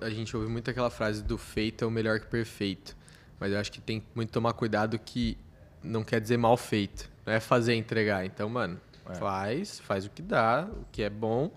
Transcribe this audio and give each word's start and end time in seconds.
A 0.00 0.10
gente 0.10 0.36
ouve 0.36 0.48
muito 0.48 0.70
aquela 0.70 0.90
frase 0.90 1.22
do 1.22 1.36
feito 1.36 1.84
é 1.84 1.86
o 1.86 1.90
melhor 1.90 2.20
que 2.20 2.26
perfeito. 2.26 2.96
Mas 3.38 3.52
eu 3.52 3.58
acho 3.58 3.70
que 3.70 3.80
tem 3.80 4.02
muito 4.14 4.30
tomar 4.30 4.52
cuidado 4.52 4.98
que 4.98 5.36
não 5.82 6.02
quer 6.02 6.20
dizer 6.20 6.36
mal 6.36 6.56
feito. 6.56 7.10
Não 7.24 7.32
é 7.32 7.40
fazer 7.40 7.74
entregar. 7.74 8.24
Então, 8.24 8.48
mano, 8.48 8.80
é. 9.08 9.14
faz, 9.14 9.80
faz 9.80 10.06
o 10.06 10.10
que 10.10 10.22
dá, 10.22 10.68
o 10.70 10.84
que 10.90 11.02
é 11.02 11.10
bom, 11.10 11.50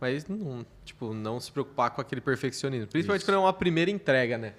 mas 0.00 0.26
não, 0.26 0.64
tipo, 0.84 1.12
não 1.12 1.40
se 1.40 1.50
preocupar 1.50 1.90
com 1.90 2.00
aquele 2.00 2.20
perfeccionismo. 2.20 2.86
Principalmente 2.88 3.22
Isso. 3.22 3.30
quando 3.30 3.36
é 3.36 3.40
uma 3.40 3.52
primeira 3.52 3.90
entrega, 3.90 4.38
né? 4.38 4.54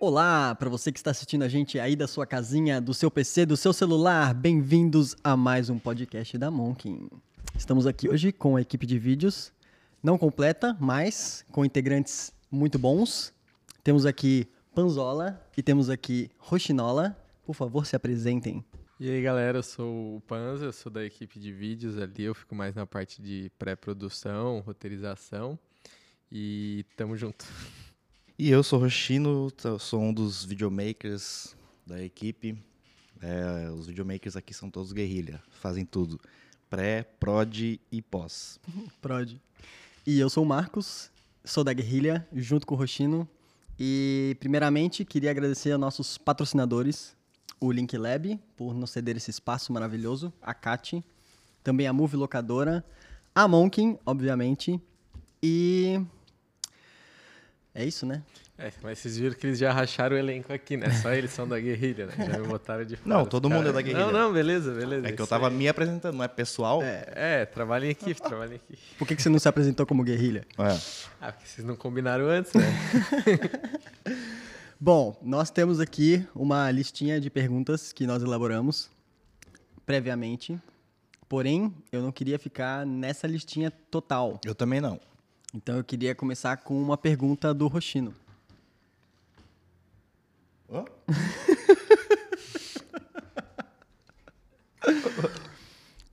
Olá, 0.00 0.54
para 0.54 0.70
você 0.70 0.92
que 0.92 0.98
está 1.00 1.10
assistindo 1.10 1.42
a 1.42 1.48
gente 1.48 1.76
aí 1.76 1.96
da 1.96 2.06
sua 2.06 2.24
casinha, 2.24 2.80
do 2.80 2.94
seu 2.94 3.10
PC, 3.10 3.44
do 3.44 3.56
seu 3.56 3.72
celular, 3.72 4.32
bem-vindos 4.32 5.16
a 5.24 5.36
mais 5.36 5.68
um 5.68 5.76
podcast 5.76 6.38
da 6.38 6.52
Monkin. 6.52 7.10
Estamos 7.56 7.84
aqui 7.84 8.08
hoje 8.08 8.30
com 8.30 8.54
a 8.54 8.60
equipe 8.60 8.86
de 8.86 8.96
vídeos, 8.96 9.52
não 10.00 10.16
completa, 10.16 10.76
mas 10.78 11.44
com 11.50 11.64
integrantes 11.64 12.32
muito 12.48 12.78
bons. 12.78 13.34
Temos 13.82 14.06
aqui 14.06 14.46
Panzola 14.72 15.44
e 15.56 15.64
temos 15.64 15.90
aqui 15.90 16.30
Roxinola. 16.38 17.18
Por 17.44 17.54
favor, 17.54 17.84
se 17.84 17.96
apresentem. 17.96 18.64
E 19.00 19.10
aí, 19.10 19.20
galera, 19.20 19.58
eu 19.58 19.62
sou 19.64 20.18
o 20.18 20.20
Panza, 20.20 20.70
sou 20.70 20.92
da 20.92 21.04
equipe 21.04 21.40
de 21.40 21.52
vídeos 21.52 21.98
ali, 21.98 22.22
eu 22.22 22.36
fico 22.36 22.54
mais 22.54 22.72
na 22.72 22.86
parte 22.86 23.20
de 23.20 23.50
pré-produção, 23.58 24.60
roteirização 24.60 25.58
e 26.30 26.86
tamo 26.96 27.16
junto. 27.16 27.44
E 28.40 28.50
eu 28.50 28.62
sou 28.62 28.78
Roxino, 28.78 29.52
sou 29.80 30.00
um 30.00 30.14
dos 30.14 30.44
videomakers 30.44 31.56
da 31.84 32.00
equipe. 32.00 32.56
É, 33.20 33.68
os 33.68 33.88
videomakers 33.88 34.36
aqui 34.36 34.54
são 34.54 34.70
todos 34.70 34.92
guerrilha, 34.92 35.42
fazem 35.50 35.84
tudo. 35.84 36.20
Pré, 36.70 37.02
prod 37.02 37.80
e 37.90 38.00
pós. 38.00 38.60
prod. 39.02 39.40
E 40.06 40.20
eu 40.20 40.30
sou 40.30 40.44
o 40.44 40.46
Marcos, 40.46 41.10
sou 41.44 41.64
da 41.64 41.72
guerrilha, 41.72 42.28
junto 42.32 42.64
com 42.64 42.76
o 42.76 42.78
Roxino. 42.78 43.28
E, 43.76 44.36
primeiramente, 44.38 45.04
queria 45.04 45.32
agradecer 45.32 45.72
a 45.72 45.78
nossos 45.78 46.16
patrocinadores, 46.16 47.16
o 47.60 47.72
Link 47.72 47.98
Lab, 47.98 48.38
por 48.56 48.72
nos 48.72 48.90
ceder 48.90 49.16
esse 49.16 49.32
espaço 49.32 49.72
maravilhoso, 49.72 50.32
a 50.40 50.54
Cat, 50.54 51.04
também 51.64 51.88
a 51.88 51.92
Move 51.92 52.14
Locadora, 52.14 52.84
a 53.34 53.48
Monkin, 53.48 53.98
obviamente, 54.06 54.80
e 55.42 56.00
é 57.78 57.84
isso, 57.84 58.04
né? 58.04 58.24
É, 58.58 58.72
mas 58.82 58.98
vocês 58.98 59.16
viram 59.16 59.36
que 59.36 59.46
eles 59.46 59.56
já 59.56 59.72
racharam 59.72 60.16
o 60.16 60.18
elenco 60.18 60.52
aqui, 60.52 60.76
né? 60.76 60.90
Só 60.90 61.12
eles 61.12 61.30
são 61.30 61.46
da 61.46 61.60
guerrilha, 61.60 62.06
né? 62.06 62.14
Já 62.18 62.38
me 62.40 62.48
botaram 62.48 62.84
de 62.84 62.96
fora. 62.96 63.16
Não, 63.16 63.24
todo 63.24 63.48
mundo 63.48 63.68
é 63.68 63.72
da 63.72 63.80
guerrilha. 63.80 64.06
Não, 64.06 64.12
não, 64.12 64.32
beleza, 64.32 64.74
beleza. 64.74 65.06
É 65.06 65.12
que 65.12 65.22
eu 65.22 65.28
tava 65.28 65.46
aí. 65.46 65.54
me 65.54 65.68
apresentando, 65.68 66.16
não 66.16 66.24
é 66.24 66.26
pessoal? 66.26 66.82
É, 66.82 67.04
é 67.14 67.46
trabalho 67.46 67.84
em 67.84 67.90
equipe, 67.90 68.20
trabalho 68.20 68.54
em 68.54 68.56
equipe. 68.56 68.78
Por 68.98 69.06
que, 69.06 69.14
que 69.14 69.22
você 69.22 69.28
não 69.28 69.38
se 69.38 69.48
apresentou 69.48 69.86
como 69.86 70.02
guerrilha? 70.02 70.44
É. 70.58 70.76
Ah, 71.20 71.30
porque 71.30 71.46
vocês 71.46 71.64
não 71.64 71.76
combinaram 71.76 72.26
antes, 72.26 72.52
né? 72.52 72.66
Bom, 74.80 75.16
nós 75.22 75.50
temos 75.50 75.78
aqui 75.78 76.26
uma 76.34 76.68
listinha 76.72 77.20
de 77.20 77.30
perguntas 77.30 77.92
que 77.92 78.08
nós 78.08 78.24
elaboramos 78.24 78.90
previamente. 79.86 80.58
Porém, 81.28 81.72
eu 81.92 82.02
não 82.02 82.10
queria 82.10 82.40
ficar 82.40 82.84
nessa 82.84 83.28
listinha 83.28 83.70
total. 83.70 84.40
Eu 84.44 84.54
também 84.54 84.80
não. 84.80 84.98
Então 85.54 85.76
eu 85.78 85.84
queria 85.84 86.14
começar 86.14 86.58
com 86.58 86.80
uma 86.80 86.96
pergunta 86.98 87.54
do 87.54 87.66
Roxino. 87.68 88.14
Oh? 90.68 90.84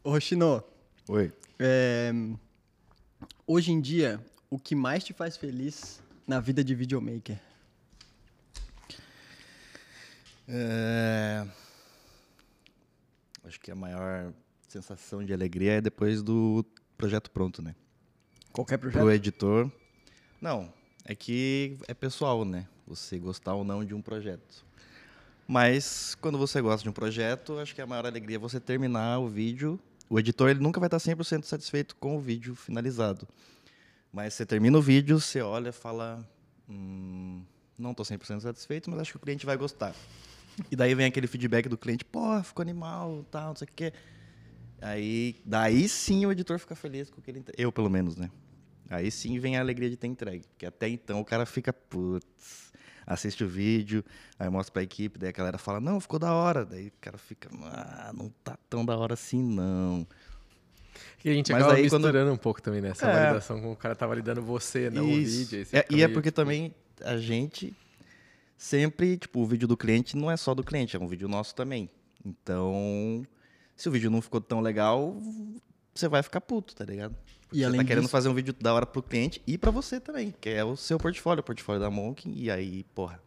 Roxino. 0.09 0.63
Oi. 1.09 1.33
É, 1.59 2.13
hoje 3.45 3.73
em 3.73 3.81
dia, 3.81 4.23
o 4.49 4.57
que 4.57 4.73
mais 4.73 5.03
te 5.03 5.11
faz 5.11 5.35
feliz 5.35 6.01
na 6.25 6.39
vida 6.39 6.63
de 6.63 6.73
videomaker? 6.73 7.37
É... 10.47 11.45
Acho 13.43 13.59
que 13.59 13.69
a 13.69 13.75
maior 13.75 14.33
sensação 14.67 15.23
de 15.23 15.33
alegria 15.33 15.73
é 15.73 15.81
depois 15.81 16.23
do 16.23 16.65
projeto 16.97 17.29
pronto, 17.29 17.61
né? 17.61 17.75
Qualquer 18.55 18.77
projeto? 18.77 19.01
Pro 19.01 19.11
editor. 19.11 19.69
Não, 20.41 20.71
é 21.03 21.13
que 21.13 21.77
é 21.89 21.93
pessoal, 21.93 22.45
né? 22.45 22.65
Você 22.87 23.19
gostar 23.19 23.53
ou 23.53 23.65
não 23.65 23.83
de 23.83 23.93
um 23.93 24.01
projeto. 24.01 24.65
Mas 25.45 26.15
quando 26.21 26.37
você 26.37 26.61
gosta 26.61 26.81
de 26.81 26.89
um 26.89 26.93
projeto, 26.93 27.59
acho 27.59 27.75
que 27.75 27.81
a 27.81 27.85
maior 27.85 28.05
alegria 28.05 28.37
é 28.37 28.39
você 28.39 28.57
terminar 28.57 29.19
o 29.19 29.27
vídeo. 29.27 29.77
O 30.09 30.17
editor 30.17 30.49
ele 30.49 30.61
nunca 30.61 30.79
vai 30.79 30.87
estar 30.87 30.99
100% 30.99 31.43
satisfeito 31.43 31.97
com 31.97 32.15
o 32.15 32.19
vídeo 32.21 32.55
finalizado. 32.55 33.27
Mas 34.09 34.33
você 34.33 34.45
termina 34.45 34.77
o 34.77 34.81
vídeo, 34.81 35.19
você 35.19 35.41
olha 35.41 35.69
e 35.69 35.73
fala: 35.73 36.25
hum, 36.69 37.43
não 37.77 37.91
estou 37.91 38.05
100% 38.05 38.39
satisfeito, 38.39 38.89
mas 38.89 38.99
acho 39.01 39.11
que 39.11 39.17
o 39.17 39.19
cliente 39.19 39.45
vai 39.45 39.57
gostar. 39.57 39.93
E 40.71 40.77
daí 40.77 40.95
vem 40.95 41.07
aquele 41.07 41.27
feedback 41.27 41.67
do 41.67 41.77
cliente: 41.77 42.05
pô, 42.05 42.41
ficou 42.41 42.63
animal, 42.63 43.25
tal, 43.29 43.49
não 43.49 43.55
sei 43.57 43.67
o 43.67 43.71
que. 43.75 43.91
Aí, 44.81 45.35
daí 45.43 45.89
sim 45.89 46.25
o 46.25 46.31
editor 46.31 46.57
fica 46.57 46.73
feliz 46.73 47.09
com 47.09 47.19
o 47.19 47.21
que 47.21 47.31
ele. 47.31 47.43
Eu, 47.57 47.69
pelo 47.69 47.89
menos, 47.89 48.15
né? 48.15 48.31
Aí 48.89 49.09
sim 49.09 49.39
vem 49.39 49.57
a 49.57 49.59
alegria 49.59 49.89
de 49.89 49.97
ter 49.97 50.07
entregue. 50.07 50.45
Porque 50.47 50.65
até 50.65 50.87
então 50.87 51.19
o 51.19 51.25
cara 51.25 51.45
fica, 51.45 51.73
putz, 51.73 52.71
assiste 53.05 53.43
o 53.43 53.47
vídeo, 53.47 54.03
aí 54.37 54.49
mostra 54.49 54.73
pra 54.73 54.83
equipe, 54.83 55.19
daí 55.19 55.29
a 55.29 55.31
galera 55.31 55.57
fala, 55.57 55.79
não, 55.79 55.99
ficou 55.99 56.19
da 56.19 56.33
hora. 56.33 56.65
Daí 56.65 56.87
o 56.87 56.93
cara 57.01 57.17
fica, 57.17 57.49
ah, 57.63 58.11
não 58.15 58.29
tá 58.43 58.57
tão 58.69 58.85
da 58.85 58.97
hora 58.97 59.13
assim, 59.13 59.41
não. 59.41 60.07
E 61.23 61.29
a 61.29 61.33
gente 61.33 61.51
Mas 61.51 61.61
acaba 61.61 61.77
aí, 61.77 61.83
misturando 61.83 62.13
quando... 62.13 62.33
um 62.33 62.37
pouco 62.37 62.61
também 62.61 62.81
nessa 62.81 63.05
né? 63.05 63.11
é... 63.11 63.23
validação 63.23 63.61
com 63.61 63.71
o 63.71 63.75
cara 63.75 63.95
tá 63.95 64.07
validando 64.07 64.41
você, 64.41 64.89
não 64.89 65.09
Isso. 65.09 65.53
o 65.53 65.57
vídeo. 65.57 65.67
É, 65.73 65.85
e 65.89 66.03
é 66.03 66.07
porque 66.07 66.29
tipo... 66.29 66.35
também 66.35 66.73
a 67.01 67.17
gente 67.17 67.75
sempre, 68.57 69.17
tipo, 69.17 69.41
o 69.41 69.45
vídeo 69.45 69.67
do 69.67 69.75
cliente 69.75 70.15
não 70.15 70.31
é 70.31 70.37
só 70.37 70.53
do 70.53 70.63
cliente, 70.63 70.95
é 70.95 70.99
um 70.99 71.07
vídeo 71.07 71.27
nosso 71.27 71.53
também. 71.53 71.89
Então, 72.23 73.25
se 73.75 73.89
o 73.89 73.91
vídeo 73.91 74.09
não 74.09 74.21
ficou 74.21 74.39
tão 74.39 74.61
legal, 74.61 75.17
você 75.93 76.07
vai 76.07 76.23
ficar 76.23 76.41
puto, 76.41 76.75
tá 76.75 76.85
ligado? 76.85 77.15
E 77.51 77.59
você 77.59 77.65
além 77.65 77.79
tá 77.79 77.85
querendo 77.85 78.03
disso... 78.03 78.11
fazer 78.11 78.29
um 78.29 78.33
vídeo 78.33 78.53
da 78.59 78.73
hora 78.73 78.85
pro 78.85 79.01
cliente 79.01 79.41
e 79.45 79.57
para 79.57 79.71
você 79.71 79.99
também, 79.99 80.33
que 80.39 80.49
é 80.49 80.63
o 80.63 80.75
seu 80.75 80.97
portfólio, 80.97 81.41
o 81.41 81.43
portfólio 81.43 81.81
da 81.81 81.89
Monk, 81.89 82.29
e 82.29 82.49
aí, 82.49 82.83
porra. 82.95 83.21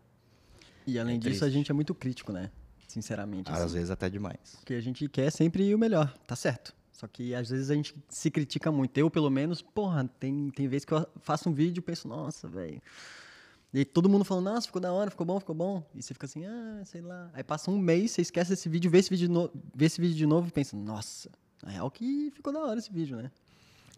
E 0.87 0.99
além 0.99 1.17
é 1.17 1.19
disso, 1.19 1.45
a 1.45 1.51
gente 1.51 1.71
é 1.71 1.75
muito 1.75 1.95
crítico, 1.95 2.33
né? 2.33 2.51
Sinceramente. 2.87 3.51
Às 3.51 3.61
assim. 3.61 3.75
vezes 3.75 3.91
até 3.91 4.09
demais. 4.09 4.57
Porque 4.57 4.75
a 4.75 4.81
gente 4.81 5.09
quer 5.09 5.31
sempre 5.31 5.75
o 5.75 5.79
melhor, 5.79 6.13
tá 6.27 6.35
certo. 6.35 6.75
Só 6.93 7.07
que 7.07 7.35
às 7.35 7.49
vezes 7.51 7.71
a 7.71 7.75
gente 7.75 7.95
se 8.09 8.31
critica 8.31 8.73
muito. 8.73 8.97
Eu, 8.99 9.09
pelo 9.09 9.31
menos, 9.31 9.63
porra, 9.63 10.09
tem, 10.19 10.51
tem 10.51 10.67
vezes 10.67 10.85
que 10.85 10.93
eu 10.93 11.07
faço 11.21 11.49
um 11.49 11.53
vídeo 11.53 11.79
e 11.79 11.83
penso, 11.83 12.09
nossa, 12.09 12.49
velho. 12.49 12.83
E 13.73 13.85
todo 13.85 14.09
mundo 14.09 14.25
falando, 14.25 14.47
nossa, 14.47 14.67
ficou 14.67 14.81
da 14.81 14.93
hora, 14.93 15.11
ficou 15.11 15.27
bom, 15.27 15.39
ficou 15.39 15.55
bom. 15.55 15.87
E 15.95 16.03
você 16.03 16.15
fica 16.15 16.27
assim, 16.27 16.45
ah, 16.47 16.83
sei 16.85 17.03
lá. 17.03 17.31
Aí 17.35 17.45
passa 17.45 17.71
um 17.71 17.79
mês, 17.79 18.13
você 18.13 18.23
esquece 18.23 18.55
esse 18.55 18.69
vídeo, 18.69 18.91
vê 18.91 18.99
esse 18.99 19.11
vídeo, 19.11 19.29
no... 19.29 19.51
vê 19.75 19.87
esse 19.87 20.01
vídeo 20.01 20.17
de 20.17 20.27
novo 20.27 20.49
e 20.49 20.51
pensa, 20.51 20.77
nossa, 20.77 21.31
na 21.63 21.71
real 21.71 21.91
que 21.91 22.33
ficou 22.35 22.53
da 22.53 22.61
hora 22.61 22.79
esse 22.79 22.91
vídeo, 22.91 23.17
né? 23.19 23.31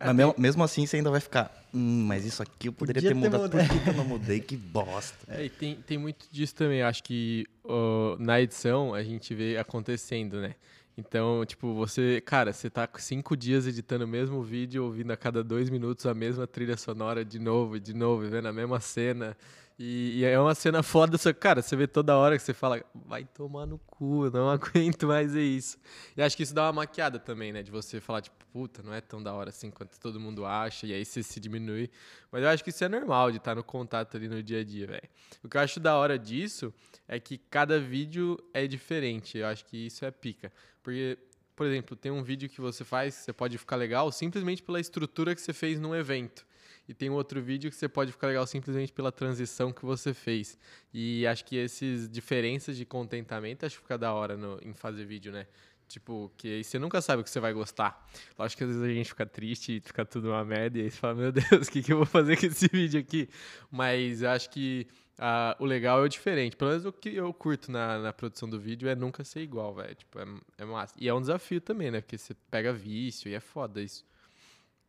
Mas 0.00 0.16
mesmo, 0.16 0.34
mesmo, 0.38 0.64
assim 0.64 0.86
você 0.86 0.96
ainda 0.96 1.10
vai 1.10 1.20
ficar, 1.20 1.52
hum, 1.74 2.06
mas 2.06 2.24
isso 2.24 2.42
aqui 2.42 2.68
eu 2.68 2.72
poderia 2.72 3.02
Podia 3.02 3.14
ter, 3.14 3.30
ter 3.30 3.38
mudado. 3.38 3.50
Por 3.68 3.82
que 3.82 3.88
eu 3.90 3.94
não 3.94 4.04
mudei? 4.04 4.40
Que 4.40 4.56
bosta. 4.56 5.14
É, 5.28 5.44
e 5.44 5.50
tem, 5.50 5.76
tem 5.76 5.98
muito 5.98 6.26
disso 6.30 6.54
também. 6.54 6.82
Acho 6.82 7.02
que 7.02 7.46
uh, 7.64 8.16
na 8.18 8.40
edição 8.40 8.94
a 8.94 9.02
gente 9.02 9.34
vê 9.34 9.58
acontecendo, 9.58 10.40
né? 10.40 10.54
Então, 10.96 11.44
tipo, 11.46 11.74
você, 11.74 12.20
cara, 12.20 12.52
você 12.52 12.68
tá 12.68 12.88
cinco 12.98 13.36
dias 13.36 13.66
editando 13.66 14.04
o 14.04 14.08
mesmo 14.08 14.42
vídeo, 14.42 14.84
ouvindo 14.84 15.10
a 15.12 15.16
cada 15.16 15.42
dois 15.42 15.70
minutos 15.70 16.04
a 16.06 16.14
mesma 16.14 16.46
trilha 16.46 16.76
sonora 16.76 17.24
de 17.24 17.38
novo, 17.38 17.78
de 17.78 17.94
novo, 17.94 18.28
vendo 18.28 18.48
a 18.48 18.52
mesma 18.52 18.80
cena. 18.80 19.36
E, 19.82 20.18
e, 20.18 20.24
é 20.26 20.38
uma 20.38 20.54
cena 20.54 20.82
foda, 20.82 21.16
só 21.16 21.32
cara, 21.32 21.62
você 21.62 21.74
vê 21.74 21.86
toda 21.86 22.14
hora 22.14 22.36
que 22.36 22.42
você 22.42 22.52
fala, 22.52 22.84
vai 22.94 23.24
tomar 23.24 23.64
no 23.64 23.78
cu, 23.78 24.26
eu 24.26 24.30
não 24.30 24.50
aguento 24.52 25.06
mais 25.06 25.34
é 25.34 25.40
isso. 25.40 25.78
E 26.14 26.20
acho 26.20 26.36
que 26.36 26.42
isso 26.42 26.54
dá 26.54 26.66
uma 26.66 26.72
maquiada 26.74 27.18
também, 27.18 27.50
né? 27.50 27.62
De 27.62 27.70
você 27.70 27.98
falar, 27.98 28.20
tipo, 28.20 28.36
puta, 28.52 28.82
não 28.82 28.92
é 28.92 29.00
tão 29.00 29.22
da 29.22 29.32
hora 29.32 29.48
assim 29.48 29.70
quanto 29.70 29.98
todo 29.98 30.20
mundo 30.20 30.44
acha, 30.44 30.86
e 30.86 30.92
aí 30.92 31.02
você 31.02 31.22
se 31.22 31.40
diminui. 31.40 31.88
Mas 32.30 32.42
eu 32.42 32.50
acho 32.50 32.62
que 32.62 32.68
isso 32.68 32.84
é 32.84 32.90
normal 32.90 33.30
de 33.30 33.38
estar 33.38 33.54
no 33.54 33.64
contato 33.64 34.18
ali 34.18 34.28
no 34.28 34.42
dia 34.42 34.60
a 34.60 34.64
dia, 34.64 34.86
velho. 34.86 35.08
O 35.42 35.48
que 35.48 35.56
eu 35.56 35.62
acho 35.62 35.80
da 35.80 35.96
hora 35.96 36.18
disso 36.18 36.74
é 37.08 37.18
que 37.18 37.38
cada 37.38 37.80
vídeo 37.80 38.36
é 38.52 38.66
diferente. 38.66 39.38
Eu 39.38 39.46
acho 39.46 39.64
que 39.64 39.86
isso 39.86 40.04
é 40.04 40.10
pica. 40.10 40.52
Porque, 40.82 41.16
por 41.56 41.64
exemplo, 41.64 41.96
tem 41.96 42.12
um 42.12 42.22
vídeo 42.22 42.50
que 42.50 42.60
você 42.60 42.84
faz, 42.84 43.14
você 43.14 43.32
pode 43.32 43.56
ficar 43.56 43.76
legal 43.76 44.12
simplesmente 44.12 44.62
pela 44.62 44.78
estrutura 44.78 45.34
que 45.34 45.40
você 45.40 45.54
fez 45.54 45.80
num 45.80 45.94
evento. 45.94 46.44
E 46.90 46.94
tem 46.94 47.08
um 47.08 47.14
outro 47.14 47.40
vídeo 47.40 47.70
que 47.70 47.76
você 47.76 47.88
pode 47.88 48.10
ficar 48.10 48.26
legal 48.26 48.44
simplesmente 48.48 48.92
pela 48.92 49.12
transição 49.12 49.72
que 49.72 49.84
você 49.84 50.12
fez. 50.12 50.58
E 50.92 51.24
acho 51.24 51.44
que 51.44 51.56
essas 51.56 52.10
diferenças 52.10 52.76
de 52.76 52.84
contentamento 52.84 53.64
acho 53.64 53.76
que 53.76 53.82
fica 53.82 53.96
da 53.96 54.12
hora 54.12 54.36
no, 54.36 54.58
em 54.60 54.74
fazer 54.74 55.04
vídeo, 55.04 55.30
né? 55.30 55.46
Tipo, 55.86 56.32
que 56.36 56.48
aí 56.48 56.64
você 56.64 56.80
nunca 56.80 57.00
sabe 57.00 57.20
o 57.20 57.24
que 57.24 57.30
você 57.30 57.38
vai 57.38 57.52
gostar. 57.52 58.04
Lógico 58.36 58.58
que 58.58 58.64
às 58.64 58.70
vezes 58.70 58.82
a 58.82 58.92
gente 58.92 59.08
fica 59.08 59.24
triste 59.24 59.76
e 59.76 59.80
fica 59.80 60.04
tudo 60.04 60.30
uma 60.30 60.44
merda, 60.44 60.78
e 60.78 60.82
aí 60.82 60.90
você 60.90 60.96
fala, 60.96 61.14
meu 61.14 61.30
Deus, 61.30 61.46
o 61.68 61.70
que, 61.70 61.80
que 61.80 61.92
eu 61.92 61.98
vou 61.98 62.06
fazer 62.06 62.36
com 62.36 62.46
esse 62.46 62.66
vídeo 62.66 62.98
aqui? 62.98 63.28
Mas 63.70 64.22
eu 64.22 64.30
acho 64.30 64.50
que 64.50 64.88
ah, 65.16 65.56
o 65.60 65.66
legal 65.66 66.00
é 66.00 66.02
o 66.06 66.08
diferente. 66.08 66.56
Pelo 66.56 66.70
menos 66.70 66.84
o 66.84 66.92
que 66.92 67.14
eu 67.14 67.32
curto 67.32 67.70
na, 67.70 68.00
na 68.00 68.12
produção 68.12 68.50
do 68.50 68.58
vídeo 68.58 68.88
é 68.88 68.96
nunca 68.96 69.22
ser 69.22 69.42
igual, 69.42 69.72
velho. 69.76 69.94
Tipo, 69.94 70.18
é, 70.18 70.24
é 70.58 70.64
massa. 70.64 70.92
E 70.98 71.08
é 71.08 71.14
um 71.14 71.20
desafio 71.20 71.60
também, 71.60 71.92
né? 71.92 72.00
Porque 72.00 72.18
você 72.18 72.34
pega 72.50 72.72
vício 72.72 73.30
e 73.30 73.34
é 73.34 73.40
foda 73.40 73.80
isso. 73.80 74.04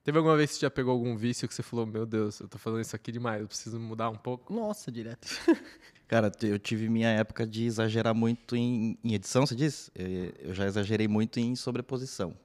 Teve 0.03 0.18
alguma 0.18 0.36
vez 0.36 0.51
que 0.51 0.56
você 0.57 0.62
já 0.62 0.71
pegou 0.71 0.92
algum 0.92 1.15
vício 1.15 1.48
que 1.48 1.53
você 1.53 1.62
falou, 1.62 1.86
meu 1.86 2.07
Deus, 2.07 2.39
eu 2.39 2.48
tô 2.48 2.57
fazendo 2.57 2.81
isso 2.81 2.95
aqui 2.95 3.12
demais, 3.12 3.42
eu 3.42 3.48
preciso 3.48 3.80
mudar 3.80 4.09
um 4.09 4.15
pouco? 4.15 4.51
Nossa, 4.51 4.92
direto. 4.92 5.27
Cara, 6.07 6.31
eu 6.42 6.57
tive 6.57 6.89
minha 6.89 7.09
época 7.09 7.45
de 7.45 7.65
exagerar 7.65 8.15
muito 8.15 8.56
em, 8.56 8.98
em 9.03 9.13
edição, 9.13 9.45
você 9.45 9.56
diz? 9.56 9.92
Eu, 9.94 10.33
eu 10.39 10.53
já 10.56 10.65
exagerei 10.65 11.07
muito 11.07 11.39
em 11.39 11.56
sobreposição. 11.56 12.36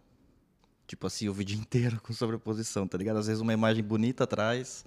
Tipo 0.86 1.06
assim, 1.06 1.28
o 1.28 1.32
vídeo 1.32 1.56
inteiro 1.58 1.98
com 2.00 2.12
sobreposição, 2.12 2.86
tá 2.86 2.98
ligado? 2.98 3.18
Às 3.18 3.26
vezes 3.26 3.40
uma 3.40 3.54
imagem 3.54 3.82
bonita 3.82 4.24
atrás, 4.24 4.84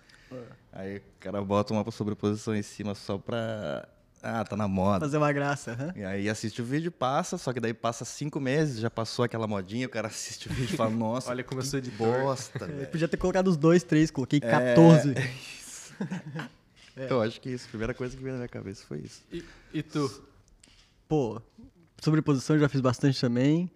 aí 0.72 0.98
o 0.98 1.02
cara 1.20 1.44
bota 1.44 1.74
uma 1.74 1.90
sobreposição 1.92 2.56
em 2.56 2.62
cima 2.62 2.94
só 2.94 3.18
pra. 3.18 3.88
Ah, 4.22 4.44
tá 4.44 4.56
na 4.58 4.68
moda. 4.68 5.00
Fazer 5.06 5.18
uma 5.18 5.32
graça. 5.32 5.78
hã? 5.80 5.94
E 5.98 6.04
aí 6.04 6.30
assiste 6.30 6.62
o 6.62 6.66
vídeo, 6.66 6.92
passa, 6.92 7.38
só 7.38 7.54
que 7.54 7.60
daí 7.60 7.74
passa 7.74 8.04
cinco 8.04 8.40
meses, 8.40 8.80
já 8.80 8.90
passou 8.90 9.24
aquela 9.24 9.48
modinha, 9.48 9.88
o 9.88 9.90
cara 9.90 10.08
assiste 10.08 10.50
o 10.50 10.54
vídeo 10.54 10.74
e 10.74 10.78
fala, 10.78 10.90
nossa, 10.96 11.30
Olha 11.30 11.44
como 11.44 11.60
eu 11.62 11.64
que 11.64 11.70
sou 11.70 11.80
editor. 11.80 11.98
bosta, 12.22 12.66
Eu 12.66 12.68
velho. 12.76 12.88
podia 12.90 13.08
ter 13.08 13.18
colocado 13.18 13.48
os 13.48 13.56
dois, 13.58 13.82
três, 13.84 14.12
coloquei 14.12 14.40
É. 14.44 14.76
14. 14.76 15.14
Eu 17.10 17.22
acho 17.22 17.40
que 17.40 17.50
isso, 17.50 17.66
a 17.68 17.70
primeira 17.70 17.94
coisa 17.94 18.16
que 18.16 18.22
veio 18.22 18.34
na 18.34 18.40
minha 18.40 18.50
cabeça 18.50 18.84
foi 18.86 19.00
isso. 19.00 19.24
E, 19.32 19.42
e 19.74 19.82
tu? 19.82 20.22
Pô, 21.08 21.42
sobreposição 22.02 22.58
eu 22.58 22.60
já 22.62 22.68
fiz 22.68 22.82
bastante 22.82 23.20
também. 23.22 23.72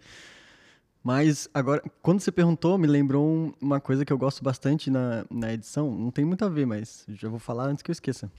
Mas 1.02 1.48
agora, 1.54 1.82
quando 2.02 2.20
você 2.20 2.30
perguntou, 2.30 2.76
me 2.76 2.86
lembrou 2.86 3.26
um- 3.26 3.52
uma 3.60 3.80
coisa 3.80 4.04
que 4.04 4.12
eu 4.12 4.18
gosto 4.18 4.42
bastante 4.44 4.90
na, 4.90 5.24
na 5.30 5.52
edição. 5.54 5.90
Não 5.94 6.10
tem 6.10 6.24
muito 6.24 6.44
a 6.44 6.48
ver, 6.50 6.66
mas 6.66 7.04
já 7.08 7.28
vou 7.30 7.38
falar 7.38 7.64
antes 7.68 7.82
que 7.82 7.90
eu 7.90 7.92
esqueça. 7.94 8.30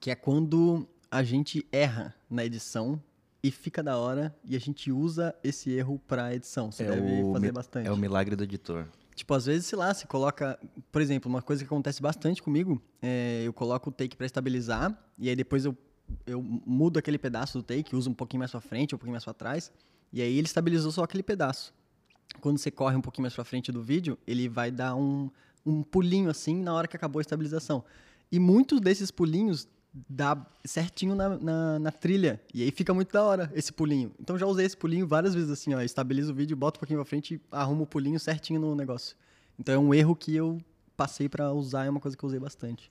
Que 0.00 0.10
é 0.10 0.14
quando 0.14 0.86
a 1.14 1.22
gente 1.22 1.64
erra 1.70 2.12
na 2.28 2.44
edição 2.44 3.00
e 3.40 3.48
fica 3.48 3.84
da 3.84 3.96
hora 3.96 4.34
e 4.44 4.56
a 4.56 4.58
gente 4.58 4.90
usa 4.90 5.32
esse 5.44 5.70
erro 5.70 6.00
pra 6.08 6.34
edição. 6.34 6.72
Você 6.72 6.82
deve 6.82 7.32
fazer 7.32 7.52
bastante. 7.52 7.86
é 7.86 7.92
o 7.92 7.96
milagre 7.96 8.34
do 8.34 8.42
editor. 8.42 8.88
Tipo, 9.14 9.32
às 9.32 9.46
vezes, 9.46 9.66
sei 9.66 9.78
lá, 9.78 9.94
você 9.94 10.08
coloca. 10.08 10.58
Por 10.90 11.00
exemplo, 11.00 11.30
uma 11.30 11.40
coisa 11.40 11.62
que 11.62 11.66
acontece 11.66 12.02
bastante 12.02 12.42
comigo 12.42 12.82
é 13.00 13.44
eu 13.44 13.52
coloco 13.52 13.90
o 13.90 13.92
take 13.92 14.16
pra 14.16 14.26
estabilizar 14.26 14.92
e 15.16 15.28
aí 15.28 15.36
depois 15.36 15.64
eu, 15.64 15.78
eu 16.26 16.42
mudo 16.42 16.98
aquele 16.98 17.16
pedaço 17.16 17.58
do 17.58 17.62
take, 17.62 17.94
uso 17.94 18.10
um 18.10 18.14
pouquinho 18.14 18.40
mais 18.40 18.50
pra 18.50 18.60
frente, 18.60 18.92
um 18.92 18.98
pouquinho 18.98 19.12
mais 19.12 19.22
pra 19.22 19.32
trás, 19.32 19.70
e 20.12 20.20
aí 20.20 20.36
ele 20.36 20.48
estabilizou 20.48 20.90
só 20.90 21.04
aquele 21.04 21.22
pedaço. 21.22 21.72
Quando 22.40 22.58
você 22.58 22.72
corre 22.72 22.96
um 22.96 23.00
pouquinho 23.00 23.22
mais 23.22 23.34
pra 23.34 23.44
frente 23.44 23.70
do 23.70 23.80
vídeo, 23.80 24.18
ele 24.26 24.48
vai 24.48 24.72
dar 24.72 24.96
um, 24.96 25.30
um 25.64 25.80
pulinho 25.80 26.28
assim 26.28 26.60
na 26.60 26.74
hora 26.74 26.88
que 26.88 26.96
acabou 26.96 27.20
a 27.20 27.22
estabilização. 27.22 27.84
E 28.32 28.40
muitos 28.40 28.80
desses 28.80 29.12
pulinhos 29.12 29.68
dá 30.08 30.44
certinho 30.64 31.14
na, 31.14 31.38
na, 31.38 31.78
na 31.78 31.92
trilha. 31.92 32.40
E 32.52 32.62
aí 32.62 32.70
fica 32.72 32.92
muito 32.92 33.12
da 33.12 33.22
hora 33.22 33.50
esse 33.54 33.72
pulinho. 33.72 34.12
Então 34.18 34.36
já 34.36 34.46
usei 34.46 34.66
esse 34.66 34.76
pulinho 34.76 35.06
várias 35.06 35.34
vezes 35.34 35.50
assim, 35.50 35.72
ó. 35.74 35.80
Estabilizo 35.80 36.32
o 36.32 36.34
vídeo, 36.34 36.56
boto 36.56 36.78
um 36.78 36.80
pouquinho 36.80 36.98
pra 36.98 37.04
frente 37.04 37.34
e 37.34 37.40
arrumo 37.50 37.84
o 37.84 37.86
pulinho 37.86 38.18
certinho 38.18 38.60
no 38.60 38.74
negócio. 38.74 39.16
Então 39.58 39.74
é 39.74 39.78
um 39.78 39.94
erro 39.94 40.16
que 40.16 40.34
eu 40.34 40.60
passei 40.96 41.28
pra 41.28 41.52
usar, 41.52 41.84
é 41.84 41.90
uma 41.90 42.00
coisa 42.00 42.16
que 42.16 42.24
eu 42.24 42.26
usei 42.26 42.40
bastante. 42.40 42.90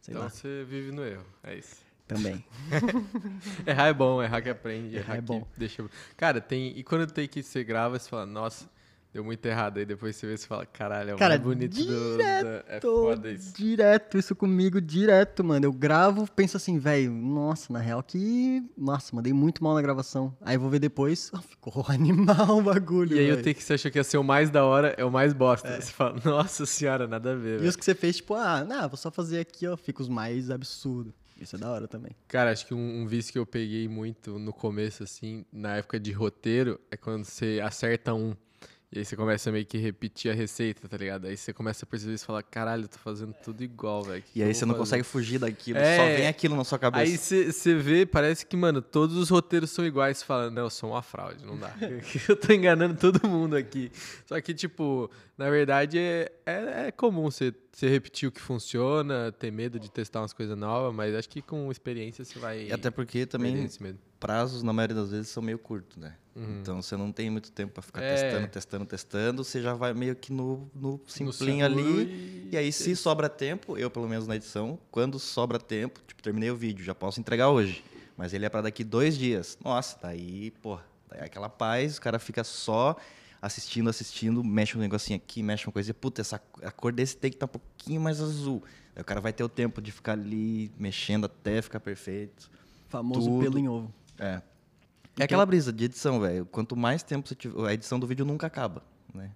Sei 0.00 0.12
então 0.12 0.22
lá. 0.22 0.30
você 0.30 0.64
vive 0.64 0.90
no 0.90 1.04
erro, 1.04 1.26
é 1.42 1.58
isso. 1.58 1.76
Também. 2.08 2.44
Errar 3.64 3.86
é 3.86 3.92
bom, 3.92 4.20
errar 4.20 4.42
que 4.42 4.48
aprende, 4.48 4.96
Errar 4.96 5.04
errar, 5.04 5.14
é 5.14 5.20
que 5.20 5.26
bom. 5.26 5.46
deixa. 5.56 5.88
Cara, 6.16 6.40
tem. 6.40 6.76
E 6.76 6.82
quando 6.82 7.06
tem 7.06 7.28
que 7.28 7.40
você 7.40 7.62
grava, 7.62 7.96
você 7.96 8.08
fala, 8.08 8.26
nossa, 8.26 8.68
deu 9.12 9.24
muito 9.24 9.44
errado. 9.46 9.78
Aí 9.78 9.84
depois 9.84 10.16
você 10.16 10.26
vê 10.26 10.34
e 10.34 10.38
fala, 10.38 10.64
caralho, 10.66 11.10
é 11.10 11.14
o 11.14 11.18
Cara, 11.18 11.34
mais 11.34 11.42
bonito 11.42 11.76
do. 11.76 12.16
da- 12.18 12.64
É 12.68 12.80
foda 12.80 13.30
isso. 13.30 13.54
Direto, 13.56 14.18
isso 14.18 14.34
comigo, 14.36 14.80
direto, 14.80 15.42
mano. 15.44 15.66
Eu 15.66 15.72
gravo, 15.72 16.26
penso 16.30 16.56
assim, 16.56 16.78
velho, 16.78 17.10
nossa, 17.12 17.72
na 17.72 17.78
real 17.78 18.02
que. 18.02 18.62
Nossa, 18.76 19.14
mandei 19.14 19.32
muito 19.32 19.62
mal 19.62 19.74
na 19.74 19.82
gravação. 19.82 20.36
Aí 20.40 20.56
vou 20.56 20.70
ver 20.70 20.78
depois, 20.78 21.30
ah, 21.34 21.40
ficou 21.42 21.84
animal 21.88 22.58
o 22.58 22.62
bagulho. 22.62 23.16
E 23.16 23.18
aí 23.20 23.32
o 23.32 23.36
take 23.36 23.54
que 23.54 23.62
você 23.64 23.74
achou 23.74 23.90
que 23.90 23.98
ia 23.98 24.04
ser 24.04 24.18
o 24.18 24.24
mais 24.24 24.50
da 24.50 24.64
hora 24.64 24.94
é 24.96 25.04
o 25.04 25.10
mais 25.10 25.32
bosta. 25.32 25.80
Você 25.80 25.92
fala, 25.92 26.16
nossa 26.24 26.64
senhora, 26.66 27.06
nada 27.06 27.32
a 27.32 27.34
ver. 27.36 27.54
E 27.54 27.58
velho." 27.58 27.68
os 27.68 27.76
que 27.76 27.84
você 27.84 27.94
fez, 27.94 28.16
tipo, 28.16 28.34
ah, 28.34 28.64
não, 28.64 28.88
vou 28.88 28.96
só 28.96 29.10
fazer 29.10 29.40
aqui, 29.40 29.66
ó, 29.66 29.76
fica 29.76 30.02
os 30.02 30.08
mais 30.08 30.50
absurdos. 30.50 31.12
Isso 31.40 31.56
é 31.56 31.58
da 31.58 31.70
hora 31.70 31.88
também. 31.88 32.12
Cara, 32.28 32.50
acho 32.52 32.66
que 32.66 32.74
um, 32.74 33.00
um 33.02 33.06
vício 33.06 33.32
que 33.32 33.38
eu 33.38 33.46
peguei 33.46 33.88
muito 33.88 34.38
no 34.38 34.52
começo, 34.52 35.02
assim, 35.02 35.42
na 35.50 35.76
época 35.78 35.98
de 35.98 36.12
roteiro, 36.12 36.78
é 36.90 36.98
quando 36.98 37.24
você 37.24 37.60
acerta 37.64 38.12
um. 38.12 38.34
E 38.92 38.98
aí 38.98 39.04
você 39.04 39.14
começa 39.14 39.48
a 39.48 39.52
meio 39.52 39.64
que 39.64 39.78
repetir 39.78 40.32
a 40.32 40.34
receita, 40.34 40.88
tá 40.88 40.96
ligado? 40.96 41.26
Aí 41.28 41.36
você 41.36 41.52
começa 41.52 41.84
a 41.84 41.86
perceber 41.86 42.14
e 42.14 42.18
fala, 42.18 42.42
caralho, 42.42 42.84
eu 42.84 42.88
tô 42.88 42.98
fazendo 42.98 43.32
tudo 43.34 43.62
igual, 43.62 44.02
velho. 44.02 44.24
E 44.34 44.42
aí 44.42 44.52
você 44.52 44.64
não 44.66 44.74
fazer?" 44.74 44.80
consegue 44.80 45.02
fugir 45.04 45.38
daquilo, 45.38 45.78
É. 45.78 45.96
só 45.96 46.04
vem 46.06 46.26
aquilo 46.26 46.56
na 46.56 46.64
sua 46.64 46.76
cabeça. 46.76 47.02
Aí 47.36 47.52
você 47.52 47.74
vê, 47.76 48.04
parece 48.04 48.44
que, 48.44 48.56
mano, 48.56 48.82
todos 48.82 49.16
os 49.16 49.30
roteiros 49.30 49.70
são 49.70 49.86
iguais. 49.86 50.18
Você 50.18 50.24
fala, 50.24 50.50
não, 50.50 50.62
eu 50.64 50.70
sou 50.70 50.90
uma 50.90 51.02
fraude, 51.02 51.46
não 51.46 51.56
dá. 51.56 51.72
eu 52.28 52.34
tô 52.34 52.52
enganando 52.52 52.96
todo 52.96 53.28
mundo 53.28 53.54
aqui. 53.54 53.92
Só 54.26 54.40
que, 54.40 54.52
tipo, 54.52 55.08
na 55.38 55.48
verdade 55.48 55.96
é, 55.96 56.32
é, 56.44 56.86
é 56.88 56.90
comum 56.90 57.30
você, 57.30 57.54
você 57.80 57.88
repetir 57.88 58.28
o 58.28 58.32
que 58.32 58.40
funciona, 58.40 59.32
ter 59.32 59.50
medo 59.50 59.80
de 59.80 59.90
testar 59.90 60.20
umas 60.20 60.34
coisas 60.34 60.56
novas, 60.56 60.94
mas 60.94 61.14
acho 61.14 61.28
que 61.28 61.40
com 61.40 61.70
experiência 61.72 62.24
você 62.24 62.38
vai. 62.38 62.64
E 62.66 62.72
até 62.72 62.90
porque 62.90 63.24
também 63.24 63.68
prazos, 64.18 64.62
na 64.62 64.70
maioria 64.72 64.94
das 64.94 65.10
vezes, 65.10 65.28
são 65.28 65.42
meio 65.42 65.58
curtos, 65.58 65.96
né? 65.96 66.14
Uhum. 66.36 66.60
Então 66.60 66.82
você 66.82 66.94
não 66.94 67.10
tem 67.10 67.30
muito 67.30 67.50
tempo 67.50 67.72
pra 67.72 67.82
ficar 67.82 68.02
É. 68.02 68.14
testando, 68.14 68.48
testando, 68.48 68.84
testando. 68.84 69.44
Você 69.44 69.62
já 69.62 69.72
vai 69.72 69.94
meio 69.94 70.14
que 70.14 70.30
no, 70.30 70.70
no 70.74 70.92
No 70.92 71.00
simplinho 71.08 71.66
seguro 71.66 72.00
ali. 72.00 72.48
E 72.52 72.56
aí, 72.56 72.70
se 72.70 72.94
sobra 72.94 73.30
tempo, 73.30 73.78
eu 73.78 73.90
pelo 73.90 74.06
menos 74.06 74.26
na 74.26 74.36
edição, 74.36 74.78
quando 74.90 75.18
sobra 75.18 75.58
tempo, 75.58 76.00
tipo, 76.06 76.22
terminei 76.22 76.50
o 76.50 76.56
vídeo, 76.56 76.84
já 76.84 76.94
posso 76.94 77.18
entregar 77.18 77.48
hoje. 77.48 77.82
Mas 78.14 78.34
ele 78.34 78.44
é 78.44 78.50
pra 78.50 78.60
daqui 78.60 78.84
dois 78.84 79.16
dias. 79.16 79.56
Nossa, 79.64 79.98
daí, 80.02 80.50
pô, 80.62 80.78
daí 81.08 81.20
é 81.22 81.24
aquela 81.24 81.48
paz, 81.48 81.96
o 81.96 82.00
cara 82.02 82.18
fica 82.18 82.44
só 82.44 82.94
assistindo, 83.40 83.88
assistindo, 83.88 84.44
mexe 84.44 84.76
um 84.76 84.80
negocinho 84.80 85.16
aqui, 85.16 85.42
mexe 85.42 85.66
uma 85.66 85.72
coisinha. 85.72 85.94
Puta, 85.94 86.20
essa, 86.20 86.40
a 86.62 86.70
cor 86.70 86.92
desse 86.92 87.16
take 87.16 87.36
tá 87.36 87.46
um 87.46 87.48
pouquinho 87.48 88.00
mais 88.00 88.20
azul. 88.20 88.62
Aí 88.94 89.02
o 89.02 89.04
cara 89.04 89.20
vai 89.20 89.32
ter 89.32 89.44
o 89.44 89.48
tempo 89.48 89.80
de 89.80 89.90
ficar 89.92 90.12
ali 90.12 90.70
mexendo 90.78 91.24
até 91.24 91.62
ficar 91.62 91.80
perfeito. 91.80 92.50
Famoso 92.88 93.28
Tudo. 93.28 93.42
pelo 93.42 93.58
em 93.58 93.68
ovo. 93.68 93.92
É. 94.18 94.42
É 95.18 95.24
aquela 95.24 95.44
brisa 95.44 95.72
de 95.72 95.84
edição, 95.84 96.20
velho. 96.20 96.46
Quanto 96.46 96.76
mais 96.76 97.02
tempo 97.02 97.28
você 97.28 97.34
tiver. 97.34 97.68
A 97.68 97.74
edição 97.74 97.98
do 97.98 98.06
vídeo 98.06 98.24
nunca 98.24 98.46
acaba, 98.46 98.82
né? 99.14 99.30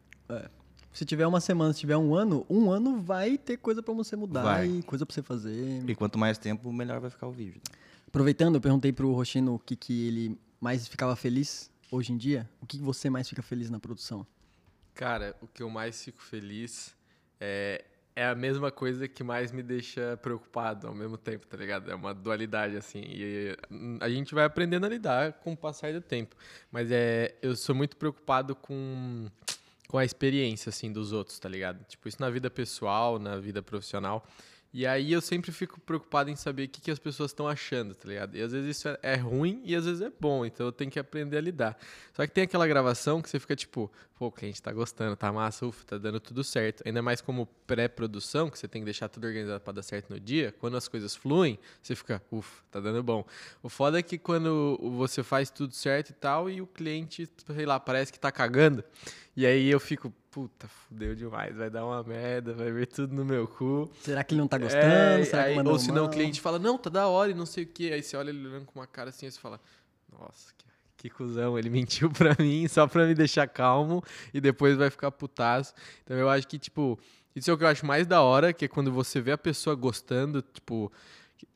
Se 0.92 1.04
tiver 1.04 1.26
uma 1.26 1.40
semana, 1.40 1.72
se 1.72 1.80
tiver 1.80 1.96
um 1.96 2.14
ano, 2.14 2.46
um 2.48 2.70
ano 2.70 3.00
vai 3.00 3.36
ter 3.36 3.56
coisa 3.56 3.82
pra 3.82 3.92
você 3.92 4.14
mudar 4.14 4.42
Vai. 4.42 4.68
e 4.68 4.82
coisa 4.84 5.04
pra 5.04 5.12
você 5.12 5.22
fazer. 5.22 5.82
E 5.88 5.94
quanto 5.94 6.16
mais 6.16 6.38
tempo, 6.38 6.72
melhor 6.72 7.00
vai 7.00 7.10
ficar 7.10 7.26
o 7.26 7.32
vídeo. 7.32 7.60
Aproveitando, 8.06 8.54
eu 8.54 8.60
perguntei 8.60 8.92
pro 8.92 9.12
Rochino 9.12 9.56
o 9.56 9.58
que, 9.58 9.74
que 9.74 10.06
ele 10.06 10.38
mais 10.60 10.86
ficava 10.86 11.16
feliz 11.16 11.68
hoje 11.94 12.12
em 12.12 12.16
dia. 12.16 12.48
O 12.60 12.66
que, 12.66 12.78
você 12.78 13.08
mais 13.08 13.28
fica 13.28 13.42
feliz 13.42 13.70
na 13.70 13.78
produção? 13.78 14.26
Cara, 14.94 15.36
o 15.40 15.46
que 15.46 15.62
eu 15.62 15.70
mais 15.70 16.02
fico 16.02 16.22
feliz 16.22 16.94
é, 17.40 17.84
é 18.14 18.26
a 18.26 18.34
mesma 18.34 18.70
coisa 18.70 19.08
que 19.08 19.24
mais 19.24 19.52
me 19.52 19.62
deixa 19.62 20.16
preocupado 20.18 20.86
ao 20.86 20.94
mesmo 20.94 21.16
tempo, 21.16 21.46
tá 21.46 21.56
ligado? 21.56 21.90
É 21.90 21.94
uma 21.94 22.14
dualidade, 22.14 22.76
assim. 22.76 23.02
E 23.04 23.56
a 24.00 24.08
gente 24.08 24.34
vai 24.34 24.44
aprendendo 24.44 24.86
a 24.86 24.88
lidar 24.88 25.34
com 25.34 25.52
o 25.52 25.56
passar 25.56 25.92
do 25.92 26.00
tempo. 26.00 26.36
Mas 26.70 26.90
é, 26.90 27.36
eu 27.42 27.56
sou 27.56 27.74
muito 27.74 27.96
preocupado 27.96 28.54
com, 28.54 29.28
com 29.88 29.98
a 29.98 30.04
experiência, 30.04 30.70
assim, 30.70 30.92
dos 30.92 31.12
outros, 31.12 31.38
tá 31.38 31.48
ligado? 31.48 31.84
Tipo, 31.84 32.08
isso 32.08 32.20
na 32.20 32.30
vida 32.30 32.50
pessoal, 32.50 33.18
na 33.18 33.38
vida 33.38 33.62
profissional. 33.62 34.26
E 34.76 34.84
aí 34.88 35.12
eu 35.12 35.20
sempre 35.20 35.52
fico 35.52 35.78
preocupado 35.80 36.30
em 36.30 36.34
saber 36.34 36.64
o 36.64 36.68
que, 36.68 36.80
que 36.80 36.90
as 36.90 36.98
pessoas 36.98 37.30
estão 37.30 37.46
achando, 37.46 37.94
tá 37.94 38.08
ligado? 38.08 38.36
E 38.36 38.42
às 38.42 38.50
vezes 38.50 38.76
isso 38.76 38.88
é, 38.88 38.98
é 39.02 39.14
ruim 39.14 39.62
e 39.64 39.72
às 39.72 39.84
vezes 39.84 40.00
é 40.02 40.10
bom, 40.18 40.44
então 40.44 40.66
eu 40.66 40.72
tenho 40.72 40.90
que 40.90 40.98
aprender 40.98 41.36
a 41.36 41.40
lidar. 41.40 41.78
Só 42.12 42.26
que 42.26 42.32
tem 42.32 42.42
aquela 42.42 42.66
gravação 42.66 43.22
que 43.22 43.30
você 43.30 43.38
fica 43.38 43.54
tipo, 43.54 43.88
pô, 44.16 44.26
o 44.28 44.32
cliente 44.32 44.62
tá 44.62 44.72
gostando, 44.72 45.16
tá 45.16 45.32
massa, 45.32 45.66
ufa, 45.66 45.84
tá 45.84 45.98
dando 45.98 46.20
tudo 46.20 46.44
certo. 46.44 46.82
Ainda 46.86 47.02
mais 47.02 47.20
como 47.20 47.46
pré-produção, 47.66 48.48
que 48.48 48.58
você 48.58 48.68
tem 48.68 48.80
que 48.80 48.84
deixar 48.84 49.08
tudo 49.08 49.26
organizado 49.26 49.60
pra 49.60 49.72
dar 49.72 49.82
certo 49.82 50.10
no 50.10 50.20
dia, 50.20 50.54
quando 50.60 50.76
as 50.76 50.86
coisas 50.88 51.14
fluem, 51.16 51.58
você 51.82 51.94
fica, 51.96 52.22
ufa, 52.30 52.62
tá 52.70 52.80
dando 52.80 53.02
bom. 53.02 53.24
O 53.62 53.68
foda 53.68 53.98
é 53.98 54.02
que 54.02 54.16
quando 54.16 54.78
você 54.96 55.22
faz 55.22 55.50
tudo 55.50 55.74
certo 55.74 56.10
e 56.10 56.12
tal, 56.14 56.48
e 56.48 56.60
o 56.62 56.66
cliente, 56.66 57.28
sei 57.54 57.66
lá, 57.66 57.78
parece 57.80 58.12
que 58.12 58.18
tá 58.20 58.30
cagando, 58.30 58.84
e 59.36 59.44
aí 59.44 59.68
eu 59.68 59.80
fico, 59.80 60.12
puta, 60.30 60.68
fudeu 60.68 61.14
demais, 61.16 61.56
vai 61.56 61.68
dar 61.68 61.84
uma 61.84 62.02
merda, 62.04 62.54
vai 62.54 62.70
ver 62.70 62.86
tudo 62.86 63.12
no 63.14 63.24
meu 63.24 63.48
cu. 63.48 63.90
Será 64.00 64.22
que 64.22 64.34
ele 64.34 64.40
não 64.40 64.48
tá 64.48 64.58
gostando? 64.58 64.84
É, 64.84 65.24
Será 65.24 65.42
aí- 65.44 65.60
que 65.60 65.68
ou 65.68 65.78
senão 65.78 66.02
o 66.02 66.06
mal? 66.06 66.10
cliente 66.12 66.40
fala, 66.40 66.58
não, 66.58 66.78
tá 66.78 66.88
da 66.88 67.08
hora 67.08 67.30
e 67.32 67.34
não 67.34 67.46
sei 67.46 67.64
o 67.64 67.66
quê. 67.66 67.90
Aí 67.92 68.02
você 68.02 68.16
olha 68.16 68.30
ele 68.30 68.46
olhando 68.46 68.64
com 68.66 68.78
uma 68.78 68.86
cara 68.86 69.10
assim 69.10 69.26
e 69.26 69.30
você 69.32 69.40
fala, 69.40 69.60
nossa, 70.12 70.52
que, 70.56 70.64
que 71.04 71.10
cuzão, 71.10 71.58
ele 71.58 71.68
mentiu 71.70 72.10
pra 72.10 72.34
mim 72.38 72.66
só 72.66 72.86
pra 72.86 73.06
me 73.06 73.14
deixar 73.14 73.46
calmo 73.46 74.02
e 74.32 74.40
depois 74.40 74.76
vai 74.76 74.88
ficar 74.88 75.10
putaço. 75.10 75.74
Então 76.02 76.16
eu 76.16 76.30
acho 76.30 76.48
que, 76.48 76.58
tipo, 76.58 76.98
isso 77.36 77.50
é 77.50 77.54
o 77.54 77.58
que 77.58 77.64
eu 77.64 77.68
acho 77.68 77.84
mais 77.84 78.06
da 78.06 78.22
hora, 78.22 78.52
que 78.52 78.64
é 78.64 78.68
quando 78.68 78.90
você 78.90 79.20
vê 79.20 79.32
a 79.32 79.38
pessoa 79.38 79.76
gostando, 79.76 80.40
tipo, 80.40 80.90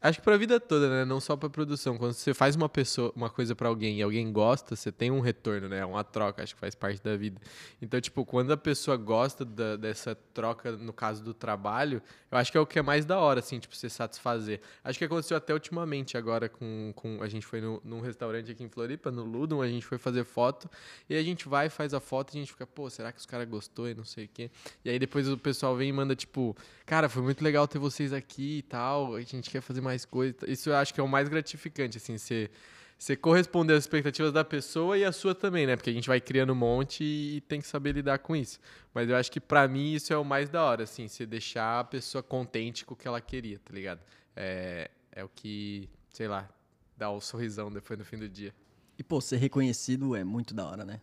Acho 0.01 0.19
que 0.19 0.25
pra 0.25 0.37
vida 0.37 0.61
toda, 0.61 0.89
né? 0.89 1.05
Não 1.05 1.21
só 1.21 1.37
pra 1.37 1.49
produção. 1.51 1.99
Quando 1.99 2.13
você 2.13 2.33
faz 2.33 2.55
uma 2.55 2.69
pessoa, 2.69 3.13
uma 3.17 3.29
coisa 3.29 3.55
pra 3.55 3.69
alguém 3.69 3.99
e 3.99 4.03
alguém 4.03 4.31
gosta, 4.33 4.77
você 4.77 4.93
tem 4.93 5.11
um 5.11 5.21
retorno, 5.21 5.69
né? 5.69 5.85
Uma 5.85 6.05
troca, 6.05 6.43
acho 6.43 6.55
que 6.55 6.61
faz 6.61 6.75
parte 6.75 7.03
da 7.03 7.17
vida. 7.17 7.41
Então, 7.83 8.01
tipo, 8.01 8.25
quando 8.25 8.53
a 8.53 8.57
pessoa 8.57 8.97
gosta 8.97 9.45
da- 9.45 9.77
dessa 9.77 10.15
troca, 10.15 10.73
no 10.73 10.93
caso 10.93 11.23
do 11.25 11.35
trabalho, 11.35 12.01
eu 12.31 12.39
acho 12.39 12.53
que 12.53 12.59
é 12.59 12.61
o 12.61 12.67
que 12.67 12.79
é 12.79 12.83
mais 12.83 13.05
da 13.05 13.19
hora, 13.19 13.41
assim, 13.41 13.59
tipo, 13.59 13.75
você 13.75 13.89
satisfazer. 13.89 14.61
Acho 14.85 14.99
que 14.99 15.05
aconteceu 15.05 15.37
até 15.37 15.53
ultimamente 15.53 16.17
agora 16.17 16.49
com. 16.49 16.93
com 16.95 17.23
a 17.23 17.29
gente 17.29 17.45
foi 17.47 17.61
no, 17.61 17.81
num 17.85 18.01
restaurante 18.01 18.51
aqui 18.53 18.63
em 18.63 18.69
Floripa, 18.69 19.11
no 19.11 19.25
Ludum, 19.25 19.61
a 19.63 19.69
gente 19.69 19.85
foi 19.85 19.99
fazer 19.99 20.25
foto, 20.25 20.71
e 21.09 21.17
a 21.17 21.23
gente 21.23 21.49
vai, 21.49 21.69
faz 21.69 21.93
a 21.95 22.01
foto 22.01 22.35
e 22.35 22.39
a 22.39 22.41
gente 22.41 22.53
fica, 22.53 22.67
pô, 22.67 22.89
será 22.89 23.11
que 23.13 23.19
os 23.19 23.27
caras 23.27 23.49
gostou 23.49 23.89
e 23.89 23.95
não 23.95 24.05
sei 24.05 24.27
o 24.27 24.29
quê. 24.29 24.51
E 24.85 24.91
aí 24.91 24.99
depois 24.99 25.29
o 25.29 25.37
pessoal 25.37 25.75
vem 25.77 25.89
e 25.89 25.93
manda, 25.93 26.15
tipo, 26.15 26.57
cara, 26.87 27.09
foi 27.09 27.23
muito 27.23 27.43
legal 27.43 27.67
ter 27.67 27.79
vocês 27.79 28.13
aqui 28.13 28.59
e 28.59 28.63
tal, 28.63 29.15
a 29.17 29.21
gente 29.23 29.51
quer 29.51 29.61
fazer 29.61 29.78
mais 29.81 30.05
coisa. 30.05 30.37
Isso 30.47 30.71
eu 30.71 30.77
acho 30.77 30.93
que 30.93 31.01
é 31.01 31.03
o 31.03 31.09
mais 31.09 31.29
gratificante, 31.29 31.99
assim, 31.99 32.19
você, 32.19 32.51
você 32.99 33.17
corresponder 33.17 33.75
às 33.75 33.85
expectativas 33.85 34.33
da 34.33 34.45
pessoa 34.45 34.97
e 34.99 35.05
a 35.05 35.13
sua 35.13 35.35
também, 35.35 35.67
né? 35.67 35.77
Porque 35.77 35.91
a 35.91 35.93
gente 35.93 36.09
vai 36.09 36.21
criando 36.21 36.53
um 36.53 36.57
monte 36.57 37.05
e 37.05 37.41
tem 37.43 37.61
que 37.61 37.67
saber 37.67 37.93
lidar 37.93 38.19
com 38.19 38.35
isso. 38.35 38.59
Mas 38.93 39.09
eu 39.09 39.17
acho 39.17 39.31
que 39.31 39.41
pra 39.41 39.69
mim 39.69 39.93
isso 39.93 40.13
é 40.13 40.17
o 40.17 40.25
mais 40.25 40.49
da 40.49 40.65
hora, 40.65 40.85
assim, 40.85 41.07
você 41.09 41.25
deixar 41.25 41.81
a 41.81 41.85
pessoa 41.85 42.23
contente 42.23 42.85
com 42.85 42.95
o 42.95 42.97
que 42.97 43.07
ela 43.07 43.21
queria, 43.21 43.59
tá 43.59 43.73
ligado? 43.73 44.01
É, 44.35 44.91
é 45.13 45.25
o 45.25 45.29
que, 45.29 45.89
sei 46.11 46.29
lá, 46.29 46.49
dá 46.97 47.11
o 47.11 47.21
sorrisão 47.21 47.71
depois 47.71 47.99
no 47.99 48.05
fim 48.05 48.19
do 48.19 48.29
dia. 48.29 48.55
E, 48.99 49.05
pô, 49.05 49.21
ser 49.21 49.37
reconhecido 49.37 50.17
é 50.17 50.25
muito 50.25 50.53
da 50.53 50.67
hora, 50.67 50.85
né? 50.85 51.01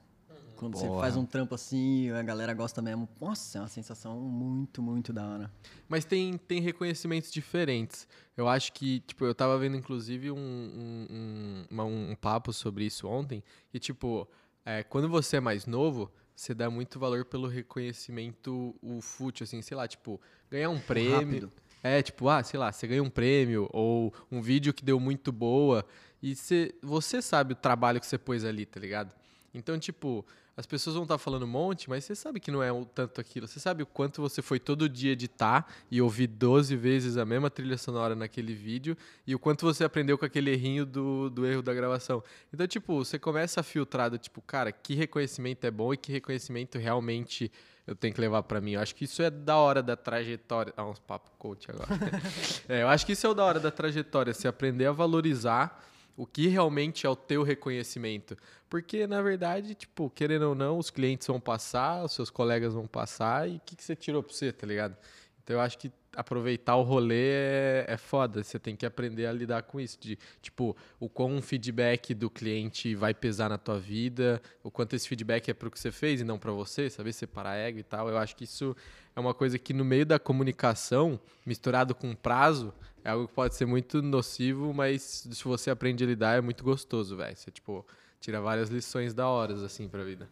Quando 0.55 0.77
você 0.77 0.87
Porra. 0.87 1.01
faz 1.01 1.17
um 1.17 1.25
trampo 1.25 1.53
assim, 1.53 2.09
a 2.11 2.23
galera 2.23 2.53
gosta 2.53 2.81
mesmo. 2.81 3.07
Nossa, 3.19 3.57
é 3.57 3.61
uma 3.61 3.67
sensação 3.67 4.19
muito, 4.19 4.81
muito 4.81 5.11
da 5.13 5.25
hora. 5.27 5.51
Mas 5.87 6.05
tem, 6.05 6.37
tem 6.37 6.61
reconhecimentos 6.61 7.31
diferentes. 7.31 8.07
Eu 8.35 8.47
acho 8.47 8.71
que, 8.73 9.01
tipo, 9.01 9.25
eu 9.25 9.35
tava 9.35 9.57
vendo, 9.57 9.75
inclusive, 9.77 10.31
um, 10.31 10.37
um, 10.37 11.07
um, 11.09 11.65
uma- 11.69 11.83
um 11.85 12.15
papo 12.15 12.51
sobre 12.53 12.85
isso 12.85 13.07
ontem, 13.07 13.43
que, 13.69 13.79
tipo, 13.79 14.27
é, 14.65 14.81
quando 14.83 15.07
você 15.09 15.37
é 15.37 15.39
mais 15.39 15.65
novo, 15.65 16.11
você 16.35 16.53
dá 16.53 16.69
muito 16.69 16.99
valor 16.99 17.25
pelo 17.25 17.47
reconhecimento, 17.47 18.75
o 18.81 19.01
fútil, 19.01 19.43
assim, 19.43 19.61
sei 19.61 19.75
lá, 19.77 19.87
tipo, 19.87 20.19
ganhar 20.49 20.69
um 20.69 20.79
prêmio. 20.79 21.11
rápido. 21.15 21.51
É, 21.83 22.01
tipo, 22.01 22.27
ah, 22.29 22.41
sei 22.43 22.59
lá, 22.59 22.71
você 22.71 22.87
ganha 22.87 23.03
um 23.03 23.09
prêmio 23.09 23.69
ou 23.71 24.11
um 24.31 24.41
vídeo 24.41 24.73
que 24.73 24.83
deu 24.83 24.99
muito 24.99 25.31
boa 25.31 25.85
e 26.21 26.35
você, 26.35 26.73
você 26.81 27.21
sabe 27.21 27.53
o 27.53 27.55
trabalho 27.55 27.99
que 27.99 28.07
você 28.07 28.17
pôs 28.17 28.43
ali, 28.43 28.65
tá 28.65 28.79
ligado? 28.79 29.11
Então, 29.57 29.79
tipo, 29.79 30.25
as 30.57 30.65
pessoas 30.65 30.95
vão 30.95 31.03
estar 31.03 31.17
falando 31.17 31.43
um 31.43 31.47
monte, 31.47 31.89
mas 31.89 32.05
você 32.05 32.15
sabe 32.15 32.39
que 32.39 32.51
não 32.51 32.61
é 32.61 32.71
o 32.71 32.85
tanto 32.85 33.19
aquilo. 33.19 33.47
Você 33.47 33.59
sabe 33.59 33.83
o 33.83 33.85
quanto 33.85 34.21
você 34.21 34.41
foi 34.41 34.59
todo 34.59 34.87
dia 34.87 35.11
editar 35.11 35.67
e 35.89 36.01
ouvir 36.01 36.27
12 36.27 36.75
vezes 36.75 37.17
a 37.17 37.25
mesma 37.25 37.49
trilha 37.49 37.77
sonora 37.77 38.15
naquele 38.15 38.53
vídeo 38.53 38.97
e 39.25 39.33
o 39.33 39.39
quanto 39.39 39.65
você 39.65 39.83
aprendeu 39.83 40.17
com 40.17 40.25
aquele 40.25 40.51
errinho 40.51 40.85
do, 40.85 41.29
do 41.29 41.45
erro 41.45 41.61
da 41.61 41.73
gravação. 41.73 42.23
Então, 42.53 42.67
tipo, 42.67 43.03
você 43.03 43.17
começa 43.17 43.59
a 43.59 43.63
filtrar 43.63 44.09
do 44.09 44.17
tipo, 44.17 44.41
cara, 44.41 44.71
que 44.71 44.93
reconhecimento 44.93 45.65
é 45.65 45.71
bom 45.71 45.93
e 45.93 45.97
que 45.97 46.11
reconhecimento 46.11 46.77
realmente 46.77 47.51
eu 47.87 47.95
tenho 47.95 48.13
que 48.13 48.21
levar 48.21 48.43
pra 48.43 48.59
mim. 48.59 48.71
Eu 48.73 48.81
acho 48.81 48.95
que 48.95 49.05
isso 49.05 49.21
é 49.21 49.29
da 49.29 49.57
hora 49.57 49.83
da 49.83 49.95
trajetória. 49.95 50.73
Ah, 50.75 50.85
uns 50.85 50.99
papo 50.99 51.31
coach 51.37 51.69
agora. 51.69 51.87
É, 52.67 52.81
eu 52.81 52.87
acho 52.87 53.05
que 53.05 53.11
isso 53.11 53.27
é 53.27 53.29
o 53.29 53.33
da 53.33 53.43
hora 53.43 53.59
da 53.59 53.69
trajetória, 53.69 54.33
se 54.33 54.47
aprender 54.47 54.85
a 54.85 54.91
valorizar 54.91 55.83
o 56.15 56.25
que 56.25 56.47
realmente 56.47 57.05
é 57.05 57.09
o 57.09 57.15
teu 57.15 57.43
reconhecimento. 57.43 58.37
Porque, 58.69 59.05
na 59.05 59.21
verdade, 59.21 59.75
tipo, 59.75 60.09
querendo 60.09 60.49
ou 60.49 60.55
não, 60.55 60.77
os 60.77 60.89
clientes 60.89 61.27
vão 61.27 61.39
passar, 61.39 62.03
os 62.03 62.13
seus 62.13 62.29
colegas 62.29 62.73
vão 62.73 62.87
passar, 62.87 63.49
e 63.49 63.57
o 63.57 63.61
que, 63.65 63.75
que 63.75 63.83
você 63.83 63.95
tirou 63.95 64.23
pra 64.23 64.33
você, 64.33 64.51
tá 64.51 64.65
ligado? 64.65 64.97
Então 65.43 65.57
eu 65.57 65.61
acho 65.61 65.77
que 65.77 65.91
aproveitar 66.15 66.75
o 66.75 66.81
rolê 66.81 67.31
é, 67.33 67.85
é 67.89 67.97
foda. 67.97 68.43
Você 68.43 68.57
tem 68.57 68.75
que 68.75 68.85
aprender 68.85 69.27
a 69.27 69.31
lidar 69.31 69.61
com 69.63 69.79
isso. 69.79 69.99
De, 69.99 70.17
tipo, 70.41 70.75
o 70.99 71.07
quão 71.07 71.35
um 71.35 71.41
feedback 71.41 72.15
do 72.15 72.29
cliente 72.29 72.95
vai 72.95 73.13
pesar 73.13 73.49
na 73.49 73.57
tua 73.57 73.77
vida, 73.77 74.41
o 74.63 74.71
quanto 74.71 74.95
esse 74.95 75.07
feedback 75.07 75.49
é 75.49 75.53
pro 75.53 75.69
que 75.69 75.79
você 75.79 75.91
fez 75.91 76.21
e 76.21 76.23
não 76.23 76.39
pra 76.39 76.51
você, 76.51 76.89
saber 76.89 77.13
separar 77.13 77.57
ego 77.57 77.77
e 77.77 77.83
tal. 77.83 78.09
Eu 78.09 78.17
acho 78.17 78.35
que 78.35 78.45
isso 78.45 78.75
é 79.15 79.19
uma 79.19 79.33
coisa 79.33 79.57
que 79.57 79.73
no 79.73 79.85
meio 79.85 80.05
da 80.05 80.19
comunicação, 80.19 81.19
misturado 81.45 81.95
com 81.95 82.13
prazo, 82.13 82.73
é 83.03 83.09
algo 83.09 83.27
que 83.27 83.33
pode 83.33 83.55
ser 83.55 83.65
muito 83.65 84.01
nocivo, 84.01 84.73
mas 84.73 85.01
se 85.31 85.43
você 85.43 85.69
aprende 85.69 86.03
a 86.03 86.07
lidar, 86.07 86.37
é 86.37 86.41
muito 86.41 86.63
gostoso, 86.63 87.15
velho. 87.15 87.35
Você, 87.35 87.49
tipo, 87.51 87.85
tira 88.19 88.41
várias 88.41 88.69
lições 88.69 89.13
da 89.13 89.27
horas, 89.27 89.61
assim, 89.63 89.87
pra 89.87 90.03
vida. 90.03 90.27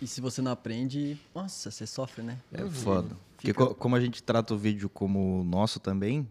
E 0.00 0.06
se 0.06 0.20
você 0.20 0.40
não 0.40 0.52
aprende, 0.52 1.18
nossa, 1.34 1.70
você 1.70 1.86
sofre, 1.86 2.22
né? 2.22 2.38
É 2.52 2.64
foda. 2.68 3.16
Porque 3.36 3.48
Fica- 3.48 3.74
como 3.74 3.96
a 3.96 4.00
gente 4.00 4.22
trata 4.22 4.54
o 4.54 4.56
vídeo 4.58 4.88
como 4.88 5.44
nosso 5.44 5.78
também, 5.78 6.26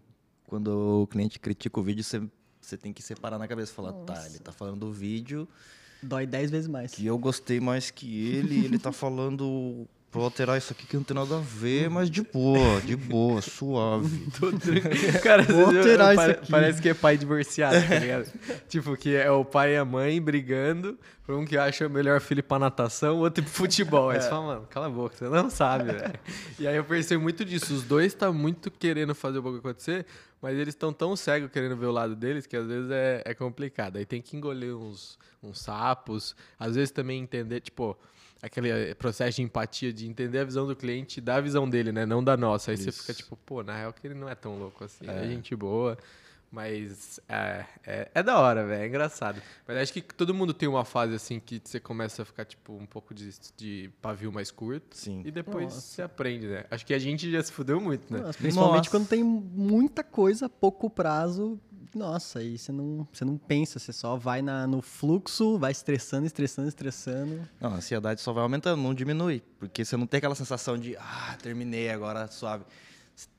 quando 0.47 1.03
o 1.03 1.07
cliente 1.07 1.39
critica 1.39 1.79
o 1.79 1.83
vídeo, 1.83 2.03
você, 2.03 2.21
você 2.59 2.75
tem 2.77 2.91
que 2.91 3.03
separar 3.03 3.37
na 3.37 3.47
cabeça 3.47 3.71
e 3.71 3.75
falar, 3.75 3.93
tá, 3.93 4.25
ele 4.27 4.39
tá 4.39 4.51
falando 4.51 4.79
do 4.87 4.91
vídeo 4.91 5.47
Dói 6.01 6.25
dez 6.25 6.49
vezes 6.49 6.67
mais. 6.67 6.93
que 6.93 7.05
eu 7.05 7.17
gostei 7.19 7.59
mais 7.59 7.91
que 7.91 8.25
ele, 8.27 8.63
ele 8.65 8.79
tá 8.79 8.91
falando 8.93 9.85
pra 10.11 10.21
alterar 10.21 10.57
isso 10.57 10.73
aqui 10.73 10.87
que 10.87 10.95
não 10.95 11.03
tem 11.03 11.15
nada 11.15 11.37
a 11.37 11.39
ver, 11.41 11.89
mas 11.89 12.09
de 12.09 12.21
boa, 12.23 12.81
de 12.81 12.95
boa, 12.95 13.41
suave. 13.43 14.09
Cara, 15.21 15.43
Vou 15.43 15.65
pare- 15.67 16.13
isso 16.31 16.31
aqui. 16.31 16.51
parece 16.51 16.81
que 16.81 16.89
é 16.89 16.93
pai 16.93 17.17
divorciado, 17.17 17.75
tá 17.87 17.95
ligado? 17.99 18.31
tipo, 18.67 18.95
que 18.97 19.15
é 19.15 19.29
o 19.31 19.45
pai 19.45 19.73
e 19.73 19.77
a 19.77 19.85
mãe 19.85 20.21
brigando 20.21 20.97
por 21.25 21.35
um 21.35 21.45
que 21.45 21.57
acha 21.57 21.85
o 21.85 21.89
melhor 21.89 22.19
filho 22.21 22.43
pra 22.43 22.57
natação, 22.57 23.17
o 23.17 23.19
outro 23.19 23.43
pro 23.43 23.53
futebol. 23.53 24.09
Aí 24.09 24.19
você 24.19 24.29
fala, 24.29 24.45
mano, 24.55 24.67
cala 24.69 24.87
a 24.87 24.89
boca, 24.89 25.15
você 25.15 25.29
não 25.29 25.49
sabe, 25.49 25.85
velho. 25.93 26.13
E 26.57 26.67
aí 26.67 26.75
eu 26.75 26.83
percebo 26.83 27.21
muito 27.21 27.45
disso. 27.45 27.73
Os 27.73 27.83
dois 27.83 28.13
tá 28.13 28.31
muito 28.31 28.71
querendo 28.71 29.13
fazer 29.13 29.37
o 29.37 29.41
bagulho 29.43 29.59
acontecer, 29.59 30.07
mas 30.41 30.55
eles 30.57 30.69
estão 30.73 30.91
tão 30.91 31.15
cegos 31.15 31.51
querendo 31.51 31.75
ver 31.77 31.85
o 31.85 31.91
lado 31.91 32.15
deles 32.15 32.47
que 32.47 32.57
às 32.57 32.65
vezes 32.65 32.89
é, 32.89 33.21
é 33.25 33.33
complicado. 33.35 33.97
Aí 33.97 34.05
tem 34.05 34.21
que 34.23 34.35
engolir 34.35 34.75
uns, 34.75 35.19
uns 35.43 35.59
sapos, 35.61 36.35
às 36.57 36.73
vezes 36.75 36.89
também 36.89 37.21
entender, 37.21 37.59
tipo, 37.59 37.95
aquele 38.41 38.69
eh, 38.69 38.93
processo 38.93 39.37
de 39.37 39.43
empatia, 39.43 39.91
de 39.91 40.07
entender 40.07 40.39
a 40.39 40.43
visão 40.43 40.65
do 40.65 40.75
cliente 40.75 41.17
e 41.17 41.21
dar 41.21 41.37
a 41.37 41.41
visão 41.41 41.69
dele, 41.69 41.91
né? 41.91 42.05
Não 42.05 42.23
da 42.23 42.37
nossa. 42.37 42.71
Aí 42.71 42.77
você 42.77 42.89
Isso. 42.89 43.01
fica 43.01 43.13
tipo, 43.13 43.35
pô, 43.45 43.63
na 43.63 43.75
real 43.75 43.93
que 43.93 44.05
ele 44.05 44.13
não 44.13 44.29
é 44.29 44.35
tão 44.35 44.57
louco 44.57 44.83
assim. 44.83 45.05
É, 45.07 45.27
gente 45.27 45.55
boa. 45.55 45.97
Mas 46.51 47.19
é, 47.29 47.65
é, 47.85 48.11
é 48.15 48.23
da 48.23 48.39
hora, 48.39 48.65
velho. 48.65 48.83
É 48.83 48.87
engraçado. 48.87 49.41
Mas 49.67 49.77
acho 49.77 49.93
que 49.93 50.01
todo 50.01 50.33
mundo 50.33 50.53
tem 50.53 50.67
uma 50.67 50.83
fase 50.83 51.13
assim 51.13 51.39
que 51.39 51.61
você 51.63 51.79
começa 51.79 52.23
a 52.23 52.25
ficar, 52.25 52.45
tipo, 52.45 52.73
um 52.73 52.87
pouco 52.87 53.13
de, 53.13 53.29
de 53.55 53.91
pavio 54.01 54.31
mais 54.31 54.49
curto. 54.49 54.97
Sim. 54.97 55.21
E 55.23 55.31
depois 55.31 55.65
Nossa. 55.65 55.81
você 55.81 56.01
aprende, 56.01 56.47
né? 56.47 56.65
Acho 56.71 56.85
que 56.85 56.93
a 56.93 56.99
gente 56.99 57.31
já 57.31 57.41
se 57.43 57.51
fudeu 57.51 57.79
muito, 57.79 58.11
né? 58.11 58.19
Nossa, 58.19 58.37
principalmente 58.39 58.85
Nossa. 58.85 58.89
quando 58.89 59.07
tem 59.07 59.23
muita 59.23 60.03
coisa, 60.03 60.49
pouco 60.49 60.89
prazo. 60.89 61.59
Nossa, 61.93 62.39
aí 62.39 62.57
você 62.57 62.71
não, 62.71 63.07
você 63.11 63.25
não 63.25 63.37
pensa, 63.37 63.79
você 63.79 63.91
só 63.91 64.15
vai 64.15 64.41
na, 64.41 64.67
no 64.67 64.81
fluxo, 64.81 65.57
vai 65.57 65.71
estressando, 65.71 66.25
estressando, 66.25 66.67
estressando. 66.67 67.47
Não, 67.59 67.71
a 67.71 67.75
ansiedade 67.75 68.21
só 68.21 68.31
vai 68.31 68.43
aumentando, 68.43 68.81
não 68.81 68.93
diminui. 68.93 69.41
Porque 69.59 69.83
você 69.83 69.97
não 69.97 70.05
tem 70.05 70.19
aquela 70.19 70.35
sensação 70.35 70.77
de, 70.77 70.95
ah, 70.97 71.37
terminei 71.41 71.89
agora, 71.89 72.27
suave. 72.27 72.63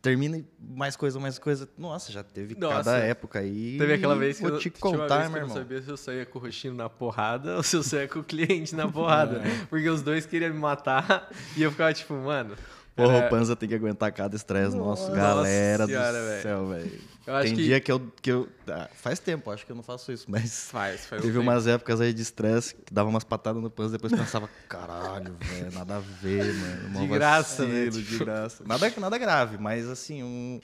Termina 0.03 0.39
e 0.39 0.45
mais 0.61 0.97
coisa, 0.97 1.19
mais 1.21 1.39
coisa. 1.39 1.69
Nossa, 1.77 2.11
já 2.13 2.23
teve 2.23 2.55
Nossa. 2.55 2.77
cada 2.77 2.99
época 2.99 3.39
aí. 3.39 3.77
Teve 3.79 3.95
aquela 3.95 4.17
vez 4.17 4.37
que 4.37 4.43
Vou 4.43 4.53
eu, 4.53 4.59
te 4.59 4.71
contar, 4.71 5.19
meu 5.19 5.25
eu 5.27 5.31
não 5.31 5.39
irmão. 5.39 5.57
sabia 5.57 5.83
se 5.83 5.89
eu 5.91 5.97
saía 5.97 6.27
com 6.27 6.39
o 6.39 6.43
roxinho 6.43 6.75
na 6.75 6.89
porrada 6.89 7.57
ou 7.57 7.63
se 7.63 7.77
eu 7.77 7.83
saía 7.83 8.09
com 8.09 8.19
o 8.21 8.25
cliente 8.25 8.75
na 8.75 8.89
porrada. 8.93 9.43
Porque 9.69 9.89
os 9.89 10.03
dois 10.03 10.27
queriam 10.27 10.53
me 10.53 10.59
matar 10.59 11.31
e 11.57 11.63
eu 11.63 11.71
ficava 11.71 11.93
tipo, 11.93 12.15
mano. 12.15 12.55
Porra, 12.97 13.17
era- 13.17 13.27
o 13.27 13.31
Panza 13.31 13.57
tem 13.57 13.69
que 13.69 13.75
aguentar 13.75 14.13
cada 14.13 14.37
estresse 14.37 14.77
nosso, 14.77 15.03
Nossa 15.09 15.17
galera 15.17 15.87
senhora, 15.87 16.37
do 16.37 16.43
céu, 16.43 16.67
velho. 16.67 17.11
Tem 17.43 17.55
que- 17.55 17.63
dia 17.63 17.81
que 17.81 17.93
eu, 17.93 18.01
que 18.21 18.31
eu. 18.33 18.49
ah, 18.69 18.89
faz 18.93 19.19
tempo, 19.21 19.51
acho 19.51 19.65
que 19.65 19.71
eu 19.71 19.77
não 19.77 19.83
faço 19.83 20.11
isso, 20.11 20.27
mas. 20.29 20.69
Faz, 20.71 21.07
faz 21.07 21.23
Teve 21.23 21.33
tempo. 21.35 21.43
umas 21.49 21.67
épocas 21.67 22.01
aí 22.01 22.13
de 22.13 22.23
estresse 22.23 22.75
que 22.75 22.93
dava 22.93 23.09
umas 23.09 23.23
patadas 23.25 23.63
no 23.63 23.71
Panza 23.71 23.93
depois 23.93 24.13
pensava, 24.13 24.49
caralho, 24.69 25.37
velho, 25.41 25.73
nada 25.73 25.97
a 25.97 26.01
ver, 26.01 26.53
mano. 26.55 26.89
mó 26.91 27.01
De 27.01 27.07
graça, 27.07 27.65
né? 27.65 27.85
vacilo, 27.87 28.03
Tipo- 28.05 28.19
De 28.19 28.25
graça. 28.25 28.65
Nada, 28.67 28.93
nada 28.99 29.17
grave, 29.19 29.59
mas 29.59 29.87
assim, 29.89 30.23
um- 30.25 30.61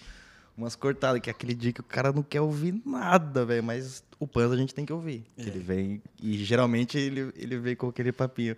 umas 0.56 0.75
cortadas, 0.75 1.21
que 1.21 1.30
é 1.30 1.33
aquele 1.33 1.54
dia 1.54 1.73
que 1.73 1.80
o 1.80 1.85
cara 1.85 2.11
não 2.12 2.23
quer 2.23 2.40
ouvir 2.40 2.75
nada, 2.85 3.45
velho. 3.45 3.62
Mas 3.62 4.02
o 4.18 4.26
Panza 4.26 4.54
a 4.54 4.56
gente 4.59 4.75
tem 4.75 4.85
que 4.85 4.92
ouvir. 4.92 5.25
É. 5.38 5.42
Ele 5.42 5.59
vem. 5.61 6.02
E 6.21 6.42
geralmente 6.45 6.99
ele, 6.99 7.33
ele 7.37 7.59
vem 7.59 7.76
com 7.76 7.88
aquele 7.88 8.11
papinho. 8.11 8.56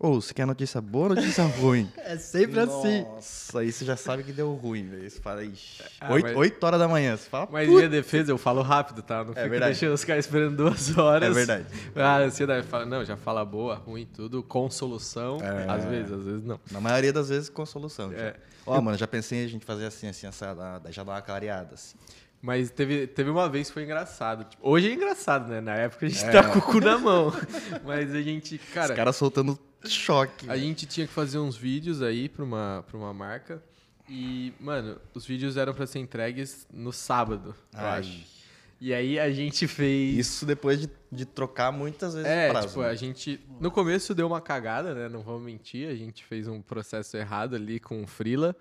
Ô, 0.00 0.20
você 0.20 0.32
quer 0.32 0.46
notícia 0.46 0.80
boa 0.80 1.08
ou 1.08 1.14
notícia 1.16 1.42
ruim? 1.58 1.90
É 1.96 2.16
sempre 2.16 2.60
assim. 2.60 3.02
Nossa, 3.02 3.58
aí 3.58 3.72
você 3.72 3.84
já 3.84 3.96
sabe 3.96 4.22
que 4.22 4.32
deu 4.32 4.52
ruim, 4.54 4.86
velho. 4.88 5.10
Você 5.10 5.18
fala, 5.20 5.42
ixi. 5.42 5.82
Ah, 6.00 6.12
oito, 6.12 6.26
mas- 6.28 6.36
oito 6.36 6.64
horas 6.64 6.78
da 6.78 6.86
manhã. 6.86 7.16
Você 7.16 7.28
fala, 7.28 7.48
Mas 7.50 7.68
minha 7.68 7.88
defesa, 7.88 8.30
eu 8.30 8.38
falo 8.38 8.62
rápido, 8.62 9.02
tá? 9.02 9.24
Não 9.24 9.34
fico 9.34 9.48
verdade. 9.48 9.72
deixando 9.72 9.94
os 9.94 10.04
caras 10.04 10.24
esperando 10.24 10.56
duas 10.56 10.96
horas. 10.96 11.28
É 11.28 11.32
verdade. 11.32 11.66
Ah, 11.96 12.18
ansiedade. 12.18 12.64
Fala, 12.68 12.86
não, 12.86 13.04
já 13.04 13.16
fala 13.16 13.44
boa, 13.44 13.74
ruim, 13.74 14.06
tudo, 14.14 14.40
com 14.40 14.70
solução. 14.70 15.38
É. 15.42 15.68
Às 15.68 15.84
vezes, 15.84 16.12
às 16.12 16.24
vezes 16.24 16.44
não. 16.44 16.60
Na 16.70 16.80
maioria 16.80 17.12
das 17.12 17.28
vezes 17.28 17.48
com 17.48 17.66
solução. 17.66 18.12
É. 18.12 18.36
Ó, 18.64 18.80
mano, 18.80 18.96
já 18.96 19.08
pensei 19.08 19.40
em 19.42 19.44
a 19.46 19.48
gente 19.48 19.64
fazer 19.66 19.86
assim, 19.86 20.06
assim, 20.06 20.28
assada, 20.28 20.78
daí 20.78 20.92
já 20.92 21.02
dá 21.02 21.10
uma 21.12 21.22
clareada, 21.22 21.74
assim. 21.74 21.96
Mas 22.40 22.70
teve, 22.70 23.08
teve 23.08 23.30
uma 23.30 23.48
vez 23.48 23.66
que 23.66 23.74
foi 23.74 23.82
engraçado. 23.82 24.44
Tipo, 24.44 24.68
hoje 24.70 24.88
é 24.90 24.94
engraçado, 24.94 25.48
né? 25.48 25.60
Na 25.60 25.74
época 25.74 26.06
a 26.06 26.08
gente 26.08 26.24
É. 26.24 26.30
tá 26.30 26.44
com 26.48 26.60
o 26.60 26.62
cu 26.62 26.78
na 26.80 26.96
mão. 26.96 27.32
Mas 27.84 28.14
a 28.14 28.22
gente, 28.22 28.58
cara, 28.72 28.90
Os 28.92 28.96
caras 28.96 29.16
soltando 29.16 29.58
choque. 29.86 30.48
a 30.50 30.56
gente 30.56 30.86
tinha 30.86 31.06
que 31.06 31.12
fazer 31.12 31.38
uns 31.38 31.56
vídeos 31.56 32.02
aí 32.02 32.28
pra 32.28 32.44
uma, 32.44 32.84
pra 32.88 32.96
uma 32.96 33.12
marca. 33.14 33.62
E, 34.08 34.52
mano, 34.58 34.98
os 35.14 35.26
vídeos 35.26 35.56
eram 35.56 35.74
pra 35.74 35.86
ser 35.86 35.98
entregues 35.98 36.66
no 36.72 36.92
sábado, 36.92 37.54
eu 37.74 37.80
Ai. 37.80 38.00
acho. 38.00 38.38
E 38.80 38.94
aí 38.94 39.18
a 39.18 39.30
gente 39.30 39.66
fez. 39.66 40.16
Isso 40.16 40.46
depois 40.46 40.80
de, 40.80 40.88
de 41.10 41.24
trocar 41.26 41.72
muitas 41.72 42.14
vezes 42.14 42.28
É, 42.30 42.48
prazo. 42.48 42.68
tipo, 42.68 42.80
né? 42.80 42.88
a 42.88 42.94
gente. 42.94 43.40
No 43.60 43.70
começo 43.72 44.14
deu 44.14 44.26
uma 44.28 44.40
cagada, 44.40 44.94
né? 44.94 45.08
Não 45.08 45.20
vou 45.20 45.40
mentir. 45.40 45.88
A 45.88 45.94
gente 45.96 46.24
fez 46.24 46.46
um 46.46 46.62
processo 46.62 47.16
errado 47.16 47.56
ali 47.56 47.80
com 47.80 48.02
o 48.02 48.06
Freela. 48.06 48.54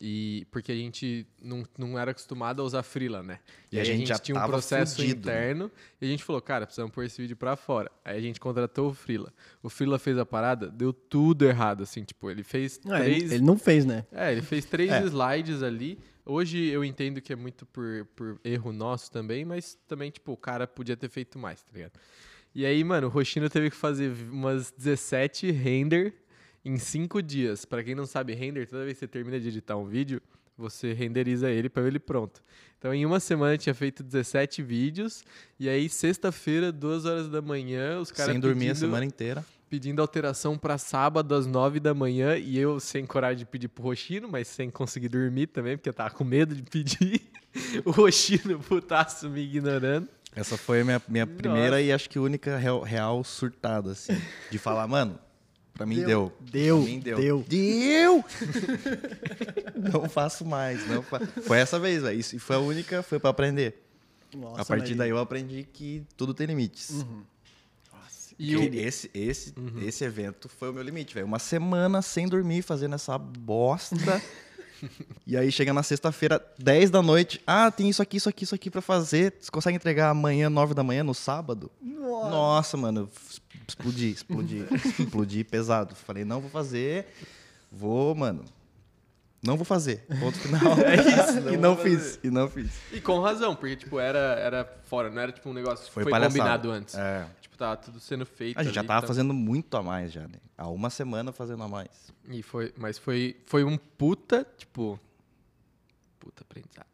E 0.00 0.46
porque 0.52 0.70
a 0.70 0.74
gente 0.76 1.26
não, 1.42 1.64
não 1.76 1.98
era 1.98 2.12
acostumado 2.12 2.62
a 2.62 2.64
usar 2.64 2.82
Freela, 2.84 3.20
né? 3.22 3.40
E 3.72 3.80
a 3.80 3.84
gente 3.84 4.06
já 4.06 4.18
tinha 4.18 4.38
um 4.40 4.46
processo 4.46 4.96
fudido, 4.96 5.26
né? 5.26 5.32
interno 5.50 5.70
e 6.00 6.06
a 6.06 6.08
gente 6.08 6.22
falou, 6.22 6.40
cara, 6.40 6.66
precisamos 6.66 6.94
pôr 6.94 7.04
esse 7.04 7.20
vídeo 7.20 7.36
pra 7.36 7.56
fora. 7.56 7.90
Aí 8.04 8.16
a 8.16 8.20
gente 8.20 8.38
contratou 8.38 8.90
o 8.90 8.94
Freela. 8.94 9.32
O 9.62 9.68
Freela 9.68 9.98
fez 9.98 10.16
a 10.16 10.24
parada, 10.24 10.68
deu 10.68 10.92
tudo 10.92 11.44
errado, 11.44 11.82
assim, 11.82 12.04
tipo, 12.04 12.30
ele 12.30 12.44
fez 12.44 12.80
Ah, 12.86 12.98
três. 13.00 13.24
ele, 13.24 13.34
ele 13.34 13.44
não 13.44 13.58
fez, 13.58 13.84
né? 13.84 14.06
É, 14.12 14.30
ele 14.30 14.42
fez 14.42 14.64
três 14.64 14.90
É. 14.92 15.02
slides 15.04 15.62
ali. 15.64 15.98
Hoje 16.24 16.58
eu 16.68 16.84
entendo 16.84 17.20
que 17.20 17.32
é 17.32 17.36
muito 17.36 17.66
por, 17.66 18.06
por 18.14 18.38
erro 18.44 18.72
nosso 18.72 19.10
também, 19.10 19.44
mas 19.44 19.76
também, 19.88 20.10
tipo, 20.12 20.30
o 20.30 20.36
cara 20.36 20.66
podia 20.66 20.96
ter 20.96 21.08
feito 21.08 21.38
mais, 21.38 21.62
tá 21.62 21.70
ligado? 21.74 21.92
E 22.54 22.64
aí, 22.64 22.84
mano, 22.84 23.08
o 23.08 23.10
Roxino 23.10 23.48
teve 23.50 23.70
que 23.70 23.76
fazer 23.76 24.12
umas 24.30 24.70
17 24.70 25.50
render 25.50 26.14
em 26.68 26.78
5 26.78 27.22
dias. 27.22 27.64
Pra 27.64 27.82
quem 27.82 27.94
não 27.94 28.06
sabe, 28.06 28.34
render, 28.34 28.66
toda 28.66 28.84
vez 28.84 28.94
que 28.94 29.00
você 29.00 29.08
termina 29.08 29.38
de 29.40 29.48
editar 29.48 29.76
um 29.76 29.86
vídeo, 29.86 30.20
você 30.56 30.92
renderiza 30.92 31.50
ele 31.50 31.68
pra 31.68 31.82
ele 31.86 31.98
pronto. 31.98 32.42
Então, 32.78 32.92
em 32.94 33.04
uma 33.06 33.18
semana 33.20 33.54
eu 33.54 33.58
tinha 33.58 33.74
feito 33.74 34.02
17 34.02 34.62
vídeos, 34.62 35.24
e 35.58 35.68
aí, 35.68 35.88
sexta-feira, 35.88 36.70
duas 36.70 37.04
horas 37.04 37.28
da 37.28 37.40
manhã, 37.42 37.98
os 38.00 38.10
caras 38.12 38.32
Sem 38.32 38.40
dormir 38.40 38.66
a 38.66 38.68
pedindo- 38.68 38.78
semana 38.80 39.04
inteira. 39.04 39.44
pedindo 39.70 40.00
alteração 40.00 40.56
pra 40.56 40.78
sábado 40.78 41.34
às 41.34 41.46
9 41.46 41.78
da 41.80 41.92
manhã 41.94 42.36
e 42.36 42.58
eu 42.58 42.78
sem 42.80 43.04
coragem 43.04 43.38
de 43.38 43.44
pedir 43.46 43.68
pro 43.68 43.82
Roxino, 43.84 44.28
mas 44.28 44.48
sem 44.48 44.70
conseguir 44.70 45.08
dormir 45.08 45.48
também, 45.48 45.76
porque 45.76 45.88
eu 45.88 45.92
tava 45.94 46.10
com 46.10 46.24
medo 46.24 46.54
de 46.54 46.62
pedir. 46.62 47.20
O 47.84 47.90
Roxino, 47.90 48.60
putaço, 48.60 49.28
me 49.28 49.40
ignorando. 49.40 50.06
Essa 50.36 50.56
foi 50.56 50.82
a 50.82 50.84
minha, 50.84 51.02
minha 51.08 51.26
primeira 51.26 51.80
e 51.80 51.90
acho 51.90 52.08
que 52.08 52.18
única 52.18 52.56
real, 52.56 52.82
real 52.82 53.24
surtada, 53.24 53.92
assim. 53.92 54.12
De 54.50 54.58
falar, 54.58 54.86
mano, 54.86 55.18
pra 55.78 55.86
mim 55.86 56.02
deu. 56.04 56.30
Deu, 56.40 56.76
Pra 56.82 56.86
mim 56.90 57.00
deu. 57.00 57.16
deu. 57.16 57.44
Deu! 57.48 58.24
não 59.92 60.08
faço 60.08 60.44
mais. 60.44 60.86
Não 60.88 61.02
fa... 61.02 61.20
Foi 61.46 61.58
essa 61.58 61.78
vez, 61.78 62.02
velho. 62.02 62.18
Isso- 62.18 62.36
E 62.36 62.38
foi 62.38 62.56
a 62.56 62.58
única, 62.58 63.02
foi 63.02 63.18
pra 63.18 63.30
aprender. 63.30 63.82
Nossa, 64.36 64.60
a 64.60 64.64
partir 64.64 64.94
daí 64.94 65.08
eu 65.10 65.18
aprendi 65.18 65.66
que 65.72 66.02
tudo 66.16 66.34
tem 66.34 66.46
limites. 66.46 66.90
Uhum. 66.90 67.22
E 68.38 68.46
Que 68.48 68.56
o- 68.56 68.74
esse, 68.74 69.10
esse, 69.14 69.54
esse 69.84 70.04
evento 70.04 70.48
foi 70.48 70.70
o 70.70 70.72
meu 70.72 70.82
limite, 70.82 71.12
velho. 71.14 71.26
Uma 71.26 71.38
semana 71.40 72.02
sem 72.02 72.28
dormir, 72.28 72.62
fazendo 72.62 72.94
essa 72.94 73.18
bosta. 73.18 73.96
e 75.26 75.36
aí 75.36 75.50
chega 75.50 75.72
na 75.72 75.82
sexta-feira, 75.82 76.40
10 76.56 76.90
da 76.90 77.02
noite. 77.02 77.40
Ah, 77.44 77.68
tem 77.70 77.88
isso 77.88 78.00
aqui, 78.00 78.16
isso 78.18 78.28
aqui, 78.28 78.44
isso 78.44 78.54
aqui 78.54 78.70
pra 78.70 78.80
fazer. 78.80 79.34
Você 79.40 79.50
consegue 79.50 79.76
entregar 79.76 80.10
amanhã, 80.10 80.48
9 80.48 80.72
da 80.74 80.84
manhã, 80.84 81.02
no 81.02 81.14
sábado? 81.14 81.68
Nossa. 81.82 82.30
Nossa, 82.30 82.76
mano, 82.76 83.10
eu 83.68 83.90
explodi, 83.90 84.10
explodi, 84.10 84.66
explodi 84.98 85.44
pesado. 85.44 85.94
Falei, 85.94 86.24
não 86.24 86.40
vou 86.40 86.50
fazer, 86.50 87.06
vou, 87.70 88.14
mano. 88.14 88.44
Não 89.40 89.56
vou 89.56 89.64
fazer. 89.64 90.04
Ponto 90.18 90.36
final. 90.36 90.60
É 90.84 90.96
isso, 90.96 91.40
não 91.42 91.52
e 91.52 91.56
não 91.56 91.76
fiz. 91.76 92.16
fazer. 92.16 92.20
E 92.24 92.30
não 92.30 92.48
fiz. 92.48 92.72
E 92.92 93.00
com 93.00 93.20
razão, 93.20 93.54
porque, 93.54 93.76
tipo, 93.76 94.00
era, 94.00 94.18
era 94.18 94.64
fora, 94.84 95.10
não 95.10 95.22
era 95.22 95.30
tipo 95.30 95.48
um 95.48 95.52
negócio 95.52 95.86
que 95.86 95.92
Foi 95.92 96.04
combinado 96.04 96.70
antes. 96.72 96.94
É. 96.96 97.24
Tipo, 97.40 97.56
tava 97.56 97.76
tudo 97.76 98.00
sendo 98.00 98.26
feito. 98.26 98.58
A 98.58 98.64
gente 98.64 98.74
já 98.74 98.82
tava 98.82 98.98
então- 98.98 99.08
fazendo 99.08 99.32
muito 99.32 99.76
a 99.76 99.82
mais 99.82 100.12
já, 100.12 100.22
né? 100.22 100.38
Há 100.56 100.68
uma 100.68 100.90
semana 100.90 101.30
fazendo 101.30 101.62
a 101.62 101.68
mais. 101.68 102.12
E 102.28 102.42
foi, 102.42 102.74
mas 102.76 102.98
foi, 102.98 103.36
foi 103.46 103.62
um 103.62 103.76
puta, 103.76 104.44
tipo. 104.56 104.98
Puta 106.18 106.42
aprendizado. 106.42 106.86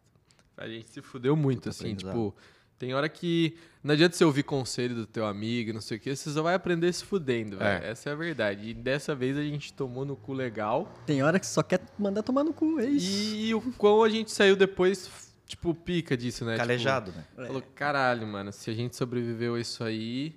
A 0.57 0.69
gente 0.69 0.91
se 0.91 1.01
fudeu 1.01 1.35
muito, 1.35 1.63
Puta 1.63 1.71
assim, 1.71 1.95
tipo. 1.95 2.35
Tem 2.79 2.95
hora 2.95 3.09
que. 3.09 3.57
Não 3.83 3.93
adianta 3.93 4.17
você 4.17 4.25
ouvir 4.25 4.43
conselho 4.43 4.95
do 4.95 5.07
teu 5.07 5.27
amigo, 5.27 5.73
não 5.73 5.81
sei 5.81 5.99
o 5.99 6.01
que, 6.01 6.17
você 6.17 6.31
só 6.31 6.43
vai 6.43 6.55
aprender 6.55 6.91
se 6.93 7.05
fudendo, 7.05 7.59
velho. 7.59 7.85
É. 7.85 7.91
Essa 7.91 8.09
é 8.09 8.13
a 8.13 8.17
verdade. 8.17 8.71
E 8.71 8.75
dessa 8.75 9.15
vez 9.15 9.37
a 9.37 9.43
gente 9.43 9.75
tomou 9.75 10.07
no 10.07 10.17
cu 10.17 10.33
legal. 10.33 10.91
Tem 11.05 11.23
hora 11.23 11.39
que 11.39 11.47
só 11.47 11.63
quer 11.63 11.81
mandar 11.99 12.23
tomar 12.23 12.45
no 12.45 12.55
cu, 12.55 12.81
é 12.81 12.87
isso. 12.87 13.37
E 13.37 13.55
o 13.55 13.61
quão 13.77 14.03
a 14.03 14.09
gente 14.09 14.33
saiu 14.33 14.57
depois, 14.57 15.11
tipo, 15.47 15.75
pica 15.75 16.17
disso, 16.17 16.47
né? 16.47 16.57
Calejado, 16.57 17.13
né? 17.13 17.25
Tipo, 17.29 17.47
falou, 17.47 17.63
caralho, 17.75 18.27
mano, 18.27 18.51
se 18.53 18.71
a 18.71 18.75
gente 18.75 18.97
sobreviveu 18.97 19.57
a 19.57 19.61
isso 19.61 19.85
aí. 19.85 20.35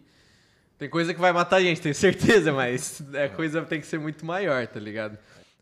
Tem 0.78 0.90
coisa 0.90 1.14
que 1.14 1.20
vai 1.20 1.32
matar 1.32 1.56
a 1.56 1.62
gente, 1.62 1.82
tenho 1.82 1.96
certeza, 1.96 2.52
mas 2.52 3.02
a 3.16 3.30
coisa 3.30 3.62
tem 3.64 3.80
que 3.80 3.88
ser 3.88 3.98
muito 3.98 4.26
maior, 4.26 4.68
tá 4.68 4.80
ligado? 4.80 5.18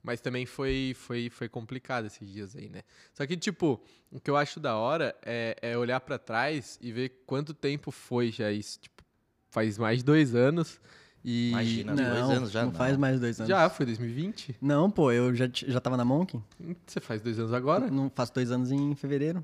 Mas 0.06 0.22
também 0.22 0.46
foi, 0.46 0.94
foi, 0.96 1.30
foi 1.30 1.50
complicado 1.50 2.06
esses 2.06 2.32
dias 2.32 2.56
aí, 2.56 2.70
né? 2.70 2.84
Só 3.14 3.26
que, 3.26 3.36
tipo, 3.36 3.82
o 4.12 4.20
que 4.20 4.30
eu 4.30 4.38
acho 4.38 4.60
da 4.60 4.76
hora 4.76 5.16
é, 5.26 5.58
é 5.62 5.78
olhar 5.78 6.00
pra 6.00 6.20
trás 6.20 6.78
e 6.82 6.92
ver 6.92 7.24
quanto 7.26 7.54
tempo 7.54 7.90
foi 7.90 8.32
já 8.32 8.52
isso. 8.52 8.80
Tipo, 8.80 9.04
faz 9.50 9.78
mais 9.78 10.00
de 10.00 10.06
dois 10.06 10.36
anos. 10.36 10.80
E. 11.24 11.50
Imagina. 11.50 11.96
Não, 11.96 12.14
dois 12.14 12.38
anos 12.38 12.52
já, 12.52 12.62
não 12.62 12.72
não. 12.72 12.78
faz 12.78 12.96
mais 12.98 13.20
dois 13.20 13.40
anos. 13.40 13.50
Já, 13.50 13.68
foi 13.68 13.88
2020? 13.88 14.58
Não, 14.62 14.92
pô, 14.92 15.12
eu 15.12 15.34
já, 15.34 15.50
já 15.52 15.80
tava 15.80 15.98
na 15.98 16.06
Monk. 16.06 16.40
Você 16.86 17.00
faz 17.00 17.22
dois 17.22 17.40
anos 17.40 17.52
agora? 17.52 17.90
Não 17.90 18.12
faço 18.14 18.32
dois 18.34 18.52
anos 18.52 18.72
em 18.72 18.94
fevereiro. 18.94 19.44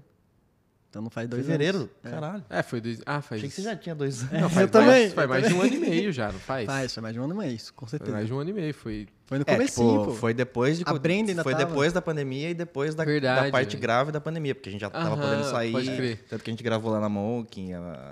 Então 0.91 1.01
não 1.01 1.09
faz 1.09 1.25
dois 1.29 1.45
Fevereiro? 1.45 1.77
anos. 1.77 1.89
É. 2.03 2.09
Caralho. 2.09 2.43
É, 2.49 2.61
foi 2.61 2.81
dois. 2.81 3.01
Ah, 3.05 3.21
faz. 3.21 3.39
Achei 3.39 3.49
que 3.49 3.55
você 3.55 3.61
já 3.61 3.77
tinha 3.77 3.95
dois 3.95 4.23
anos. 4.23 4.33
É, 4.33 4.41
Não, 4.41 4.49
faz 4.49 4.61
eu 4.67 4.67
também. 4.71 4.87
mais, 4.89 5.13
faz 5.13 5.23
eu 5.23 5.29
mais 5.29 5.47
de 5.47 5.53
um 5.53 5.57
também. 5.61 5.73
ano 5.77 5.85
e 5.85 5.89
meio 5.89 6.11
já, 6.11 6.31
não 6.33 6.39
faz? 6.39 6.65
Faz, 6.65 6.93
faz 6.93 7.01
mais 7.01 7.13
de 7.13 7.19
um 7.21 7.23
ano, 7.23 7.33
mas 7.35 7.53
isso, 7.53 7.73
com 7.73 7.85
Faz 7.85 7.91
certeza. 7.91 8.11
mais 8.11 8.27
de 8.27 8.33
um 8.33 8.39
ano 8.39 8.49
e 8.49 8.53
meio. 8.53 8.73
Foi 8.73 9.07
Foi 9.25 9.39
no 9.39 9.45
É, 9.47 9.53
comecinho, 9.53 9.91
tipo, 9.99 10.05
pô. 10.07 10.11
foi 10.15 10.33
depois 10.33 10.77
de 10.79 10.83
A 10.85 10.93
Brenda 10.93 11.31
ainda 11.31 11.43
foi 11.43 11.53
tava. 11.53 11.63
depois 11.65 11.93
da 11.93 12.01
pandemia 12.01 12.49
e 12.49 12.53
depois 12.53 12.93
da, 12.93 13.05
Verdade, 13.05 13.45
da 13.45 13.51
parte 13.51 13.77
né? 13.77 13.81
grave 13.81 14.11
da 14.11 14.19
pandemia, 14.19 14.53
porque 14.53 14.67
a 14.67 14.71
gente 14.73 14.81
já 14.81 14.89
tava 14.89 15.15
Aham, 15.15 15.21
podendo 15.21 15.43
sair. 15.49 15.71
pode 15.71 15.95
crer. 15.95 16.25
Tanto 16.29 16.43
que 16.43 16.49
a 16.49 16.53
gente 16.53 16.63
gravou 16.63 16.91
lá 16.91 16.99
na 16.99 17.07
Monkin 17.07 17.71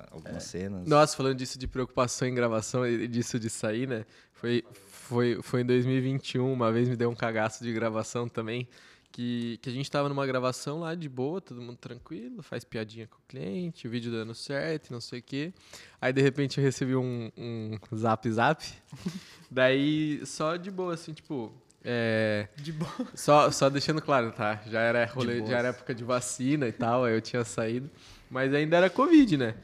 algumas 0.09 0.37
É. 0.37 0.39
cenas. 0.39 0.87
Nossa, 0.87 1.17
falando 1.17 1.35
disso 1.35 1.59
de 1.59 1.67
preocupação 1.67 2.29
em 2.29 2.33
gravação 2.33 2.87
e 2.87 3.09
disso 3.09 3.37
de 3.37 3.49
sair, 3.49 3.89
né? 3.89 4.05
Foi, 4.33 4.63
foi, 4.89 5.37
foi 5.43 5.61
em 5.61 5.65
2021, 5.65 6.49
uma 6.53 6.71
vez 6.71 6.87
me 6.87 6.95
deu 6.95 7.09
um 7.09 7.15
cagaço 7.15 7.61
de 7.61 7.73
gravação 7.73 8.29
também, 8.29 8.65
que, 9.11 9.57
que 9.61 9.69
a 9.69 9.73
gente 9.73 9.89
tava 9.89 10.07
numa 10.09 10.25
gravação 10.25 10.81
lá 10.81 10.95
de 10.95 11.09
boa, 11.09 11.41
todo 11.41 11.61
mundo 11.61 11.77
tranquilo, 11.77 12.41
faz 12.41 12.63
piadinha 12.63 13.07
com 13.07 13.17
o 13.17 13.21
cliente, 13.27 13.87
o 13.87 13.89
vídeo 13.89 14.11
dando 14.11 14.33
certo, 14.35 14.91
não 14.91 15.01
sei 15.01 15.19
o 15.19 15.23
quê. 15.23 15.53
Aí, 16.01 16.13
de 16.13 16.21
repente, 16.21 16.57
eu 16.57 16.63
recebi 16.63 16.95
um, 16.95 17.31
um 17.37 17.77
zap 17.95 18.29
zap, 18.31 18.63
daí 19.49 20.21
só 20.25 20.55
de 20.55 20.71
boa, 20.71 20.93
assim, 20.93 21.13
tipo... 21.13 21.51
É, 21.81 22.49
De 22.57 22.73
boa. 22.73 22.91
só, 23.15 23.49
só 23.51 23.69
deixando 23.69 24.01
claro, 24.01 24.33
tá? 24.33 24.61
Já 24.67 24.81
era, 24.81 25.05
rolê, 25.05 25.45
já 25.45 25.59
era 25.59 25.67
época 25.69 25.95
de 25.95 26.03
vacina 26.03 26.67
e 26.67 26.73
tal, 26.73 27.05
aí 27.05 27.15
eu 27.15 27.21
tinha 27.21 27.43
saído. 27.45 27.89
Mas 28.29 28.53
ainda 28.53 28.75
era 28.75 28.89
Covid, 28.89 29.37
né? 29.37 29.55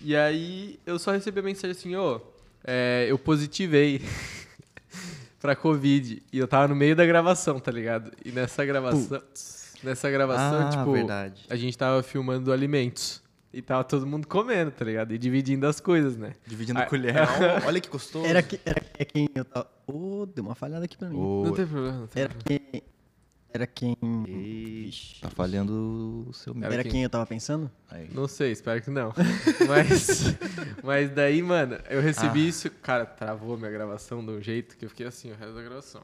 E 0.00 0.14
aí 0.14 0.78
eu 0.86 0.98
só 0.98 1.10
recebi 1.10 1.40
a 1.40 1.42
mensagem 1.42 1.72
assim, 1.72 1.96
ô, 1.96 2.20
é, 2.62 3.06
eu 3.08 3.18
positivei 3.18 4.00
pra 5.44 5.54
Covid. 5.54 6.22
E 6.32 6.38
eu 6.38 6.48
tava 6.48 6.68
no 6.68 6.74
meio 6.74 6.96
da 6.96 7.04
gravação, 7.04 7.60
tá 7.60 7.70
ligado? 7.70 8.10
E 8.24 8.32
nessa 8.32 8.64
gravação. 8.64 9.20
Nessa 9.82 10.10
gravação, 10.10 10.68
Ah, 10.68 10.70
tipo, 10.70 10.90
verdade. 10.92 11.44
a 11.50 11.54
gente 11.56 11.76
tava 11.76 12.02
filmando 12.02 12.50
alimentos. 12.50 13.22
E 13.52 13.60
tava 13.60 13.84
todo 13.84 14.06
mundo 14.06 14.26
comendo, 14.26 14.70
tá 14.70 14.86
ligado? 14.86 15.12
E 15.12 15.18
dividindo 15.18 15.66
as 15.66 15.80
coisas, 15.80 16.16
né? 16.16 16.32
Dividindo 16.46 16.78
Ah, 16.80 16.86
colher. 16.86 17.14
Olha 17.66 17.78
que 17.78 17.90
gostoso. 17.90 18.24
Era, 18.26 18.42
que, 18.42 18.58
era 18.64 18.82
é 18.98 19.04
quem 19.04 19.28
eu 19.34 19.44
tava. 19.44 19.68
Ô, 19.86 20.24
deu 20.34 20.42
uma 20.44 20.54
falhada 20.54 20.86
aqui 20.86 20.96
pra 20.96 21.10
mim. 21.10 21.16
Ô, 21.18 21.44
Não 21.44 21.52
tem 21.52 21.66
problema. 21.66 21.98
Não 21.98 22.06
tem 22.06 22.22
Era 22.22 22.32
quem. 22.42 22.82
Era 23.54 23.68
quem. 23.68 23.96
Ixi, 24.88 25.20
tá 25.20 25.30
falhando 25.30 26.26
o 26.28 26.32
seu 26.34 26.52
Era 26.60 26.74
Era 26.74 26.82
quem? 26.82 26.90
quem 26.90 27.02
eu 27.04 27.08
tava 27.08 27.24
pensando? 27.24 27.70
Aí. 27.88 28.10
Não 28.12 28.26
sei, 28.26 28.50
espero 28.50 28.82
que 28.82 28.90
não. 28.90 29.14
mas, 29.68 30.34
mas 30.82 31.08
daí, 31.12 31.40
mano, 31.40 31.78
eu 31.88 32.00
recebi 32.00 32.48
isso. 32.48 32.68
Cara, 32.82 33.06
travou 33.06 33.56
minha 33.56 33.70
gravação 33.70 34.26
de 34.26 34.32
um 34.32 34.42
jeito 34.42 34.76
que 34.76 34.84
eu 34.84 34.88
fiquei 34.90 35.06
assim 35.06 35.30
o 35.30 35.36
resto 35.36 35.54
da 35.54 35.62
gravação. 35.62 36.02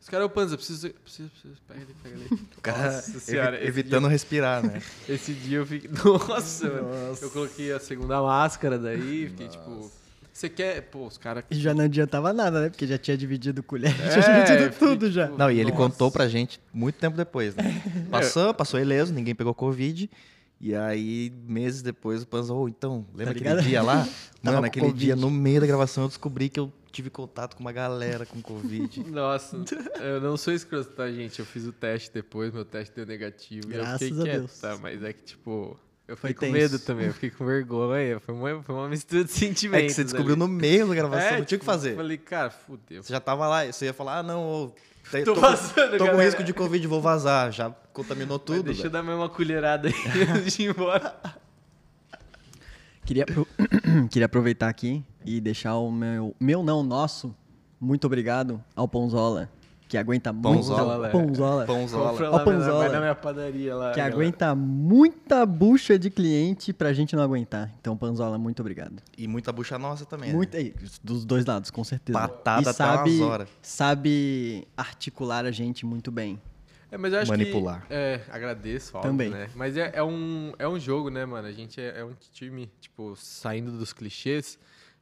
Os 0.00 0.08
caras, 0.08 0.24
ô 0.24 0.30
Panza, 0.30 0.56
preciso, 0.56 0.88
preciso, 1.04 1.28
preciso. 1.28 1.56
Pega 1.68 1.82
ali, 1.82 1.94
pega 2.02 2.14
ali. 2.16 2.28
O 2.56 2.60
cara 2.62 2.92
Nossa 2.92 3.20
senhora, 3.20 3.62
evitando 3.62 4.08
respirar, 4.08 4.62
né? 4.66 4.80
dia- 5.04 5.14
Esse 5.16 5.34
dia 5.34 5.58
eu 5.58 5.66
fiquei. 5.66 5.90
Nossa, 6.02 6.66
mano. 6.66 7.18
Eu 7.20 7.30
coloquei 7.30 7.72
a 7.72 7.78
segunda 7.78 8.22
máscara 8.22 8.78
daí, 8.78 9.28
fiquei 9.28 9.48
tipo. 9.48 9.90
Você 10.38 10.48
quer. 10.48 10.82
Pô, 10.82 11.04
os 11.04 11.18
caras. 11.18 11.42
E 11.50 11.56
já 11.56 11.74
não 11.74 11.84
adiantava 11.84 12.32
nada, 12.32 12.60
né? 12.62 12.68
Porque 12.70 12.86
já 12.86 12.96
tinha 12.96 13.16
dividido 13.16 13.60
colher, 13.60 13.90
É, 14.00 14.10
já 14.14 14.22
tinha 14.22 14.44
dividido 14.44 14.72
fiquei, 14.72 14.88
tudo 14.88 15.10
já. 15.10 15.24
tipo, 15.26 15.36
Não, 15.36 15.50
e 15.50 15.54
ele 15.58 15.72
Nossa. 15.72 15.76
contou 15.76 16.10
pra 16.12 16.28
gente 16.28 16.60
muito 16.72 16.94
tempo 16.94 17.16
depois, 17.16 17.56
né? 17.56 17.82
Passou, 18.08 18.54
passou 18.54 18.78
ileso, 18.78 19.12
ninguém 19.12 19.34
pegou 19.34 19.52
Covid. 19.52 20.08
E 20.60 20.74
aí, 20.76 21.32
meses 21.44 21.82
depois, 21.82 22.22
o 22.22 22.26
Panza, 22.26 22.52
ô, 22.54 22.68
então, 22.68 23.04
lembra 23.14 23.34
Tá 23.34 23.40
aquele 23.40 23.62
dia 23.62 23.82
lá? 23.82 24.06
Mano, 24.42 24.58
com 24.60 24.64
aquele 24.66 24.86
Covid. 24.86 25.04
dia, 25.06 25.16
no 25.16 25.28
meio 25.30 25.60
da 25.60 25.66
gravação, 25.66 26.04
eu 26.04 26.08
descobri 26.08 26.48
que 26.48 26.58
eu 26.60 26.72
tive 26.92 27.10
contato 27.10 27.54
com 27.56 27.60
uma 27.60 27.72
galera 27.72 28.24
com 28.24 28.40
Covid. 28.40 29.10
Nossa, 29.10 29.56
eu 30.00 30.20
não 30.20 30.36
sou 30.36 30.52
escroto, 30.52 30.90
tá, 30.92 31.10
gente? 31.10 31.40
Eu 31.40 31.46
fiz 31.46 31.64
o 31.64 31.72
teste 31.72 32.10
depois, 32.14 32.52
meu 32.52 32.64
teste 32.64 32.94
deu 32.94 33.04
negativo. 33.06 33.68
e 33.70 33.74
eu 33.74 33.82
Graças 33.82 34.08
fiquei 34.08 34.20
a 34.20 34.24
quieto, 34.24 34.38
Deus. 34.38 34.58
tá? 34.60 34.78
Mas 34.80 35.02
é 35.02 35.12
que, 35.12 35.22
tipo. 35.22 35.76
Eu 36.08 36.16
fiquei 36.16 36.32
com 36.34 36.46
medo 36.50 36.78
também, 36.78 37.06
eu 37.06 37.12
fiquei 37.12 37.30
com 37.30 37.44
vergonha. 37.44 38.18
Foi 38.18 38.34
uma, 38.34 38.62
foi 38.62 38.74
uma 38.74 38.88
mistura 38.88 39.22
de 39.24 39.30
sentimentos. 39.32 39.84
É 39.84 39.86
que 39.88 39.92
você 39.92 40.04
descobriu 40.04 40.32
ali. 40.32 40.38
no 40.40 40.48
meio 40.48 40.88
da 40.88 40.94
gravação, 40.94 41.28
É, 41.28 41.38
não 41.38 41.44
tinha 41.44 41.44
o 41.44 41.46
que 41.46 41.54
tipo, 41.56 41.64
fazer. 41.66 41.90
Eu 41.92 41.96
falei, 41.96 42.16
cara, 42.16 42.48
fudeu. 42.50 43.02
Você 43.02 43.12
já 43.12 43.20
tava 43.20 43.46
lá, 43.46 43.66
você 43.66 43.84
ia 43.84 43.92
falar, 43.92 44.18
ah, 44.20 44.22
não, 44.22 44.72
te- 45.10 45.22
Tô 45.22 45.34
tô, 45.34 45.40
vazando, 45.40 45.98
tô 45.98 46.08
com 46.10 46.16
risco 46.16 46.42
de 46.42 46.54
Covid, 46.54 46.86
vou 46.86 47.02
vazar. 47.02 47.52
Já 47.52 47.70
contaminou 47.92 48.38
Mas 48.38 48.46
tudo. 48.46 48.62
deixa 48.64 48.80
eu 48.80 48.82
velho. 48.84 48.92
dar 48.92 49.02
mais 49.02 49.18
uma 49.18 49.28
colherada 49.28 49.88
aí 49.88 49.94
antes 50.34 50.56
de 50.56 50.62
ir 50.62 50.70
embora. 50.70 51.14
Queria, 53.04 53.26
Queria 54.10 54.26
aproveitar 54.26 54.68
aqui 54.68 55.04
e 55.24 55.40
deixar 55.40 55.76
o 55.76 55.90
meu, 55.90 56.34
meu 56.40 56.62
não, 56.62 56.82
nosso, 56.82 57.34
muito 57.80 58.06
obrigado 58.06 58.62
ao 58.76 58.86
Ponzola, 58.88 59.50
que 59.88 59.96
aguenta 59.96 60.32
Pãozola, 60.32 60.98
muita... 60.98 61.10
Ponzola. 61.10 61.64
Pãozola. 61.64 62.12
Ó, 62.12 62.30
lá, 62.30 62.44
Panzola. 62.44 62.78
vai 62.78 62.88
na 62.90 63.00
minha 63.00 63.14
padaria 63.14 63.74
lá. 63.74 63.90
Que 63.92 63.96
galera. 63.96 64.14
aguenta 64.14 64.54
muita 64.54 65.46
bucha 65.46 65.98
de 65.98 66.10
cliente 66.10 66.72
pra 66.72 66.92
gente 66.92 67.16
não 67.16 67.22
aguentar. 67.22 67.72
Então, 67.80 67.96
Panzola, 67.96 68.36
muito 68.36 68.60
obrigado. 68.60 69.02
E 69.16 69.26
muita 69.26 69.50
bucha 69.50 69.78
nossa 69.78 70.04
também. 70.04 70.28
né? 70.30 70.36
Muito, 70.36 70.54
aí, 70.56 70.74
dos 71.02 71.24
dois 71.24 71.46
lados, 71.46 71.70
com 71.70 71.82
certeza. 71.82 72.18
Patada 72.18 72.60
e 72.60 72.68
até 72.68 72.72
sabe, 72.74 73.10
umas 73.10 73.20
horas. 73.20 73.48
sabe 73.62 74.68
articular 74.76 75.46
a 75.46 75.50
gente 75.50 75.86
muito 75.86 76.10
bem. 76.12 76.38
É, 76.90 76.96
mas 76.96 77.12
eu 77.12 77.20
acho 77.20 77.30
Manipular. 77.30 77.86
que... 77.86 77.94
É, 77.94 78.22
agradeço, 78.30 78.96
óbvio, 78.96 79.10
Também. 79.10 79.30
né? 79.30 79.48
Mas 79.54 79.76
é, 79.76 79.90
é 79.94 80.02
um, 80.02 80.52
é 80.58 80.68
um 80.68 80.78
jogo, 80.78 81.10
né, 81.10 81.24
mano? 81.24 81.46
A 81.48 81.52
gente 81.52 81.80
é, 81.80 82.00
é 82.00 82.04
um 82.04 82.12
time, 82.32 82.70
tipo, 82.80 83.14
saindo 83.16 83.72
dos 83.72 83.92
clichês. 83.92 84.58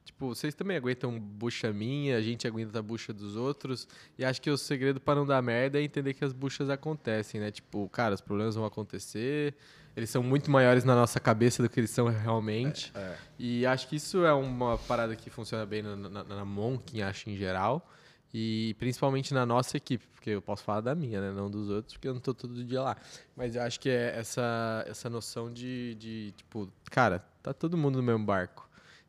Tipo, 0.07 0.29
vocês 0.29 0.55
também 0.55 0.77
aguentam 0.77 1.19
bucha 1.19 1.73
minha, 1.73 2.17
a 2.17 2.23
gente 2.23 2.47
aguenta 2.47 2.79
a 2.79 2.83
bucha 2.83 3.13
dos 3.13 3.35
outros. 3.35 3.89
E 4.17 4.25
acho 4.25 4.41
que 4.41 4.49
o 4.49 4.57
segredo 4.57 5.01
para 5.01 5.17
não 5.17 5.27
dar 5.27 5.43
merda 5.43 5.81
é 5.81 5.83
entender 5.83 6.15
que 6.15 6.25
as 6.25 6.33
buchas 6.33 6.71
acontecem, 6.71 7.41
né? 7.41 7.51
Tipo, 7.51 7.89
cara, 7.89 8.15
os 8.15 8.21
problemas 8.21 8.55
vão 8.55 8.65
acontecer. 8.65 9.53
Eles 9.97 10.09
são 10.09 10.23
muito 10.23 10.49
maiores 10.49 10.85
na 10.85 10.95
nossa 10.95 11.19
cabeça 11.19 11.61
do 11.61 11.69
que 11.69 11.81
eles 11.81 11.91
são 11.91 12.07
realmente. 12.07 12.93
E 13.37 13.67
acho 13.67 13.89
que 13.89 13.97
isso 13.97 14.25
é 14.25 14.33
uma 14.33 14.79
parada 14.79 15.17
que 15.17 15.29
funciona 15.29 15.67
bem 15.67 15.83
na, 15.83 15.97
na, 15.97 16.23
na 16.23 16.45
Monkin, 16.45 17.01
acho, 17.03 17.29
em 17.29 17.37
geral. 17.37 17.91
E 18.33 18.77
principalmente 18.79 19.35
na 19.35 19.45
nossa 19.45 19.77
equipe, 19.77 20.07
porque 20.15 20.31
eu 20.31 20.43
posso 20.43 20.63
falar 20.63 20.83
da 20.83 20.95
minha, 20.95 21.21
né? 21.21 21.33
Não 21.33 21.51
dos 21.51 21.69
outros, 21.69 21.95
porque 21.95 22.07
eu 22.07 22.15
não 22.15 22.21
tô 22.21 22.33
todo 22.33 22.63
dia 22.63 22.81
lá. 22.81 22.97
Mas 23.35 23.57
eu 23.57 23.63
acho 23.63 23.81
que 23.81 23.89
é 23.89 24.17
essa, 24.17 24.85
essa 24.87 25.11
noção 25.11 25.53
de, 25.53 25.97
de, 25.97 26.33
tipo, 26.37 26.71
cara, 26.93 27.25
tá 27.43 27.53
todo 27.53 27.77
mundo 27.77 27.97
no 27.97 28.05
mesmo 28.05 28.25
barco. 28.25 28.66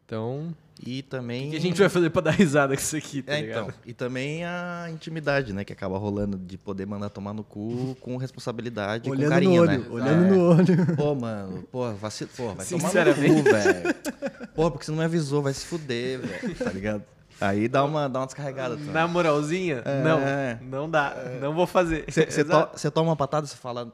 Então, 0.08 0.56
E 0.86 1.00
o 1.00 1.04
também. 1.04 1.50
que 1.50 1.58
a 1.58 1.60
gente 1.60 1.78
vai 1.78 1.90
fazer 1.90 2.10
pra 2.10 2.22
dar 2.22 2.32
risada 2.32 2.74
com 2.74 2.82
isso 2.82 2.96
aqui, 2.96 3.22
tá 3.22 3.34
É, 3.34 3.42
ligado? 3.42 3.64
então. 3.64 3.74
E 3.86 3.92
também 3.94 4.46
a 4.46 4.88
intimidade, 4.90 5.52
né? 5.52 5.66
Que 5.66 5.74
acaba 5.74 5.98
rolando 5.98 6.38
de 6.38 6.58
poder 6.58 6.86
mandar 6.86 7.10
tomar 7.10 7.34
no 7.34 7.44
cu 7.44 7.94
com 8.00 8.16
responsabilidade 8.16 9.04
e 9.06 9.12
com 9.12 9.18
olhando 9.18 9.30
carinho, 9.32 9.66
no 9.66 9.70
olho, 9.70 9.80
né? 9.82 9.88
olhando 9.92 10.24
É. 10.24 10.28
no 10.30 10.50
olho. 10.50 10.96
Pô, 10.96 11.14
mano, 11.14 11.64
pô, 11.70 11.92
vacilo, 11.94 12.30
pô, 12.38 12.54
vai 12.54 12.66
tomar 12.66 12.84
no 12.84 12.88
Sinceramente. 12.88 13.36
cu, 13.36 13.44
velho. 13.52 13.96
Pô, 14.56 14.72
porque 14.72 14.86
você 14.86 14.92
não 14.92 15.00
me 15.00 15.04
avisou, 15.06 15.42
vai 15.44 15.54
se 15.54 15.66
fuder, 15.66 16.20
velho, 16.22 16.56
tá 16.56 16.72
ligado? 16.72 17.04
Aí 17.42 17.68
dá 17.68 17.84
uma, 17.84 18.08
dá 18.08 18.20
uma 18.22 18.26
descarregada. 18.28 18.78
também. 18.78 18.92
Na 18.94 19.08
moralzinha, 19.10 19.82
É. 19.84 20.04
não, 20.04 20.80
não 20.82 20.90
dá, 20.90 21.16
não 21.42 21.54
vou 21.54 21.68
fazer. 21.68 22.06
Você 22.08 22.46
to- 22.46 22.70
você 22.74 22.90
toma 22.90 23.10
uma 23.10 23.16
patada, 23.18 23.46
você 23.46 23.58
fala, 23.58 23.92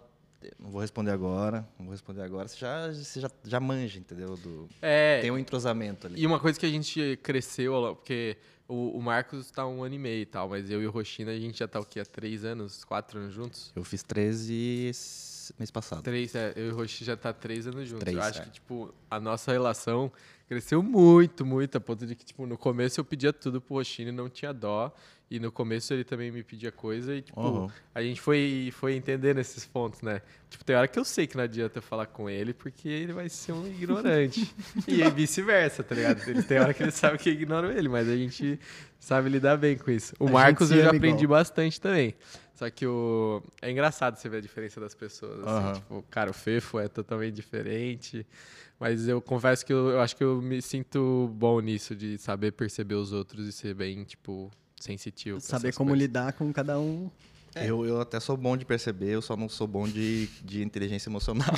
não 0.59 0.69
vou 0.69 0.81
responder 0.81 1.11
agora, 1.11 1.67
não 1.77 1.85
vou 1.85 1.91
responder 1.91 2.21
agora. 2.21 2.47
Você 2.47 2.57
já, 2.57 2.91
você 2.91 3.19
já, 3.19 3.31
já 3.43 3.59
manja, 3.59 3.99
entendeu? 3.99 4.35
Do, 4.37 4.67
É, 4.81 5.21
tem 5.21 5.31
um 5.31 5.37
entrosamento 5.37 6.07
ali. 6.07 6.21
E 6.21 6.25
uma 6.25 6.39
coisa 6.39 6.59
que 6.59 6.65
a 6.65 6.69
gente 6.69 7.19
cresceu, 7.23 7.95
porque 7.95 8.37
o, 8.67 8.97
o 8.97 9.01
Marcos 9.01 9.51
tá 9.51 9.67
um 9.67 9.83
ano 9.83 9.95
e 9.95 9.99
meio 9.99 10.21
e 10.21 10.25
tal, 10.25 10.49
mas 10.49 10.69
eu 10.69 10.81
e 10.81 10.87
o 10.87 10.91
Rochina, 10.91 11.31
a 11.31 11.39
gente 11.39 11.59
já 11.59 11.67
tá 11.67 11.79
o 11.79 11.85
quê? 11.85 11.99
Há 11.99 12.05
três 12.05 12.43
anos, 12.45 12.83
quatro 12.83 13.19
anos 13.19 13.33
juntos? 13.33 13.71
Eu 13.75 13.83
fiz 13.83 14.03
13 14.03 14.87
esse 14.89 15.53
mês 15.57 15.69
passado. 15.69 16.01
Três, 16.01 16.33
é, 16.35 16.53
eu 16.55 16.67
e 16.67 16.71
o 16.71 16.75
Rochi 16.75 17.03
já 17.03 17.17
tá 17.17 17.33
três 17.33 17.67
anos 17.67 17.87
juntos. 17.87 17.99
Três, 17.99 18.17
eu 18.17 18.23
acho 18.23 18.41
é. 18.41 18.45
que, 18.45 18.51
tipo, 18.51 18.93
a 19.09 19.19
nossa 19.19 19.51
relação 19.51 20.11
cresceu 20.47 20.81
muito, 20.81 21.45
muito, 21.45 21.77
a 21.77 21.81
ponto 21.81 22.05
de 22.05 22.15
que, 22.15 22.23
tipo, 22.23 22.45
no 22.45 22.57
começo 22.57 22.99
eu 22.99 23.05
pedia 23.05 23.33
tudo 23.33 23.59
pro 23.59 23.81
e 23.81 24.11
não 24.11 24.29
tinha 24.29 24.53
dó. 24.53 24.93
E 25.35 25.39
no 25.39 25.51
começo 25.51 25.91
ele 25.91 26.03
também 26.03 26.31
me 26.31 26.43
pedia 26.43 26.71
coisa 26.71 27.15
e, 27.15 27.23
tipo, 27.23 27.41
Uhum. 27.41 27.67
a 27.95 28.03
gente 28.03 28.21
foi, 28.21 28.71
foi 28.71 28.95
entendendo 28.95 29.39
esses 29.39 29.65
pontos, 29.65 30.03
né? 30.03 30.21
Tipo, 30.47 30.63
tem 30.63 30.75
hora 30.75 30.87
que 30.87 30.99
eu 30.99 31.03
sei 31.03 31.25
que 31.25 31.35
não 31.35 31.43
adianta 31.43 31.79
eu 31.79 31.81
falar 31.81 32.05
com 32.05 32.29
ele 32.29 32.53
porque 32.53 32.87
ele 32.87 33.13
vai 33.13 33.27
ser 33.29 33.51
um 33.51 33.65
ignorante. 33.65 34.53
e 34.87 35.09
vice-versa, 35.09 35.83
tá 35.83 35.95
ligado? 35.95 36.21
Ele, 36.29 36.43
tem 36.43 36.59
hora 36.59 36.71
que 36.71 36.83
ele 36.83 36.91
sabe 36.91 37.17
que 37.17 37.29
eu 37.29 37.33
ignoro 37.33 37.71
ele, 37.71 37.89
mas 37.89 38.07
a 38.07 38.15
gente 38.15 38.59
sabe 38.99 39.27
lidar 39.27 39.57
bem 39.57 39.75
com 39.75 39.89
isso. 39.89 40.13
O 40.19 40.27
A 40.27 40.31
Marcos 40.31 40.69
eu 40.69 40.81
já 40.83 40.91
aprendi 40.91 41.23
igual. 41.23 41.39
bastante 41.39 41.81
também. 41.81 42.13
Só 42.53 42.69
que 42.69 42.85
o... 42.85 43.41
é 43.59 43.71
engraçado 43.71 44.15
você 44.15 44.29
ver 44.29 44.37
a 44.37 44.41
diferença 44.41 44.79
das 44.79 44.93
pessoas. 44.93 45.39
assim, 45.39 45.49
Aham. 45.65 45.73
tipo, 45.73 46.05
cara, 46.11 46.29
o 46.29 46.33
Fefo 46.33 46.77
é 46.77 46.87
totalmente 46.87 47.33
diferente. 47.33 48.23
Mas 48.79 49.07
eu 49.07 49.19
confesso 49.19 49.65
que 49.65 49.73
eu, 49.73 49.89
eu 49.89 49.99
acho 50.01 50.15
que 50.15 50.23
eu 50.23 50.39
me 50.39 50.61
sinto 50.61 51.31
bom 51.33 51.59
nisso, 51.59 51.95
de 51.95 52.19
saber 52.19 52.51
perceber 52.51 52.93
os 52.95 53.11
outros 53.11 53.47
e 53.47 53.51
ser 53.51 53.73
bem, 53.73 54.03
tipo, 54.03 54.51
sensitivo. 54.83 55.39
Saber 55.39 55.73
como 55.73 55.89
coisas. 55.91 56.01
lidar 56.07 56.33
com 56.33 56.51
cada 56.53 56.77
um. 56.79 57.09
Eu, 57.55 57.85
eu 57.85 58.01
até 58.01 58.19
sou 58.19 58.35
bom 58.35 58.57
de 58.57 58.65
perceber, 58.65 59.11
eu 59.11 59.21
só 59.21 59.37
não 59.37 59.47
sou 59.47 59.67
bom 59.67 59.87
de, 59.87 60.25
de 60.43 60.63
inteligência 60.63 61.09
emocional. 61.09 61.49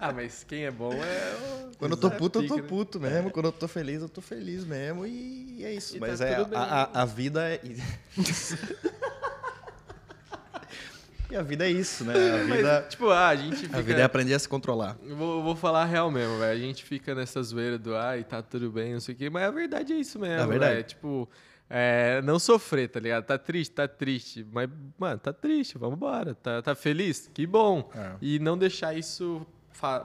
Ah, 0.00 0.12
mas 0.12 0.44
quem 0.46 0.64
é 0.64 0.70
bom 0.70 0.92
é. 0.92 1.36
o- 1.66 1.70
Quando 1.78 1.92
eu 1.92 1.96
tô 1.96 2.08
é 2.08 2.10
puto, 2.10 2.40
eu 2.42 2.46
tô 2.48 2.56
né? 2.56 2.62
puto 2.62 3.00
mesmo. 3.00 3.30
Quando 3.30 3.46
eu 3.46 3.52
tô 3.52 3.68
feliz, 3.68 4.02
eu 4.02 4.08
tô 4.08 4.20
feliz 4.20 4.64
mesmo. 4.64 5.06
E 5.06 5.64
é 5.64 5.72
isso. 5.72 5.96
E 5.96 6.00
Mas 6.00 6.18
tá 6.18 6.26
é, 6.26 6.34
a, 6.52 6.62
a, 6.92 7.02
a 7.02 7.04
vida 7.04 7.48
é. 7.48 7.60
e 11.30 11.36
a 11.36 11.42
vida 11.42 11.66
é 11.66 11.70
isso, 11.70 12.04
né? 12.04 12.12
A 12.14 12.44
Mas, 12.46 12.56
vida, 12.56 12.86
tipo, 12.88 13.10
ah, 13.10 13.28
a 13.28 13.36
gente 13.36 13.56
fica. 13.56 13.78
a 13.78 13.80
vida 13.80 14.00
é 14.00 14.04
aprender 14.04 14.34
a 14.34 14.38
se 14.38 14.48
controlar. 14.48 14.96
Vou, 15.16 15.42
vou 15.42 15.56
falar 15.56 15.82
a 15.82 15.86
real 15.86 16.10
mesmo, 16.10 16.38
velho. 16.38 16.52
A 16.52 16.56
gente 16.66 16.84
fica 16.84 17.14
nessa 17.14 17.42
zoeira 17.42 17.78
do 17.78 17.96
ai, 17.96 18.22
tá 18.22 18.42
tudo 18.42 18.70
bem, 18.70 18.92
não 18.94 19.00
sei 19.00 19.14
o 19.14 19.18
quê, 19.18 19.28
mas 19.28 19.42
a 19.44 19.50
verdade 19.50 19.92
é 19.92 19.96
isso 19.96 20.18
mesmo. 20.18 20.34
É 20.34 20.42
a 20.42 20.46
verdade. 20.46 20.74
velho. 20.74 20.86
Tipo, 20.86 21.28
é, 21.68 22.20
não 22.22 22.38
sofrer, 22.38 22.88
tá 22.88 23.00
ligado? 23.00 23.24
Tá 23.24 23.36
triste, 23.38 23.72
tá 23.72 23.88
triste. 23.88 24.46
Mas, 24.52 24.68
mano, 24.98 25.18
tá 25.18 25.32
triste, 25.32 25.76
vambora. 25.78 26.34
Tá, 26.34 26.62
tá 26.62 26.74
feliz? 26.74 27.30
Que 27.32 27.46
bom. 27.46 27.90
É. 27.94 28.12
E 28.20 28.38
não 28.38 28.56
deixar 28.56 28.96
isso 28.96 29.46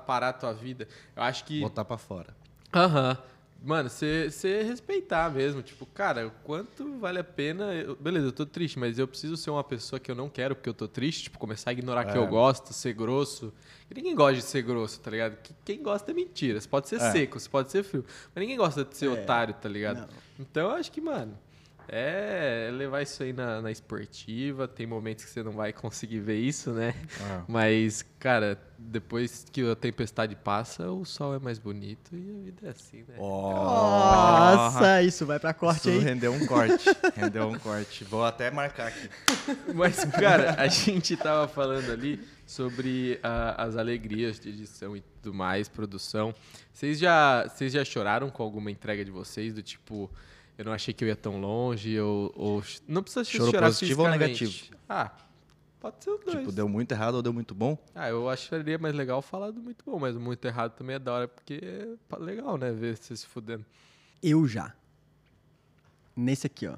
parar 0.06 0.30
a 0.30 0.34
tua 0.34 0.54
vida. 0.54 0.88
Eu 1.15 1.24
acho 1.24 1.45
que. 1.45 1.62
Botar 1.62 1.86
pra 1.86 1.97
fora. 1.97 2.36
Aham. 2.74 3.17
Mano, 3.63 3.91
você 3.91 4.63
respeitar 4.63 5.30
mesmo. 5.32 5.62
Tipo, 5.62 5.86
cara, 5.86 6.26
o 6.26 6.32
quanto 6.43 6.97
vale 6.97 7.19
a 7.19 7.24
pena. 7.24 7.71
eu- 7.76 7.95
beleza, 7.95 8.26
eu 8.26 8.32
tô 8.32 8.43
triste, 8.43 8.80
mas 8.80 8.97
eu 8.97 9.08
preciso 9.08 9.38
ser 9.38 9.52
uma 9.52 9.63
pessoa 9.63 10.00
que 10.00 10.10
eu 10.10 10.15
não 10.15 10.28
quero 10.28 10.56
porque 10.56 10.67
eu 10.67 10.74
tô 10.74 10.88
triste. 10.88 11.26
Tipo, 11.26 11.38
começar 11.38 11.69
a 11.69 11.74
ignorar 11.74 12.06
que 12.06 12.17
É. 12.17 12.17
eu 12.17 12.26
gosto, 12.26 12.74
ser 12.74 12.93
grosso. 12.93 13.54
Ninguém 13.95 14.15
gosta 14.15 14.38
de 14.38 14.41
ser 14.41 14.63
grosso, 14.63 15.00
tá 15.00 15.12
ligado? 15.12 15.36
Que- 15.43 15.54
Quem 15.63 15.84
gosta 15.84 16.10
é 16.10 16.13
mentira. 16.13 16.60
Você 16.60 16.67
pode 16.67 16.89
ser 16.89 16.95
É. 16.95 17.12
seco, 17.12 17.39
você 17.39 17.47
pode 17.47 17.69
ser 17.69 17.84
frio. 17.84 18.04
Mas 18.34 18.41
ninguém 18.41 18.58
gosta 18.58 18.84
de 18.84 18.97
ser 18.97 19.06
É. 19.06 19.10
otário, 19.10 19.54
tá 19.54 19.69
ligado? 19.69 20.00
Não. 20.00 20.08
Então 20.39 20.69
eu 20.71 20.76
acho 20.76 20.91
que, 20.91 21.00
mano. 21.00 21.38
É 21.87 22.69
levar 22.71 23.01
isso 23.01 23.21
aí 23.23 23.33
na, 23.33 23.61
na 23.61 23.71
esportiva. 23.71 24.67
Tem 24.67 24.85
momentos 24.85 25.25
que 25.25 25.31
você 25.31 25.43
não 25.43 25.51
vai 25.51 25.73
conseguir 25.73 26.19
ver 26.19 26.37
isso, 26.39 26.71
né? 26.71 26.93
Mas, 27.47 28.05
cara, 28.19 28.57
depois 28.77 29.45
que 29.51 29.69
a 29.69 29.75
tempestade 29.75 30.35
passa, 30.35 30.89
o 30.91 31.05
sol 31.05 31.35
é 31.35 31.39
mais 31.39 31.59
bonito 31.59 32.15
e 32.15 32.29
a 32.29 32.43
vida 32.43 32.67
é 32.67 32.69
assim, 32.69 33.03
né? 33.07 33.15
Nossa, 33.17 35.01
isso 35.01 35.25
vai 35.25 35.39
pra 35.39 35.53
corte 35.53 35.89
Isso 35.89 35.89
aí. 35.89 35.99
rendeu 35.99 36.33
um 36.33 36.45
corte. 36.45 36.85
rendeu 37.15 37.47
um 37.47 37.59
corte. 37.59 38.03
Vou 38.05 38.23
até 38.25 38.49
marcar 38.49 38.87
aqui. 38.87 39.09
Mas, 39.73 40.03
cara, 40.05 40.55
a 40.57 40.67
gente 40.67 41.15
tava 41.17 41.47
falando 41.47 41.91
ali 41.91 42.19
sobre 42.45 43.19
ah, 43.23 43.63
as 43.63 43.77
alegrias 43.77 44.39
de 44.39 44.49
edição 44.49 44.95
e 44.97 45.01
tudo 45.01 45.33
mais, 45.33 45.69
produção. 45.69 46.33
Vocês 46.73 46.99
já, 46.99 47.47
vocês 47.47 47.71
já 47.71 47.83
choraram 47.85 48.29
com 48.29 48.43
alguma 48.43 48.71
entrega 48.71 49.05
de 49.05 49.11
vocês? 49.11 49.53
Do 49.53 49.61
tipo, 49.61 50.11
eu 50.57 50.65
não 50.65 50.71
achei 50.73 50.93
que 50.93 51.03
eu 51.03 51.07
ia 51.07 51.15
tão 51.15 51.39
longe, 51.39 51.99
ou. 51.99 52.31
ou 52.35 52.63
não 52.87 53.01
precisa 53.03 53.23
Choro 53.23 53.51
chorar 53.51 53.67
positivo 53.67 54.03
ou 54.03 54.09
negativo? 54.09 54.53
Ah, 54.87 55.11
pode 55.79 56.03
ser 56.03 56.09
os 56.11 56.19
dois. 56.23 56.37
Tipo, 56.39 56.51
deu 56.51 56.67
muito 56.69 56.91
errado 56.91 57.15
ou 57.15 57.21
deu 57.21 57.33
muito 57.33 57.55
bom? 57.55 57.77
Ah, 57.95 58.09
eu 58.09 58.29
acharia 58.29 58.77
mais 58.77 58.93
legal 58.93 59.21
falar 59.21 59.51
do 59.51 59.59
muito 59.61 59.83
bom, 59.85 59.99
mas 59.99 60.15
o 60.15 60.19
muito 60.19 60.45
errado 60.45 60.73
também 60.73 60.95
é 60.95 60.99
da 60.99 61.13
hora, 61.13 61.27
porque 61.27 61.59
é 61.63 62.17
legal, 62.19 62.57
né? 62.57 62.71
Ver 62.71 62.97
você 62.97 63.15
se 63.15 63.25
fudendo. 63.25 63.65
Eu 64.21 64.47
já. 64.47 64.73
Nesse 66.15 66.45
aqui, 66.47 66.67
ó. 66.67 66.75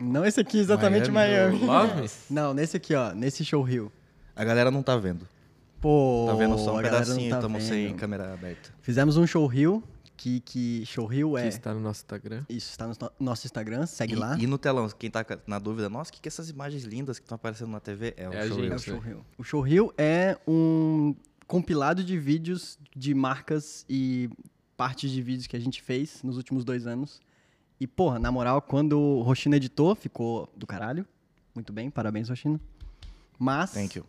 Não 0.00 0.24
esse 0.24 0.40
aqui 0.40 0.58
exatamente 0.58 1.10
Miami, 1.10 1.58
Miami. 1.64 2.10
Não, 2.30 2.54
nesse 2.54 2.76
aqui, 2.76 2.94
ó. 2.94 3.12
Nesse 3.12 3.44
show 3.44 3.62
Rio. 3.62 3.90
A 4.36 4.44
galera 4.44 4.70
não 4.70 4.82
tá 4.82 4.96
vendo. 4.96 5.26
Pô, 5.80 6.26
Tá 6.28 6.34
vendo 6.36 6.56
só 6.58 6.76
um 6.78 6.82
pedacinho, 6.82 7.30
tá 7.30 7.36
estamos 7.36 7.62
sem 7.64 7.88
vendo. 7.88 7.96
câmera 7.96 8.32
aberta. 8.32 8.70
Fizemos 8.80 9.16
um 9.16 9.26
show 9.26 9.44
Rio, 9.46 9.82
que, 10.18 10.40
que 10.40 10.84
show 10.84 11.06
Rio 11.06 11.34
Que 11.34 11.40
é... 11.42 11.48
está 11.48 11.72
no 11.72 11.80
nosso 11.80 12.00
Instagram. 12.00 12.44
Isso, 12.48 12.70
está 12.70 12.86
no 12.86 12.94
no 12.98 13.10
nosso 13.20 13.46
Instagram, 13.46 13.86
segue 13.86 14.12
E, 14.14 14.16
lá. 14.16 14.36
e 14.38 14.46
no 14.46 14.58
telão, 14.58 14.88
quem 14.90 15.10
tá 15.10 15.24
na 15.46 15.58
dúvida, 15.58 15.88
nossa, 15.88 16.10
o 16.10 16.12
que, 16.12 16.20
que 16.20 16.28
essas 16.28 16.50
imagens 16.50 16.82
lindas 16.82 17.18
que 17.18 17.24
estão 17.24 17.36
aparecendo 17.36 17.70
na 17.70 17.80
TV? 17.80 18.12
É 18.16 18.28
o 18.28 18.32
É 18.32 18.40
a 18.40 18.48
show 18.48 18.56
gente. 18.58 18.64
É 18.64 18.64
o 18.64 18.68
Reels. 18.68 18.82
Show 18.82 18.98
Rio. 18.98 19.26
O 19.38 19.44
Show 19.44 19.60
Rio 19.62 19.94
é 19.96 20.36
um 20.46 21.14
compilado 21.46 22.02
de 22.04 22.18
vídeos 22.18 22.78
de 22.94 23.14
marcas 23.14 23.86
e 23.88 24.28
partes 24.76 25.10
de 25.10 25.22
vídeos 25.22 25.46
que 25.46 25.56
a 25.56 25.60
gente 25.60 25.80
fez 25.80 26.22
nos 26.22 26.36
últimos 26.36 26.64
dois 26.64 26.86
anos. 26.86 27.20
E, 27.80 27.86
porra, 27.86 28.18
na 28.18 28.30
moral, 28.32 28.60
quando 28.60 28.98
o 28.98 29.22
Rochino 29.22 29.54
editou, 29.54 29.94
ficou 29.94 30.52
do 30.56 30.66
caralho. 30.66 31.06
Muito 31.54 31.72
bem, 31.72 31.90
parabéns, 31.90 32.28
Rochino. 32.28 32.60
Mas 33.38 33.72
Thank 33.72 33.96
you. 33.96 34.04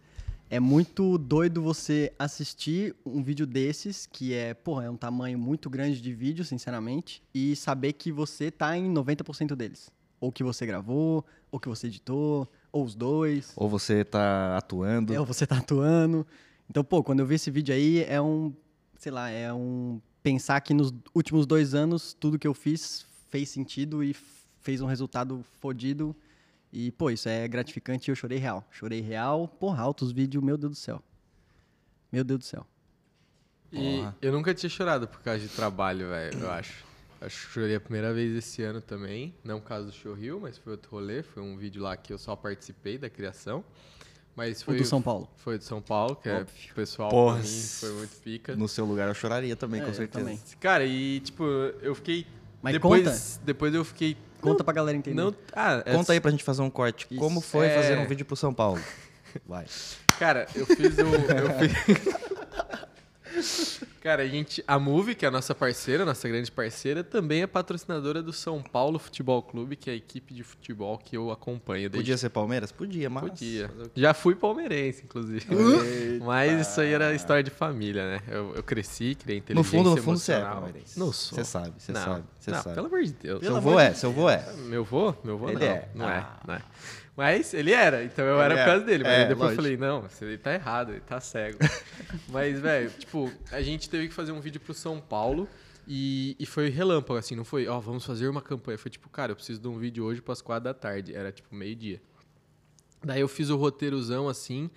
É 0.49 0.59
muito 0.59 1.17
doido 1.17 1.61
você 1.61 2.11
assistir 2.17 2.95
um 3.05 3.21
vídeo 3.21 3.45
desses, 3.45 4.07
que 4.07 4.33
é, 4.33 4.53
porra, 4.53 4.85
é 4.85 4.89
um 4.89 4.97
tamanho 4.97 5.37
muito 5.37 5.69
grande 5.69 6.01
de 6.01 6.11
vídeo, 6.11 6.43
sinceramente, 6.43 7.21
e 7.33 7.55
saber 7.55 7.93
que 7.93 8.11
você 8.11 8.49
tá 8.49 8.75
em 8.75 8.91
90% 8.91 9.55
deles. 9.55 9.91
Ou 10.19 10.31
que 10.31 10.43
você 10.43 10.65
gravou, 10.65 11.23
ou 11.51 11.59
que 11.59 11.69
você 11.69 11.87
editou, 11.87 12.51
ou 12.71 12.83
os 12.83 12.95
dois. 12.95 13.53
Ou 13.55 13.69
você 13.69 14.03
tá 14.03 14.57
atuando. 14.57 15.13
É, 15.13 15.19
ou 15.19 15.25
você 15.25 15.45
tá 15.45 15.57
atuando. 15.59 16.25
Então, 16.67 16.83
pô, 16.83 17.03
quando 17.03 17.19
eu 17.19 17.27
vi 17.27 17.35
esse 17.35 17.51
vídeo 17.51 17.73
aí, 17.73 18.03
é 18.03 18.19
um, 18.19 18.51
sei 18.97 19.11
lá, 19.11 19.29
é 19.29 19.53
um 19.53 20.01
pensar 20.23 20.59
que 20.61 20.73
nos 20.73 20.91
últimos 21.13 21.45
dois 21.45 21.73
anos 21.73 22.13
tudo 22.13 22.37
que 22.37 22.47
eu 22.47 22.53
fiz 22.53 23.05
fez 23.29 23.49
sentido 23.49 24.03
e 24.03 24.15
fez 24.59 24.81
um 24.81 24.87
resultado 24.87 25.45
fodido. 25.59 26.15
E, 26.71 26.91
pô, 26.91 27.09
isso 27.09 27.27
é 27.27 27.47
gratificante 27.47 28.09
e 28.09 28.11
eu 28.11 28.15
chorei 28.15 28.37
real. 28.37 28.63
Chorei 28.71 29.01
real, 29.01 29.47
porra, 29.47 29.81
altos 29.81 30.11
vídeos, 30.11 30.43
meu 30.43 30.57
Deus 30.57 30.71
do 30.73 30.77
céu. 30.77 31.01
Meu 32.11 32.23
Deus 32.23 32.39
do 32.39 32.45
céu. 32.45 32.65
E 33.71 33.97
Porra. 33.97 34.15
eu 34.21 34.31
nunca 34.31 34.53
tinha 34.53 34.69
chorado 34.69 35.07
por 35.07 35.21
causa 35.21 35.39
de 35.39 35.47
trabalho, 35.49 36.09
velho, 36.09 36.39
eu 36.39 36.49
acho. 36.51 36.83
Acho 37.21 37.47
que 37.47 37.53
chorei 37.53 37.75
a 37.75 37.79
primeira 37.81 38.13
vez 38.13 38.35
esse 38.35 38.63
ano 38.63 38.81
também. 38.81 39.33
Não 39.43 39.59
por 39.59 39.67
causa 39.67 39.87
do 39.87 39.91
Show 39.91 40.13
Rio, 40.13 40.39
mas 40.39 40.57
foi 40.57 40.71
outro 40.73 40.89
rolê. 40.91 41.21
Foi 41.21 41.43
um 41.43 41.57
vídeo 41.57 41.81
lá 41.83 41.95
que 41.97 42.13
eu 42.13 42.17
só 42.17 42.35
participei 42.35 42.97
da 42.97 43.09
criação. 43.09 43.63
Mas 44.35 44.61
O 44.61 44.65
foi 44.65 44.77
do 44.77 44.85
São 44.85 45.01
Paulo. 45.01 45.29
Foi 45.35 45.57
do 45.57 45.63
São 45.63 45.81
Paulo, 45.81 46.15
que 46.15 46.29
é 46.29 46.37
Óbvio. 46.39 46.73
pessoal 46.73 47.09
Porra, 47.09 47.39
pra 47.39 47.43
mim, 47.43 47.61
foi 47.61 47.91
muito 47.91 48.15
pica. 48.21 48.55
No 48.55 48.67
seu 48.69 48.85
lugar 48.85 49.09
eu 49.09 49.13
choraria 49.13 49.55
também, 49.55 49.81
É, 49.81 49.85
com 49.85 49.93
certeza. 49.93 50.23
também. 50.23 50.39
Cara, 50.61 50.85
e 50.85 51.19
tipo, 51.19 51.43
eu 51.81 51.93
fiquei. 51.93 52.25
Mas 52.61 52.73
depois, 52.73 53.39
depois 53.43 53.73
eu 53.73 53.83
fiquei. 53.83 54.15
Conta 54.41 54.63
pra 54.63 54.73
galera 54.73 54.97
entender. 54.97 55.15
Não, 55.21 55.33
ah, 55.53 55.81
é- 55.85 55.93
Conta 55.93 56.13
aí 56.13 56.19
pra 56.19 56.31
gente 56.31 56.43
fazer 56.43 56.61
um 56.61 56.69
corte. 56.69 57.05
Isso. 57.11 57.19
Como 57.19 57.41
foi 57.41 57.67
É. 57.67 57.75
fazer 57.75 57.97
um 57.97 58.07
vídeo 58.07 58.25
pro 58.25 58.35
São 58.35 58.53
Paulo? 58.53 58.79
Vai. 59.47 59.65
Cara, 60.17 60.47
eu 60.55 60.65
fiz 60.65 60.97
o. 60.97 61.01
eu 61.01 61.49
fiz- 63.35 63.79
Cara, 64.01 64.23
a 64.23 64.27
gente. 64.27 64.63
A 64.67 64.79
Move, 64.79 65.13
que 65.13 65.25
é 65.25 65.27
a 65.27 65.31
nossa 65.31 65.53
parceira, 65.53 66.05
nossa 66.05 66.27
grande 66.27 66.51
parceira, 66.51 67.03
também 67.03 67.41
é 67.41 67.47
patrocinadora 67.47 68.21
do 68.23 68.31
São 68.31 68.61
Paulo 68.61 68.97
Futebol 68.97 69.41
Clube, 69.43 69.75
que 69.75 69.89
é 69.89 69.93
a 69.93 69.95
equipe 69.95 70.33
de 70.33 70.43
futebol 70.43 70.97
que 70.97 71.17
eu 71.17 71.31
acompanho 71.31 71.89
desde 71.89 71.97
Podia 71.97 72.17
ser 72.17 72.29
Palmeiras? 72.29 72.71
Podia, 72.71 73.09
mas. 73.09 73.23
Podia. 73.23 73.69
Já 73.95 74.13
fui 74.13 74.35
palmeirense, 74.35 75.03
inclusive. 75.03 75.45
Mas 76.25 76.67
isso 76.67 76.79
aí 76.81 76.93
era 76.93 77.13
história 77.13 77.41
de 77.43 77.49
família, 77.49 78.05
né? 78.05 78.21
Eu, 78.27 78.53
eu 78.55 78.63
cresci, 78.63 79.15
criei 79.15 79.37
No 79.39 79.43
inteligência 79.43 79.77
fundo, 79.77 79.89
no 79.95 79.97
fundo, 80.01 80.17
você 80.19 80.33
é 80.33 80.41
palmeirense. 80.41 80.99
Não 80.99 81.11
sou. 81.11 81.37
Você 81.37 81.43
sabe, 81.45 81.73
você 81.77 81.93
sabe, 81.93 82.23
você 82.39 82.51
sabe. 82.51 82.75
pelo 82.75 82.87
amor 82.87 83.03
de 83.03 83.13
Deus. 83.13 83.43
Seu 83.43 83.61
vô 83.61 83.79
é, 83.79 83.93
seu 83.93 84.11
vô 84.11 84.29
é. 84.29 84.45
Meu 84.67 84.83
vô? 84.83 85.13
Meu 85.23 85.37
vô 85.37 85.49
Ele 85.49 85.59
não. 85.59 85.65
é. 85.65 85.89
Não 85.95 86.07
Ah. 86.07 86.39
é, 86.43 86.47
não 86.47 86.53
é. 86.55 86.61
Mas 87.19 87.53
ele 87.53 87.73
era, 87.73 88.01
então 88.05 88.23
eu 88.23 88.35
Ele 88.35 88.43
era 88.45 88.53
é. 88.53 88.57
por 88.63 88.65
causa 88.71 88.85
dele. 88.85 89.03
Mas 89.03 89.11
É, 89.13 89.19
depois 89.27 89.39
lógico. 89.39 89.51
eu 89.51 89.55
falei, 89.63 89.77
não, 89.77 90.07
ele 90.21 90.37
tá 90.37 90.53
errado, 90.53 90.91
ele 90.91 91.01
tá 91.01 91.19
cego. 91.19 91.57
mas, 92.29 92.57
velho, 92.61 92.89
tipo, 92.97 93.29
a 93.51 93.61
gente 93.61 93.89
teve 93.89 94.07
que 94.07 94.13
fazer 94.13 94.31
um 94.31 94.39
vídeo 94.39 94.61
pro 94.61 94.73
São 94.73 95.01
Paulo 95.01 95.45
e, 95.85 96.33
e 96.39 96.45
foi 96.45 96.69
relâmpago, 96.69 97.19
assim, 97.19 97.35
não 97.35 97.43
foi, 97.43 97.67
ó, 97.67 97.77
vamos 97.81 98.05
fazer 98.05 98.29
uma 98.29 98.41
campanha. 98.41 98.77
Foi 98.77 98.89
tipo, 98.89 99.09
cara, 99.09 99.33
eu 99.33 99.35
preciso 99.35 99.59
de 99.59 99.67
um 99.67 99.77
vídeo 99.77 100.05
hoje 100.05 100.21
pras 100.21 100.41
quatro 100.41 100.63
da 100.63 100.73
tarde. 100.73 101.13
Era 101.13 101.29
tipo 101.29 101.53
meio-dia. 101.53 102.01
Daí 103.03 103.19
eu 103.19 103.27
fiz 103.27 103.49
o 103.49 103.57
roteirozão 103.57 104.29
assim. 104.29 104.69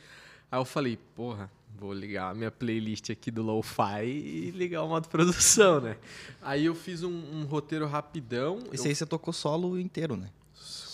Aí 0.51 0.59
eu 0.59 0.65
falei, 0.65 0.99
porra, 1.15 1.49
vou 1.79 1.93
ligar 1.93 2.31
a 2.31 2.35
minha 2.35 2.51
playlist 2.51 3.09
aqui 3.11 3.31
do 3.31 3.43
Lo-Fi 3.43 4.05
e 4.05 4.51
ligar 4.51 4.83
o 4.83 4.89
modo 4.89 5.07
produção, 5.09 5.81
né? 5.81 5.97
Aí 6.43 6.65
eu 6.65 6.75
fiz 6.75 7.05
um, 7.05 7.09
um 7.13 7.45
roteiro 7.45 7.87
rapidão. 7.87 8.59
Esse 8.73 8.87
eu- 8.87 8.91
aí 8.91 8.95
você 8.97 9.07
tocou 9.07 9.33
solo 9.33 9.79
inteiro, 9.79 10.17
né? 10.17 10.29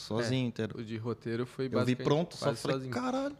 Sozinho 0.08 0.48
inteiro. 0.48 0.78
O 0.78 0.84
de 0.84 0.96
roteiro 0.96 1.46
foi 1.46 1.68
Eu 1.70 1.84
vi 1.84 1.94
pronto, 1.96 2.36
só 2.36 2.54
falei, 2.54 2.76
sozinho. 2.78 2.92
caralho. 2.92 3.36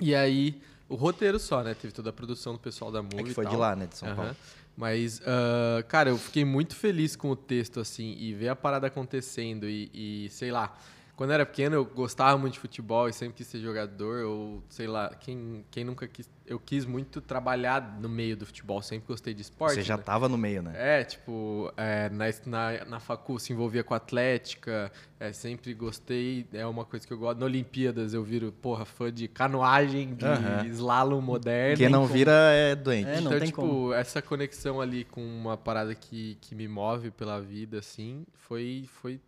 E 0.00 0.14
aí, 0.14 0.60
o 0.88 0.94
roteiro 0.94 1.38
só, 1.38 1.62
né? 1.62 1.74
Teve 1.74 1.92
toda 1.92 2.10
a 2.10 2.12
produção 2.12 2.52
do 2.54 2.58
pessoal 2.58 2.90
da 2.90 3.02
Movie 3.02 3.20
É 3.20 3.24
que 3.24 3.34
foi 3.34 3.46
de 3.46 3.56
lá, 3.56 3.74
né, 3.76 3.86
de 3.86 3.96
São 3.96 4.08
Aham. 4.08 4.16
Paulo. 4.16 4.36
Mas, 4.76 5.20
ah, 5.26 5.82
cara, 5.88 6.10
eu 6.10 6.16
fiquei 6.18 6.44
muito 6.44 6.74
feliz 6.74 7.14
com 7.16 7.30
o 7.30 7.36
texto, 7.36 7.78
assim, 7.80 8.16
e 8.18 8.32
ver 8.34 8.48
a 8.48 8.56
parada 8.56 8.86
acontecendo 8.86 9.68
e, 9.68 9.90
e, 9.92 10.28
sei 10.30 10.50
lá, 10.50 10.76
quando 11.16 11.30
eu 11.30 11.34
era 11.34 11.46
pequeno 11.46 11.76
eu 11.76 11.84
gostava 11.84 12.36
muito 12.38 12.54
de 12.54 12.58
futebol 12.60 13.08
e 13.08 13.12
sempre 13.12 13.34
quis 13.34 13.46
ser 13.46 13.60
jogador, 13.60 14.24
ou 14.24 14.62
sei 14.68 14.86
lá, 14.86 15.14
quem, 15.14 15.64
quem 15.70 15.84
nunca 15.84 16.08
quis. 16.08 16.28
Eu 16.44 16.58
quis 16.58 16.84
muito 16.84 17.20
trabalhar 17.20 17.98
no 18.00 18.08
meio 18.08 18.36
do 18.36 18.44
futebol, 18.44 18.82
sempre 18.82 19.06
gostei 19.08 19.32
de 19.32 19.42
esporte. 19.42 19.74
Você 19.74 19.82
já 19.82 19.96
né? 19.96 20.02
tava 20.02 20.28
no 20.28 20.36
meio, 20.36 20.62
né? 20.62 20.72
É, 20.74 21.04
tipo, 21.04 21.72
é, 21.76 22.10
na, 22.10 22.24
na, 22.46 22.84
na 22.84 23.00
facul 23.00 23.38
se 23.38 23.52
envolvia 23.52 23.84
com 23.84 23.94
atlética, 23.94 24.90
é, 25.20 25.32
sempre 25.32 25.72
gostei, 25.72 26.46
é 26.52 26.66
uma 26.66 26.84
coisa 26.84 27.06
que 27.06 27.12
eu 27.12 27.18
gosto. 27.18 27.38
Na 27.38 27.46
Olimpíadas 27.46 28.12
eu 28.12 28.24
viro, 28.24 28.50
porra, 28.50 28.84
fã 28.84 29.12
de 29.12 29.28
canoagem, 29.28 30.14
de 30.14 30.24
Aham. 30.26 30.66
slalom 30.66 31.20
moderno. 31.20 31.76
Quem 31.78 31.88
não 31.88 32.02
Como- 32.02 32.12
vira 32.14 32.32
é 32.32 32.74
doente. 32.74 33.08
É, 33.08 33.20
não 33.20 33.28
então, 33.28 33.38
tem 33.38 33.46
tipo, 33.48 33.60
como. 33.60 33.92
essa 33.92 34.20
conexão 34.20 34.80
ali 34.80 35.04
com 35.04 35.22
uma 35.22 35.56
parada 35.56 35.94
que, 35.94 36.36
que 36.40 36.54
me 36.54 36.66
move 36.66 37.10
pela 37.12 37.40
vida, 37.40 37.78
assim, 37.78 38.24
foi, 38.34 38.88
foi 39.00 39.20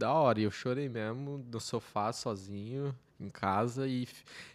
da 0.00 0.12
hora. 0.12 0.40
E 0.40 0.44
eu 0.44 0.50
chorei 0.50 0.88
mesmo 0.88 1.44
no 1.50 1.60
sofá, 1.60 2.12
sozinho, 2.12 2.94
em 3.20 3.28
casa. 3.28 3.86
E, 3.86 4.08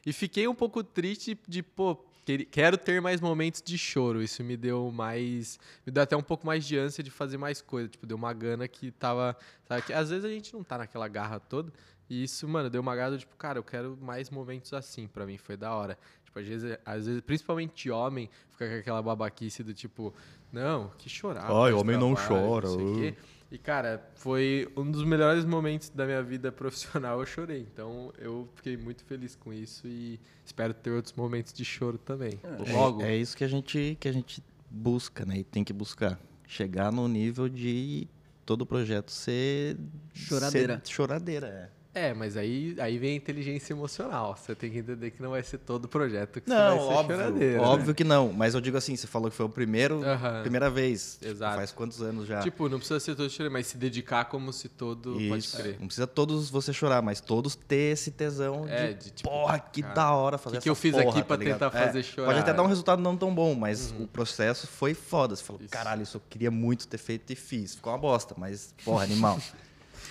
e 0.05 0.11
fiquei 0.11 0.47
um 0.47 0.55
pouco 0.55 0.83
triste 0.83 1.39
de, 1.47 1.61
pô, 1.61 2.03
quero 2.51 2.77
ter 2.77 2.99
mais 2.99 3.21
momentos 3.21 3.61
de 3.61 3.77
choro. 3.77 4.21
Isso 4.21 4.43
me 4.43 4.57
deu 4.57 4.91
mais. 4.91 5.59
Me 5.85 5.91
deu 5.91 6.03
até 6.03 6.17
um 6.17 6.23
pouco 6.23 6.45
mais 6.45 6.65
de 6.65 6.77
ânsia 6.77 7.03
de 7.03 7.11
fazer 7.11 7.37
mais 7.37 7.61
coisa. 7.61 7.87
Tipo, 7.87 8.05
deu 8.05 8.17
uma 8.17 8.33
gana 8.33 8.67
que 8.67 8.91
tava. 8.91 9.37
Sabe, 9.67 9.83
que 9.83 9.93
às 9.93 10.09
vezes 10.09 10.25
a 10.25 10.29
gente 10.29 10.53
não 10.53 10.63
tá 10.63 10.79
naquela 10.79 11.07
garra 11.07 11.39
toda. 11.39 11.71
E 12.09 12.23
isso, 12.23 12.47
mano, 12.47 12.69
deu 12.69 12.81
uma 12.81 12.95
gana, 12.95 13.17
tipo, 13.17 13.35
cara, 13.35 13.57
eu 13.57 13.63
quero 13.63 13.97
mais 14.01 14.29
momentos 14.29 14.73
assim. 14.73 15.07
Pra 15.07 15.25
mim 15.25 15.37
foi 15.37 15.55
da 15.55 15.73
hora. 15.73 15.97
Tipo, 16.23 16.39
às 16.39 16.45
vezes, 16.45 16.77
às 16.83 17.05
vezes 17.05 17.21
principalmente 17.21 17.89
homem, 17.89 18.29
fica 18.49 18.67
com 18.67 18.79
aquela 18.79 19.01
babaquice 19.01 19.63
do 19.63 19.73
tipo, 19.73 20.13
não, 20.51 20.91
que 20.97 21.09
chorar. 21.09 21.51
Ai, 21.51 21.73
homem 21.73 21.97
não 21.97 22.13
trabalho, 22.13 22.45
chora, 22.45 22.67
sei 22.67 22.77
o 22.77 22.91
uh. 22.91 22.95
quê. 22.95 23.15
E, 23.51 23.57
cara, 23.57 24.09
foi 24.15 24.67
um 24.75 24.89
dos 24.89 25.03
melhores 25.03 25.45
momentos 25.45 25.89
da 25.89 26.05
minha 26.05 26.21
vida 26.23 26.51
profissional, 26.51 27.19
eu 27.19 27.25
chorei. 27.25 27.67
Então, 27.71 28.11
eu 28.17 28.49
fiquei 28.55 28.75
muito 28.75 29.03
feliz 29.05 29.35
com 29.35 29.53
isso 29.53 29.87
e 29.87 30.19
espero 30.43 30.73
ter 30.73 30.91
outros 30.91 31.13
momentos 31.13 31.53
de 31.53 31.63
choro 31.63 31.97
também. 31.97 32.39
Logo. 32.73 33.01
É, 33.01 33.13
é 33.13 33.17
isso 33.17 33.37
que 33.37 33.43
a 33.43 33.47
gente 33.47 33.97
que 33.99 34.07
a 34.07 34.11
gente 34.11 34.43
busca, 34.69 35.25
né? 35.25 35.37
E 35.37 35.43
tem 35.43 35.63
que 35.63 35.73
buscar 35.73 36.19
chegar 36.47 36.91
no 36.91 37.07
nível 37.07 37.47
de 37.47 38.07
todo 38.45 38.65
projeto 38.65 39.11
ser 39.11 39.77
Choradeira. 40.13 40.81
ser 40.83 40.91
choradeira, 40.91 41.47
é. 41.47 41.74
É, 41.95 42.13
mas 42.13 42.35
aí, 42.35 42.75
aí 42.77 42.97
vem 42.97 43.13
a 43.13 43.15
inteligência 43.15 43.71
emocional. 43.71 44.35
Você 44.37 44.53
tem 44.53 44.69
que 44.69 44.79
entender 44.79 45.11
que 45.11 45.21
não 45.23 45.29
vai 45.31 45.41
ser 45.41 45.59
todo 45.59 45.87
projeto 45.87 46.41
que 46.41 46.49
Não, 46.49 46.57
você 46.57 46.77
vai 46.77 46.77
ser 46.87 46.93
óbvio, 46.93 47.15
choradeira. 47.15 47.61
né? 47.61 47.67
óbvio 47.67 47.95
que 47.95 48.03
não. 48.03 48.33
Mas 48.33 48.53
eu 48.53 48.59
digo 48.59 48.75
assim, 48.77 48.97
você 48.97 49.07
falou 49.07 49.29
que 49.31 49.35
foi 49.37 49.45
o 49.45 49.49
primeiro, 49.49 50.01
primeira 50.41 50.69
vez. 50.69 51.17
Tipo, 51.21 51.31
Exato. 51.31 51.55
faz 51.55 51.71
quantos 51.71 52.01
anos 52.01 52.27
já? 52.27 52.41
Tipo, 52.41 52.67
não 52.67 52.79
precisa 52.79 52.99
ser 52.99 53.15
todo 53.15 53.29
chorar, 53.29 53.49
mas 53.49 53.67
se 53.67 53.77
dedicar 53.77 54.25
como 54.25 54.51
se 54.51 54.67
todo 54.67 55.13
pode 55.13 55.37
Isso. 55.37 55.55
crer. 55.55 55.77
Não 55.79 55.87
precisa 55.87 56.05
todos 56.05 56.49
você 56.49 56.73
chorar, 56.73 57.01
mas 57.01 57.21
todos 57.21 57.55
ter 57.55 57.93
esse 57.93 58.11
tesão 58.11 58.67
É, 58.67 58.87
de, 58.89 59.05
de, 59.05 59.11
tipo, 59.11 59.29
porra, 59.29 59.57
que 59.57 59.81
cara, 59.81 59.93
da 59.93 60.11
hora 60.11 60.37
fazer 60.37 60.57
que 60.57 60.63
que 60.63 60.69
eu 60.69 60.73
essa 60.73 60.81
fiz 60.81 60.91
porra, 60.91 61.03
aqui 61.09 61.19
tá 61.19 61.23
pra 61.25 61.37
ligado? 61.37 61.59
tentar 61.59 61.77
É, 61.81 61.85
fazer 61.87 62.03
chorar? 62.03 62.27
Pode 62.27 62.39
até 62.39 62.53
dar 62.53 62.63
um 62.63 62.67
resultado 62.67 63.01
não 63.01 63.15
tão 63.15 63.33
bom, 63.33 63.55
mas 63.55 63.91
o 63.97 64.05
processo 64.05 64.67
foi 64.67 64.93
foda. 64.93 65.33
Você 65.33 65.43
falou, 65.45 65.61
Isso. 65.61 65.69
caralho, 65.71 66.03
isso 66.03 66.17
eu 66.17 66.21
queria 66.29 66.51
muito 66.51 66.87
ter 66.89 66.97
feito 66.97 67.31
e 67.31 67.37
fiz. 67.37 67.75
Ficou 67.75 67.93
uma 67.93 67.97
bosta, 67.99 68.35
mas, 68.37 68.73
porra, 68.83 69.05
animal. 69.05 69.39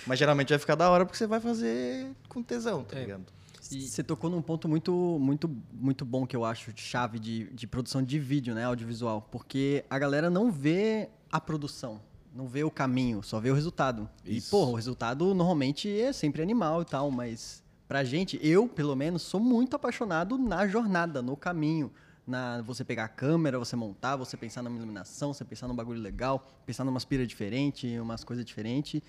mas 0.05 0.19
geralmente 0.19 0.49
vai 0.49 0.59
ficar 0.59 0.75
da 0.75 0.89
hora 0.89 1.05
porque 1.05 1.17
você 1.17 1.27
vai 1.27 1.39
fazer 1.39 2.11
com 2.29 2.41
tesão, 2.43 2.83
tá 2.83 2.97
É. 2.97 3.01
ligado? 3.01 3.25
E- 3.71 3.87
Você 3.87 4.03
tocou 4.03 4.29
num 4.29 4.41
ponto 4.43 4.67
muito, 4.69 4.91
muito, 5.19 5.49
muito 5.73 6.05
bom 6.05 6.27
que 6.27 6.35
eu 6.35 6.45
acho 6.45 6.71
de 6.71 6.81
chave 6.81 7.17
de, 7.17 7.45
de 7.51 7.65
produção 7.65 8.03
de 8.03 8.19
vídeo, 8.19 8.53
né, 8.53 8.63
audiovisual, 8.65 9.27
porque 9.31 9.83
a 9.89 9.97
galera 9.97 10.29
não 10.29 10.51
vê 10.51 11.09
a 11.31 11.41
produção, 11.41 11.99
não 12.33 12.47
vê 12.47 12.63
o 12.63 12.69
caminho, 12.69 13.23
só 13.23 13.39
vê 13.39 13.49
o 13.49 13.55
resultado. 13.55 14.07
Isso. 14.23 14.47
E 14.49 14.51
porra, 14.51 14.71
o 14.71 14.75
resultado 14.75 15.33
normalmente 15.33 15.89
é 15.99 16.13
sempre 16.13 16.43
animal 16.43 16.83
e 16.83 16.85
tal, 16.85 17.09
mas 17.09 17.63
pra 17.87 18.03
gente, 18.03 18.39
eu 18.43 18.67
pelo 18.67 18.95
menos 18.95 19.23
sou 19.23 19.39
muito 19.39 19.75
apaixonado 19.75 20.37
na 20.37 20.67
jornada, 20.67 21.23
no 21.23 21.35
caminho, 21.35 21.91
na 22.27 22.61
você 22.61 22.83
pegar 22.83 23.05
a 23.05 23.07
câmera, 23.09 23.57
você 23.57 23.75
montar, 23.75 24.15
você 24.15 24.37
pensar 24.37 24.61
na 24.61 24.69
iluminação, 24.69 25.33
você 25.33 25.43
pensar 25.43 25.67
num 25.67 25.75
bagulho 25.75 25.99
legal, 26.01 26.45
pensar 26.67 26.83
numa 26.83 26.97
aspira 26.97 27.25
diferente, 27.25 27.97
umas 27.99 28.23
coisas 28.23 28.45
diferentes. 28.45 29.01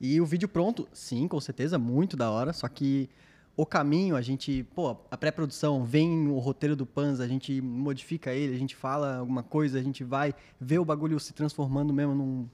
E 0.00 0.20
o 0.20 0.26
vídeo 0.26 0.48
pronto, 0.48 0.88
sim, 0.92 1.26
com 1.26 1.40
certeza, 1.40 1.78
muito 1.78 2.16
da 2.16 2.30
hora, 2.30 2.52
só 2.52 2.68
que 2.68 3.08
o 3.56 3.66
caminho, 3.66 4.14
a 4.14 4.22
gente, 4.22 4.62
pô, 4.74 4.96
a 5.10 5.16
pré-produção, 5.16 5.84
vem 5.84 6.28
o 6.28 6.38
roteiro 6.38 6.76
do 6.76 6.86
Panza, 6.86 7.24
a 7.24 7.28
gente 7.28 7.60
modifica 7.60 8.32
ele, 8.32 8.54
a 8.54 8.58
gente 8.58 8.76
fala 8.76 9.16
alguma 9.16 9.42
coisa, 9.42 9.80
a 9.80 9.82
gente 9.82 10.04
vai 10.04 10.32
ver 10.60 10.78
o 10.78 10.84
bagulho 10.84 11.18
se 11.18 11.32
transformando 11.32 11.92
mesmo 11.92 12.14
num, 12.14 12.48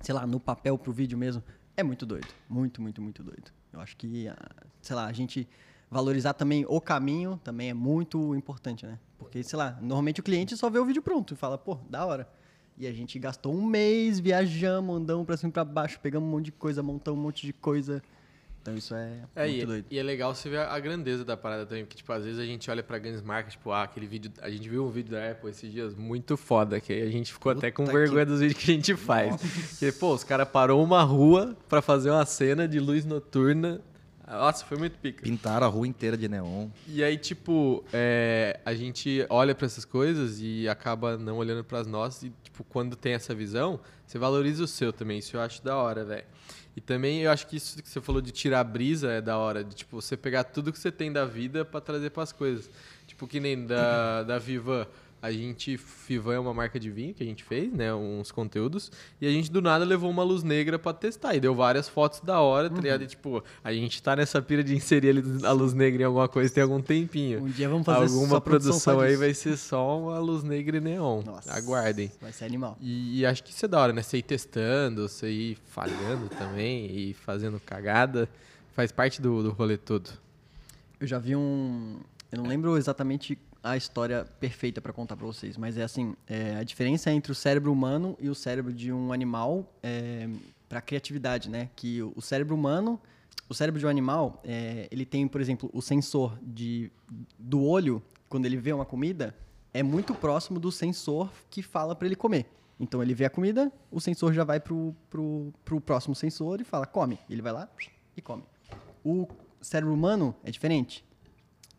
sei 0.00 0.14
lá, 0.14 0.26
no 0.26 0.38
papel 0.38 0.76
pro 0.76 0.92
vídeo 0.92 1.16
mesmo. 1.16 1.42
É 1.74 1.82
muito 1.82 2.04
doido. 2.04 2.28
Muito, 2.46 2.82
muito, 2.82 3.00
muito 3.00 3.22
doido. 3.22 3.50
Eu 3.72 3.80
acho 3.80 3.96
que, 3.96 4.28
ah, 4.28 4.36
sei 4.82 4.94
lá, 4.94 5.06
a 5.06 5.12
gente 5.12 5.48
valorizar 5.90 6.34
também 6.34 6.66
o 6.68 6.78
caminho 6.78 7.40
também 7.42 7.70
é 7.70 7.74
muito 7.74 8.34
importante, 8.34 8.84
né? 8.84 8.98
Porque, 9.18 9.42
sei 9.42 9.58
lá, 9.58 9.78
normalmente 9.80 10.20
o 10.20 10.22
cliente 10.22 10.56
só 10.58 10.68
vê 10.68 10.78
o 10.78 10.84
vídeo 10.84 11.00
pronto 11.00 11.32
e 11.32 11.36
fala, 11.38 11.56
pô, 11.56 11.76
da 11.88 12.04
hora. 12.04 12.28
E 12.76 12.86
a 12.86 12.92
gente 12.92 13.18
gastou 13.18 13.54
um 13.54 13.64
mês, 13.64 14.18
viajamos, 14.18 14.96
andamos 14.96 15.24
pra 15.24 15.36
cima 15.36 15.50
e 15.50 15.52
pra 15.52 15.64
baixo, 15.64 15.98
pegamos 16.00 16.28
um 16.28 16.32
monte 16.32 16.46
de 16.46 16.52
coisa, 16.52 16.82
montamos 16.82 17.20
um 17.20 17.22
monte 17.22 17.46
de 17.46 17.52
coisa. 17.52 18.02
Então 18.60 18.74
isso 18.74 18.94
é, 18.94 19.18
É, 19.36 19.46
muito 19.46 19.62
e, 19.62 19.66
doido. 19.66 19.86
e 19.90 19.98
é 19.98 20.02
legal 20.02 20.34
você 20.34 20.48
ver 20.48 20.60
a 20.60 20.78
grandeza 20.80 21.22
da 21.24 21.36
parada 21.36 21.66
também, 21.66 21.84
porque, 21.84 21.98
tipo, 21.98 22.10
às 22.12 22.24
vezes 22.24 22.40
a 22.40 22.46
gente 22.46 22.68
olha 22.70 22.82
pra 22.82 22.98
grandes 22.98 23.20
marcas, 23.20 23.52
tipo, 23.52 23.70
ah, 23.70 23.82
aquele 23.82 24.06
vídeo, 24.06 24.32
a 24.40 24.48
gente 24.50 24.66
viu 24.68 24.84
um 24.86 24.90
vídeo 24.90 25.12
da 25.12 25.30
Apple 25.30 25.50
esses 25.50 25.70
dias 25.70 25.94
muito 25.94 26.34
foda, 26.36 26.80
que 26.80 26.90
aí 26.92 27.02
a 27.02 27.10
gente 27.10 27.30
ficou 27.32 27.52
até 27.52 27.70
com 27.70 27.84
Puta 27.84 27.96
vergonha 27.98 28.24
dos 28.24 28.40
vídeos 28.40 28.58
que 28.64 28.70
a 28.70 28.74
gente 28.74 28.96
faz. 28.96 29.36
Que, 29.78 29.92
pô, 29.92 30.14
os 30.14 30.24
caras 30.24 30.48
parou 30.48 30.82
uma 30.82 31.02
rua 31.02 31.54
pra 31.68 31.82
fazer 31.82 32.10
uma 32.10 32.24
cena 32.24 32.66
de 32.66 32.80
luz 32.80 33.04
noturna. 33.04 33.82
Nossa, 34.26 34.64
foi 34.64 34.78
muito 34.78 34.98
pica. 34.98 35.22
Pintaram 35.22 35.66
a 35.66 35.70
rua 35.70 35.86
inteira 35.86 36.16
de 36.16 36.28
neon. 36.28 36.68
E 36.88 37.04
aí, 37.04 37.18
tipo, 37.18 37.84
é, 37.92 38.58
a 38.64 38.74
gente 38.74 39.26
olha 39.28 39.54
pra 39.54 39.66
essas 39.66 39.84
coisas 39.84 40.40
e 40.40 40.66
acaba 40.68 41.18
não 41.18 41.36
olhando 41.36 41.62
pras 41.62 41.86
nossas. 41.86 42.24
E, 42.24 42.32
tipo, 42.42 42.64
quando 42.64 42.96
tem 42.96 43.12
essa 43.12 43.34
visão, 43.34 43.78
você 44.06 44.18
valoriza 44.18 44.64
o 44.64 44.66
seu 44.66 44.92
também. 44.92 45.18
Isso 45.18 45.36
eu 45.36 45.40
acho 45.40 45.62
da 45.62 45.76
hora, 45.76 46.04
velho. 46.04 46.24
E 46.76 46.80
também 46.80 47.20
eu 47.20 47.30
acho 47.30 47.46
que 47.46 47.56
isso 47.56 47.80
que 47.82 47.88
você 47.88 48.00
falou 48.00 48.20
de 48.20 48.32
tirar 48.32 48.60
a 48.60 48.64
brisa 48.64 49.12
é 49.12 49.20
da 49.20 49.36
hora. 49.36 49.62
De, 49.62 49.74
tipo, 49.74 50.00
você 50.00 50.16
pegar 50.16 50.44
tudo 50.44 50.72
que 50.72 50.78
você 50.78 50.90
tem 50.90 51.12
da 51.12 51.24
vida 51.24 51.64
pra 51.64 51.80
trazer 51.80 52.10
pras 52.10 52.32
coisas. 52.32 52.70
Tipo, 53.06 53.26
que 53.26 53.38
nem 53.38 53.66
da, 53.66 54.22
da 54.22 54.38
Vivan. 54.38 54.86
A 55.24 55.32
gente, 55.32 55.80
Vivan 56.06 56.34
é 56.34 56.38
uma 56.38 56.52
marca 56.52 56.78
de 56.78 56.90
vinho 56.90 57.14
que 57.14 57.22
a 57.22 57.26
gente 57.26 57.42
fez, 57.42 57.72
né? 57.72 57.94
Uns 57.94 58.30
conteúdos. 58.30 58.92
E 59.18 59.26
a 59.26 59.30
gente 59.30 59.50
do 59.50 59.62
nada 59.62 59.82
levou 59.82 60.10
uma 60.10 60.22
luz 60.22 60.42
negra 60.42 60.78
pra 60.78 60.92
testar. 60.92 61.34
E 61.34 61.40
deu 61.40 61.54
várias 61.54 61.88
fotos 61.88 62.20
da 62.20 62.40
hora, 62.40 62.68
tá 62.68 62.78
ligado? 62.78 63.04
E, 63.04 63.06
tipo, 63.06 63.42
a 63.64 63.72
gente 63.72 64.02
tá 64.02 64.14
nessa 64.14 64.42
pira 64.42 64.62
de 64.62 64.76
inserir 64.76 65.08
ali 65.08 65.46
a 65.46 65.52
luz 65.52 65.72
negra 65.72 66.02
em 66.02 66.04
alguma 66.04 66.28
coisa 66.28 66.52
tem 66.52 66.62
algum 66.62 66.82
tempinho. 66.82 67.42
Um 67.42 67.48
dia 67.48 67.70
vamos 67.70 67.86
fazer 67.86 68.12
Alguma 68.12 68.38
produção 68.38 68.72
produção 68.72 69.00
aí 69.00 69.16
vai 69.16 69.32
ser 69.32 69.56
só 69.56 69.98
uma 69.98 70.18
luz 70.18 70.44
negra 70.44 70.76
e 70.76 70.80
neon. 70.80 71.22
Nossa, 71.22 71.54
Aguardem. 71.54 72.12
Vai 72.20 72.30
ser 72.30 72.44
animal. 72.44 72.76
E, 72.78 73.20
e 73.20 73.24
acho 73.24 73.42
que 73.42 73.50
isso 73.50 73.64
é 73.64 73.68
da 73.68 73.80
hora, 73.80 73.94
né? 73.94 74.02
Você 74.02 74.18
ir 74.18 74.22
testando, 74.24 75.08
você 75.08 75.30
ir 75.30 75.58
falhando 75.68 76.28
também 76.28 76.84
e 76.84 77.14
fazendo 77.14 77.58
cagada. 77.58 78.28
Faz 78.74 78.92
parte 78.92 79.22
do, 79.22 79.42
do 79.42 79.52
rolê 79.52 79.78
todo. 79.78 80.10
Eu 81.00 81.06
já 81.06 81.18
vi 81.18 81.34
um. 81.34 81.98
Eu 82.30 82.42
não 82.42 82.46
lembro 82.46 82.76
exatamente 82.76 83.38
a 83.64 83.78
história 83.78 84.26
perfeita 84.38 84.78
pra 84.78 84.92
contar 84.92 85.16
pra 85.16 85.26
vocês, 85.26 85.56
mas 85.56 85.78
é 85.78 85.82
assim: 85.82 86.14
é, 86.28 86.56
a 86.56 86.62
diferença 86.62 87.10
entre 87.10 87.32
o 87.32 87.34
cérebro 87.34 87.72
humano 87.72 88.14
e 88.20 88.28
o 88.28 88.34
cérebro 88.34 88.70
de 88.72 88.92
um 88.92 89.10
animal 89.10 89.66
é, 89.82 90.28
para 90.68 90.82
criatividade, 90.82 91.48
né? 91.48 91.70
Que 91.74 92.02
o 92.02 92.20
cérebro 92.20 92.54
humano, 92.54 93.00
o 93.48 93.54
cérebro 93.54 93.80
de 93.80 93.86
um 93.86 93.88
animal, 93.88 94.42
é, 94.44 94.86
ele 94.90 95.06
tem, 95.06 95.26
por 95.26 95.40
exemplo, 95.40 95.70
o 95.72 95.80
sensor 95.80 96.38
de, 96.42 96.92
do 97.38 97.64
olho 97.64 98.02
quando 98.28 98.44
ele 98.44 98.58
vê 98.58 98.72
uma 98.72 98.84
comida 98.84 99.34
é 99.72 99.82
muito 99.82 100.14
próximo 100.14 100.60
do 100.60 100.70
sensor 100.70 101.30
que 101.48 101.62
fala 101.62 101.96
pra 101.96 102.06
ele 102.06 102.16
comer. 102.16 102.46
Então 102.78 103.02
ele 103.02 103.14
vê 103.14 103.24
a 103.24 103.30
comida, 103.30 103.72
o 103.90 104.00
sensor 104.00 104.34
já 104.34 104.44
vai 104.44 104.60
pro, 104.60 104.94
pro, 105.08 105.52
pro 105.64 105.80
próximo 105.80 106.14
sensor 106.14 106.60
e 106.60 106.64
fala 106.64 106.84
come. 106.84 107.18
Ele 107.30 107.40
vai 107.40 107.52
lá 107.52 107.68
e 108.14 108.20
come. 108.20 108.42
O 109.02 109.26
cérebro 109.60 109.94
humano 109.94 110.34
é 110.44 110.50
diferente. 110.50 111.04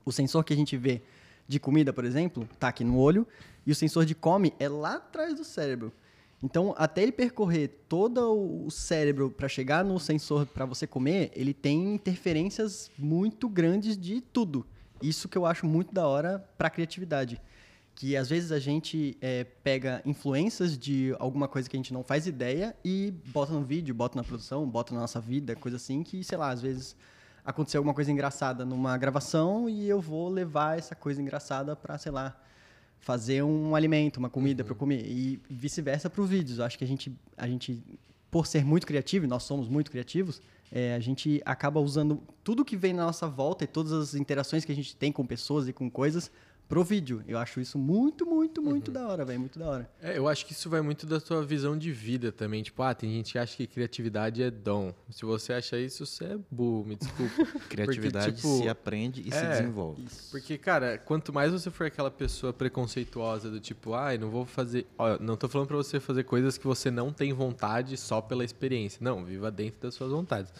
O 0.03 0.11
sensor 0.11 0.43
que 0.43 0.53
a 0.53 0.55
gente 0.55 0.77
vê 0.77 1.01
de 1.47 1.59
comida, 1.59 1.93
por 1.93 2.05
exemplo, 2.05 2.47
tá 2.59 2.69
aqui 2.69 2.83
no 2.83 2.97
olho, 2.97 3.27
e 3.65 3.71
o 3.71 3.75
sensor 3.75 4.05
de 4.05 4.15
come 4.15 4.53
é 4.59 4.69
lá 4.69 4.95
atrás 4.95 5.35
do 5.35 5.43
cérebro. 5.43 5.91
Então, 6.43 6.75
até 6.77 7.01
ele 7.01 7.11
percorrer 7.11 7.69
todo 7.89 8.65
o 8.65 8.69
cérebro 8.69 9.31
para 9.31 9.47
chegar 9.47 9.83
no 9.83 9.99
sensor 9.99 10.45
para 10.45 10.65
você 10.65 10.85
comer, 10.85 11.31
ele 11.35 11.53
tem 11.53 11.95
interferências 11.95 12.91
muito 12.97 13.49
grandes 13.49 13.97
de 13.97 14.21
tudo. 14.21 14.65
Isso 15.01 15.27
que 15.27 15.37
eu 15.37 15.45
acho 15.45 15.65
muito 15.65 15.93
da 15.93 16.07
hora 16.07 16.39
para 16.57 16.69
criatividade. 16.69 17.41
Que 17.95 18.17
às 18.17 18.29
vezes 18.29 18.51
a 18.51 18.59
gente 18.59 19.17
é, 19.21 19.45
pega 19.63 20.01
influências 20.05 20.77
de 20.77 21.15
alguma 21.17 21.47
coisa 21.47 21.69
que 21.69 21.77
a 21.77 21.79
gente 21.79 21.93
não 21.93 22.03
faz 22.03 22.27
ideia 22.27 22.75
e 22.83 23.13
bota 23.27 23.53
no 23.53 23.63
vídeo, 23.63 23.95
bota 23.95 24.17
na 24.17 24.23
produção, 24.23 24.69
bota 24.69 24.93
na 24.93 24.99
nossa 24.99 25.21
vida, 25.21 25.55
coisa 25.55 25.77
assim, 25.77 26.03
que, 26.03 26.23
sei 26.23 26.37
lá, 26.37 26.49
às 26.49 26.61
vezes 26.61 26.95
aconteceu 27.45 27.79
alguma 27.79 27.93
coisa 27.93 28.11
engraçada 28.11 28.65
numa 28.65 28.97
gravação 28.97 29.69
e 29.69 29.87
eu 29.87 30.01
vou 30.01 30.27
levar 30.29 30.77
essa 30.77 30.95
coisa 30.95 31.21
engraçada 31.21 31.75
para, 31.75 31.97
sei 31.97 32.11
lá, 32.11 32.35
fazer 32.99 33.43
um 33.43 33.75
alimento, 33.75 34.17
uma 34.17 34.29
comida 34.29 34.63
para 34.63 34.73
eu 34.73 34.77
comer 34.77 35.05
e 35.05 35.39
vice-versa 35.47 36.09
para 36.09 36.21
os 36.21 36.29
vídeos. 36.29 36.57
Eu 36.57 36.65
acho 36.65 36.77
que 36.77 36.83
a 36.83 36.87
gente, 36.87 37.15
a 37.37 37.47
gente, 37.47 37.83
por 38.31 38.47
ser 38.47 38.65
muito 38.65 38.87
criativo, 38.87 39.25
e 39.25 39.27
nós 39.27 39.43
somos 39.43 39.67
muito 39.67 39.91
criativos, 39.91 40.41
é, 40.71 40.95
a 40.95 40.99
gente 40.99 41.39
acaba 41.45 41.79
usando 41.79 42.21
tudo 42.43 42.65
que 42.65 42.75
vem 42.75 42.93
na 42.93 43.05
nossa 43.05 43.27
volta 43.27 43.63
e 43.63 43.67
todas 43.67 43.93
as 43.93 44.15
interações 44.15 44.65
que 44.65 44.71
a 44.71 44.75
gente 44.75 44.95
tem 44.95 45.11
com 45.11 45.23
pessoas 45.23 45.67
e 45.67 45.73
com 45.73 45.89
coisas 45.89 46.31
pro 46.67 46.83
vídeo. 46.83 47.23
Eu 47.27 47.37
acho 47.37 47.59
isso 47.59 47.77
muito, 47.77 48.25
muito, 48.25 48.61
muito 48.61 48.91
da 48.91 49.07
hora, 49.07 49.23
velho, 49.23 49.39
muito 49.39 49.59
da 49.59 49.67
hora. 49.67 49.89
É, 50.01 50.17
eu 50.17 50.27
acho 50.27 50.45
que 50.45 50.53
isso 50.53 50.69
vai 50.69 50.81
muito 50.81 51.05
da 51.05 51.19
sua 51.19 51.43
visão 51.43 51.77
de 51.77 51.91
vida 51.91 52.31
também. 52.31 52.63
Tipo, 52.63 52.83
ah, 52.83 52.93
tem 52.93 53.11
gente 53.11 53.33
que 53.33 53.39
acha 53.39 53.55
que 53.55 53.67
criatividade 53.67 54.41
é 54.41 54.49
dom. 54.49 54.93
Se 55.09 55.25
você 55.25 55.53
acha 55.53 55.77
isso, 55.77 56.05
você 56.05 56.25
é 56.25 56.37
burro, 56.49 56.85
me 56.85 56.95
desculpa. 56.95 57.45
Criatividade 57.69 58.35
tipo, 58.35 58.57
se 58.57 58.69
aprende 58.69 59.21
e 59.21 59.31
se 59.31 59.37
é, 59.37 59.49
desenvolve. 59.49 60.05
Porque, 60.31 60.57
cara, 60.57 60.97
quanto 60.97 61.31
mais 61.31 61.51
você 61.51 61.69
for 61.69 61.87
aquela 61.87 62.11
pessoa 62.11 62.51
preconceituosa 62.51 63.49
do 63.49 63.59
tipo, 63.59 63.93
ai, 63.93 64.17
não 64.17 64.29
vou 64.29 64.45
fazer. 64.45 64.87
Ó, 64.97 65.17
não 65.19 65.37
tô 65.37 65.47
falando 65.47 65.67
pra 65.67 65.77
você 65.77 65.99
fazer 65.99 66.23
coisas 66.23 66.57
que 66.57 66.65
você 66.65 66.89
não 66.89 67.11
tem 67.11 67.33
vontade 67.33 67.97
só 67.97 68.21
pela 68.21 68.43
experiência. 68.43 68.99
Não, 69.01 69.23
viva 69.23 69.51
dentro 69.51 69.81
das 69.81 69.93
suas 69.93 70.11
vontades. 70.11 70.53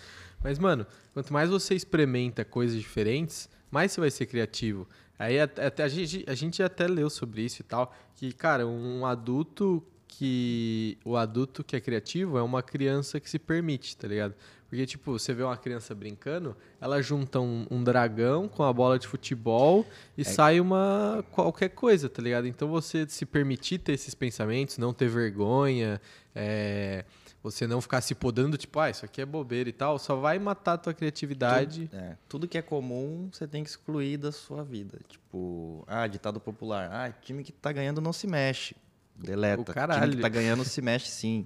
Mas, 0.43 0.59
mano, 0.59 0.85
quanto 1.13 1.33
mais 1.33 1.49
você 1.49 1.73
experimenta 1.73 2.45
coisas 2.45 2.77
diferentes, 2.77 3.49
mais 3.71 3.91
você 3.91 3.99
vai 3.99 4.11
ser 4.11 4.25
criativo. 4.27 4.87
Aí 5.17 5.39
até, 5.39 5.83
a, 5.83 5.87
gente, 5.87 6.25
a 6.27 6.33
gente 6.33 6.61
até 6.61 6.87
leu 6.87 7.09
sobre 7.09 7.41
isso 7.41 7.61
e 7.61 7.63
tal, 7.63 7.93
que, 8.15 8.31
cara, 8.33 8.67
um 8.67 9.05
adulto 9.05 9.83
que. 10.07 10.97
O 11.03 11.15
adulto 11.15 11.63
que 11.63 11.75
é 11.75 11.79
criativo 11.79 12.37
é 12.37 12.41
uma 12.41 12.61
criança 12.61 13.19
que 13.19 13.29
se 13.29 13.39
permite, 13.39 13.95
tá 13.95 14.07
ligado? 14.07 14.35
Porque, 14.67 14.85
tipo, 14.85 15.11
você 15.17 15.33
vê 15.33 15.43
uma 15.43 15.55
criança 15.55 15.93
brincando, 15.93 16.55
ela 16.81 17.01
junta 17.01 17.39
um, 17.39 17.65
um 17.69 17.83
dragão 17.83 18.47
com 18.47 18.63
a 18.63 18.73
bola 18.73 18.97
de 18.97 19.07
futebol 19.07 19.85
e 20.17 20.25
sai 20.25 20.59
uma 20.59 21.23
qualquer 21.31 21.69
coisa, 21.69 22.09
tá 22.09 22.21
ligado? 22.21 22.47
Então 22.47 22.67
você 22.67 23.07
se 23.07 23.25
permitir 23.25 23.77
ter 23.77 23.93
esses 23.93 24.15
pensamentos, 24.15 24.77
não 24.77 24.93
ter 24.93 25.07
vergonha, 25.07 26.01
é, 26.33 27.05
você 27.51 27.67
não 27.67 27.79
ficar 27.79 28.01
se 28.01 28.15
podando, 28.15 28.57
tipo, 28.57 28.79
ah, 28.79 28.89
isso 28.89 29.05
aqui 29.05 29.21
é 29.21 29.25
bobeira 29.25 29.69
e 29.69 29.71
tal, 29.73 29.99
só 29.99 30.15
vai 30.15 30.39
matar 30.39 30.73
a 30.73 30.77
tua 30.77 30.93
criatividade. 30.95 31.89
É, 31.93 32.15
tudo 32.27 32.47
que 32.47 32.57
é 32.57 32.61
comum, 32.61 33.29
você 33.31 33.47
tem 33.47 33.63
que 33.63 33.69
excluir 33.69 34.17
da 34.17 34.31
sua 34.31 34.63
vida. 34.63 34.99
Tipo, 35.07 35.83
ah, 35.87 36.07
ditado 36.07 36.39
popular. 36.39 36.89
Ah, 36.91 37.11
time 37.11 37.43
que 37.43 37.51
tá 37.51 37.71
ganhando 37.71 38.01
não 38.01 38.11
se 38.11 38.25
mexe. 38.25 38.75
Deleta. 39.15 39.61
O 39.61 39.63
Time 39.63 39.73
caralho. 39.75 40.15
que 40.15 40.21
tá 40.21 40.27
ganhando 40.29 40.65
se 40.65 40.81
mexe 40.81 41.07
sim. 41.09 41.45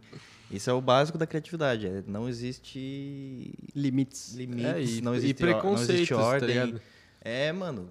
Isso 0.50 0.70
é 0.70 0.74
o 0.74 0.82
básico 0.82 1.18
da 1.18 1.28
criatividade. 1.28 1.86
é, 1.86 2.02
não 2.08 2.28
existe 2.28 3.54
Limites. 3.76 4.34
limites, 4.34 4.66
É, 4.66 4.82
e, 4.82 5.02
não 5.02 5.14
e 5.14 5.18
existe, 5.18 5.44
não 5.44 5.52
preconceitos, 5.52 5.96
existe 5.96 6.14
tá 6.16 6.22
ordem. 6.22 6.50
ligado? 6.50 6.82
é, 7.22 7.52
mano. 7.52 7.90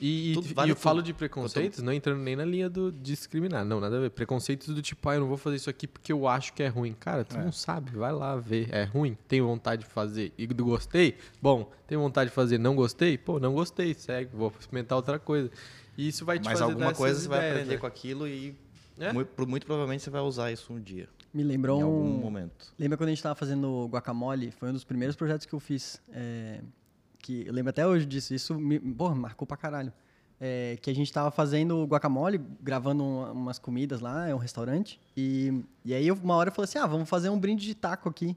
E, 0.00 0.32
e- 0.32 0.34
Tudo 0.34 0.48
e 0.48 0.54
vale 0.54 0.72
eu 0.72 0.76
falo 0.76 1.00
de 1.02 1.12
preconceitos, 1.14 1.80
não 1.80 1.92
entrando 1.92 2.18
nem 2.20 2.34
na 2.34 2.44
linha 2.44 2.68
do 2.68 2.90
discriminar. 2.90 3.64
Não, 3.64 3.78
nada 3.80 3.96
a 3.96 4.00
ver. 4.00 4.10
Preconceitos 4.10 4.74
do 4.74 4.82
tipo, 4.82 5.08
ah, 5.08 5.14
eu 5.14 5.20
não 5.20 5.28
vou 5.28 5.36
fazer 5.36 5.56
isso 5.56 5.70
aqui 5.70 5.86
porque 5.86 6.12
eu 6.12 6.26
acho 6.26 6.52
que 6.52 6.62
é 6.62 6.68
ruim. 6.68 6.92
Cara, 6.98 7.24
tu 7.24 7.36
É. 7.36 7.44
não 7.44 7.52
sabe, 7.52 7.92
vai 7.92 8.12
lá 8.12 8.34
ver. 8.36 8.68
É 8.74 8.84
ruim? 8.84 9.16
Tenho 9.28 9.46
vontade 9.46 9.84
de 9.84 9.88
fazer. 9.88 10.32
E 10.36 10.46
do 10.48 10.64
gostei? 10.64 11.16
Bom, 11.40 11.70
tenho 11.86 12.00
vontade 12.00 12.30
de 12.30 12.34
fazer, 12.34 12.58
não 12.58 12.74
gostei? 12.74 13.16
Pô, 13.16 13.38
não 13.38 13.54
gostei, 13.54 13.94
segue, 13.94 14.30
vou 14.34 14.52
experimentar 14.58 14.96
outra 14.96 15.18
coisa. 15.18 15.50
E 15.96 16.08
isso 16.08 16.24
vai 16.24 16.38
te 16.40 16.44
Mas 16.44 16.54
fazer 16.58 16.64
alguma 16.72 16.86
dar 16.90 16.94
coisa 16.96 17.20
você 17.20 17.28
vai 17.28 17.50
aprender 17.50 17.70
né? 17.74 17.76
com 17.78 17.86
aquilo 17.86 18.26
e 18.26 18.54
É? 18.98 19.12
muito, 19.12 19.46
muito 19.48 19.64
provavelmente 19.64 20.02
você 20.02 20.10
vai 20.10 20.22
usar 20.22 20.50
isso 20.50 20.72
um 20.72 20.80
dia. 20.80 21.08
Me 21.32 21.42
lembrou 21.44 21.78
Em 21.78 21.82
algum 21.82 22.00
um, 22.04 22.18
momento. 22.20 22.72
Lembra 22.78 22.96
quando 22.98 23.08
a 23.08 23.12
gente 23.12 23.22
tava 23.22 23.34
fazendo 23.36 23.86
guacamole? 23.88 24.50
Foi 24.52 24.70
um 24.70 24.72
dos 24.72 24.84
primeiros 24.84 25.14
projetos 25.16 25.46
que 25.46 25.52
eu 25.52 25.60
fiz. 25.60 26.00
é, 26.12 26.60
que 27.24 27.46
eu 27.46 27.52
lembro 27.54 27.70
até 27.70 27.86
hoje 27.86 28.04
disso. 28.04 28.34
Isso 28.34 28.54
me 28.58 28.78
porra, 28.78 29.14
marcou 29.14 29.46
pra 29.46 29.56
caralho. 29.56 29.90
É, 30.40 30.76
que 30.82 30.90
a 30.90 30.94
gente 30.94 31.10
tava 31.12 31.30
fazendo 31.30 31.84
guacamole, 31.86 32.38
gravando 32.60 33.02
um- 33.02 33.32
umas 33.32 33.58
comidas 33.58 34.00
lá, 34.00 34.28
é 34.28 34.34
um 34.34 34.38
restaurante. 34.38 35.00
E, 35.16 35.62
e 35.84 35.94
aí 35.94 36.06
eu- 36.06 36.14
uma 36.22 36.34
hora 36.34 36.50
eu 36.50 36.52
falei 36.54 36.64
assim: 36.68 36.78
ah, 36.78 36.86
vamos 36.86 37.08
fazer 37.08 37.30
um 37.30 37.38
brinde 37.38 37.64
de 37.64 37.74
taco 37.74 38.08
aqui. 38.08 38.36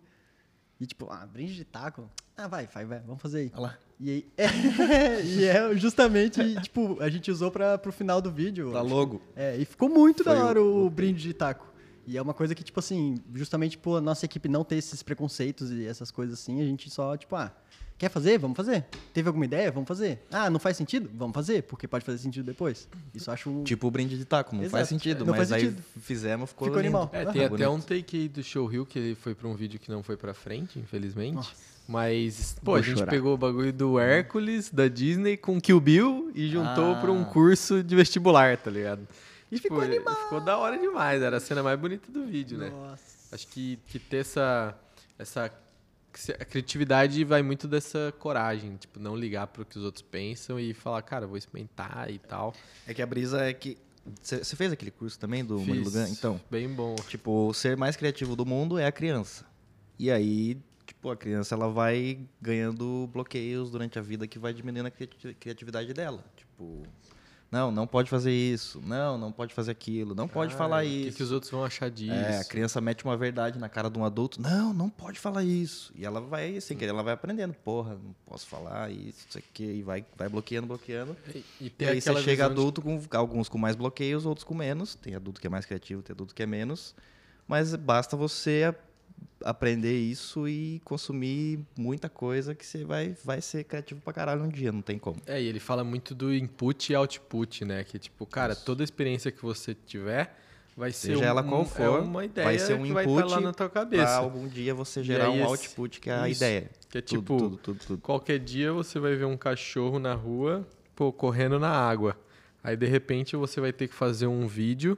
E 0.80 0.86
tipo, 0.86 1.08
ah, 1.12 1.26
brinde 1.26 1.56
de 1.56 1.66
taco? 1.66 2.10
Ah, 2.38 2.48
vai, 2.48 2.68
vai, 2.68 2.86
vai, 2.86 3.00
vamos 3.00 3.22
fazer 3.22 3.40
aí. 3.40 3.52
Olha 3.56 3.62
lá. 3.64 3.78
E 4.00 4.10
aí, 4.12 4.26
é, 4.38 4.46
e 5.26 5.44
é 5.46 5.76
justamente, 5.76 6.62
tipo, 6.62 6.98
a 7.02 7.10
gente 7.10 7.32
usou 7.32 7.50
pra, 7.50 7.80
pro 7.80 7.92
final 7.92 8.22
do 8.22 8.32
vídeo. 8.32 8.70
Pra 8.72 8.82
logo. 8.82 9.20
É, 9.36 9.58
e 9.58 9.66
ficou 9.66 9.90
muito 9.90 10.24
Foi 10.24 10.36
da 10.36 10.46
hora 10.46 10.62
o- 10.62 10.86
o, 10.86 10.90
brinde 10.90 11.22
de 11.24 11.34
taco. 11.34 11.66
E 12.08 12.18
é 12.18 12.22
uma 12.22 12.34
coisa 12.34 12.56
que, 12.56 12.64
tipo 12.64 12.80
assim, 12.80 13.16
justamente 13.36 13.78
por 13.78 14.02
nossa 14.02 14.26
equipe 14.26 14.48
não 14.48 14.64
ter 14.64 14.78
esses 14.78 15.04
preconceitos 15.04 15.70
e 15.72 15.86
essas 15.86 16.10
coisas 16.10 16.40
assim, 16.40 16.62
a 16.62 16.64
gente 16.64 16.90
só, 16.90 17.18
tipo, 17.18 17.36
ah, 17.36 17.52
quer 17.98 18.10
fazer? 18.10 18.38
Vamos 18.40 18.56
fazer. 18.56 18.86
Teve 19.14 19.28
alguma 19.28 19.44
ideia? 19.44 19.70
Vamos 19.72 19.88
fazer. 19.90 20.26
Ah, 20.32 20.50
não 20.50 20.58
faz 20.58 20.78
sentido? 20.78 21.10
Vamos 21.14 21.34
fazer, 21.36 21.64
porque 21.64 21.86
pode 21.86 22.06
fazer 22.06 22.20
sentido 22.20 22.46
depois. 22.46 22.88
Isso 23.14 23.30
eu 23.30 23.34
acho. 23.34 23.50
um 23.50 23.64
Tipo 23.66 23.88
o 23.88 23.92
brinde 23.92 24.18
de 24.18 24.24
taco, 24.24 24.56
não 24.56 24.62
faz 24.70 24.74
Exato. 24.74 24.88
sentido, 24.90 25.20
Não 25.26 25.28
mas 25.34 25.38
faz 25.38 25.52
aí 25.52 25.62
sentido. 25.70 25.84
fizemos, 26.00 26.50
ficou, 26.52 26.68
Ficou 26.70 26.82
lindo. 26.82 26.96
animal. 26.98 27.10
É, 27.12 27.26
tem 27.26 27.44
até 27.44 27.50
Bonito. 27.50 27.70
um 27.72 27.82
take 27.82 28.18
aí 28.22 28.30
do 28.30 28.42
Show 28.42 28.66
Rio 28.66 28.86
que 28.86 28.98
ele 28.98 29.16
foi 29.16 29.36
pra 29.36 29.48
um 29.50 29.54
vídeo 29.56 29.78
que 29.78 29.92
não 29.92 30.02
foi 30.02 30.16
pra 30.16 30.34
frente, 30.34 30.80
infelizmente. 30.80 31.36
Nossa. 31.36 31.52
Mas, 31.90 32.56
pô, 32.64 32.72
Vou 32.72 32.76
a 32.76 32.82
gente 32.82 33.00
chorar. 33.00 33.10
pegou 33.12 33.34
o 33.34 33.38
bagulho 33.38 33.72
do 33.72 33.98
Hércules, 34.00 34.70
da 34.70 34.88
Disney, 34.90 35.38
com 35.38 35.60
Kill 35.60 35.80
Bill 35.80 36.32
e 36.36 36.48
juntou 36.50 36.94
Ah. 36.94 37.00
pra 37.02 37.12
um 37.12 37.24
curso 37.24 37.82
de 37.84 37.96
vestibular, 37.96 38.58
tá 38.58 38.70
ligado? 38.70 39.08
E 39.52 39.58
ficou 39.58 39.80
Tipo, 39.82 39.92
animal. 39.94 40.16
Ficou 40.24 40.42
da 40.42 40.58
hora 40.58 40.78
demais, 40.78 41.22
era 41.22 41.38
a 41.38 41.40
cena 41.40 41.64
mais 41.64 41.80
bonita 41.80 42.12
do 42.12 42.26
vídeo, 42.26 42.58
né? 42.58 42.70
Nossa. 42.70 43.36
Acho 43.36 43.48
que, 43.48 43.78
que 43.88 44.00
ter 44.00 44.18
essa, 44.18 44.78
essa 45.18 45.52
a 46.40 46.46
criatividade 46.46 47.24
vai 47.24 47.42
muito 47.44 47.68
dessa 47.68 48.14
coragem, 48.20 48.76
tipo, 48.76 49.00
não 49.00 49.16
ligar 49.16 49.48
pro 49.48 49.64
que 49.66 49.78
os 49.78 49.84
outros 49.84 50.02
pensam 50.02 50.60
e 50.60 50.74
falar, 50.74 51.02
cara, 51.04 51.28
vou 51.28 51.38
experimentar 51.38 52.10
e 52.10 52.18
tal. 52.18 52.54
É 52.88 52.94
que 52.94 53.02
a 53.02 53.06
brisa 53.06 53.42
é 53.46 53.54
que. 53.54 53.78
Você 54.22 54.56
fez 54.56 54.72
aquele 54.72 54.90
curso 54.90 55.20
também 55.20 55.44
do 55.44 55.60
Murilo 55.60 55.92
Fiz. 55.92 56.10
Então, 56.18 56.40
Bem 56.50 56.68
bom. 56.70 56.96
tipo, 57.08 57.48
o 57.50 57.54
ser 57.54 57.76
mais 57.76 57.96
criativo 57.98 58.36
do 58.38 58.46
mundo 58.46 58.78
é 58.80 58.86
a 58.86 58.92
criança. 58.92 59.46
E 60.00 60.10
aí, 60.10 60.58
tipo, 60.86 61.10
a 61.12 61.16
criança 61.18 61.54
ela 61.56 61.68
vai 61.68 62.18
ganhando 62.42 63.10
bloqueios 63.12 63.70
durante 63.70 64.00
a 64.00 64.02
vida 64.02 64.26
que 64.26 64.40
vai 64.40 64.54
diminuindo 64.54 64.88
a 64.88 64.92
criati- 64.92 65.34
criatividade 65.38 65.94
dela. 65.94 66.24
Tipo, 66.38 66.84
não, 67.52 67.72
não 67.72 67.88
pode 67.88 68.10
fazer 68.10 68.32
isso. 68.32 68.82
Não, 68.86 69.18
não 69.18 69.32
pode 69.32 69.54
fazer 69.54 69.72
aquilo. 69.72 70.14
Não 70.14 70.28
pode 70.28 70.54
Ah, 70.54 70.58
falar 70.58 70.84
O 70.84 70.88
que, 70.88 71.08
isso. 71.08 71.18
que 71.18 71.24
os 71.24 71.32
outros 71.32 71.52
vão 71.52 71.64
achar 71.64 71.90
disso? 71.90 72.12
É, 72.12 72.40
a 72.40 72.44
criança 72.44 72.82
mete 72.82 73.06
uma 73.06 73.16
verdade 73.16 73.58
na 73.58 73.70
cara 73.70 73.90
de 73.90 73.98
um 73.98 74.04
adulto. 74.04 74.42
Não, 74.42 74.74
não 74.74 74.90
pode 74.90 75.20
falar 75.20 75.44
isso. 75.44 75.94
E 75.96 76.06
ela 76.06 76.20
vai, 76.20 76.60
sem 76.60 76.76
querer, 76.76 76.90
ela 76.92 77.04
vai 77.04 77.14
aprendendo. 77.14 77.54
Porra, 77.54 77.94
não 77.96 78.14
posso 78.26 78.46
falar 78.48 78.92
isso, 78.92 79.26
isso 79.30 79.38
aqui. 79.38 79.64
E 79.64 79.82
vai, 79.84 80.06
vai 80.18 80.28
bloqueando, 80.28 80.68
bloqueando. 80.68 81.16
E, 81.34 81.44
e 81.62 81.74
E 81.80 81.86
aí 81.86 82.02
você 82.02 82.10
chega 82.16 82.22
visão 82.24 82.36
de- 82.36 82.42
adulto 82.54 82.82
com 82.82 83.02
alguns 83.14 83.48
com 83.48 83.58
mais 83.58 83.76
bloqueios, 83.76 84.26
outros 84.26 84.44
com 84.44 84.54
menos. 84.54 84.96
Tem 84.96 85.16
adulto 85.16 85.40
que 85.40 85.48
é 85.48 85.50
mais 85.50 85.66
criativo, 85.66 86.02
tem 86.02 86.14
adulto 86.14 86.36
que 86.36 86.44
é 86.44 86.46
menos. 86.46 86.94
Mas 87.48 87.74
basta 87.76 88.18
você 88.18 88.76
aprender 89.44 89.98
isso 89.98 90.48
e 90.48 90.82
consumir 90.84 91.60
muita 91.78 92.10
coisa 92.10 92.56
que 92.56 92.66
você 92.66 92.84
vai, 92.84 93.16
vai 93.24 93.40
ser 93.42 93.64
criativo 93.64 94.02
pra 94.02 94.12
caralho 94.12 94.44
um 94.44 94.50
dia, 94.50 94.72
não 94.72 94.82
tem 94.82 94.98
como. 94.98 95.18
É, 95.26 95.42
e 95.42 95.46
ele 95.46 95.60
fala 95.60 95.84
muito 95.84 96.16
do 96.16 96.34
input 96.34 96.92
e 96.92 96.96
output, 96.96 97.64
né? 97.64 97.84
Que 97.84 98.00
tipo, 98.00 98.26
cara, 98.26 98.56
toda 98.56 98.84
experiência 98.84 99.32
que 99.32 99.42
você 99.44 99.76
tiver 99.86 100.36
vai 100.76 100.92
ser 100.92 101.10
Seja 101.10 101.20
um- 101.20 101.24
ela 101.24 101.44
qual 101.44 101.62
um- 101.62 101.66
for, 101.66 101.84
é 101.84 101.90
uma 102.02 102.26
ideia 102.26 102.46
vai 102.48 102.60
ser 102.60 102.74
um 102.76 102.84
que 102.84 102.92
vai 102.94 103.06
estar 103.06 103.16
lá 103.26 103.32
input 103.32 103.44
na 103.44 103.54
tua 103.54 103.70
Pra 103.70 103.82
cabeça. 103.82 104.16
algum 104.18 104.48
dia 104.48 104.74
você 104.74 105.04
gerar 105.04 105.30
um 105.30 105.36
esse- 105.36 105.44
output 105.44 106.00
que 106.02 106.10
é 106.10 106.14
a 106.14 106.30
isso, 106.30 106.40
ideia. 106.44 106.70
Que 106.90 106.98
é 106.98 107.02
Tudo, 107.02 107.20
tipo, 107.20 107.38
tudo, 107.38 107.58
tudo, 107.58 107.80
tudo. 107.86 108.02
qualquer 108.02 108.40
dia 108.40 108.74
você 108.74 109.00
vai 109.00 109.16
ver 109.16 109.26
um 109.26 109.38
cachorro 109.38 110.00
na 110.00 110.14
rua, 110.14 110.68
pô, 110.96 111.12
correndo 111.14 111.60
na 111.60 111.70
água. 111.70 112.18
Aí 112.64 112.76
de 112.76 112.86
repente 112.86 113.36
você 113.36 113.62
vai 113.62 113.72
ter 113.72 113.88
que 113.88 113.94
fazer 113.94 114.28
um 114.28 114.48
vídeo 114.48 114.98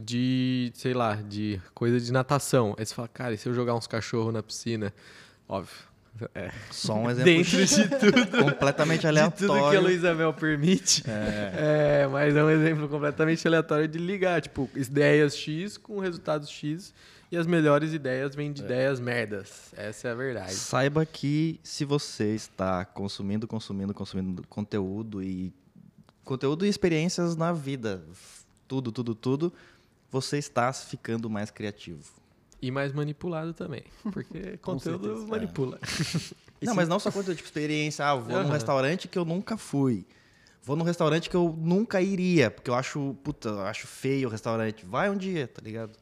de, 0.00 0.70
sei 0.74 0.94
lá, 0.94 1.14
de 1.14 1.60
coisa 1.74 2.00
de 2.00 2.12
natação. 2.12 2.74
Aí 2.78 2.84
você 2.84 2.94
fala, 2.94 3.08
cara, 3.08 3.34
e 3.34 3.38
se 3.38 3.48
eu 3.48 3.54
jogar 3.54 3.74
uns 3.74 3.86
cachorros 3.86 4.32
na 4.32 4.42
piscina? 4.42 4.92
Óbvio. 5.48 5.74
É. 6.34 6.50
Só 6.70 6.94
um 6.94 7.10
exemplo 7.10 7.24
Dentro 7.24 7.66
de 7.66 7.88
tudo. 7.88 8.44
completamente 8.44 9.06
De 9.06 9.12
tudo 9.36 9.52
que 9.52 9.52
a 9.54 9.58
aleatório. 9.58 9.80
Luísa 9.82 10.14
Mel 10.14 10.32
permite. 10.32 11.04
É. 11.06 12.08
mas 12.10 12.34
é 12.34 12.42
um 12.42 12.50
exemplo 12.50 12.88
completamente 12.88 13.46
aleatório 13.46 13.86
de 13.86 13.98
ligar. 13.98 14.40
Tipo, 14.40 14.68
ideias 14.74 15.36
X 15.36 15.76
com 15.76 15.98
resultados 15.98 16.48
X. 16.48 16.94
E 17.30 17.36
as 17.36 17.46
melhores 17.46 17.92
ideias 17.92 18.36
vêm 18.36 18.52
de 18.52 18.62
ideias 18.62 19.00
merdas. 19.00 19.72
Essa 19.76 20.08
é 20.08 20.10
a 20.12 20.14
verdade. 20.14 20.54
Saiba 20.54 21.04
que 21.04 21.58
se 21.62 21.84
você 21.84 22.36
está 22.36 22.84
consumindo, 22.84 23.48
consumindo, 23.48 23.92
consumindo 23.92 24.44
conteúdo 24.48 25.20
e 25.20 25.52
conteúdo 26.24 26.64
e 26.64 26.68
experiências 26.68 27.34
na 27.34 27.52
vida, 27.52 28.00
tudo, 28.68 28.92
tudo, 28.92 29.14
tudo, 29.14 29.52
você 30.10 30.38
está 30.38 30.72
ficando 30.72 31.28
mais 31.28 31.50
criativo. 31.50 32.04
E 32.60 32.70
mais 32.70 32.92
manipulado 32.92 33.52
também. 33.52 33.84
Porque 34.12 34.56
conteúdo 34.62 35.04
certeza. 35.04 35.26
manipula. 35.26 35.78
Não, 36.62 36.74
mas 36.74 36.88
não 36.88 36.98
só 36.98 37.10
conteúdo, 37.10 37.36
tipo 37.36 37.46
experiência. 37.48 38.04
Ah, 38.06 38.14
vou 38.14 38.36
num 38.38 38.44
Aham. 38.44 38.52
restaurante 38.52 39.08
que 39.08 39.18
eu 39.18 39.24
nunca 39.24 39.56
fui. 39.56 40.06
Vou 40.62 40.74
num 40.74 40.84
restaurante 40.84 41.30
que 41.30 41.36
eu 41.36 41.54
nunca 41.56 42.00
iria, 42.00 42.50
porque 42.50 42.68
eu 42.68 42.74
acho, 42.74 43.14
puta, 43.22 43.50
eu 43.50 43.60
acho 43.62 43.86
feio 43.86 44.26
o 44.28 44.30
restaurante. 44.30 44.84
Vai 44.84 45.08
um 45.08 45.16
dia, 45.16 45.46
tá 45.46 45.60
ligado? 45.62 45.96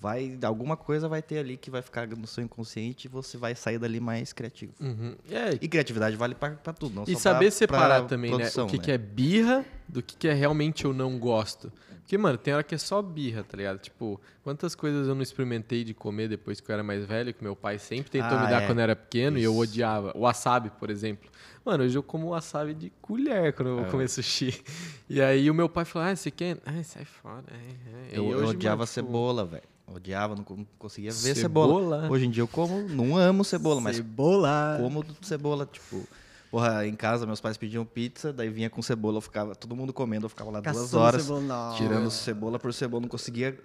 Vai, 0.00 0.38
alguma 0.44 0.76
coisa 0.76 1.08
vai 1.08 1.20
ter 1.20 1.38
ali 1.38 1.56
que 1.56 1.70
vai 1.72 1.82
ficar 1.82 2.06
no 2.06 2.26
seu 2.26 2.44
inconsciente 2.44 3.06
e 3.06 3.08
você 3.10 3.36
vai 3.36 3.54
sair 3.56 3.78
dali 3.78 3.98
mais 3.98 4.32
criativo. 4.32 4.72
Uhum. 4.80 5.16
É, 5.28 5.58
E 5.60 5.66
criatividade 5.68 6.14
vale 6.14 6.36
pra, 6.36 6.50
pra 6.50 6.72
tudo, 6.72 6.94
não 6.94 7.02
E 7.04 7.14
só 7.14 7.18
saber 7.32 7.46
pra- 7.46 7.50
separar 7.50 7.98
pra 8.00 8.08
também, 8.08 8.30
produção, 8.30 8.66
né? 8.66 8.68
O 8.68 8.72
que, 8.72 8.78
que 8.78 8.92
é 8.92 8.98
birra 8.98 9.64
do 9.88 10.00
que, 10.00 10.16
que 10.16 10.28
é 10.28 10.32
realmente 10.32 10.84
eu 10.84 10.92
não 10.92 11.18
gosto. 11.18 11.72
Porque, 11.98 12.16
mano, 12.16 12.38
tem 12.38 12.54
hora 12.54 12.62
que 12.62 12.74
é 12.74 12.78
só 12.78 13.02
birra, 13.02 13.42
tá 13.44 13.56
ligado? 13.56 13.80
Tipo, 13.80 14.18
quantas 14.42 14.74
coisas 14.74 15.08
eu 15.08 15.14
não 15.14 15.20
experimentei 15.20 15.82
de 15.84 15.92
comer 15.92 16.28
depois 16.28 16.58
que 16.60 16.70
eu 16.70 16.72
era 16.74 16.82
mais 16.82 17.04
velho, 17.04 17.34
que 17.34 17.42
meu 17.42 17.54
pai 17.56 17.78
sempre 17.78 18.08
tentou 18.10 18.38
Ah, 18.38 18.44
me 18.44 18.50
dar 18.50 18.62
é. 18.62 18.66
quando 18.66 18.78
eu 18.78 18.82
era 18.84 18.96
pequeno 18.96 19.36
e 19.38 19.42
eu 19.42 19.50
Isso. 19.52 19.60
odiava. 19.62 20.12
O 20.16 20.20
wasabi, 20.20 20.70
por 20.78 20.88
exemplo. 20.90 21.28
Mano, 21.64 21.82
hoje 21.84 21.98
eu 21.98 22.02
como 22.04 22.28
wasabi 22.28 22.72
de 22.72 22.90
colher 23.02 23.52
quando 23.52 23.68
eu 23.70 23.76
vou 23.78 23.84
É. 23.86 23.90
comer 23.90 24.08
sushi. 24.08 24.62
E 25.10 25.20
aí 25.20 25.50
o 25.50 25.54
meu 25.54 25.68
pai 25.68 25.84
falou, 25.84 26.08
ah, 26.08 26.14
você 26.16 26.30
quer? 26.30 26.56
Ai, 26.64 26.82
sai 26.84 27.04
fora. 27.04 27.44
É, 27.50 28.14
é. 28.14 28.18
Eu, 28.18 28.30
eu 28.30 28.38
hoje, 28.38 28.50
odiava 28.52 28.76
mano, 28.76 28.86
tipo, 28.86 28.94
cebola, 29.06 29.44
velho. 29.44 29.64
Odiava, 29.94 30.34
não 30.36 30.44
co- 30.44 30.58
conseguia 30.78 31.10
ver 31.10 31.34
cebola. 31.34 31.80
Cebola? 31.96 32.10
Hoje 32.10 32.26
em 32.26 32.30
dia 32.30 32.42
eu 32.42 32.48
como, 32.48 32.82
não 32.88 33.16
amo 33.16 33.44
cebola, 33.44 33.80
mas 33.80 33.96
Cebola. 33.96 34.78
como 34.80 35.04
cebola, 35.22 35.66
tipo. 35.66 36.06
Porra, 36.50 36.86
em 36.86 36.94
casa 36.94 37.26
meus 37.26 37.40
pais 37.40 37.56
pediam 37.58 37.84
pizza, 37.84 38.32
daí 38.32 38.48
vinha 38.48 38.70
com 38.70 38.80
cebola, 38.80 39.18
eu 39.18 39.20
ficava, 39.20 39.54
todo 39.54 39.76
mundo 39.76 39.92
comendo, 39.92 40.24
eu 40.26 40.30
ficava 40.30 40.50
lá 40.50 40.60
duas 40.60 40.76
Caçando 40.76 41.02
horas, 41.02 41.22
cebola. 41.22 41.40
Não. 41.42 41.74
tirando 41.76 42.10
cebola 42.10 42.58
por 42.58 42.72
cebola, 42.72 43.02
não 43.02 43.08
conseguia 43.08 43.58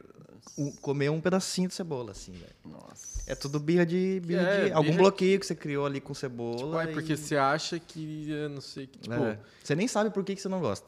um- 0.57 0.71
comer 0.82 1.09
um 1.09 1.21
pedacinho 1.21 1.69
de 1.69 1.74
cebola, 1.74 2.11
assim, 2.11 2.34
velho. 2.34 2.51
Nossa. 2.65 3.24
É 3.26 3.36
tudo 3.36 3.57
birra 3.57 3.86
de, 3.86 4.21
birra 4.26 4.41
É, 4.41 4.65
de 4.65 4.71
algum 4.74 4.89
birra- 4.89 4.97
bloqueio 5.03 5.39
que 5.39 5.45
você 5.45 5.55
criou 5.55 5.86
ali 5.86 6.01
com 6.01 6.13
cebola. 6.13 6.57
Tipo, 6.57 6.80
é 6.80 6.88
porque 6.88 7.13
e- 7.13 7.17
você 7.17 7.38
acha 7.38 7.80
que, 7.80 8.30
eu 8.30 8.49
não 8.49 8.59
sei, 8.59 8.86
que, 8.88 8.99
tipo... 8.99 9.15
É. 9.15 9.39
Você 9.63 9.76
nem 9.76 9.88
sabe 9.88 10.09
por 10.09 10.21
que, 10.24 10.36
que 10.36 10.41
você 10.41 10.49
não 10.49 10.59
gosta. 10.59 10.86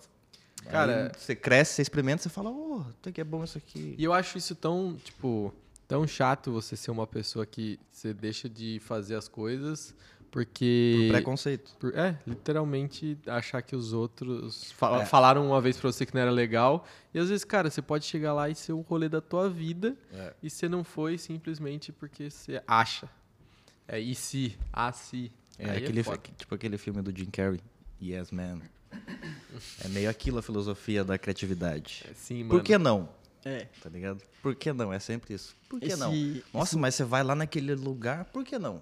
Cara- 0.69 1.05
Aí 1.07 1.11
você 1.19 1.35
cresce, 1.35 1.73
você 1.75 1.81
experimenta, 1.83 2.23
você 2.23 2.29
fala, 2.29 2.49
oh, 2.49 2.81
até 2.99 3.11
que 3.11 3.21
é 3.21 3.23
bom 3.23 3.43
isso 3.43 3.57
aqui. 3.57 3.95
E 3.97 4.03
eu 4.03 4.13
acho 4.13 4.37
isso 4.37 4.55
tão, 4.55 4.95
tipo, 5.03 5.53
tão 5.87 6.07
chato 6.07 6.51
você 6.51 6.75
ser 6.75 6.91
uma 6.91 7.05
pessoa 7.07 7.45
que 7.45 7.79
você 7.91 8.13
deixa 8.13 8.49
de 8.49 8.79
fazer 8.79 9.15
as 9.15 9.27
coisas 9.27 9.93
porque. 10.31 11.05
Por 11.07 11.13
preconceito. 11.13 11.71
por- 11.79 11.95
é, 11.97 12.17
literalmente 12.27 13.17
achar 13.27 13.61
que 13.61 13.73
os 13.75 13.93
outros 13.93 14.71
fala- 14.73 15.03
É. 15.03 15.05
falaram 15.05 15.45
uma 15.47 15.61
vez 15.61 15.77
pra 15.77 15.89
você 15.91 16.05
que 16.05 16.13
não 16.13 16.21
era 16.21 16.31
legal. 16.31 16.85
E 17.13 17.19
às 17.19 17.29
vezes, 17.29 17.45
cara, 17.45 17.69
você 17.69 17.81
pode 17.81 18.03
chegar 18.05 18.33
lá 18.33 18.49
e 18.49 18.55
ser 18.55 18.73
o 18.73 18.81
rolê 18.81 19.07
da 19.07 19.21
tua 19.21 19.49
vida 19.49 19.95
É. 20.13 20.33
e 20.43 20.49
você 20.49 20.67
não 20.67 20.83
foi 20.83 21.17
simplesmente 21.17 21.91
porque 21.93 22.29
você 22.29 22.61
acha. 22.67 23.07
É, 23.87 23.99
e 23.99 24.13
se? 24.15 24.57
Ah, 24.73 24.91
se. 24.91 25.31
É, 25.57 25.69
Aí 25.69 25.77
aquele, 25.83 26.03
foda. 26.03 26.19
tipo 26.37 26.53
aquele 26.53 26.77
filme 26.77 27.01
do 27.01 27.17
Jim 27.17 27.29
Carrey, 27.31 27.61
Yes 28.01 28.29
Man. 28.31 28.59
É 29.83 29.87
meio 29.87 30.09
aquilo 30.09 30.39
a 30.39 30.41
filosofia 30.41 31.03
da 31.03 31.17
criatividade. 31.17 32.03
É, 32.09 32.13
sim, 32.13 32.43
mano. 32.43 32.49
Por 32.49 32.63
que 32.63 32.77
não? 32.77 33.09
É. 33.43 33.65
Tá 33.81 33.89
ligado? 33.89 34.23
Por 34.41 34.55
que 34.55 34.73
não? 34.73 34.91
É 34.91 34.99
sempre 34.99 35.33
isso. 35.33 35.55
Por 35.69 35.79
que 35.79 35.87
Esse- 35.87 35.97
não? 35.97 36.11
Nossa, 36.53 36.77
mas 36.77 36.95
você 36.95 37.03
vai 37.03 37.23
lá 37.23 37.35
naquele 37.35 37.73
lugar, 37.75 38.25
por 38.25 38.43
que 38.43 38.57
não? 38.57 38.81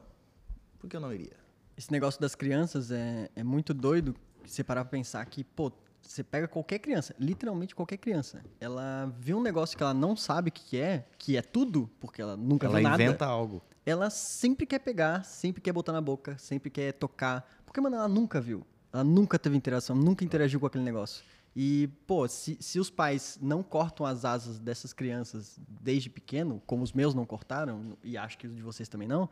Por 0.79 0.89
que 0.89 0.95
eu 0.95 1.01
não 1.01 1.13
iria? 1.13 1.35
Esse 1.77 1.91
negócio 1.91 2.19
das 2.21 2.35
crianças 2.35 2.91
é, 2.91 3.29
é 3.35 3.43
muito 3.43 3.73
doido 3.73 4.15
você 4.45 4.63
parar 4.63 4.83
pra 4.85 4.91
pensar 4.91 5.25
que, 5.25 5.43
pô, 5.43 5.71
você 6.01 6.23
pega 6.23 6.47
qualquer 6.47 6.79
criança, 6.79 7.15
literalmente 7.19 7.73
qualquer 7.73 7.97
criança, 7.97 8.43
ela 8.59 9.13
vê 9.19 9.33
um 9.33 9.41
negócio 9.41 9.75
que 9.77 9.83
ela 9.83 9.93
não 9.93 10.15
sabe 10.15 10.49
o 10.49 10.51
que 10.51 10.77
é, 10.77 11.05
que 11.17 11.37
é 11.37 11.41
tudo, 11.41 11.89
porque 11.99 12.21
ela 12.21 12.35
nunca 12.35 12.67
Ela 12.67 12.79
viu 12.79 12.89
nada. 12.89 13.03
inventa 13.03 13.25
algo. 13.25 13.61
Ela 13.85 14.09
sempre 14.09 14.65
quer 14.65 14.79
pegar, 14.79 15.23
sempre 15.25 15.61
quer 15.61 15.71
botar 15.73 15.91
na 15.93 16.01
boca, 16.01 16.37
sempre 16.37 16.69
quer 16.69 16.93
tocar. 16.93 17.49
Porque, 17.65 17.81
mano, 17.81 17.95
ela 17.95 18.07
nunca 18.07 18.39
viu. 18.39 18.65
Ela 18.93 19.03
nunca 19.03 19.39
teve 19.39 19.57
interação, 19.57 19.95
nunca 19.95 20.23
interagiu 20.23 20.59
com 20.59 20.67
aquele 20.67 20.83
negócio. 20.83 21.25
E, 21.55 21.89
pô, 22.07 22.27
se, 22.27 22.57
se 22.59 22.79
os 22.79 22.89
pais 22.89 23.37
não 23.41 23.61
cortam 23.61 24.05
as 24.05 24.23
asas 24.23 24.59
dessas 24.59 24.93
crianças 24.93 25.59
desde 25.67 26.09
pequeno, 26.09 26.61
como 26.65 26.83
os 26.83 26.93
meus 26.93 27.13
não 27.13 27.25
cortaram, 27.25 27.97
e 28.03 28.17
acho 28.17 28.37
que 28.37 28.47
os 28.47 28.55
de 28.55 28.61
vocês 28.61 28.87
também 28.87 29.07
não, 29.07 29.29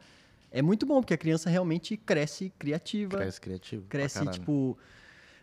é 0.52 0.62
muito 0.62 0.86
bom, 0.86 1.00
porque 1.00 1.14
a 1.14 1.18
criança 1.18 1.50
realmente 1.50 1.96
cresce 1.96 2.52
criativa, 2.60 3.18
Cresce 3.18 3.40
criativo. 3.42 3.82
pra 3.84 3.90
cresce, 4.00 4.26
tipo, 4.28 4.78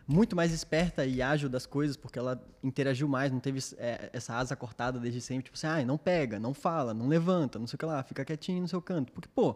muito 0.07 0.35
mais 0.35 0.53
esperta 0.53 1.05
e 1.05 1.21
ágil 1.21 1.49
das 1.49 1.65
coisas, 1.65 1.97
porque 1.97 2.17
ela 2.17 2.41
interagiu 2.63 3.07
mais, 3.07 3.31
não 3.31 3.39
teve 3.39 3.59
é, 3.77 4.09
essa 4.13 4.35
asa 4.35 4.55
cortada 4.55 4.99
desde 4.99 5.19
sempre, 5.19 5.45
tipo 5.45 5.57
assim, 5.57 5.67
ah, 5.67 5.85
não 5.85 5.97
pega, 5.97 6.39
não 6.39 6.53
fala, 6.53 6.93
não 6.93 7.07
levanta, 7.07 7.59
não 7.59 7.67
sei 7.67 7.75
o 7.75 7.79
que 7.79 7.85
lá, 7.85 8.03
fica 8.03 8.23
quietinho 8.23 8.61
no 8.61 8.67
seu 8.67 8.81
canto. 8.81 9.11
Porque, 9.11 9.29
pô, 9.33 9.55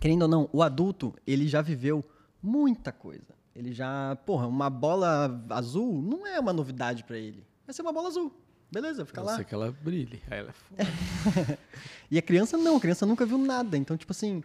querendo 0.00 0.22
ou 0.22 0.28
não, 0.28 0.48
o 0.52 0.62
adulto, 0.62 1.14
ele 1.26 1.46
já 1.46 1.62
viveu 1.62 2.04
muita 2.42 2.90
coisa. 2.90 3.37
Ele 3.58 3.72
já, 3.72 4.14
porra, 4.24 4.46
uma 4.46 4.70
bola 4.70 5.44
azul 5.50 6.00
não 6.00 6.24
é 6.24 6.38
uma 6.38 6.52
novidade 6.52 7.02
pra 7.02 7.18
ele. 7.18 7.44
Vai 7.66 7.74
ser 7.74 7.82
uma 7.82 7.92
bola 7.92 8.06
azul. 8.06 8.32
Beleza, 8.70 9.04
fica 9.04 9.20
lá. 9.20 9.32
não 9.32 9.38
ser 9.38 9.44
que 9.44 9.52
ela 9.52 9.72
brilhe. 9.82 10.22
Aí 10.30 10.38
ela 10.38 10.50
é 10.50 10.84
foda. 10.84 11.58
E 12.08 12.16
a 12.16 12.22
criança 12.22 12.56
não, 12.56 12.76
a 12.76 12.80
criança 12.80 13.04
nunca 13.04 13.26
viu 13.26 13.36
nada. 13.36 13.76
Então, 13.76 13.96
tipo 13.96 14.12
assim, 14.12 14.44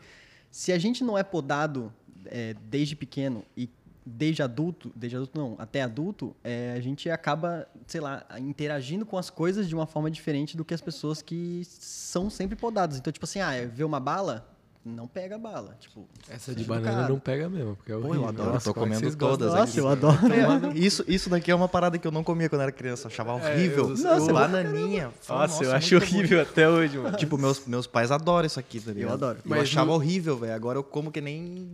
se 0.50 0.72
a 0.72 0.80
gente 0.80 1.04
não 1.04 1.16
é 1.16 1.22
podado 1.22 1.94
é, 2.26 2.56
desde 2.56 2.96
pequeno 2.96 3.46
e 3.56 3.70
desde 4.04 4.42
adulto, 4.42 4.92
desde 4.96 5.16
adulto 5.16 5.38
não, 5.38 5.56
até 5.60 5.84
adulto, 5.84 6.36
é, 6.44 6.74
a 6.76 6.82
gente 6.82 7.08
acaba, 7.08 7.68
sei 7.86 8.02
lá, 8.02 8.26
interagindo 8.40 9.06
com 9.06 9.16
as 9.16 9.30
coisas 9.30 9.70
de 9.70 9.76
uma 9.76 9.86
forma 9.86 10.10
diferente 10.10 10.58
do 10.58 10.66
que 10.66 10.74
as 10.74 10.82
pessoas 10.82 11.22
que 11.22 11.62
são 11.66 12.32
sempre 12.32 12.56
podadas. 12.56 12.98
Então, 12.98 13.14
tipo 13.14 13.26
assim, 13.26 13.42
ah, 13.42 13.52
vê 13.72 13.84
uma 13.84 14.00
bala, 14.00 14.53
não 14.86 15.08
pega 15.08 15.38
bala. 15.38 15.76
Tipo, 15.80 16.08
Essa 16.30 16.54
de 16.54 16.64
é 16.64 16.66
banana 16.66 17.02
caro. 17.02 17.14
não 17.14 17.20
pega 17.20 17.50
mesmo, 17.50 17.76
porque 17.78 17.92
é 17.92 17.96
eu 17.96 18.00
horrível. 18.00 18.28
adoro, 18.28 18.54
Nossa, 18.54 18.66
tô 18.66 18.70
é 18.72 18.74
que 18.74 18.80
comendo 18.80 19.16
todas 19.16 19.54
Nossa, 19.54 19.80
eu 19.80 19.88
aqui? 19.88 20.06
adoro. 20.06 20.78
Isso, 20.78 21.04
isso 21.08 21.30
daqui 21.30 21.50
é 21.52 21.56
uma 21.56 21.68
parada 21.70 21.98
que 21.98 22.06
eu 22.06 22.12
não 22.12 22.24
comia 22.24 22.50
quando 22.50 22.62
era 22.62 22.72
criança. 22.72 23.04
Eu 23.08 23.12
achava 23.12 23.34
horrível. 23.34 23.90
eu- 23.90 23.98
Nossa, 23.98 24.30
eu- 24.30 24.34
bananinha. 24.34 25.12
Fala, 25.22 25.42
Nossa, 25.48 25.64
eu 25.64 25.72
acho 25.74 25.98
bom. 26.00 26.06
horrível 26.06 26.42
até 26.42 26.68
hoje, 26.70 26.98
mano. 26.98 27.16
Tipo, 27.18 27.38
meus, 27.38 27.66
meus 27.66 27.88
pais 27.88 28.12
adoram 28.12 28.46
isso 28.46 28.60
aqui, 28.60 28.80
tá 28.82 28.92
ligado? 28.92 29.14
adoro. 29.14 29.38
Eu 29.40 29.50
Mas 29.50 29.62
achava 29.62 29.88
no- 29.88 29.94
horrível, 29.94 30.38
velho. 30.38 30.54
Agora 30.54 30.78
eu 30.80 30.84
como 30.84 31.12
que 31.12 31.22
nem. 31.22 31.72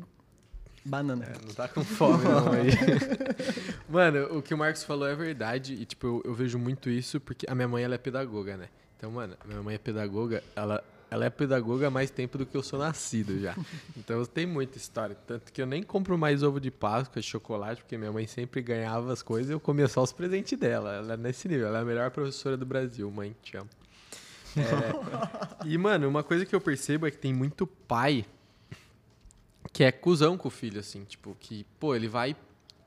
Banana. 0.85 1.25
É, 1.25 1.33
não 1.45 1.53
tá 1.53 1.67
com 1.67 1.83
fome, 1.83 2.23
não, 2.23 2.51
aí. 2.53 2.69
mano, 3.89 4.37
o 4.37 4.41
que 4.41 4.53
o 4.53 4.57
Marcos 4.57 4.83
falou 4.83 5.07
é 5.07 5.15
verdade. 5.15 5.73
E, 5.73 5.85
tipo, 5.85 6.07
eu, 6.07 6.21
eu 6.25 6.33
vejo 6.33 6.57
muito 6.57 6.89
isso 6.89 7.19
porque 7.19 7.45
a 7.49 7.53
minha 7.55 7.67
mãe, 7.67 7.83
ela 7.83 7.95
é 7.95 7.97
pedagoga, 7.97 8.55
né? 8.57 8.67
Então, 8.97 9.11
mano, 9.11 9.35
a 9.43 9.47
minha 9.47 9.61
mãe 9.61 9.75
é 9.75 9.77
pedagoga, 9.77 10.41
ela, 10.55 10.83
ela 11.11 11.25
é 11.25 11.29
pedagoga 11.29 11.87
há 11.87 11.91
mais 11.91 12.09
tempo 12.09 12.37
do 12.37 12.45
que 12.45 12.55
eu 12.55 12.63
sou 12.63 12.79
nascido 12.79 13.39
já. 13.39 13.55
Então, 13.97 14.25
tem 14.25 14.45
muita 14.45 14.77
história. 14.77 15.15
Tanto 15.27 15.51
que 15.51 15.61
eu 15.61 15.65
nem 15.65 15.83
compro 15.83 16.17
mais 16.17 16.41
ovo 16.41 16.59
de 16.59 16.71
Páscoa, 16.71 17.21
chocolate, 17.21 17.81
porque 17.81 17.97
minha 17.97 18.11
mãe 18.11 18.25
sempre 18.25 18.61
ganhava 18.61 19.11
as 19.11 19.21
coisas 19.21 19.49
e 19.49 19.53
eu 19.53 19.59
comia 19.59 19.87
só 19.87 20.01
os 20.01 20.11
presentes 20.11 20.57
dela. 20.57 20.95
Ela 20.95 21.13
é 21.13 21.17
nesse 21.17 21.47
nível. 21.47 21.67
Ela 21.67 21.79
é 21.79 21.81
a 21.81 21.85
melhor 21.85 22.09
professora 22.11 22.57
do 22.57 22.65
Brasil, 22.65 23.09
mãe, 23.11 23.35
te 23.43 23.57
amo. 23.57 23.69
É, 24.57 25.67
e, 25.67 25.77
mano, 25.77 26.07
uma 26.07 26.23
coisa 26.23 26.45
que 26.45 26.55
eu 26.55 26.61
percebo 26.61 27.05
é 27.05 27.11
que 27.11 27.17
tem 27.17 27.33
muito 27.33 27.67
pai 27.67 28.25
que 29.71 29.83
é 29.83 29.91
cuzão 29.91 30.37
com 30.37 30.47
o 30.47 30.51
filho, 30.51 30.79
assim, 30.79 31.03
tipo, 31.03 31.35
que, 31.39 31.65
pô, 31.79 31.95
ele 31.95 32.07
vai. 32.07 32.35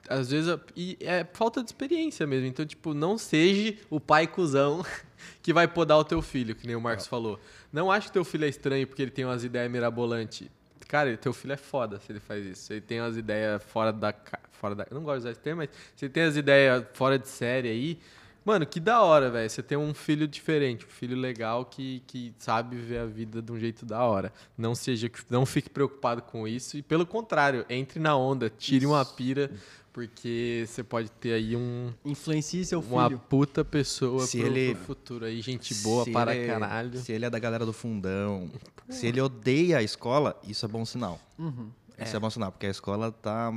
Às 0.09 0.31
vezes. 0.31 0.59
E 0.77 0.97
é 1.01 1.25
falta 1.33 1.63
de 1.63 1.69
experiência 1.69 2.27
mesmo. 2.27 2.47
Então, 2.47 2.67
tipo, 2.67 2.95
não 2.95 3.17
seja 3.17 3.77
o 3.91 4.01
pai 4.01 4.27
cuzão 4.27 4.85
que 5.43 5.53
vai 5.53 5.69
podar 5.69 5.99
o 5.99 6.05
teu 6.05 6.21
filho, 6.21 6.55
que 6.55 6.67
nem 6.67 6.77
o 6.77 6.81
Marcos 6.81 7.07
falou. 7.07 7.39
Não 7.73 7.91
acho 7.91 8.09
que 8.09 8.13
teu 8.13 8.25
filho 8.25 8.45
é 8.45 8.49
estranho 8.49 8.87
porque 8.87 9.03
ele 9.03 9.11
tem 9.11 9.25
umas 9.25 9.45
ideias 9.45 9.71
mirabolantes. 9.71 10.49
Cara, 10.89 11.17
teu 11.17 11.33
filho 11.33 11.53
é 11.53 11.57
foda 11.57 11.99
se 11.99 12.13
ele 12.13 12.21
faz 12.21 12.45
isso. 12.45 12.73
Ele 12.73 12.81
tem 12.81 13.01
umas 13.01 13.17
ideias 13.17 13.63
fora 13.63 13.93
da. 13.93 14.15
Fora 14.51 14.75
da 14.75 14.87
eu 14.91 14.95
não 14.95 15.03
gosto 15.03 15.17
de 15.17 15.21
usar 15.23 15.31
esse 15.33 15.41
termo, 15.41 15.63
mas 15.63 15.71
se 15.97 16.05
ele 16.05 16.13
tem 16.13 16.23
as 16.23 16.37
ideias 16.37 16.85
fora 16.93 17.19
de 17.19 17.29
série 17.29 17.69
aí. 17.69 17.99
Mano, 18.45 18.67
que 18.67 18.81
da 18.81 19.01
hora, 19.01 19.31
velho. 19.31 19.49
Você 19.49 19.63
tem 19.63 19.79
um 19.79 19.95
filho 19.95 20.27
diferente, 20.27 20.85
um 20.85 20.89
filho 20.89 21.17
legal 21.17 21.65
que, 21.65 22.03
que 22.07 22.35
sabe 22.39 22.77
viver 22.77 22.99
a 22.99 23.07
vida 23.07 23.41
de 23.41 23.53
um 23.53 23.59
jeito 23.59 23.87
da 23.87 24.03
hora. 24.05 24.33
Não 24.59 24.75
seja, 24.75 25.11
não 25.31 25.47
fique 25.47 25.71
preocupado 25.71 26.23
com 26.23 26.47
isso 26.47 26.77
e 26.77 26.83
pelo 26.83 27.07
contrário, 27.07 27.65
entre 27.71 28.01
na 28.01 28.17
onda, 28.17 28.51
tire 28.51 28.85
uma 28.85 29.05
pira, 29.05 29.51
porque 29.93 30.65
você 30.67 30.83
pode 30.83 31.11
ter 31.13 31.35
aí 31.35 31.55
um 31.55 31.93
Influencie 32.05 32.65
seu 32.65 32.81
uma 32.81 33.09
filho. 33.09 33.21
puta 33.29 33.65
pessoa 33.65 34.27
Se 34.27 34.39
pro, 34.39 34.47
ele- 34.47 34.75
pro 34.75 34.85
futuro 34.85 35.25
aí, 35.27 35.41
gente 35.43 35.75
boa 35.83 36.05
Se 36.05 36.11
para 36.13 36.35
ele- 36.35 36.47
caralho. 36.47 36.99
Se 36.99 37.13
ele 37.13 37.25
é 37.27 37.31
da 37.31 37.39
galera 37.39 37.67
do 37.67 37.73
fundão, 37.73 38.51
se 38.89 39.07
ele 39.07 39.21
odeia 39.21 39.79
a 39.79 39.83
escola, 39.83 40.41
isso 40.49 40.65
é 40.65 40.69
bom 40.69 40.85
sinal. 40.85 41.21
Uhum. 41.39 41.69
Isso 41.99 42.17
é. 42.17 42.19
bom 42.19 42.31
sinal, 42.31 42.51
porque 42.51 42.67
a 42.67 42.71
escola 42.71 43.13
tá 43.13 43.53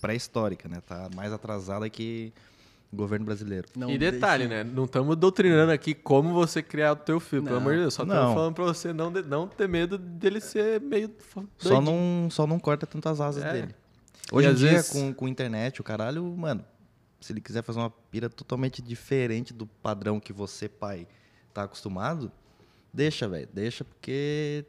pré-histórica, 0.00 0.68
né? 0.68 0.80
Tá 0.86 1.08
mais 1.14 1.32
atrasada 1.32 1.88
que 1.88 2.32
o 2.92 2.96
governo 2.96 3.24
brasileiro. 3.24 3.68
Não 3.76 3.90
e 3.90 3.96
detalhe, 3.96 4.46
deixe- 4.46 4.64
né? 4.64 4.70
Não 4.74 4.84
estamos 4.84 5.16
doutrinando 5.16 5.72
aqui 5.72 5.94
como 5.94 6.32
você 6.34 6.62
criar 6.62 6.92
o 6.92 6.96
teu 6.96 7.18
filho, 7.18 7.42
pelo 7.42 7.54
Não. 7.56 7.62
amor 7.62 7.72
de 7.74 7.80
Deus. 7.80 7.94
Só 7.94 8.02
estamos 8.02 8.34
falando 8.34 8.54
pra 8.54 8.64
você 8.64 8.92
não, 8.92 9.10
de- 9.10 9.22
não 9.22 9.46
ter 9.48 9.66
medo 9.68 9.96
dele 9.96 10.40
ser 10.40 10.80
meio 10.80 11.10
Só 11.58 11.80
não, 11.80 12.28
só 12.30 12.46
não 12.46 12.58
corta 12.58 12.86
tantas 12.86 13.20
asas 13.20 13.42
É. 13.44 13.52
dele. 13.52 13.74
Hoje 14.32 14.48
E 14.48 14.50
em 14.50 14.54
dia, 14.54 14.70
vezes- 14.72 14.90
com, 14.90 15.12
com 15.12 15.28
internet, 15.28 15.80
o 15.80 15.84
caralho, 15.84 16.24
mano, 16.36 16.64
se 17.20 17.32
ele 17.32 17.40
quiser 17.40 17.62
fazer 17.62 17.78
uma 17.78 17.90
pira 17.90 18.28
totalmente 18.30 18.80
diferente 18.80 19.52
do 19.52 19.66
padrão 19.66 20.18
que 20.18 20.32
você, 20.32 20.68
pai, 20.68 21.06
tá 21.52 21.64
acostumado, 21.64 22.32
deixa, 22.92 23.28
velho. 23.28 23.48
Deixa 23.52 23.84
porque 23.84 24.64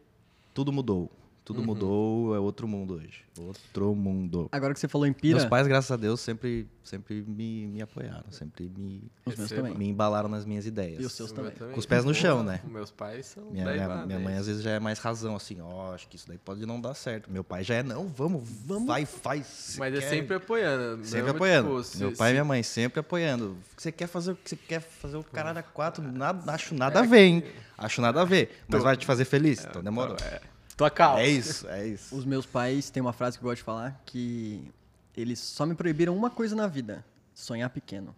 tudo 0.53 0.71
mudou. 0.71 1.09
Tudo 1.45 1.59
Uhum. 1.59 1.65
mudou, 1.65 2.35
é 2.35 2.39
outro 2.39 2.65
mundo 2.67 2.93
hoje. 2.93 3.21
Outro 3.37 3.93
mundo. 3.93 4.47
Agora 4.49 4.73
que 4.73 4.79
você 4.79 4.87
falou 4.87 5.05
em 5.05 5.11
pira, 5.11 5.39
Meus 5.39 5.49
pais, 5.49 5.67
graças 5.67 5.91
a 5.91 5.97
Deus, 5.97 6.21
sempre, 6.21 6.69
sempre 6.83 7.21
me, 7.27 7.67
me 7.67 7.81
apoiaram, 7.81 8.31
sempre 8.31 8.71
me, 8.77 9.11
os 9.25 9.35
meus 9.35 9.49
também. 9.49 9.75
me 9.77 9.89
embalaram 9.89 10.29
nas 10.29 10.45
minhas 10.45 10.65
ideias. 10.65 11.01
E 11.01 11.05
os 11.05 11.11
seus 11.11 11.33
meu 11.33 11.51
também. 11.51 11.73
Com 11.73 11.79
os 11.79 11.85
pés 11.85 12.05
no 12.05 12.13
chão, 12.13 12.43
né? 12.43 12.61
Meus 12.63 12.91
pais 12.91 13.25
são 13.25 13.51
Minha, 13.51 13.65
daí 13.65 13.75
minha, 13.77 14.05
minha 14.05 14.19
mãe 14.19 14.35
às 14.35 14.47
vezes 14.47 14.61
já 14.63 14.71
é 14.71 14.79
mais 14.79 14.99
razão, 14.99 15.35
assim, 15.35 15.59
ó, 15.59 15.93
acho 15.93 16.07
que 16.07 16.15
isso 16.15 16.27
daí 16.29 16.37
pode 16.37 16.65
não 16.65 16.79
dar 16.79 16.93
certo. 16.93 17.29
Meu 17.29 17.43
pai 17.43 17.61
já 17.61 17.75
é, 17.75 17.83
não, 17.83 18.07
vamos, 18.07 18.47
Vamos. 18.65 18.87
vai, 18.87 19.05
faz. 19.05 19.75
Mas 19.77 19.93
é 19.95 19.99
quer. 19.99 20.09
sempre 20.09 20.35
apoiando. 20.37 21.03
Sempre 21.05 21.27
não, 21.27 21.35
apoiando. 21.35 21.67
tipo, 21.69 21.83
se- 21.83 21.97
Meu 21.97 22.13
pai 22.15 22.27
e 22.27 22.29
se- 22.29 22.33
minha 22.35 22.45
mãe 22.45 22.63
sempre 22.63 22.99
apoiando. 23.01 23.57
Você 23.75 23.91
quer 23.91 24.07
fazer 24.07 24.31
o 24.31 24.35
que 24.37 24.49
você 24.49 24.55
quer 24.55 24.79
fazer 24.79 25.17
o 25.17 25.23
caralho 25.25 25.59
a 25.59 25.63
quatro, 25.63 26.01
nada, 26.01 26.49
acho 26.53 26.73
nada 26.73 26.99
É 26.99 27.03
a 27.03 27.05
ver, 27.05 27.19
hein? 27.25 27.43
Acho 27.77 27.99
nada 28.01 28.21
a 28.21 28.25
ver. 28.25 28.63
Mas 28.69 28.81
vai 28.81 28.95
te 28.95 29.05
fazer 29.05 29.25
feliz? 29.25 29.65
Então 29.65 29.83
demorou. 29.83 30.15
É. 30.23 30.52
Tua 30.75 30.89
calma. 30.89 31.21
É 31.21 31.27
isso, 31.27 31.67
é 31.67 31.87
isso. 31.87 32.15
Os 32.15 32.25
meus 32.25 32.45
pais 32.45 32.89
têm 32.89 33.01
uma 33.01 33.13
frase 33.13 33.37
que 33.37 33.43
eu 33.43 33.49
gosto 33.49 33.59
de 33.59 33.63
falar 33.63 34.01
que 34.05 34.71
eles 35.15 35.39
só 35.39 35.65
me 35.65 35.75
proibiram 35.75 36.15
uma 36.15 36.29
coisa 36.29 36.55
na 36.55 36.67
vida: 36.67 37.05
sonhar 37.33 37.69
pequeno. 37.69 38.15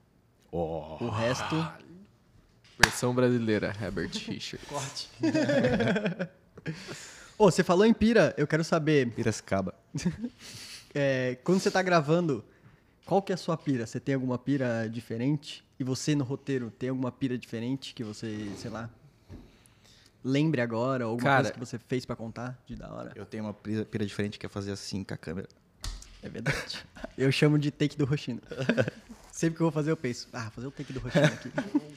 Oh. 0.51 1.03
O 1.03 1.09
resto, 1.09 1.55
Versão 2.77 3.15
brasileira, 3.15 3.73
Herbert 3.81 4.11
Richard. 4.27 4.63
corte. 4.67 5.09
Ô, 7.37 7.51
você 7.51 7.63
falou 7.63 7.85
em 7.85 7.93
pira, 7.93 8.33
eu 8.37 8.47
quero 8.47 8.63
saber, 8.63 9.11
Piracicaba. 9.11 9.73
é, 10.93 11.37
quando 11.43 11.59
você 11.59 11.71
tá 11.71 11.81
gravando, 11.81 12.43
qual 13.05 13.21
que 13.21 13.31
é 13.31 13.35
a 13.35 13.37
sua 13.37 13.57
pira? 13.57 13.85
Você 13.85 13.99
tem 13.99 14.15
alguma 14.15 14.37
pira 14.37 14.89
diferente? 14.89 15.63
E 15.79 15.83
você 15.83 16.15
no 16.15 16.23
roteiro 16.23 16.71
tem 16.71 16.89
alguma 16.89 17.11
pira 17.11 17.37
diferente 17.37 17.93
que 17.93 18.03
você, 18.03 18.49
sei 18.57 18.71
lá, 18.71 18.89
lembre 20.25 20.59
agora? 20.59 21.03
Alguma 21.05 21.21
Cara- 21.23 21.37
coisa 21.43 21.53
que 21.53 21.59
você 21.59 21.77
fez 21.77 22.05
pra 22.05 22.15
contar 22.15 22.59
de 22.65 22.75
da 22.75 22.91
hora? 22.91 23.11
Eu 23.15 23.25
tenho 23.25 23.43
uma 23.43 23.53
pira, 23.53 23.85
pira 23.85 24.05
diferente 24.05 24.39
que 24.39 24.45
é 24.45 24.49
fazer 24.49 24.71
assim 24.71 25.03
com 25.03 25.13
a 25.13 25.17
câmera. 25.17 25.47
É 26.23 26.27
verdade. 26.27 26.83
Eu 27.15 27.31
chamo 27.31 27.59
de 27.59 27.69
take 27.69 27.95
do 27.95 28.03
Roxino. 28.05 28.41
Sempre 29.31 29.57
que 29.57 29.61
eu 29.61 29.65
vou 29.65 29.71
fazer, 29.71 29.91
eu 29.91 29.97
penso, 29.97 30.27
ah, 30.33 30.49
fazer 30.49 30.65
o 30.67 30.71
take 30.71 30.91
do 30.91 30.99
Roxino 30.99 31.25
aqui. 31.25 31.51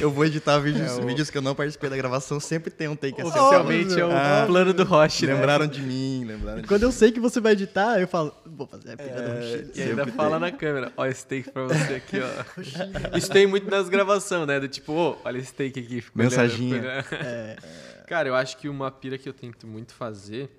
Eu 0.00 0.10
vou 0.10 0.24
editar 0.24 0.58
vídeos, 0.58 0.90
É 0.90 0.94
o- 1.02 1.06
vídeos 1.06 1.30
que 1.30 1.36
eu 1.38 1.42
não 1.42 1.54
participei 1.54 1.88
da 1.90 1.96
gravação, 1.96 2.38
sempre 2.40 2.70
tem 2.70 2.88
um 2.88 2.96
take 2.96 3.20
assim. 3.20 3.28
Oficialmente 3.30 3.98
é 4.00 4.04
o 4.06 4.10
Ah, 4.12 4.44
plano 4.46 4.72
do 4.72 4.84
Roche, 4.84 5.26
né? 5.26 5.34
Lembraram 5.34 5.66
de 5.66 5.80
mim, 5.82 6.24
lembraram 6.24 6.60
de 6.62 6.68
Quando 6.68 6.82
eu 6.84 6.92
sei 6.92 7.10
que 7.12 7.20
você 7.20 7.40
vai 7.40 7.52
editar, 7.52 8.00
eu 8.00 8.06
falo, 8.08 8.34
vou 8.46 8.66
fazer 8.66 8.92
a 8.92 8.96
pira 8.96 9.22
do 9.22 9.30
Roxino. 9.34 9.70
E 9.74 9.82
ainda 9.82 9.94
Sempre 10.04 10.12
fala 10.12 10.38
na 10.38 10.50
câmera, 10.52 10.92
ó, 10.96 11.06
esse 11.06 11.26
take 11.26 11.50
pra 11.50 11.64
você 11.64 11.94
aqui, 11.94 12.18
ó. 12.20 13.16
Isso 13.16 13.30
tem 13.30 13.46
muito 13.46 13.70
nas 13.70 13.88
gravações, 13.88 14.46
né? 14.46 14.60
Do 14.60 14.68
tipo, 14.68 14.92
ô, 14.92 15.16
olha 15.24 15.38
esse 15.38 15.52
take 15.52 15.80
aqui. 15.80 16.04
Mensaginha. 16.14 16.82
É, 17.12 17.56
Cara, 18.06 18.28
eu 18.28 18.34
acho 18.34 18.56
que 18.58 18.68
uma 18.68 18.90
pira 18.90 19.16
que 19.16 19.28
eu 19.28 19.32
tento 19.32 19.66
muito 19.66 19.94
fazer 19.94 20.50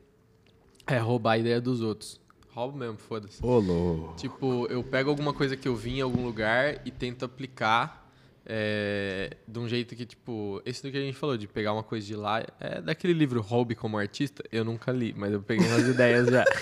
é 0.87 0.97
roubar 0.97 1.33
a 1.33 1.37
ideia 1.37 1.61
dos 1.61 1.81
outros. 1.81 2.19
Roubo 2.51 2.77
mesmo, 2.77 2.97
foda-se. 2.97 3.43
Ô, 3.43 3.57
louco. 3.59 4.15
Tipo, 4.15 4.67
eu 4.69 4.83
pego 4.83 5.09
alguma 5.09 5.33
coisa 5.33 5.55
que 5.57 5.67
eu 5.67 5.75
vi 5.75 5.97
em 5.97 6.01
algum 6.01 6.23
lugar 6.23 6.81
e 6.85 6.91
tento 6.91 7.25
aplicar 7.25 8.02
é, 8.45 9.37
de 9.47 9.59
um 9.59 9.67
jeito 9.67 9.95
que, 9.95 10.05
tipo, 10.05 10.61
esse 10.65 10.83
do 10.83 10.91
que 10.91 10.97
a 10.97 11.01
gente 11.01 11.17
falou, 11.17 11.37
de 11.37 11.47
pegar 11.47 11.73
uma 11.73 11.83
coisa 11.83 12.05
de 12.05 12.15
lá, 12.15 12.45
é 12.59 12.81
daquele 12.81 13.13
livro 13.13 13.41
Hobby 13.41 13.75
como 13.75 13.97
Artista, 13.97 14.43
eu 14.51 14.65
nunca 14.65 14.91
li, 14.91 15.13
mas 15.15 15.31
eu 15.31 15.41
peguei 15.41 15.65
umas 15.67 15.87
ideias 15.87 16.27
já. 16.27 16.43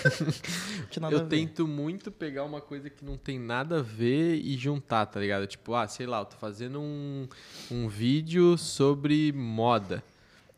Eu 1.10 1.26
tento 1.26 1.66
muito 1.66 2.12
pegar 2.12 2.44
uma 2.44 2.60
coisa 2.60 2.90
que 2.90 3.02
não 3.04 3.16
tem 3.16 3.38
nada 3.38 3.78
a 3.78 3.82
ver 3.82 4.36
e 4.36 4.56
juntar, 4.56 5.06
tá 5.06 5.18
ligado? 5.18 5.46
Tipo, 5.46 5.74
ah, 5.74 5.88
sei 5.88 6.06
lá, 6.06 6.20
eu 6.20 6.26
tô 6.26 6.36
fazendo 6.36 6.80
um, 6.80 7.26
um 7.70 7.88
vídeo 7.88 8.58
sobre 8.58 9.32
moda. 9.32 10.04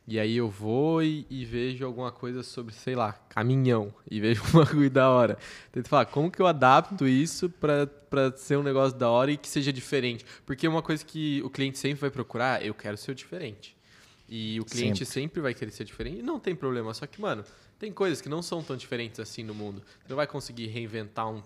E 0.07 0.21
aí 0.21 0.37
eu 0.37 0.51
vou 0.51 1.03
e, 1.03 1.27
e 1.31 1.45
vejo 1.47 1.85
alguma 1.85 2.13
coisa 2.13 2.43
sobre, 2.43 2.75
sei 2.75 2.95
lá, 2.95 3.13
caminhão. 3.29 3.93
E 4.11 4.21
vejo 4.21 4.43
uma 4.53 4.67
coisa 4.67 4.91
da 4.91 5.11
hora. 5.11 5.39
Tento 5.73 5.89
falar, 5.89 6.07
como 6.07 6.31
que 6.31 6.41
eu 6.41 6.47
adapto 6.47 7.09
isso 7.09 7.49
pra, 7.49 7.87
pra 7.87 8.31
ser 8.37 8.59
um 8.59 8.63
negócio 8.63 8.97
da 8.99 9.09
hora 9.11 9.33
e 9.33 9.37
que 9.37 9.49
seja 9.49 9.73
diferente? 9.73 10.25
Porque 10.45 10.69
uma 10.69 10.83
coisa 10.83 11.05
que 11.05 11.43
o 11.43 11.51
cliente 11.51 11.79
sempre 11.79 12.01
vai 12.01 12.11
procurar, 12.11 12.65
eu 12.65 12.75
quero 12.75 12.97
ser 12.97 13.15
diferente. 13.15 13.75
E 14.29 14.59
o 14.61 14.65
cliente 14.65 15.05
sempre. 15.05 15.41
vai 15.41 15.55
querer 15.55 15.71
ser 15.71 15.85
diferente. 15.85 16.19
E 16.19 16.23
não 16.23 16.39
tem 16.39 16.55
problema. 16.55 16.93
Só 16.95 17.07
que, 17.07 17.21
mano, 17.21 17.45
tem 17.79 17.93
coisas 17.93 18.21
que 18.21 18.29
não 18.29 18.43
são 18.43 18.63
tão 18.63 18.77
diferentes 18.77 19.21
assim 19.21 19.43
no 19.43 19.55
mundo. 19.55 19.83
Você 20.01 20.09
não 20.09 20.17
vai 20.17 20.27
conseguir 20.27 20.67
reinventar 20.67 21.29
um 21.29 21.43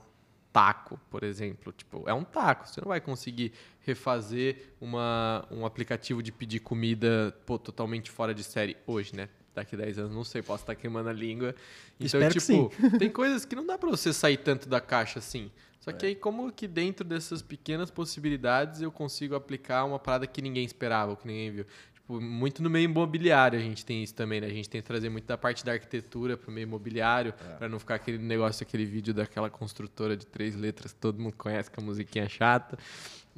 taco, 0.52 1.00
por 1.10 1.22
exemplo. 1.22 1.72
Tipo, 1.72 2.08
é 2.08 2.14
um 2.14 2.24
taco. 2.24 2.68
Você 2.68 2.80
não 2.80 2.88
vai 2.88 3.00
conseguir 3.00 3.52
refazer 3.88 4.72
uma, 4.80 5.46
um 5.50 5.64
aplicativo 5.66 6.22
de 6.22 6.30
pedir 6.30 6.60
comida 6.60 7.34
pô, 7.46 7.58
totalmente 7.58 8.10
fora 8.10 8.34
de 8.34 8.44
série 8.44 8.76
hoje, 8.86 9.14
né? 9.16 9.28
Daqui 9.54 9.74
a 9.74 9.78
10 9.78 9.98
anos, 9.98 10.14
não 10.14 10.22
sei, 10.24 10.40
posso 10.40 10.62
estar 10.62 10.74
queimando 10.76 11.08
a 11.08 11.12
língua. 11.12 11.54
Então, 11.98 12.20
Espero 12.20 12.70
tipo, 12.70 12.98
tem 12.98 13.10
coisas 13.10 13.44
que 13.44 13.56
não 13.56 13.66
dá 13.66 13.76
pra 13.76 13.90
você 13.90 14.12
sair 14.12 14.36
tanto 14.36 14.68
da 14.68 14.80
caixa 14.80 15.18
assim. 15.18 15.50
Só 15.80 15.90
É. 15.90 15.94
que 15.94 16.06
aí, 16.06 16.14
como 16.14 16.52
que 16.52 16.68
dentro 16.68 17.04
dessas 17.04 17.42
pequenas 17.42 17.90
possibilidades 17.90 18.80
eu 18.82 18.92
consigo 18.92 19.34
aplicar 19.34 19.84
uma 19.84 19.98
parada 19.98 20.26
que 20.26 20.40
ninguém 20.42 20.64
esperava, 20.64 21.10
ou 21.12 21.16
que 21.16 21.26
ninguém 21.26 21.50
viu? 21.50 21.66
Tipo, 21.94 22.20
muito 22.20 22.62
no 22.62 22.70
meio 22.70 22.84
imobiliário 22.84 23.58
a 23.58 23.62
gente 23.62 23.84
tem 23.84 24.02
isso 24.02 24.14
também, 24.14 24.40
né? 24.40 24.46
A 24.46 24.50
gente 24.50 24.68
tem 24.68 24.80
que 24.80 24.86
trazer 24.86 25.08
muito 25.08 25.26
da 25.26 25.36
parte 25.36 25.64
da 25.64 25.72
arquitetura 25.72 26.36
pro 26.36 26.50
meio 26.52 26.64
imobiliário, 26.64 27.34
É. 27.40 27.54
pra 27.56 27.68
não 27.68 27.78
ficar 27.80 27.96
aquele 27.96 28.18
negócio, 28.18 28.62
aquele 28.62 28.84
vídeo 28.84 29.12
daquela 29.12 29.50
construtora 29.50 30.16
de 30.16 30.24
três 30.26 30.54
letras 30.54 30.92
que 30.92 31.00
todo 31.00 31.20
mundo 31.20 31.34
conhece, 31.36 31.68
com 31.70 31.80
a 31.80 31.84
musiquinha 31.84 32.24
é 32.24 32.28
chata. 32.28 32.78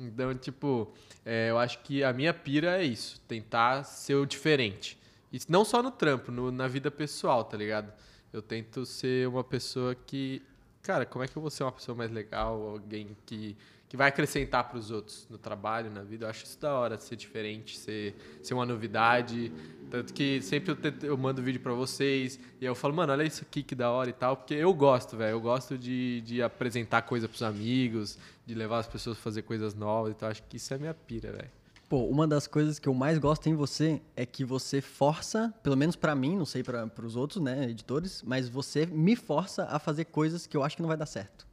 Então, 0.07 0.35
tipo, 0.35 0.93
é, 1.25 1.51
eu 1.51 1.59
acho 1.59 1.79
que 1.81 2.03
a 2.05 2.13
minha 2.13 2.33
pira 2.33 2.81
é 2.81 2.85
isso, 2.85 3.21
tentar 3.29 3.85
ser 3.85 4.15
o 4.15 4.27
diferente. 4.27 4.99
E 5.33 5.39
não 5.49 5.65
só 5.65 5.83
no 5.83 5.91
trampo, 5.91 6.31
no- 6.33 6.51
na 6.51 6.67
vida 6.67 6.91
pessoal, 6.91 7.45
tá 7.45 7.57
ligado? 7.57 7.93
Eu 8.33 8.41
tento 8.43 8.85
ser 8.87 9.29
uma 9.29 9.45
pessoa 9.45 9.95
que. 9.95 10.43
Cara, 10.83 11.05
como 11.05 11.25
é 11.25 11.29
que 11.29 11.37
eu 11.37 11.43
vou 11.43 11.51
ser 11.51 11.63
uma 11.65 11.73
pessoa 11.73 11.95
mais 11.97 12.11
legal? 12.11 12.61
Alguém 12.71 13.17
que, 13.27 13.57
que 13.91 13.97
vai 13.97 14.09
acrescentar 14.09 14.69
pros 14.69 14.93
outros 14.93 15.27
no 15.29 15.37
trabalho, 15.37 15.91
na 15.91 16.05
vida? 16.05 16.25
Eu 16.25 16.31
acho 16.31 16.45
isso 16.45 16.61
da 16.61 16.73
hora, 16.73 16.97
ser 16.97 17.17
diferente, 17.17 17.77
ser, 17.77 18.15
ser 18.41 18.55
uma 18.55 18.65
novidade. 18.65 19.53
Tanto 19.91 20.15
que 20.15 20.41
sempre 20.43 20.71
eu, 20.71 21.09
eu 21.09 21.19
mando 21.19 21.43
vídeo 21.43 21.61
pra 21.61 21.73
vocês 21.73 22.39
e 22.61 22.65
eu 22.65 22.77
falo, 22.77 22.95
mano, 22.95 23.13
olha 23.13 23.25
isso 23.25 23.43
aqui 23.43 23.65
que 23.65 23.75
da 23.75 23.91
hora 23.91 24.09
e 24.09 24.13
tal. 24.13 24.37
Porque 24.37 24.55
eu 24.55 24.73
gosto, 24.73 25.17
velho. 25.17 25.33
Eu 25.33 25.41
gosto 25.41 25.77
de, 25.77 26.21
de 26.21 26.41
apresentar 26.41 27.03
coisa 27.03 27.29
pros 27.29 27.43
amigos, 27.43 28.17
de 28.47 28.55
levar 28.55 28.79
as 28.79 28.87
pessoas 28.87 29.19
a 29.19 29.21
fazer 29.21 29.43
coisas 29.43 29.75
novas. 29.75 30.13
Então 30.13 30.29
acho 30.29 30.45
que 30.45 30.57
isso 30.57 30.73
é 30.73 30.79
minha 30.79 30.95
pira, 30.95 31.33
velho. 31.33 31.51
Pô, 31.89 32.05
uma 32.05 32.29
das 32.29 32.47
coisas 32.47 32.79
que 32.79 32.89
eu 32.89 32.95
mais 32.95 33.19
gosto 33.19 33.49
em 33.49 33.57
você 33.57 34.01
é 34.15 34.25
que 34.25 34.45
você 34.45 34.81
força, 34.81 35.53
pelo 35.65 35.77
menos 35.77 35.97
pra 35.97 36.15
mim, 36.15 36.37
não 36.37 36.47
sei 36.47 36.63
para 36.63 36.89
os 37.05 37.17
outros, 37.17 37.43
né, 37.43 37.69
editores, 37.69 38.23
mas 38.25 38.49
você 38.49 38.87
me 38.87 39.17
força 39.17 39.65
a 39.65 39.81
fazer 39.81 40.05
coisas 40.05 40.47
que 40.47 40.57
eu 40.57 40.63
acho 40.63 40.77
que 40.77 40.83
não 40.83 40.89
vai 40.89 40.97
dar 40.97 41.07
certo. 41.07 41.50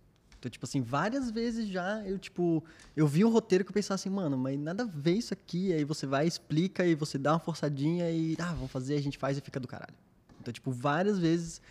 Então, 0.47 0.51
tipo 0.53 0.65
assim, 0.65 0.81
várias 0.81 1.29
vezes 1.29 1.67
já 1.67 2.01
eu, 2.05 2.17
tipo, 2.17 2.63
eu 2.95 3.05
vi 3.05 3.25
um 3.25 3.29
roteiro 3.29 3.65
que 3.65 3.69
eu 3.69 3.73
pensava 3.73 3.95
assim, 3.95 4.09
mano, 4.09 4.37
mas 4.37 4.57
nada 4.57 4.83
a 4.83 4.85
ver 4.85 5.15
isso 5.15 5.33
aqui. 5.33 5.73
Aí 5.73 5.83
você 5.83 6.07
vai, 6.07 6.25
explica 6.25 6.85
e 6.85 6.95
você 6.95 7.17
dá 7.17 7.33
uma 7.33 7.39
forçadinha 7.39 8.09
e, 8.09 8.37
ah, 8.39 8.53
vamos 8.53 8.71
fazer, 8.71 8.95
a 8.95 9.01
gente 9.01 9.17
faz 9.17 9.37
e 9.37 9.41
fica 9.41 9.59
do 9.59 9.67
caralho. 9.67 9.93
Então, 10.39 10.53
tipo, 10.53 10.71
várias 10.71 11.19
vezes, 11.19 11.61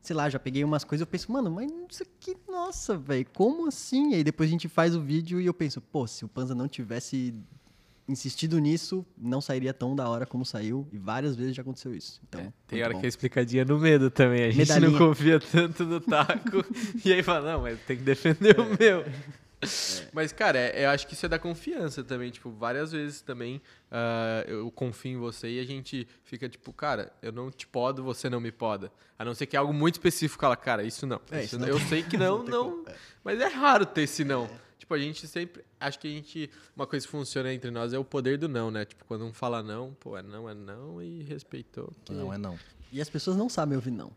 sei 0.00 0.16
lá, 0.16 0.30
já 0.30 0.38
peguei 0.38 0.64
umas 0.64 0.84
coisas 0.84 1.02
eu 1.02 1.06
penso, 1.06 1.30
mano, 1.30 1.50
mas 1.50 1.70
isso 1.90 2.02
aqui, 2.02 2.34
nossa, 2.48 2.96
velho, 2.96 3.26
como 3.34 3.68
assim? 3.68 4.14
Aí 4.14 4.24
depois 4.24 4.48
a 4.48 4.52
gente 4.52 4.68
faz 4.68 4.96
o 4.96 5.02
vídeo 5.02 5.38
e 5.38 5.44
eu 5.44 5.52
penso, 5.52 5.82
pô, 5.82 6.06
se 6.06 6.24
o 6.24 6.28
Panza 6.28 6.54
não 6.54 6.66
tivesse 6.66 7.34
insistido 8.08 8.58
nisso, 8.58 9.04
não 9.16 9.40
sairia 9.40 9.72
tão 9.72 9.94
da 9.96 10.08
hora 10.08 10.26
como 10.26 10.44
saiu. 10.44 10.86
E 10.92 10.98
várias 10.98 11.34
vezes 11.36 11.54
já 11.56 11.62
aconteceu 11.62 11.94
isso. 11.94 12.20
Então, 12.28 12.40
É, 12.40 12.52
tem 12.66 12.82
hora 12.82 12.92
bom. 12.94 13.00
que 13.00 13.06
é 13.06 13.08
explicadinha 13.08 13.64
no 13.64 13.78
medo 13.78 14.10
também. 14.10 14.42
A 14.44 14.50
gente 14.50 14.58
Medalhinha. 14.58 14.90
não 14.90 14.98
confia 14.98 15.40
tanto 15.40 15.84
no 15.84 16.00
taco. 16.00 16.64
e 17.04 17.12
aí 17.12 17.22
fala, 17.22 17.52
não, 17.52 17.62
mas 17.62 17.78
tem 17.80 17.96
que 17.96 18.02
defender 18.02 18.58
o 18.60 18.66
meu. 18.78 19.04
Mas, 20.12 20.30
cara, 20.30 20.58
é- 20.58 20.84
eu 20.84 20.90
acho 20.90 21.06
que 21.06 21.14
isso 21.14 21.24
é 21.24 21.28
da 21.28 21.38
confiança 21.38 22.04
também. 22.04 22.30
Tipo, 22.30 22.50
várias 22.50 22.92
vezes 22.92 23.22
também 23.22 23.62
ah, 23.90 24.44
eu 24.46 24.70
confio 24.70 25.12
em 25.12 25.16
você 25.16 25.48
e 25.52 25.58
a 25.60 25.64
gente 25.64 26.06
fica 26.24 26.46
tipo, 26.48 26.70
cara, 26.72 27.10
eu 27.22 27.32
não 27.32 27.50
te 27.50 27.66
podo, 27.66 28.02
você 28.04 28.28
não 28.28 28.40
me 28.40 28.52
poda. 28.52 28.92
A 29.18 29.24
não 29.24 29.34
ser 29.34 29.46
que 29.46 29.56
é 29.56 29.58
algo 29.58 29.72
muito 29.72 29.94
específico, 29.94 30.42
fala, 30.42 30.56
cara, 30.56 30.82
isso 30.84 31.06
não. 31.06 31.18
É, 31.30 31.38
isso 31.38 31.56
isso 31.56 31.58
não. 31.58 31.68
não 31.68 31.74
Eu 31.74 31.80
sei 31.88 32.02
que 32.02 32.16
não, 32.18 32.42
não. 32.44 32.70
como, 32.72 32.88
é. 32.90 32.94
Mas 33.24 33.40
é 33.40 33.46
raro 33.46 33.86
ter 33.86 34.02
esse 34.02 34.22
não. 34.22 34.50
Tipo, 34.78 34.94
a 34.94 34.98
gente 34.98 35.26
sempre. 35.26 35.64
Acho 35.80 35.98
que 35.98 36.08
a 36.08 36.10
gente. 36.10 36.50
Uma 36.76 36.86
coisa 36.86 37.06
que 37.06 37.10
funciona 37.10 37.52
entre 37.52 37.70
nós 37.70 37.92
é 37.92 37.98
o 37.98 38.04
poder 38.04 38.36
do 38.38 38.48
não, 38.48 38.70
né? 38.70 38.84
Tipo, 38.84 39.04
quando 39.06 39.24
um 39.24 39.32
fala 39.32 39.62
não, 39.62 39.94
pô, 40.00 40.16
é 40.18 40.22
não, 40.22 40.48
é 40.48 40.54
não 40.54 41.00
e 41.02 41.22
respeitou. 41.22 41.92
que- 42.04 42.12
Não 42.12 42.32
é 42.32 42.38
não. 42.38 42.58
E 42.92 43.00
as 43.00 43.08
pessoas 43.08 43.36
não 43.36 43.48
sabem 43.48 43.76
ouvir 43.76 43.90
não. 43.90 44.10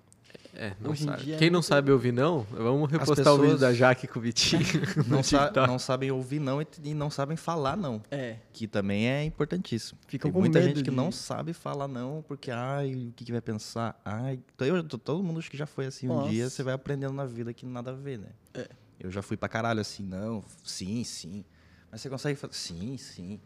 é, 0.54 0.74
não 0.82 0.92
Hoje 0.92 1.04
em 1.04 1.08
sabe. 1.08 1.24
dia 1.24 1.36
é 1.36 1.38
Quem 1.38 1.50
não 1.50 1.58
muito- 1.60 1.66
sabe 1.68 1.92
ouvir 1.92 2.12
não, 2.12 2.42
vamos 2.52 2.90
repostar 2.92 3.34
o 3.34 3.38
vídeo 3.38 3.54
pessoas- 3.54 3.62
da 3.62 3.74
Jaque 3.74 4.08
com 4.08 4.20
o 4.20 4.22
Vitinho. 4.22 4.62
Não, 5.08 5.24
sa- 5.24 5.52
não 5.68 5.78
sabem 5.80 6.12
ouvir 6.12 6.40
não 6.40 6.62
e, 6.62 6.68
e 6.84 6.94
não 6.94 7.10
sabem 7.10 7.38
falar 7.38 7.78
não. 7.78 8.02
É. 8.12 8.38
Que 8.52 8.68
também 8.68 9.08
é 9.08 9.24
importantíssimo. 9.24 10.00
Ficam 10.08 10.30
Tem 10.30 10.34
com 10.34 10.40
muita 10.40 10.60
medo 10.60 10.70
gente 10.70 10.84
que 10.84 10.90
de- 10.90 10.96
não 10.96 11.12
sabe 11.12 11.54
falar 11.54 11.88
não, 11.88 12.24
porque, 12.28 12.50
ai, 12.52 12.92
o 13.10 13.14
que, 13.14 13.24
que 13.26 13.32
vai 13.32 13.42
pensar? 13.42 14.00
Ai, 14.04 14.40
então 14.56 14.68
eu, 14.68 14.84
todo 14.84 15.24
mundo 15.24 15.40
acho 15.40 15.50
que 15.50 15.58
já 15.58 15.66
foi 15.68 15.86
assim 15.86 16.08
um 16.10 16.16
Nossa. 16.16 16.30
dia, 16.30 16.50
você 16.50 16.62
vai 16.64 16.74
aprendendo 16.74 17.14
na 17.14 17.26
vida 17.26 17.54
que 17.54 17.66
nada 17.66 17.92
a 17.92 17.94
ver, 17.94 18.18
né? 18.20 18.30
É. 18.54 18.68
Eu 19.00 19.12
já 19.12 19.22
fui 19.22 19.38
pra 19.38 19.48
caralho 19.48 19.80
assim, 19.80 20.04
não, 20.04 20.44
sim, 20.64 21.04
sim. 21.04 21.44
Mas 21.92 22.02
você 22.02 22.10
consegue 22.10 22.38
fazer, 22.38 22.54
sim, 22.54 22.98
sim. 22.98 23.40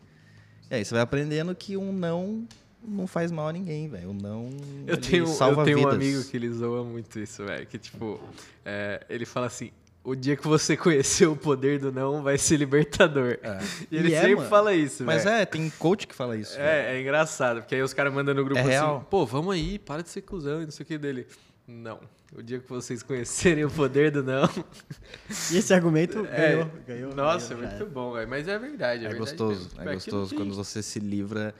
E 0.70 0.76
aí 0.76 0.86
você 0.86 0.94
vai 0.94 1.04
aprendendo 1.04 1.54
que 1.54 1.76
um 1.78 1.92
não 1.92 2.48
não 2.84 3.06
faz 3.06 3.32
mal 3.32 3.48
a 3.48 3.54
ninguém, 3.54 3.88
velho. 3.88 4.10
O 4.10 4.14
não 4.14 4.50
Eu 4.88 4.98
tenho, 4.98 5.28
salva 5.28 5.62
eu 5.62 5.66
tenho 5.66 5.78
um 5.78 5.82
vidas. 5.82 5.94
amigo 5.96 6.24
que 6.26 6.36
ele 6.38 6.50
zoa 6.50 6.84
muito 6.84 7.20
isso, 7.20 7.46
velho. 7.46 7.68
Que, 7.68 7.78
tipo, 7.78 8.20
é, 8.66 9.06
ele 9.08 9.24
fala 9.26 9.46
assim: 9.48 9.70
o 10.04 10.16
dia 10.16 10.36
que 10.36 10.48
você 10.48 10.76
conhecer 10.76 11.28
o 11.28 11.36
poder 11.36 11.80
do 11.80 11.92
não 11.92 12.24
vai 12.24 12.40
ser 12.40 12.58
libertador. 12.58 13.38
É. 13.44 13.60
E 13.92 13.98
ele 13.98 14.10
E 14.10 14.14
é, 14.16 14.22
sempre 14.22 14.36
mano. 14.38 14.50
fala 14.50 14.74
isso, 14.74 15.04
Mas 15.04 15.26
é, 15.28 15.46
tem 15.46 15.70
coach 15.78 16.08
que 16.08 16.16
fala 16.16 16.36
isso. 16.36 16.58
É, 16.60 16.96
é 16.96 17.02
engraçado, 17.02 17.58
porque 17.62 17.76
aí 17.76 17.84
os 17.84 17.94
caras 17.94 18.12
mandam 18.12 18.34
no 18.34 18.44
grupo 18.44 18.58
É 18.58 18.62
assim, 18.62 18.70
real. 18.72 19.06
pô, 19.12 19.26
vamos 19.28 19.54
aí, 19.54 19.78
para 19.78 20.02
de 20.02 20.10
ser 20.10 20.22
cuzão 20.22 20.62
e 20.62 20.66
não 20.66 20.72
sei 20.72 20.84
o 20.84 20.88
que 20.88 20.98
dele. 20.98 21.28
Não. 21.68 22.00
O 22.36 22.42
dia 22.42 22.60
que 22.60 22.70
vocês 22.70 23.04
conhecerem 23.04 23.66
o 23.66 23.70
poder 23.72 24.12
do 24.12 24.24
não. 24.24 24.50
E 25.52 25.58
esse 25.58 25.74
argumento 25.74 26.26
É, 26.32 26.52
ganhou, 26.56 26.72
ganhou. 26.88 27.16
Nossa, 27.16 27.54
ganhou, 27.54 27.70
já 27.70 27.78
muito 27.78 27.92
bom, 27.92 28.14
velho. 28.14 28.30
Mas 28.30 28.48
é 28.48 28.58
verdade, 28.58 29.04
é, 29.06 29.08
É 29.08 29.10
verdade 29.10 29.20
gostoso, 29.20 29.70
mesmo. 29.76 29.90
É 29.90 29.94
gostoso 29.94 30.36
quando 30.36 30.54
você 30.54 30.82
se 30.82 31.00
livra 31.00 31.54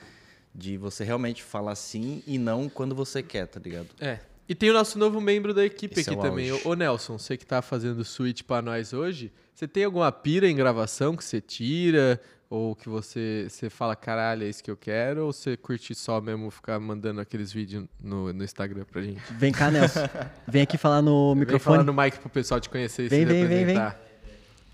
de 0.54 0.78
você 0.78 1.04
realmente 1.04 1.44
falar 1.44 1.76
sim 1.76 2.24
e 2.26 2.38
não 2.38 2.68
quando 2.70 2.94
você 2.96 3.22
quer, 3.24 3.48
tá 3.48 3.60
ligado? 3.60 3.90
É. 4.00 4.20
E 4.48 4.56
tem 4.56 4.70
o 4.70 4.74
nosso 4.74 5.00
novo 5.00 5.22
membro 5.22 5.54
da 5.54 5.64
equipe 5.66 6.00
Esse 6.00 6.10
aqui 6.10 6.18
é 6.18 6.20
o 6.20 6.22
também, 6.22 6.50
auge. 6.50 6.68
o 6.68 6.74
Nelson. 6.74 7.18
Você 7.18 7.38
que 7.38 7.46
tá 7.46 7.62
fazendo 7.62 8.04
switch 8.04 8.44
pra 8.44 8.62
nós 8.62 8.92
hoje, 8.92 9.32
você 9.54 9.68
tem 9.68 9.86
alguma 9.86 10.12
pira 10.12 10.50
em 10.50 10.56
gravação 10.56 11.16
que 11.16 11.24
você 11.24 11.40
tira? 11.40 12.20
Ou 12.52 12.76
que 12.76 12.90
você, 12.90 13.48
você 13.50 13.70
fala, 13.70 13.96
caralho, 13.96 14.44
é 14.44 14.50
isso 14.50 14.62
que 14.62 14.70
eu 14.70 14.76
quero? 14.76 15.26
Ou 15.26 15.32
você 15.32 15.56
curte 15.56 15.96
só 15.96 16.20
mesmo 16.20 16.52
ficar 16.52 16.78
mandando 16.82 17.22
aqueles 17.22 17.50
vídeos 17.54 17.86
no, 17.98 18.34
no 18.34 18.44
Instagram 18.44 18.84
pra 18.84 19.02
gente? 19.02 19.22
Vem 19.32 19.54
cá, 19.54 19.72
Nelson. 19.72 20.02
Vem 20.46 20.64
aqui 20.64 20.78
falar 20.78 21.02
no 21.02 21.30
Vem 21.34 21.40
microfone. 21.40 21.78
falar 21.78 21.84
no 21.86 21.94
mic 21.94 22.20
pro 22.20 22.30
pessoal 22.30 22.60
te 22.60 22.70
conhecer 22.70 23.06
e 23.06 23.08
Vem, 23.08 23.20
se 23.22 23.26
vem, 23.26 23.40
vem, 23.40 23.48
vem. 23.48 23.58
representar. 23.78 24.02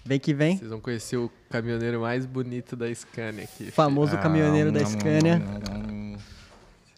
Vem 0.04 0.20
que 0.20 0.34
vem. 0.34 0.58
Vocês 0.58 0.72
vão 0.72 0.80
conhecer 0.82 1.18
o 1.18 1.32
caminhoneiro 1.52 2.02
mais 2.02 2.26
bonito 2.26 2.76
da 2.76 2.92
Scania 2.96 3.44
aqui. 3.44 3.70
Famoso 3.70 4.18
caminhoneiro 4.18 4.72
da 4.72 4.82
Ah, 4.82 4.86
Scania. 4.86 5.40
hum, 5.92 6.18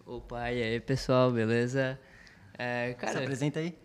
Opa, 0.05 0.49
e 0.49 0.63
aí 0.63 0.79
pessoal, 0.79 1.29
beleza? 1.29 1.99
É, 2.57 2.89
Se 2.91 2.95
cara, 2.95 3.19
apresenta 3.19 3.59
aí. 3.59 3.75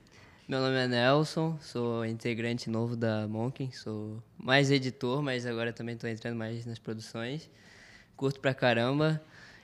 Meu 0.46 0.60
nome 0.60 0.76
é 0.76 0.86
Nelson, 0.86 1.58
sou 1.60 2.04
integrante 2.04 2.68
novo 2.68 2.96
da 2.96 3.26
Monkin, 3.26 3.70
sou 3.72 4.22
mais 4.38 4.70
editor, 4.70 5.22
mas 5.22 5.46
agora 5.46 5.72
também 5.72 5.94
estou 5.94 6.08
entrando 6.08 6.36
mais 6.36 6.66
nas 6.66 6.78
produções. 6.78 7.48
Curto 8.16 8.40
pra 8.40 8.52
caramba 8.54 9.22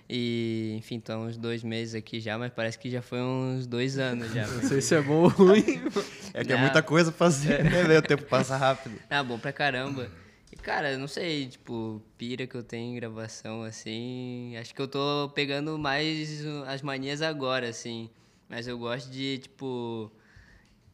e, 0.08 0.74
enfim, 0.78 0.96
estão 0.96 1.26
uns 1.26 1.36
dois 1.36 1.62
meses 1.62 1.94
aqui 1.94 2.18
já, 2.18 2.36
mas 2.38 2.50
parece 2.52 2.78
que 2.78 2.90
já 2.90 3.02
foi 3.02 3.20
uns 3.20 3.66
dois 3.66 3.98
anos 3.98 4.32
já. 4.32 4.46
Não 4.46 4.62
sei 4.62 4.80
se 4.80 4.94
é 4.94 5.02
bom 5.02 5.22
ou 5.24 5.28
ruim. 5.28 5.62
É 6.32 6.44
que 6.44 6.52
é 6.52 6.54
Não. 6.54 6.62
muita 6.62 6.80
coisa 6.80 7.10
pra 7.10 7.18
fazer, 7.26 7.64
né, 7.64 7.82
velho? 7.82 7.98
O 7.98 8.02
tempo 8.02 8.22
passa 8.24 8.56
rápido. 8.56 9.00
Ah, 9.10 9.20
bom 9.20 9.36
pra 9.36 9.52
caramba. 9.52 10.08
E, 10.52 10.54
cara, 10.54 10.96
não 10.96 11.08
sei, 11.08 11.48
tipo, 11.48 12.00
pira 12.16 12.46
que 12.46 12.54
eu 12.54 12.62
tenho 12.62 12.92
em 12.92 12.94
gravação, 12.94 13.64
assim. 13.64 14.56
Acho 14.56 14.72
que 14.72 14.80
eu 14.80 14.86
tô 14.86 15.28
pegando 15.34 15.76
mais 15.76 16.44
as 16.68 16.82
manias 16.82 17.20
agora, 17.20 17.68
assim. 17.68 18.08
Mas 18.48 18.68
eu 18.68 18.78
gosto 18.78 19.10
de, 19.10 19.38
tipo. 19.38 20.12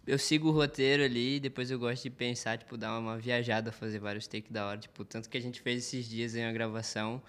Eu 0.07 0.19
sigo 0.19 0.49
o 0.49 0.53
roteiro 0.53 1.03
ali, 1.03 1.41
depois 1.41 1.71
eu 1.71 1.79
gosto 1.79 2.05
de 2.05 2.11
pensar, 2.11 2.57
tipo, 2.59 2.77
dar 2.77 2.97
uma 2.99 3.19
viajada, 3.19 3.73
fazer 3.73 3.99
vários 3.99 4.27
takes 4.29 4.51
da 4.53 4.67
hora. 4.67 4.79
Tipo, 4.79 5.05
tanto 5.05 5.29
que 5.29 5.37
a 5.37 5.41
gente 5.41 5.61
fez 5.61 5.85
esses 5.85 6.09
dias 6.09 6.37
em 6.37 6.45
uma 6.45 6.53
gravação. 6.53 7.21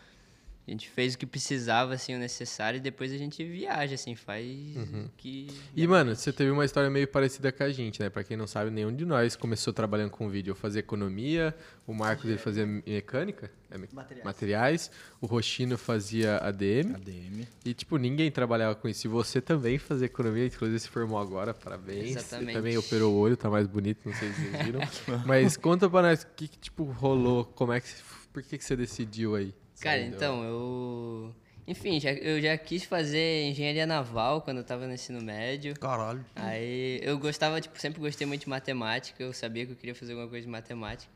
A 0.68 0.72
gente 0.72 0.89
fez 0.89 1.13
o 1.13 1.18
que 1.18 1.26
precisava, 1.26 1.93
assim, 1.93 2.13
o 2.13 2.20
necessário, 2.20 2.76
e 2.78 2.82
depois 2.82 3.13
a 3.13 3.18
gente 3.18 3.41
viaja, 3.41 3.95
assim, 3.95 4.15
faz 4.15 4.45
o 4.76 5.09
que. 5.15 5.47
E, 5.74 5.88
mano, 5.88 6.13
você 6.13 6.34
teve 6.34 6.51
uma 6.51 6.65
história 6.65 6.89
meio 6.89 7.07
parecida 7.07 7.53
com 7.53 7.63
a 7.63 7.70
gente, 7.72 8.01
né? 8.01 8.09
Pra 8.09 8.22
quem 8.22 8.36
não 8.36 8.45
sabe, 8.47 8.70
nenhum 8.70 8.93
de 8.93 9.05
nós 9.05 9.34
começou 9.38 9.72
trabalhando 9.72 10.09
com 10.09 10.28
vídeo. 10.28 10.51
Eu 10.51 10.55
fazia 10.55 10.80
economia, 10.82 11.55
o 11.88 11.93
Marcos 11.93 12.26
ele 12.26 12.38
fazia 12.38 12.65
mecânica, 12.65 13.49
é 13.72 13.78
me- 13.78 13.88
Materiais. 13.93 14.26
materiais, 14.26 14.91
o 15.22 15.26
Roxino 15.26 15.78
fazia 15.78 16.36
ADM. 16.39 16.95
ADM. 16.95 17.47
E, 17.63 17.74
tipo, 17.74 17.95
ninguém 17.97 18.30
trabalhava 18.30 18.76
com 18.76 18.89
isso. 18.89 19.07
E 19.07 19.09
você 19.09 19.39
também 19.39 19.78
fazia 19.78 20.07
economia, 20.07 20.45
inclusive 20.47 20.80
se 20.82 20.89
formou 20.89 21.18
agora, 21.18 21.53
parabéns. 21.53 22.11
Você 22.11 22.20
Exatamente. 22.20 22.53
também 22.55 22.78
operou 22.78 23.13
o 23.13 23.18
olho, 23.18 23.38
tá 23.38 23.49
mais 23.49 23.68
bonito, 23.68 24.01
não 24.05 24.13
sei 24.13 24.34
se 24.34 24.41
vocês 24.41 24.65
viram. 24.65 24.82
Mas 25.26 25.55
conta 25.55 25.89
pra 25.89 26.01
nós 26.01 26.24
o 26.24 26.28
que, 26.36 26.49
que, 26.49 26.57
tipo, 26.59 26.84
rolou, 26.84 27.45
como 27.45 27.72
é 27.72 27.80
que... 27.80 27.88
Por 28.34 28.43
que, 28.43 28.57
que 28.57 28.63
você 28.65 28.76
decidiu 28.76 29.34
aí? 29.36 29.53
Cara, 29.82 29.97
Sair 29.99 30.09
do- 30.09 30.15
então, 30.15 30.43
eu. 30.43 31.36
Enfim, 31.67 31.99
já, 31.99 32.11
eu 32.13 32.41
já 32.41 32.57
quis 32.57 32.84
fazer 32.84 33.43
engenharia 33.43 33.86
naval 33.86 34.41
quando 34.41 34.57
eu 34.59 34.63
tava 34.63 34.88
no 34.88 34.93
ensino 34.93 35.21
médio. 35.21 35.78
Caralho. 35.78 36.25
Aí 36.34 36.99
eu 37.03 37.19
gostava, 37.19 37.59
tipo, 37.59 37.78
sempre 37.80 37.99
gostei 37.99 38.25
muito 38.25 38.41
de 38.41 38.49
matemática, 38.49 39.21
eu 39.21 39.34
sabia 39.34 39.65
que 39.65 39.73
eu 39.73 39.75
queria 39.75 39.93
fazer 39.93 40.13
alguma 40.13 40.30
coisa 40.30 40.45
de 40.45 40.51
matemática. 40.51 41.11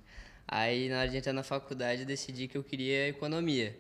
Aí 0.46 0.90
na 0.90 1.00
hora 1.00 1.10
de 1.10 1.16
entrar 1.18 1.32
na 1.32 1.44
faculdade 1.44 2.02
eu 2.02 2.06
decidi 2.06 2.50
que 2.50 2.58
eu 2.58 2.64
queria 2.64 3.08
economia. 3.08 3.78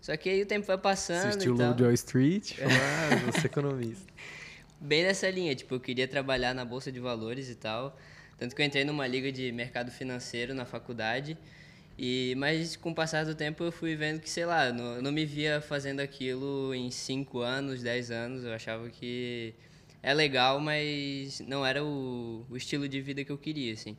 Só 0.00 0.16
que 0.16 0.28
aí 0.28 0.42
o 0.42 0.46
tempo 0.46 0.66
foi 0.66 0.78
passando 0.78 1.28
Assistiu 1.28 1.54
o. 1.54 1.58
Lobo 1.58 1.74
de 1.74 1.82
Wall 1.84 1.92
Street, 1.92 2.54
ah, 2.60 3.30
você 3.30 3.46
economista. 3.46 4.12
Bem 4.80 5.04
nessa 5.04 5.30
linha, 5.30 5.54
tipo, 5.54 5.74
eu 5.74 5.80
queria 5.80 6.08
trabalhar 6.08 6.54
na 6.54 6.64
bolsa 6.64 6.90
de 6.90 6.98
valores 6.98 7.48
e 7.50 7.54
tal. 7.54 7.96
Tanto 8.38 8.56
que 8.56 8.62
eu 8.62 8.66
entrei 8.66 8.82
numa 8.82 9.06
liga 9.06 9.30
de 9.30 9.52
mercado 9.52 9.90
financeiro 9.92 10.54
na 10.54 10.64
faculdade. 10.64 11.36
E, 12.02 12.34
mas 12.38 12.76
com 12.76 12.92
o 12.92 12.94
passar 12.94 13.26
do 13.26 13.34
tempo 13.34 13.62
eu 13.62 13.70
fui 13.70 13.94
vendo 13.94 14.20
que, 14.20 14.30
sei 14.30 14.46
lá, 14.46 14.72
não, 14.72 15.02
não 15.02 15.12
me 15.12 15.26
via 15.26 15.60
fazendo 15.60 16.00
aquilo 16.00 16.74
em 16.74 16.90
5 16.90 17.40
anos, 17.40 17.82
10 17.82 18.10
anos. 18.10 18.42
Eu 18.42 18.54
achava 18.54 18.88
que 18.88 19.52
é 20.02 20.14
legal, 20.14 20.58
mas 20.60 21.40
não 21.40 21.64
era 21.64 21.84
o, 21.84 22.46
o 22.48 22.56
estilo 22.56 22.88
de 22.88 23.02
vida 23.02 23.22
que 23.22 23.30
eu 23.30 23.36
queria, 23.36 23.74
assim. 23.74 23.98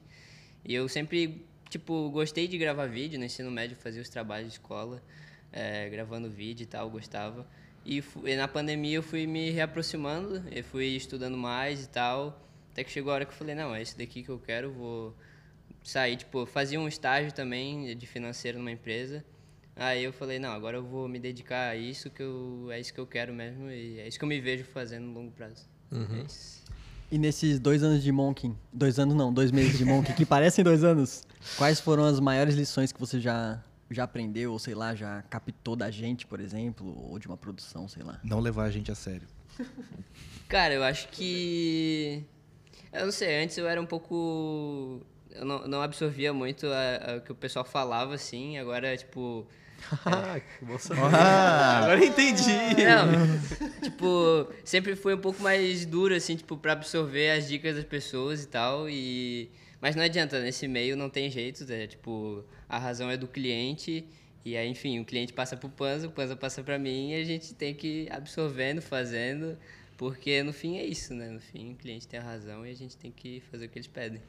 E 0.65 0.73
eu 0.73 0.89
sempre, 0.89 1.45
tipo, 1.69 2.09
gostei 2.09 2.47
de 2.47 2.57
gravar 2.57 2.87
vídeo. 2.87 3.19
No 3.19 3.25
ensino 3.25 3.51
médio 3.51 3.77
fazia 3.77 4.01
os 4.01 4.09
trabalhos 4.09 4.47
de 4.47 4.53
escola, 4.53 4.99
eh, 5.53 5.87
gravando 5.91 6.27
vídeo 6.27 6.63
e 6.63 6.67
tal, 6.67 6.89
gostava. 6.89 7.47
E, 7.85 8.03
e 8.25 8.35
na 8.35 8.47
pandemia 8.47 8.95
eu 8.95 9.03
fui 9.03 9.27
me 9.27 9.51
reaproximando, 9.51 10.43
eu 10.51 10.63
fui 10.63 10.87
estudando 10.87 11.37
mais 11.37 11.83
e 11.83 11.89
tal. 11.89 12.49
Até 12.71 12.83
que 12.83 12.89
chegou 12.89 13.11
a 13.11 13.15
hora 13.15 13.25
que 13.25 13.31
eu 13.31 13.37
falei, 13.37 13.53
não, 13.53 13.75
é 13.75 13.81
isso 13.83 13.95
daqui 13.95 14.23
que 14.23 14.29
eu 14.29 14.39
quero, 14.39 14.71
vou 14.71 15.15
sair, 15.83 16.17
tipo, 16.17 16.45
fazia 16.45 16.79
um 16.79 16.87
estágio 16.87 17.31
também 17.31 17.95
de 17.95 18.05
financeiro 18.05 18.57
numa 18.57 18.71
empresa. 18.71 19.23
Aí 19.75 20.03
eu 20.03 20.13
falei, 20.13 20.37
não, 20.37 20.51
agora 20.51 20.77
eu 20.77 20.83
vou 20.83 21.07
me 21.07 21.19
dedicar 21.19 21.69
a 21.69 21.75
isso 21.75 22.09
que 22.09 22.21
eu 22.21 22.69
é 22.71 22.79
isso 22.79 22.93
que 22.93 22.99
eu 22.99 23.07
quero 23.07 23.33
mesmo 23.33 23.69
e 23.69 23.99
é 23.99 24.07
isso 24.07 24.19
que 24.19 24.25
eu 24.25 24.29
me 24.29 24.39
vejo 24.39 24.63
fazendo 24.65 25.05
no 25.05 25.13
longo 25.13 25.31
prazo. 25.31 25.65
É 25.91 26.25
isso. 26.25 26.61
E 27.11 27.17
nesses 27.17 27.59
dois 27.59 27.83
anos 27.83 28.01
de 28.01 28.11
Monking, 28.11 28.55
dois 28.71 28.97
anos 28.97 29.15
não, 29.15 29.33
dois 29.33 29.51
meses 29.51 29.77
de 29.77 29.83
Monking, 29.83 30.13
que 30.13 30.25
parecem 30.25 30.63
dois 30.63 30.83
anos, 30.83 31.23
quais 31.57 31.79
foram 31.79 32.05
as 32.05 32.21
maiores 32.21 32.55
lições 32.55 32.93
que 32.93 32.99
você 32.99 33.19
já, 33.19 33.61
já 33.89 34.05
aprendeu, 34.05 34.53
ou 34.53 34.59
sei 34.59 34.73
lá, 34.73 34.95
já 34.95 35.21
captou 35.23 35.75
da 35.75 35.91
gente, 35.91 36.25
por 36.25 36.39
exemplo, 36.39 36.95
ou 37.09 37.19
de 37.19 37.27
uma 37.27 37.35
produção, 37.35 37.85
sei 37.87 38.01
lá? 38.01 38.17
Não 38.23 38.39
levar 38.39 38.63
a 38.63 38.71
gente 38.71 38.89
a 38.91 38.95
sério. 38.95 39.27
Cara, 40.47 40.73
eu 40.73 40.83
acho 40.83 41.09
que. 41.09 42.23
Eu 42.93 43.05
não 43.05 43.11
sei, 43.11 43.43
antes 43.43 43.57
eu 43.57 43.67
era 43.67 43.81
um 43.81 43.85
pouco. 43.85 45.05
Eu 45.35 45.45
não, 45.45 45.67
não 45.67 45.81
absorvia 45.81 46.33
muito 46.33 46.67
a- 46.67 47.13
a- 47.13 47.17
o 47.17 47.21
que 47.21 47.31
o 47.31 47.35
pessoal 47.35 47.65
falava, 47.65 48.13
assim. 48.15 48.57
Agora, 48.57 48.95
tipo. 48.97 49.45
Ah, 50.05 50.39
que 50.39 50.63
bom 50.65 50.77
saber. 50.77 51.01
Agora 51.01 51.99
eu 51.99 52.07
entendi. 52.07 52.51
Não, 52.85 53.81
tipo, 53.81 54.47
sempre 54.63 54.95
fui 54.95 55.13
um 55.15 55.17
pouco 55.17 55.41
mais 55.41 55.85
duro, 55.85 56.13
assim, 56.13 56.35
tipo, 56.35 56.55
pra 56.57 56.73
absorver 56.73 57.31
as 57.31 57.47
dicas 57.47 57.75
das 57.75 57.85
pessoas 57.85 58.43
e 58.43 58.47
tal. 58.47 58.87
E... 58.89 59.49
Mas 59.81 59.95
não 59.95 60.03
adianta, 60.03 60.39
nesse 60.39 60.67
meio 60.67 60.95
não 60.95 61.09
tem 61.09 61.29
jeito, 61.31 61.65
né? 61.65 61.87
Tipo, 61.87 62.43
a 62.69 62.77
razão 62.77 63.09
é 63.09 63.17
do 63.17 63.27
cliente. 63.27 64.05
E 64.45 64.55
aí, 64.55 64.67
enfim, 64.69 64.99
o 64.99 65.05
cliente 65.05 65.33
passa 65.33 65.57
pro 65.57 65.69
Panza, 65.69 66.07
o 66.07 66.11
Panza 66.11 66.35
passa 66.35 66.61
pra 66.63 66.77
mim 66.77 67.11
e 67.11 67.21
a 67.21 67.23
gente 67.23 67.53
tem 67.55 67.73
que 67.73 68.03
ir 68.03 68.13
absorvendo, 68.13 68.81
fazendo. 68.81 69.57
Porque 69.97 70.41
no 70.43 70.51
fim 70.53 70.77
é 70.77 70.83
isso, 70.85 71.13
né? 71.13 71.27
No 71.29 71.39
fim 71.39 71.73
o 71.73 71.75
cliente 71.75 72.07
tem 72.07 72.19
a 72.19 72.23
razão 72.23 72.65
e 72.65 72.71
a 72.71 72.75
gente 72.75 72.95
tem 72.97 73.11
que 73.11 73.41
fazer 73.51 73.65
o 73.65 73.69
que 73.69 73.77
eles 73.79 73.87
pedem. 73.87 74.21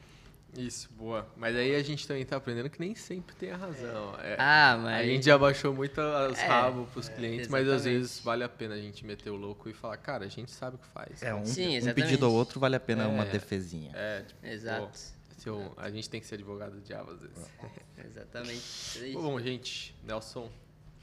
Isso, 0.55 0.87
boa. 0.93 1.27
Mas 1.35 1.55
aí 1.55 1.75
a 1.75 1.81
gente 1.81 2.07
também 2.07 2.23
tá 2.25 2.35
aprendendo 2.37 2.69
que 2.69 2.79
nem 2.79 2.93
sempre 2.93 3.35
tem 3.35 3.51
a 3.51 3.57
razão. 3.57 4.15
É, 4.19 4.35
Ah, 4.37 4.77
mas. 4.81 5.01
A 5.01 5.03
gente 5.03 5.25
já 5.25 5.37
baixou 5.37 5.73
muito 5.73 5.99
as 5.99 6.37
É, 6.37 6.45
rabos 6.47 6.87
pros 6.89 7.09
clientes, 7.09 7.47
mas 7.47 7.67
às 7.67 7.85
vezes 7.85 8.19
vale 8.19 8.43
a 8.43 8.49
pena 8.49 8.75
a 8.75 8.77
gente 8.79 9.03
meter 9.05 9.31
o 9.31 9.35
louco 9.35 9.67
e 9.69 9.73
falar, 9.73 9.97
cara, 9.97 10.25
a 10.25 10.29
gente 10.29 10.51
sabe 10.51 10.75
o 10.75 10.79
que 10.79 10.87
faz. 10.87 11.23
É, 11.23 11.33
um, 11.33 11.43
Sim, 11.45 11.79
um 11.79 11.93
pedido 11.93 12.29
ou 12.29 12.33
outro 12.35 12.59
vale 12.59 12.75
a 12.75 12.79
pena 12.79 13.03
É. 13.03 13.07
uma 13.07 13.25
defesinha. 13.25 13.91
É, 13.95 14.21
tipo, 14.21 14.45
Exato. 14.45 14.81
pô, 14.87 14.89
se 15.37 15.49
eu- 15.49 15.73
a 15.75 15.89
gente 15.89 16.07
tem 16.09 16.21
que 16.21 16.27
ser 16.27 16.35
advogado 16.35 16.73
do 16.73 16.81
diabo 16.81 17.11
às 17.11 17.19
vezes. 17.19 17.49
Exatamente. 18.05 19.09
É. 19.09 19.13
Bom, 19.13 19.39
gente, 19.39 19.95
Nelson, 20.05 20.49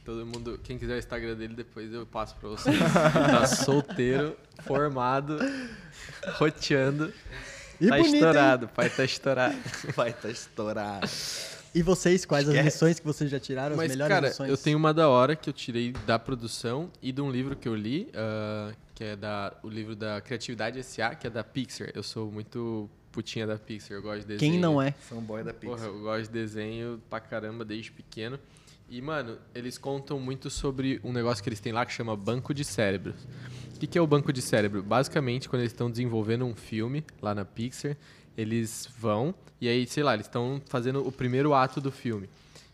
todo 0.04 0.24
mundo, 0.24 0.60
quem 0.62 0.78
quiser 0.78 0.94
o 0.94 0.98
Instagram 0.98 1.34
dele, 1.34 1.54
depois 1.54 1.92
eu 1.92 2.06
passo 2.06 2.36
pra 2.36 2.48
vocês. 2.50 2.76
tá 3.12 3.46
solteiro, 3.46 4.36
formado, 4.62 5.38
roteando. 6.38 7.12
E 7.80 7.88
tá 7.88 7.96
bonito, 7.96 8.06
hein? 8.08 8.14
estourado, 8.14 8.68
pai 8.68 8.90
tá 8.90 9.04
estourado. 9.04 9.56
Vai 9.96 10.10
estar 10.10 10.28
estourado. 10.30 11.08
E 11.74 11.82
vocês, 11.82 12.24
quais 12.24 12.48
as 12.48 12.54
Esquece. 12.54 12.74
lições 12.74 12.98
que 12.98 13.06
vocês 13.06 13.30
já 13.30 13.38
tiraram, 13.38 13.72
as 13.72 13.76
Mas, 13.76 13.90
melhores 13.92 14.14
cara, 14.14 14.28
lições? 14.28 14.50
eu 14.50 14.56
tenho 14.56 14.76
uma 14.76 14.92
da 14.92 15.08
hora 15.08 15.36
que 15.36 15.48
eu 15.48 15.52
tirei 15.52 15.92
da 16.04 16.18
produção 16.18 16.90
e 17.00 17.12
de 17.12 17.20
um 17.20 17.30
livro 17.30 17.54
que 17.54 17.68
eu 17.68 17.74
li, 17.76 18.10
ah, 18.14 18.72
que 18.94 19.04
é 19.04 19.16
da, 19.16 19.52
o 19.62 19.68
livro 19.68 19.94
da 19.94 20.20
Criatividade 20.20 20.78
S.A., 20.80 21.14
que 21.14 21.26
é 21.26 21.30
da 21.30 21.44
Pixar. 21.44 21.90
Eu 21.94 22.02
sou 22.02 22.30
muito 22.30 22.90
putinha 23.12 23.46
da 23.46 23.56
Pixar, 23.56 23.96
eu 23.96 24.02
gosto 24.02 24.22
de 24.22 24.26
desenho. 24.26 24.52
Quem 24.52 24.60
não 24.60 24.82
é? 24.82 24.90
Fanboy 24.92 25.44
da 25.44 25.54
Pixar. 25.54 25.76
Porra, 25.78 25.88
eu 25.88 26.00
gosto 26.00 26.24
de 26.24 26.32
desenho 26.32 27.00
pra 27.08 27.20
caramba 27.20 27.64
desde 27.64 27.92
pequeno. 27.92 28.38
E, 28.88 29.00
mano, 29.00 29.38
eles 29.54 29.78
contam 29.78 30.18
muito 30.18 30.50
sobre 30.50 31.00
um 31.04 31.12
negócio 31.12 31.40
que 31.42 31.48
eles 31.48 31.60
têm 31.60 31.72
lá 31.72 31.86
que 31.86 31.92
chama 31.92 32.16
banco 32.16 32.52
de 32.52 32.64
cérebros. 32.64 33.14
O 33.80 33.82
que, 33.82 33.86
que 33.86 33.96
é 33.96 34.02
o 34.02 34.06
banco 34.06 34.30
de 34.30 34.42
cérebro? 34.42 34.82
Basicamente, 34.82 35.48
quando 35.48 35.62
eles 35.62 35.72
estão 35.72 35.90
desenvolvendo 35.90 36.44
um 36.44 36.54
filme 36.54 37.02
lá 37.22 37.34
na 37.34 37.46
Pixar, 37.46 37.96
eles 38.36 38.86
vão 38.98 39.34
e 39.58 39.70
aí, 39.70 39.86
sei 39.86 40.02
lá, 40.02 40.12
eles 40.12 40.26
estão 40.26 40.60
fazendo 40.66 41.08
o 41.08 41.10
primeiro 41.10 41.54
ato 41.54 41.80
do 41.80 41.90
filme. 41.90 42.28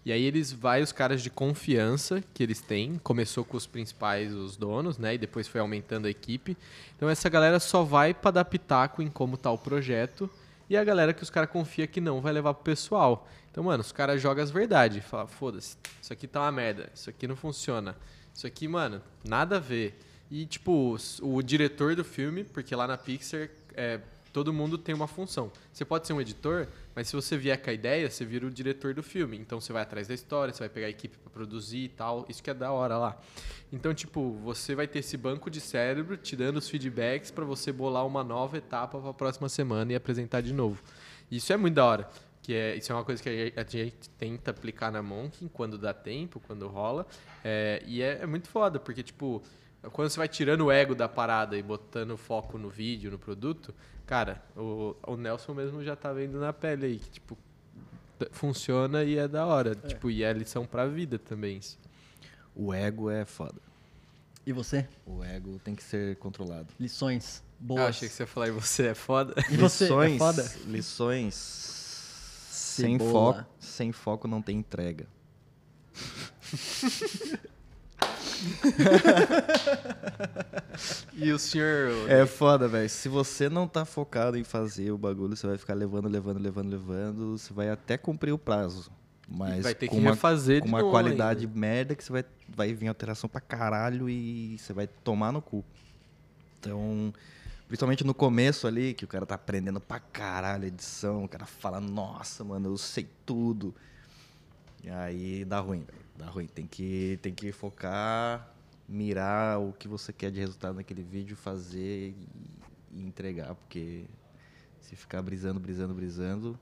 E 0.05 0.11
aí 0.11 0.21
eles 0.25 0.53
vai 0.53 0.83
os 0.83 0.91
caras 0.91 1.23
de 1.23 1.31
confiança 1.31 2.25
que 2.35 2.43
eles 2.43 2.61
têm, 2.61 2.99
começou 3.05 3.45
com 3.45 3.57
os 3.57 3.69
principais, 3.69 4.35
os 4.35 4.57
donos, 4.57 4.99
né, 4.99 5.15
e 5.15 5.19
depois 5.19 5.47
foi 5.47 5.61
aumentando 5.61 6.09
a 6.09 6.11
equipe. 6.11 6.57
Então 6.97 7.09
essa 7.09 7.29
galera 7.29 7.61
só 7.61 7.85
vai 7.85 8.13
para 8.13 8.33
dar 8.33 8.45
pitaco 8.45 9.01
em 9.01 9.09
como 9.09 9.37
tá 9.37 9.49
o 9.53 9.59
projeto 9.59 10.29
e 10.69 10.77
a 10.77 10.83
galera 10.83 11.15
que 11.15 11.23
os 11.23 11.31
caras 11.31 11.51
confia 11.51 11.87
que 11.87 12.01
não 12.01 12.21
vai 12.21 12.33
levar 12.33 12.53
pro 12.53 12.65
pessoal. 12.65 13.29
Então, 13.53 13.63
mano, 13.63 13.81
os 13.81 13.93
caras 13.93 14.21
jogam 14.21 14.43
as 14.43 14.51
verdades, 14.51 15.05
fala, 15.05 15.29
foda-se, 15.29 15.77
isso 16.03 16.13
aqui 16.13 16.27
tá 16.27 16.41
uma 16.41 16.51
merda, 16.51 16.91
isso 16.93 17.09
aqui 17.09 17.29
não 17.29 17.37
funciona. 17.37 17.97
Isso 18.35 18.45
aqui, 18.45 18.67
mano, 18.67 19.01
nada 19.25 19.59
a 19.59 19.61
ver. 19.61 19.97
E 20.31 20.45
tipo, 20.47 20.97
o 21.23 21.43
diretor 21.43 21.95
do 21.95 22.05
filme, 22.05 22.45
porque 22.45 22.75
lá 22.75 22.87
na 22.87 22.97
Pixar 22.99 23.49
é, 23.75 24.01
todo 24.33 24.53
mundo 24.53 24.77
tem 24.77 24.95
uma 24.95 25.07
função. 25.07 25.51
Você 25.73 25.85
pode 25.85 26.07
ser 26.07 26.13
um 26.13 26.21
editor, 26.21 26.67
mas 26.95 27.09
se 27.09 27.15
você 27.15 27.37
vier 27.37 27.57
com 27.63 27.71
a 27.71 27.73
ideia, 27.73 28.11
você 28.11 28.25
vira 28.25 28.47
o 28.47 28.51
diretor 28.51 28.93
do 28.93 29.03
filme. 29.03 29.39
Então 29.39 29.61
você 29.61 29.73
vai 29.73 29.83
atrás 29.83 30.09
da 30.09 30.15
história, 30.15 30.53
você 30.53 30.61
vai 30.61 30.69
pegar 30.69 30.89
a 30.89 30.91
equipe 30.91 31.17
pra 31.17 31.31
produzir 31.31 31.85
e 31.85 31.89
tal. 31.89 32.27
Isso 32.29 32.43
que 32.43 32.51
é 32.51 32.55
da 32.55 32.73
hora 32.73 32.99
lá. 32.99 33.21
Então, 33.73 33.95
tipo, 33.95 34.33
você 34.43 34.75
vai 34.75 34.87
ter 34.89 34.99
esse 34.99 35.17
banco 35.17 35.49
de 35.51 35.61
cérebro 35.61 36.17
te 36.17 36.35
dando 36.37 36.57
os 36.57 36.69
feedbacks 36.69 37.31
pra 37.31 37.45
você 37.45 37.71
bolar 37.73 38.05
uma 38.07 38.25
nova 38.25 38.59
etapa 38.59 38.99
pra 39.01 39.15
próxima 39.15 39.49
semana 39.49 39.93
e 39.93 39.95
apresentar 39.95 40.41
de 40.41 40.53
novo. 40.53 40.83
Isso 41.31 41.53
é 41.53 41.57
muito 41.57 41.75
da 41.75 41.85
hora. 41.85 42.11
Que 42.43 42.55
é, 42.55 42.77
isso 42.77 42.93
é 42.93 42.95
uma 42.95 43.05
coisa 43.05 43.21
que 43.23 43.29
a 43.29 43.33
gente- 43.33 43.59
a 43.59 43.65
gente 43.65 44.09
tenta 44.19 44.53
aplicar 44.53 44.93
na 44.93 45.03
Monk 45.03 45.49
quando 45.53 45.77
dá 45.77 45.93
tempo, 45.93 46.41
quando 46.47 46.69
rola. 46.69 47.05
É, 47.45 47.83
e 47.87 48.01
é, 48.03 48.19
é 48.23 48.27
muito 48.27 48.49
foda, 48.49 48.79
porque, 48.79 49.03
tipo, 49.03 49.43
quando 49.93 50.09
você 50.11 50.19
vai 50.19 50.29
tirando 50.29 50.63
o 50.67 50.71
ego 50.73 50.95
da 50.95 51.09
parada 51.09 51.57
e 51.57 51.63
botando 51.63 52.17
foco 52.17 52.59
no 52.59 52.69
vídeo, 52.69 53.11
no 53.11 53.19
produto, 53.19 53.75
cara, 54.07 54.43
o, 54.57 54.95
o 55.07 55.17
Nelson 55.17 55.55
mesmo 55.55 55.83
já 55.85 55.95
tá 55.97 56.13
vendo 56.13 56.39
na 56.41 56.53
pele 56.53 56.87
aí 56.87 56.99
que, 56.99 57.11
tipo, 57.11 57.37
funciona 58.33 59.05
e 59.05 59.19
é 59.19 59.29
da 59.29 59.45
hora. 59.47 59.75
Tipo, 59.75 60.11
e 60.11 60.23
é 60.23 60.33
lição 60.33 60.65
pra 60.67 60.87
vida 60.87 61.19
também. 61.19 61.59
isso. 61.59 61.79
O 62.55 62.73
ego 62.73 63.11
é 63.11 63.25
foda. 63.25 63.61
E 64.47 64.53
você? 64.53 64.89
O 65.05 65.23
ego 65.25 65.59
tem 65.65 65.75
que 65.75 65.83
ser 65.83 66.17
controlado. 66.17 66.69
Lições 66.79 67.43
Ah, 67.43 67.53
boas. 67.61 67.83
achei 67.89 68.09
que 68.09 68.15
você 68.15 68.23
ia 68.23 68.27
falar, 68.29 68.49
e 68.49 68.53
você 68.53 68.87
é 68.89 68.95
foda. 68.95 69.35
E 69.51 69.57
você, 69.57 69.85
é 69.85 69.89
lições, 69.89 70.19
foda? 70.19 70.53
lições 70.67 71.35
sem 72.51 72.99
Cebola. 72.99 73.35
foco, 73.43 73.51
sem 73.59 73.93
foco 73.93 74.29
não 74.29 74.41
tem 74.41 74.57
entrega. 74.59 75.07
E 81.15 81.33
o 81.33 81.39
senhor. 81.39 82.11
É 82.11 82.27
foda, 82.27 82.69
velho. 82.69 82.89
Se 82.89 83.09
você 83.09 83.49
não 83.49 83.67
tá 83.67 83.85
focado 83.85 84.37
em 84.37 84.45
fazer 84.45 84.91
o 84.91 84.99
bagulho, 84.99 85.35
você 85.35 85.47
vai 85.47 85.57
ficar 85.57 85.75
levando, 85.75 86.09
levando, 86.09 86.39
levando, 86.39 86.69
levando. 86.69 87.39
Você 87.39 87.53
vai 87.53 87.71
até 87.71 87.97
cumprir 87.97 88.33
o 88.33 88.39
prazo. 88.39 88.91
Mas 89.29 89.65
vai 89.65 89.75
ter 89.75 89.89
com 89.89 89.97
que 89.97 90.01
uma, 90.01 90.11
refazer 90.11 90.61
com 90.61 90.69
uma 90.69 90.81
qualidade 90.81 91.47
ainda. 91.47 91.59
merda 91.59 91.95
que 91.97 92.05
você 92.05 92.13
vai, 92.13 92.25
vai 92.49 92.75
vir 92.75 92.89
alteração 92.89 93.29
pra 93.29 93.41
caralho 93.41 94.09
e 94.09 94.57
você 94.59 94.73
vai 94.73 94.87
tomar 94.87 95.33
no 95.33 95.43
cu. 95.43 95.65
Então, 96.61 97.13
principalmente 97.67 98.05
no 98.05 98.15
começo 98.15 98.67
ali, 98.67 98.95
que 98.95 99.05
o 99.05 99.09
cara 99.09 99.27
tá 99.27 99.35
aprendendo 99.35 99.81
pra 99.81 99.99
caralho 99.99 100.65
a 100.65 100.69
edição, 100.69 101.25
o 101.25 101.29
cara 101.29 101.47
fala, 101.47 101.81
nossa, 101.81 102.45
mano, 102.45 102.69
eu 102.69 102.79
sei 102.79 103.09
tudo. 103.25 103.75
E 104.85 104.91
aí 104.91 105.45
dá 105.45 105.59
ruim, 105.59 105.81
velho. 105.81 106.06
Dá 106.19 106.27
ruim. 106.27 106.47
Tem 106.47 106.67
que, 106.67 107.19
tem 107.23 107.33
que 107.35 107.53
focar, 107.53 108.53
mirar 108.89 109.61
o 109.61 109.73
que 109.73 109.87
você 109.89 110.13
quer 110.13 110.31
de 110.31 110.41
resultado 110.41 110.77
naquele 110.77 111.03
vídeo, 111.03 111.37
fazer 111.37 112.11
e, 112.11 112.29
e 112.93 113.03
entregar, 113.07 113.55
porque 113.55 114.05
se 114.81 114.95
ficar 114.97 115.21
brisando, 115.23 115.59
brisando, 115.61 115.95
brisando. 115.95 116.59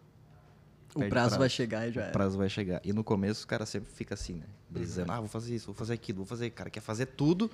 O 0.95 0.99
perde 1.01 1.11
prazo 1.11 1.39
vai 1.39 1.49
chegar 1.49 1.89
e 1.89 1.93
já 1.93 2.01
O 2.01 2.05
era. 2.05 2.13
prazo 2.13 2.39
vai 2.39 2.49
chegar. 2.49 2.81
E 2.85 2.93
no 2.93 3.03
começo 3.03 3.45
o 3.45 3.49
cara 3.49 3.67
sempre 3.67 3.91
fica 3.93 4.15
assim, 4.15 4.35
né? 4.35 4.47
Brisando, 4.71 5.11
ah, 5.13 5.19
vou 5.21 5.29
fazer 5.29 5.55
isso, 5.55 5.67
vou 5.67 5.75
fazer 5.75 5.95
aquilo, 5.95 6.19
vou 6.19 6.27
fazer. 6.27 6.47
O 6.49 6.53
cara 6.53 6.71
quer 6.71 6.81
fazer 6.81 7.07
tudo 7.07 7.51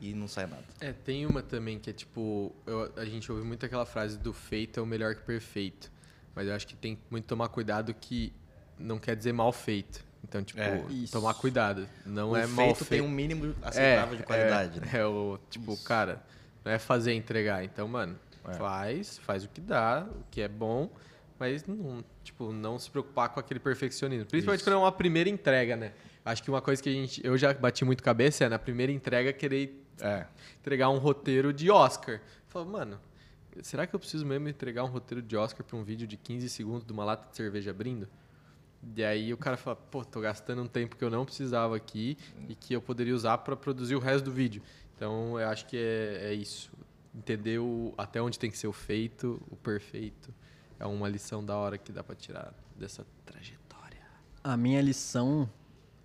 e 0.00 0.14
não 0.14 0.26
sai 0.28 0.46
nada. 0.46 0.64
É, 0.80 0.92
tem 0.92 1.26
uma 1.26 1.42
também 1.42 1.78
que 1.78 1.90
é 1.90 1.92
tipo. 1.92 2.52
eu- 2.66 2.92
a 2.96 3.04
gente 3.04 3.30
ouve 3.30 3.44
muito 3.44 3.66
aquela 3.66 3.84
frase 3.84 4.16
do 4.18 4.32
feito 4.32 4.78
é 4.80 4.82
o 4.82 4.86
melhor 4.86 5.14
que 5.14 5.22
perfeito. 5.22 5.90
Mas 6.34 6.46
eu 6.46 6.54
acho 6.54 6.66
que 6.66 6.76
tem 6.76 6.96
muito 7.10 7.24
tomar 7.26 7.48
cuidado 7.48 7.92
que 7.92 8.32
não 8.78 8.98
quer 8.98 9.16
dizer 9.16 9.32
mal 9.32 9.52
feito. 9.52 10.04
Então, 10.22 10.42
tipo, 10.44 10.60
É. 10.60 10.84
Isso. 10.90 11.12
tomar 11.12 11.34
cuidado. 11.34 11.88
Não 12.04 12.30
o 12.32 12.36
é 12.36 12.46
mal 12.46 12.66
feito 12.74 12.84
tem 12.88 13.00
um 13.00 13.08
mínimo 13.08 13.54
aceitável 13.62 14.16
de 14.16 14.22
qualidade, 14.22 14.78
é, 14.78 14.80
né? 14.80 14.90
É 15.00 15.06
o, 15.06 15.38
tipo, 15.48 15.76
cara, 15.82 16.22
não 16.64 16.70
é 16.72 16.78
fazer 16.78 17.12
e 17.12 17.16
entregar. 17.16 17.64
Então, 17.64 17.88
mano, 17.88 18.18
É. 18.46 18.54
faz, 18.54 19.18
faz 19.18 19.44
o 19.44 19.48
que 19.48 19.60
dá, 19.60 20.06
o 20.08 20.24
que 20.30 20.40
é 20.42 20.48
bom, 20.48 20.90
mas 21.38 21.64
não, 21.66 22.04
tipo, 22.22 22.52
não 22.52 22.78
se 22.78 22.90
preocupar 22.90 23.30
com 23.30 23.40
aquele 23.40 23.58
perfeccionismo. 23.60 24.26
Principalmente 24.26 24.60
Isso. 24.60 24.68
quando 24.70 24.74
é 24.74 24.78
uma 24.78 24.92
primeira 24.92 25.28
entrega, 25.30 25.74
né? 25.76 25.92
Acho 26.24 26.42
que 26.42 26.50
uma 26.50 26.60
coisa 26.60 26.82
que 26.82 26.88
a 26.88 26.92
gente, 26.92 27.24
eu 27.26 27.36
já 27.38 27.52
bati 27.54 27.84
muito 27.84 28.02
cabeça 28.02 28.44
é 28.44 28.48
na 28.48 28.58
primeira 28.58 28.92
entrega 28.92 29.32
querer 29.32 29.82
É. 30.00 30.26
entregar 30.60 30.90
um 30.90 30.98
roteiro 30.98 31.52
de 31.52 31.70
Oscar. 31.70 32.20
Fala, 32.48 32.64
mano, 32.66 33.00
será 33.62 33.86
que 33.86 33.94
eu 33.94 33.98
preciso 33.98 34.24
mesmo 34.26 34.48
entregar 34.48 34.84
um 34.84 34.88
roteiro 34.88 35.22
de 35.22 35.36
Oscar 35.36 35.64
para 35.64 35.76
um 35.76 35.82
vídeo 35.82 36.06
de 36.06 36.16
15 36.16 36.48
segundos 36.50 36.84
de 36.86 36.92
uma 36.92 37.04
lata 37.04 37.28
de 37.30 37.36
cerveja 37.36 37.70
abrindo? 37.70 38.06
E 38.96 39.04
aí 39.04 39.32
o 39.32 39.36
cara 39.36 39.56
fala, 39.56 39.76
pô, 39.76 40.04
tô 40.04 40.20
gastando 40.20 40.62
um 40.62 40.66
tempo 40.66 40.96
que 40.96 41.04
eu 41.04 41.10
não 41.10 41.24
precisava 41.24 41.76
aqui 41.76 42.16
e 42.48 42.54
que 42.54 42.74
eu 42.74 42.80
poderia 42.80 43.14
usar 43.14 43.38
para 43.38 43.54
produzir 43.54 43.94
o 43.94 43.98
resto 43.98 44.24
do 44.24 44.32
vídeo. 44.32 44.62
Então, 44.96 45.38
eu 45.38 45.48
acho 45.48 45.66
que 45.66 45.76
é, 45.76 46.30
é 46.30 46.34
isso. 46.34 46.70
Entender 47.14 47.58
o, 47.58 47.94
até 47.96 48.20
onde 48.20 48.38
tem 48.38 48.50
que 48.50 48.56
ser 48.56 48.68
o 48.68 48.72
feito, 48.72 49.40
o 49.50 49.56
perfeito. 49.56 50.32
É 50.78 50.86
uma 50.86 51.08
lição 51.08 51.44
da 51.44 51.56
hora 51.56 51.76
que 51.76 51.92
dá 51.92 52.02
pra 52.02 52.14
tirar 52.14 52.54
dessa 52.76 53.06
trajetória. 53.26 54.00
A 54.42 54.56
minha 54.56 54.80
lição, 54.80 55.48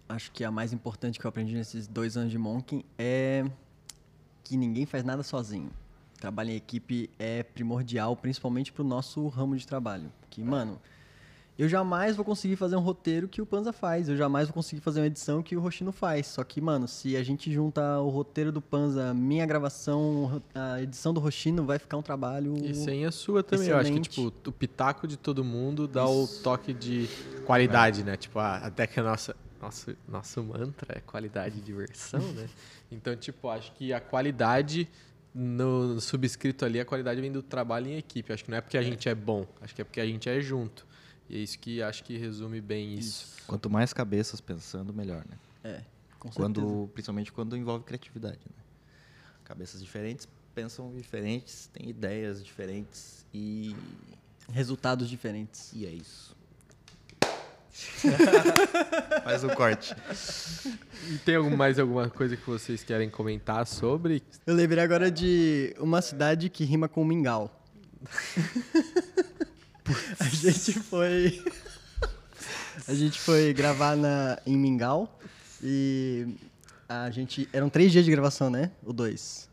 acho 0.10 0.32
que 0.32 0.44
a 0.44 0.52
mais 0.52 0.74
importante 0.74 1.20
que 1.20 1.26
eu 1.26 1.30
aprendi 1.30 1.54
nesses 1.54 1.88
dois 1.88 2.18
anos 2.18 2.32
de 2.32 2.38
Monkin 2.38 2.84
é 2.98 3.46
que 4.44 4.58
ninguém 4.58 4.86
faz 4.86 5.04
nada 5.04 5.24
sozinho. 5.24 5.72
Trabalho 6.20 6.52
em 6.52 6.56
equipe 6.56 7.10
é 7.20 7.44
primordial, 7.44 8.16
principalmente 8.16 8.72
pro 8.72 8.84
nosso 8.84 9.28
ramo 9.28 9.56
de 9.56 9.66
trabalho. 9.66 10.12
Que, 10.30 10.44
mano, 10.44 10.80
eu 11.58 11.70
jamais 11.70 12.16
vou 12.18 12.26
conseguir 12.26 12.58
fazer 12.58 12.76
um 12.76 12.82
roteiro 12.82 13.30
que 13.30 13.42
o 13.42 13.46
Panza 13.46 13.72
faz. 13.72 14.10
Eu 14.10 14.18
jamais 14.18 14.48
vou 14.48 14.54
conseguir 14.54 14.82
fazer 14.82 15.00
uma 15.00 15.08
edição 15.08 15.42
que 15.42 15.56
o 15.56 15.60
Rochino 15.62 15.92
faz. 15.94 16.28
Só 16.28 16.44
que, 16.44 16.60
mano, 16.60 16.86
se 16.86 17.16
a 17.16 17.24
gente 17.24 17.52
junta 17.52 18.00
o 18.00 18.10
roteiro 18.10 18.52
do 18.52 18.62
Panza, 18.62 19.14
minha 19.14 19.46
gravação, 19.46 20.42
a 20.54 20.82
edição 20.82 21.14
do 21.14 21.22
Rochino, 21.22 21.66
vai 21.66 21.80
ficar 21.80 21.96
um 21.96 22.02
trabalho. 22.02 22.56
E 22.62 22.76
sem 22.76 23.06
a 23.06 23.12
sua 23.12 23.42
também. 23.42 23.70
Eu 23.70 23.78
acho 23.78 23.92
que, 23.92 24.00
Excelente. 24.00 24.10
tipo, 24.10 24.50
o 24.50 24.52
pitaco 24.52 25.08
de 25.08 25.16
todo 25.16 25.46
mundo 25.46 25.88
dá 25.88 26.06
o 26.06 26.28
toque 26.28 26.74
de 26.74 27.08
qualidade, 27.46 28.04
né? 28.04 28.18
Tipo, 28.18 28.40
até 28.40 28.86
que 28.86 29.00
a 29.00 29.04
nossa. 29.04 29.36
Nosso, 29.62 29.96
nosso 30.08 30.44
mantra 30.44 30.98
é 30.98 31.00
qualidade 31.00 31.58
e 31.58 31.62
diversão, 31.62 32.22
né? 32.34 32.48
Então, 32.92 33.16
tipo, 33.16 33.50
acho 33.50 33.72
que 33.72 33.92
a 33.92 34.00
qualidade 34.00 34.88
no 35.34 36.00
subscrito 36.00 36.64
ali, 36.64 36.80
a 36.80 36.86
qualidade 36.86 37.20
vem 37.20 37.32
do 37.32 37.42
trabalho 37.42 37.88
em 37.88 37.98
equipe. 37.98 38.32
Acho 38.32 38.44
que 38.46 38.52
não 38.52 38.58
é 38.58 38.62
porque 38.62 38.78
a 38.78 38.82
gente 38.84 39.10
é 39.10 39.16
bom, 39.16 39.46
acho 39.62 39.74
que 39.74 39.82
é 39.82 39.84
porque 39.84 40.00
a 40.00 40.06
gente 40.06 40.30
é 40.30 40.40
junto. 40.40 40.86
E 41.30 41.38
é 41.38 41.40
isso 41.40 41.58
que 41.58 41.82
acho 41.82 42.04
que 42.04 42.18
resume 42.18 42.62
bem 42.62 42.94
isso. 42.94 43.44
Quanto 43.48 43.70
mais 43.70 43.94
cabeças 43.94 44.40
pensando, 44.40 44.94
melhor, 44.94 45.26
né? 45.30 45.38
É, 45.64 45.82
com 46.20 46.32
certeza. 46.32 46.36
Quando, 46.36 46.90
principalmente 46.94 47.32
quando 47.32 47.58
envolve 47.58 47.84
criatividade, 47.84 48.40
né? 48.46 48.64
Cabeças 49.44 49.82
diferentes 49.82 50.28
pensam 50.56 50.92
diferentes, 50.96 51.68
têm 51.74 51.90
ideias 51.90 52.44
diferentes 52.44 53.26
e, 53.34 53.76
Resultados 54.52 55.10
diferentes. 55.10 55.72
e 55.74 55.86
é 55.86 55.90
isso. 55.90 56.36
Faz 59.24 59.44
o 59.44 59.50
corte. 59.50 59.94
E 61.10 61.18
tem 61.20 61.36
algum, 61.36 61.58
mais 61.58 61.78
alguma 61.78 62.10
coisa 62.10 62.38
que 62.38 62.46
vocês 62.48 62.84
querem 62.84 63.10
comentar 63.10 63.68
sobre? 63.68 64.24
Eu 64.48 64.56
lembrei 64.56 64.82
agora 64.82 65.12
de 65.12 65.76
uma 65.78 66.02
cidade 66.02 66.50
que 66.50 66.64
rima 66.64 66.88
com 66.88 67.04
mingau. 67.04 67.52
a 70.20 70.24
gente 70.26 70.74
foi. 70.80 71.44
a 72.88 72.94
gente 72.94 73.20
foi 73.20 73.54
gravar 73.54 73.96
na, 73.96 74.40
em 74.46 74.58
Mingau 74.58 75.20
e 75.64 76.28
a 76.88 77.10
gente. 77.12 77.48
Eram 77.54 77.70
três 77.70 77.92
dias 77.92 78.06
de 78.06 78.12
gravação, 78.12 78.50
né? 78.50 78.72
O 78.84 78.92
dois. 78.94 79.50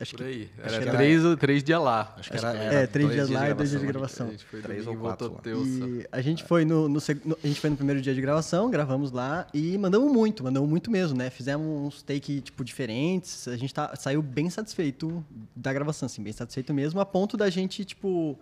Acho 0.00 0.14
Por 0.16 0.26
aí. 0.26 0.48
Era 0.58 0.68
que 0.68 0.74
era- 0.88 0.96
três, 0.96 1.24
ou- 1.24 1.36
três 1.36 1.64
dias 1.64 1.82
lá. 1.82 2.14
Acho 2.16 2.30
que 2.30 2.36
era, 2.36 2.56
é, 2.56 2.64
era 2.66 2.86
três 2.86 3.08
dois 3.08 3.16
dias 3.16 3.30
lá 3.30 3.50
e 3.50 3.54
dois 3.54 3.70
dias 3.70 3.80
de 3.82 3.88
A 3.88 3.90
gravação. 3.90 4.30
gente 4.30 4.44
foi 4.44 4.62
Três 4.62 4.86
ou 4.86 4.96
quatro. 4.96 5.40
E 5.44 6.06
a 6.12 6.20
gente 6.20 6.44
foi 6.44 6.64
no, 6.64 6.88
no- 6.88 7.00
a 7.00 7.46
gente 7.48 7.60
foi 7.60 7.68
no 7.70 7.76
primeiro 7.76 8.00
dia 8.00 8.14
de 8.14 8.20
gravação, 8.20 8.70
gravamos 8.70 9.10
lá 9.10 9.48
e 9.52 9.76
mandamos 9.76 10.12
muito, 10.12 10.44
mandamos 10.44 10.70
muito 10.70 10.88
mesmo, 10.88 11.18
né? 11.18 11.30
Fizemos 11.30 11.66
uns 11.66 12.00
take 12.02 12.40
tipo 12.40 12.64
diferentes, 12.64 13.48
a 13.48 13.56
gente 13.56 13.74
tá, 13.74 13.92
saiu 13.96 14.22
bem 14.22 14.48
satisfeito 14.48 15.24
da 15.56 15.72
gravação, 15.72 16.06
assim, 16.06 16.22
bem 16.22 16.32
satisfeito 16.32 16.72
mesmo, 16.72 17.00
a 17.00 17.04
ponto 17.04 17.36
da 17.36 17.50
gente 17.50 17.84
tipo 17.84 18.38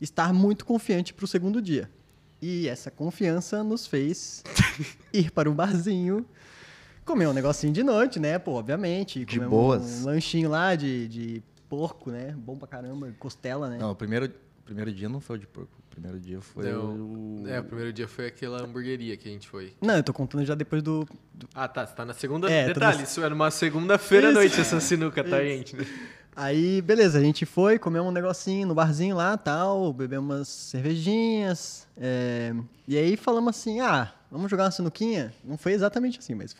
estar 0.00 0.32
muito 0.32 0.64
confiante 0.64 1.12
pro 1.14 1.26
segundo 1.26 1.60
dia. 1.62 1.90
E 2.42 2.68
essa 2.68 2.90
confiança 2.90 3.62
nos 3.64 3.86
fez 3.86 4.42
ir 5.12 5.30
para 5.30 5.48
um 5.50 5.54
barzinho, 5.54 6.26
comer 7.04 7.26
um 7.28 7.32
negocinho 7.32 7.72
de 7.72 7.82
noite, 7.82 8.18
né? 8.20 8.38
Pô, 8.38 8.52
obviamente, 8.52 9.24
De 9.24 9.36
comer 9.38 9.48
boas. 9.48 10.02
um 10.02 10.06
lanchinho 10.06 10.50
lá 10.50 10.74
de, 10.74 11.08
de 11.08 11.42
porco, 11.68 12.10
né? 12.10 12.34
Bom 12.36 12.56
pra 12.56 12.68
caramba, 12.68 13.10
costela, 13.18 13.68
né? 13.68 13.78
Não, 13.78 13.90
o 13.92 13.94
primeiro, 13.94 14.26
o 14.26 14.62
primeiro 14.64 14.92
dia 14.92 15.08
não 15.08 15.20
foi 15.20 15.36
o 15.36 15.38
de 15.38 15.46
porco. 15.46 15.70
O 15.78 15.94
primeiro 15.94 16.18
dia 16.18 16.40
foi 16.40 16.74
o... 16.74 17.44
É, 17.46 17.60
o 17.60 17.64
primeiro 17.64 17.92
dia 17.92 18.08
foi 18.08 18.26
aquela 18.26 18.60
hamburgueria 18.62 19.16
que 19.16 19.28
a 19.28 19.30
gente 19.32 19.48
foi. 19.48 19.72
Não, 19.80 19.94
eu 19.96 20.02
tô 20.02 20.12
contando 20.12 20.44
já 20.44 20.54
depois 20.56 20.82
do, 20.82 21.06
do 21.32 21.48
Ah, 21.54 21.68
tá. 21.68 21.86
Você 21.86 21.94
tá 21.94 22.04
na 22.04 22.12
segunda. 22.12 22.50
É, 22.50 22.66
Detalhe, 22.66 22.96
na- 22.98 23.02
isso 23.04 23.22
era 23.22 23.32
uma 23.32 23.48
segunda-feira 23.50 24.30
à 24.30 24.32
noite, 24.32 24.60
essa 24.60 24.80
sinuca, 24.80 25.22
tá, 25.22 25.40
Isso. 25.40 25.76
gente? 25.76 25.88
Aí, 26.36 26.82
beleza, 26.82 27.18
a 27.18 27.22
gente 27.22 27.46
foi, 27.46 27.78
comeu 27.78 28.02
um 28.02 28.10
negocinho 28.10 28.66
no 28.66 28.74
barzinho 28.74 29.14
lá, 29.14 29.36
tal, 29.36 29.92
bebemos 29.92 30.34
umas 30.36 30.48
cervejinhas, 30.48 31.86
é, 31.96 32.52
e 32.88 32.96
aí 32.96 33.16
falamos 33.16 33.56
assim, 33.56 33.78
ah, 33.80 34.12
vamos 34.30 34.50
jogar 34.50 34.64
uma 34.64 34.70
sinuquinha? 34.72 35.32
Não 35.44 35.56
foi 35.56 35.72
exatamente 35.72 36.18
assim, 36.18 36.34
mas... 36.34 36.54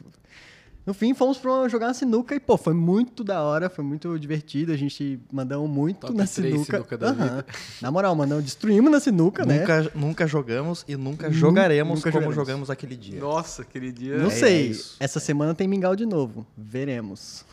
No 0.87 0.93
fim, 0.93 1.15
fomos 1.15 1.39
pra 1.39 1.67
jogar 1.67 1.87
uma 1.87 1.95
sinuca 1.95 2.35
e, 2.35 2.39
pô, 2.41 2.59
foi 2.59 2.75
muito 2.75 3.25
da 3.25 3.41
hora, 3.43 3.71
foi 3.71 3.83
muito 3.83 4.19
divertido, 4.19 4.71
a 4.71 4.77
gente 4.77 5.19
mandamos 5.33 5.69
muito 5.69 6.01
Top 6.01 6.13
na 6.15 6.27
sinuca. 6.27 6.73
sinuca 6.77 6.99
da 6.99 7.11
vida. 7.13 7.47
Na 7.81 7.91
moral, 7.91 8.15
mandamos, 8.15 8.45
destruímos 8.45 8.93
na 8.93 9.01
sinuca, 9.01 9.47
né? 9.47 9.61
Nunca, 9.61 9.91
nunca 9.95 10.27
jogamos 10.27 10.85
e 10.87 10.95
nunca 10.95 11.29
Nu- 11.29 11.33
jogaremos 11.35 12.01
nunca 12.01 12.11
como 12.13 12.25
jogaremos. 12.25 12.35
jogamos 12.37 12.71
aquele 12.71 12.97
dia. 12.97 13.19
Nossa, 13.19 13.63
aquele 13.63 13.91
dia. 13.91 14.19
Não 14.19 14.27
É 14.27 14.31
sei, 14.31 14.67
isso. 14.73 14.97
essa 15.01 15.19
semana 15.19 15.55
tem 15.55 15.67
mingau 15.67 15.97
de 15.97 16.05
novo, 16.05 16.47
veremos. 16.55 17.47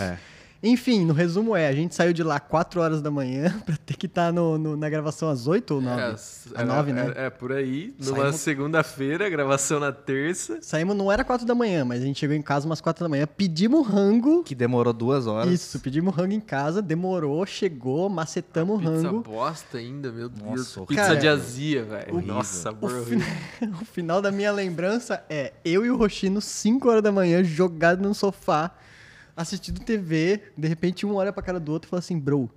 É. 0.00 0.16
Enfim, 0.66 1.04
no 1.04 1.12
resumo 1.12 1.54
é, 1.54 1.68
a 1.68 1.72
gente 1.74 1.94
saiu 1.94 2.12
de 2.14 2.22
lá 2.22 2.40
4 2.40 2.80
horas 2.80 3.02
da 3.02 3.10
manhã 3.10 3.54
pra 3.66 3.76
ter 3.76 3.96
que 3.98 4.06
estar 4.06 4.32
no, 4.32 4.56
no- 4.56 4.76
na 4.78 4.88
gravação 4.88 5.28
às 5.28 5.46
8 5.46 5.74
ou 5.74 5.80
9? 5.82 6.00
É, 6.00 6.04
às 6.06 6.46
era- 6.54 6.64
9, 6.64 6.92
né? 6.92 7.12
É, 7.14 7.26
é, 7.26 7.30
por 7.30 7.52
aí. 7.52 7.94
Numa 7.98 8.16
Saímos- 8.16 8.36
segunda-feira, 8.40 9.28
gravação 9.28 9.78
na 9.78 9.92
terça. 9.92 10.58
Saímos, 10.62 10.96
não 10.96 11.12
era 11.12 11.22
4 11.22 11.46
da 11.46 11.54
manhã, 11.54 11.84
mas 11.84 12.02
a 12.02 12.06
gente 12.06 12.18
chegou 12.18 12.34
em 12.34 12.40
casa 12.40 12.64
umas 12.64 12.80
4 12.80 13.04
da 13.04 13.08
manhã, 13.10 13.26
pedimos 13.26 13.86
rango. 13.86 14.42
Que 14.42 14.54
demorou 14.54 14.92
duas 14.94 15.26
horas. 15.26 15.52
Isso, 15.52 15.78
pedimos 15.80 16.14
rango 16.14 16.32
em 16.32 16.40
casa, 16.40 16.80
demorou, 16.80 17.44
chegou, 17.44 18.08
macetamos 18.08 18.76
o 18.76 18.78
Pizza 18.78 18.92
rango. 19.08 19.20
bosta 19.20 19.76
ainda, 19.78 20.10
meu 20.10 20.30
Deus. 20.30 20.74
Nossa, 20.76 20.86
Pizza 20.86 21.02
Cara, 21.02 21.16
de 21.16 21.28
azia, 21.28 21.84
velho. 21.84 22.22
Nossa, 22.22 22.56
O, 22.58 22.62
sabor 22.62 22.90
fi- 22.90 22.96
horrível. 23.16 23.26
o 23.82 23.84
final 23.84 24.22
da 24.22 24.32
minha 24.32 24.50
lembrança 24.50 25.22
é 25.28 25.52
eu 25.62 25.84
e 25.84 25.90
o 25.90 25.96
Rochino, 25.96 26.40
5 26.40 26.88
horas 26.88 27.02
da 27.02 27.12
manhã, 27.12 27.44
jogado 27.44 28.00
no 28.02 28.14
sofá, 28.14 28.70
assistindo 29.36 29.80
TV. 29.80 30.40
De 30.56 30.68
repente, 30.68 31.04
um 31.06 31.14
olha 31.14 31.32
pra 31.32 31.42
cara 31.42 31.60
do 31.60 31.72
outro 31.72 31.88
e 31.88 31.90
fala 31.90 32.00
assim, 32.00 32.18
bro, 32.18 32.42
o 32.44 32.50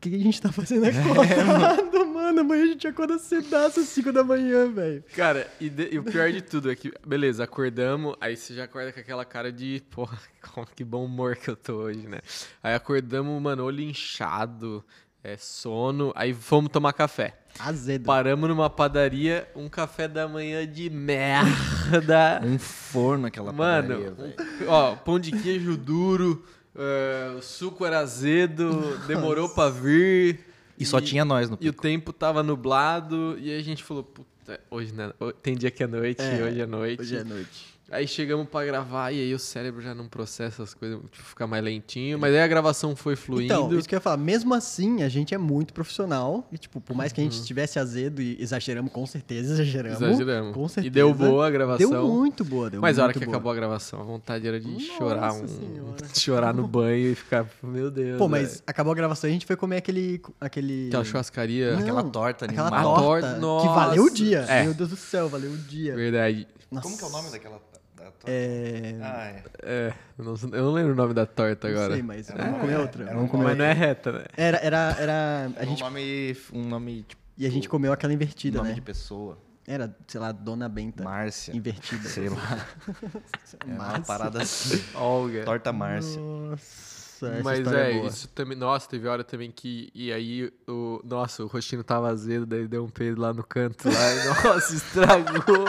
que, 0.00 0.10
que 0.10 0.16
a 0.16 0.18
gente 0.20 0.40
tá 0.40 0.52
fazendo 0.52 0.84
acordado, 0.88 2.06
mano? 2.06 2.40
Amanhã 2.40 2.62
a 2.64 2.66
gente 2.68 2.86
acorda 2.86 3.18
cedaço 3.18 3.80
às 3.80 3.88
5 3.88 4.12
da 4.12 4.22
manhã, 4.22 4.70
velho. 4.70 5.02
Cara, 5.16 5.50
e, 5.60 5.68
de- 5.68 5.88
e 5.92 5.98
o 5.98 6.04
pior 6.04 6.30
de 6.30 6.40
tudo 6.40 6.70
é 6.70 6.76
que, 6.76 6.92
beleza, 7.06 7.42
acordamos, 7.42 8.14
aí 8.20 8.36
você 8.36 8.54
já 8.54 8.64
acorda 8.64 8.92
com 8.92 9.00
aquela 9.00 9.24
cara 9.24 9.50
de, 9.50 9.82
porra, 9.90 10.18
que 10.76 10.84
bom 10.84 11.04
humor 11.04 11.34
que 11.36 11.48
eu 11.50 11.56
tô 11.56 11.74
hoje, 11.78 12.06
né? 12.06 12.18
Aí 12.62 12.74
acordamos, 12.74 13.40
mano, 13.42 13.64
olho 13.64 13.80
inchado, 13.80 14.84
é, 15.24 15.36
sono, 15.36 16.12
aí 16.14 16.32
fomos 16.32 16.70
tomar 16.70 16.92
café. 16.92 17.36
Azedo. 17.58 18.04
Paramos 18.04 18.48
numa 18.48 18.70
padaria, 18.70 19.48
um 19.54 19.68
café 19.68 20.06
da 20.08 20.28
manhã 20.28 20.66
de 20.66 20.88
merda. 20.90 22.40
Um 22.44 22.58
forno 22.58 23.26
aquela 23.26 23.52
Mano, 23.52 23.88
padaria, 23.88 24.10
velho. 24.12 24.34
ó, 24.68 24.94
pão 24.96 25.18
de 25.18 25.32
queijo 25.32 25.76
duro, 25.76 26.44
é, 26.76 27.34
o 27.36 27.42
suco 27.42 27.84
era 27.84 27.98
azedo, 28.00 28.98
demorou 29.06 29.48
pra 29.48 29.68
vir. 29.70 30.40
E 30.78 30.84
só 30.86 31.00
tinha 31.00 31.24
nós 31.24 31.48
no 31.50 31.56
E 31.60 31.68
o 31.68 31.72
pico. 31.72 31.82
tempo 31.82 32.12
tava 32.12 32.42
nublado, 32.42 33.36
e 33.40 33.52
a 33.56 33.60
gente 33.62 33.82
falou, 33.82 34.04
puta, 34.04 34.60
hoje 34.70 34.92
né, 34.92 35.12
tem 35.42 35.56
dia 35.56 35.70
que 35.70 35.82
é 35.82 35.86
noite, 35.86 36.22
É, 36.22 36.44
hoje 36.44 36.60
é 36.60 36.66
noite. 36.66 37.00
Hoje 37.00 37.16
é 37.16 37.24
noite. 37.24 37.77
Aí 37.90 38.06
chegamos 38.06 38.46
pra 38.46 38.66
gravar, 38.66 39.12
e 39.12 39.20
aí 39.20 39.34
o 39.34 39.38
cérebro 39.38 39.80
já 39.80 39.94
não 39.94 40.06
processa 40.06 40.62
as 40.62 40.74
coisas, 40.74 41.00
tipo, 41.10 41.24
fica 41.24 41.46
mais 41.46 41.64
lentinho, 41.64 42.18
mas 42.18 42.34
aí 42.34 42.40
a 42.40 42.46
gravação 42.46 42.94
foi 42.94 43.16
fluindo. 43.16 43.44
Então, 43.44 43.78
isso 43.78 43.88
que 43.88 43.94
eu 43.94 43.96
ia 43.96 44.00
falar, 44.00 44.18
mesmo 44.18 44.52
assim, 44.52 45.02
a 45.02 45.08
gente 45.08 45.34
é 45.34 45.38
muito 45.38 45.72
profissional. 45.72 46.46
E, 46.52 46.58
tipo, 46.58 46.82
por 46.82 46.94
mais 46.94 47.14
que 47.14 47.20
a 47.20 47.24
gente 47.24 47.38
estivesse 47.38 47.78
azedo 47.78 48.20
e 48.20 48.36
exageramos, 48.38 48.92
com 48.92 49.06
certeza 49.06 49.54
exageramos. 49.54 50.02
Exageramos. 50.02 50.54
Com 50.54 50.68
certeza. 50.68 50.86
E 50.86 50.90
deu 50.90 51.14
boa 51.14 51.46
a 51.46 51.50
gravação. 51.50 51.90
Deu 51.90 52.06
muito 52.06 52.44
boa, 52.44 52.68
deu 52.68 52.82
Mas 52.82 52.98
a 52.98 53.04
hora 53.04 53.12
que 53.14 53.20
boa. 53.20 53.30
acabou 53.30 53.52
a 53.52 53.54
gravação, 53.54 54.00
a 54.00 54.04
vontade 54.04 54.46
era 54.46 54.60
de 54.60 54.68
Nossa 54.68 54.84
chorar 54.84 55.32
um. 55.32 55.46
Chorar 56.14 56.52
no 56.52 56.66
banho 56.68 57.12
e 57.12 57.14
ficar, 57.14 57.46
meu 57.62 57.90
Deus. 57.90 58.18
Pô, 58.18 58.28
mas 58.28 58.50
velho. 58.50 58.62
acabou 58.66 58.92
a 58.92 58.96
gravação 58.96 59.28
e 59.28 59.30
a 59.30 59.32
gente 59.32 59.46
foi 59.46 59.56
comer 59.56 59.78
aquele. 59.78 60.20
aquele... 60.38 60.88
Aquela 60.88 61.04
churrascaria. 61.04 61.72
Não, 61.72 61.80
Aquela 61.80 62.02
torta 62.02 62.44
Aquela 62.44 62.68
animal. 62.68 62.96
A 62.96 62.98
torta, 62.98 63.26
torta, 63.26 63.34
que 63.34 63.40
nossa. 63.40 63.68
valeu 63.68 64.04
o 64.04 64.10
dia. 64.10 64.40
É. 64.48 64.64
Meu 64.64 64.74
Deus 64.74 64.90
do 64.90 64.96
céu, 64.96 65.28
valeu 65.28 65.52
o 65.52 65.56
dia. 65.56 65.94
Verdade. 65.94 66.46
Nossa. 66.70 66.82
Como 66.82 66.98
que 66.98 67.04
é 67.04 67.06
o 67.06 67.10
nome 67.10 67.30
daquela 67.30 67.58
da 67.72 67.77
torta? 68.18 68.30
É... 68.30 68.98
Ah, 69.02 69.26
é. 69.28 69.42
É, 69.62 69.94
eu 70.18 70.24
não, 70.24 70.34
eu 70.52 70.64
não 70.64 70.72
lembro 70.72 70.92
o 70.92 70.96
nome 70.96 71.14
da 71.14 71.24
torta 71.26 71.68
Não 71.68 71.74
agora. 71.76 71.94
sei, 71.94 72.02
mas 72.02 72.28
Era 72.30 72.44
vamos 72.44 72.60
comer 72.60 72.78
outra. 72.78 73.04
era 73.04 73.14
Vamos 73.14 73.30
comer 73.30 73.42
Mas 73.44 73.52
outra. 73.52 73.64
não 73.66 73.70
é 73.72 73.74
reta, 73.74 74.12
né? 74.12 74.24
Era, 74.36 74.58
era, 74.58 74.96
era... 74.98 75.52
A 75.56 75.64
gente... 75.64 75.82
um 75.82 75.86
nome, 75.86 76.36
um 76.52 76.64
nome 76.68 77.02
tipo, 77.04 77.22
E 77.36 77.46
a 77.46 77.50
gente 77.50 77.68
comeu 77.68 77.92
aquela 77.92 78.12
invertida, 78.12 78.58
nome 78.58 78.70
né? 78.70 78.74
de 78.74 78.80
pessoa. 78.80 79.38
Era, 79.66 79.94
sei 80.06 80.18
lá, 80.20 80.32
Dona 80.32 80.66
Benta. 80.68 81.04
Márcia. 81.04 81.54
Invertida. 81.54 82.08
Sei 82.08 82.28
lá. 82.28 82.66
É 83.66 83.72
uma 83.72 84.00
parada 84.00 84.42
assim. 84.42 84.82
Olga. 84.94 85.44
Torta 85.44 85.72
Márcia. 85.72 86.18
Nossa. 86.20 86.97
Essa 87.26 87.42
Mas 87.42 87.66
é, 87.72 87.90
é 87.90 87.94
boa. 87.94 88.08
isso 88.08 88.28
também. 88.28 88.56
Nossa, 88.56 88.88
teve 88.88 89.08
hora 89.08 89.24
também 89.24 89.50
que. 89.50 89.90
E 89.94 90.12
aí, 90.12 90.52
o. 90.68 91.00
Nossa, 91.04 91.42
o 91.42 91.46
rostinho 91.46 91.82
tava 91.84 92.08
azedo, 92.08 92.46
daí 92.46 92.66
deu 92.68 92.84
um 92.84 92.88
peido 92.88 93.20
lá 93.20 93.32
no 93.32 93.42
canto 93.44 93.88
lá. 93.88 94.14
e, 94.14 94.26
nossa, 94.46 94.74
estragou. 94.74 95.64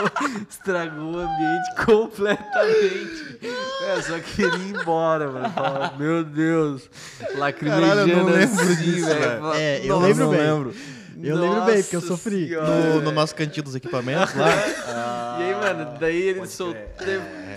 estragou 0.48 1.14
o 1.14 1.18
ambiente 1.18 1.74
completamente. 1.84 3.38
É, 3.86 4.02
só 4.02 4.18
queria 4.20 4.54
ir 4.56 4.76
embora, 4.76 5.30
mano. 5.30 5.52
Meu 5.98 6.24
Deus. 6.24 6.88
Lacrimejando 7.36 7.86
Caralho, 7.86 8.10
eu 8.10 8.16
não 8.18 8.24
lembro 8.26 8.60
assim, 8.62 8.76
disso, 8.76 9.06
velho. 9.06 9.52
É, 9.54 9.80
eu 9.84 9.88
"Nossa, 9.88 10.06
lembro 10.06 10.24
não 10.24 10.30
bem. 10.30 10.40
lembro. 10.40 10.74
Eu 11.22 11.36
lembro 11.36 11.64
bem, 11.64 11.82
porque 11.82 11.96
eu 11.96 12.00
nossa 12.00 12.12
sofri. 12.16 12.50
No, 12.50 13.00
no 13.02 13.12
nosso 13.12 13.34
cantinho 13.34 13.64
dos 13.64 13.74
equipamentos 13.74 14.34
lá. 14.34 14.48
E 15.40 15.42
aí, 15.42 15.54
mano, 15.54 15.98
daí 15.98 16.20
ele 16.20 16.46
soltou. 16.46 16.76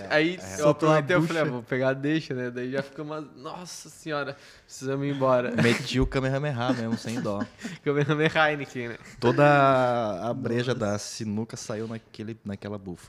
Aí 0.08 0.36
eu 0.36 0.56
Soltou 0.64 0.88
a 0.90 0.98
aproveitei 0.98 1.16
e 1.24 1.26
falei, 1.26 1.42
ah, 1.42 1.44
vou 1.44 1.62
pegar, 1.62 1.92
deixa, 1.92 2.32
né? 2.32 2.50
Daí 2.50 2.70
já 2.70 2.82
fica 2.82 3.02
uma. 3.02 3.20
Nossa 3.20 3.90
senhora, 3.90 4.36
precisamos 4.64 5.06
ir 5.06 5.10
embora. 5.10 5.50
Meti 5.60 6.00
o 6.00 6.06
Kamehameha 6.06 6.72
mesmo, 6.72 6.96
sem 6.96 7.20
dó. 7.20 7.44
Kamehameha 7.84 8.30
Heineken, 8.50 8.88
né? 8.88 8.96
Toda 9.20 9.44
a- 9.44 10.30
a 10.30 10.34
breja 10.34 10.74
da 10.74 10.98
sinuca 10.98 11.56
saiu 11.58 11.86
naquele, 11.86 12.38
naquela 12.42 12.78
bufa. 12.78 13.08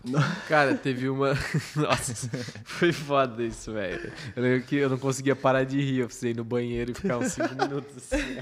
Cara, 0.50 0.76
teve 0.76 1.08
uma. 1.08 1.38
Nossa, 1.76 2.30
foi 2.66 2.92
foda 2.92 3.44
isso, 3.44 3.72
velho. 3.72 4.12
Eu 4.36 4.44
lembro 4.44 4.62
que 4.68 4.76
eu 4.76 4.90
não 4.90 4.98
conseguia 4.98 5.36
parar 5.38 5.64
de 5.64 5.80
rir. 5.80 6.00
Eu 6.00 6.08
precisei 6.08 6.32
ir 6.32 6.36
no 6.38 6.44
banheiro 6.44 6.92
e 6.92 6.94
ficar 6.94 7.18
uns 7.18 7.32
5 7.32 7.56
minutos 7.56 7.96
assim. 7.98 8.38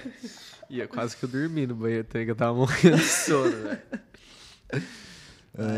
E 0.70 0.86
quase 0.88 1.16
que 1.16 1.24
eu 1.24 1.30
dormi 1.30 1.68
no 1.68 1.76
banheiro 1.76 2.06
que 2.26 2.32
eu 2.32 2.36
tava 2.36 2.54
morrendo 2.54 2.98
de 2.98 3.04
sono, 3.04 3.52
velho. 3.52 3.82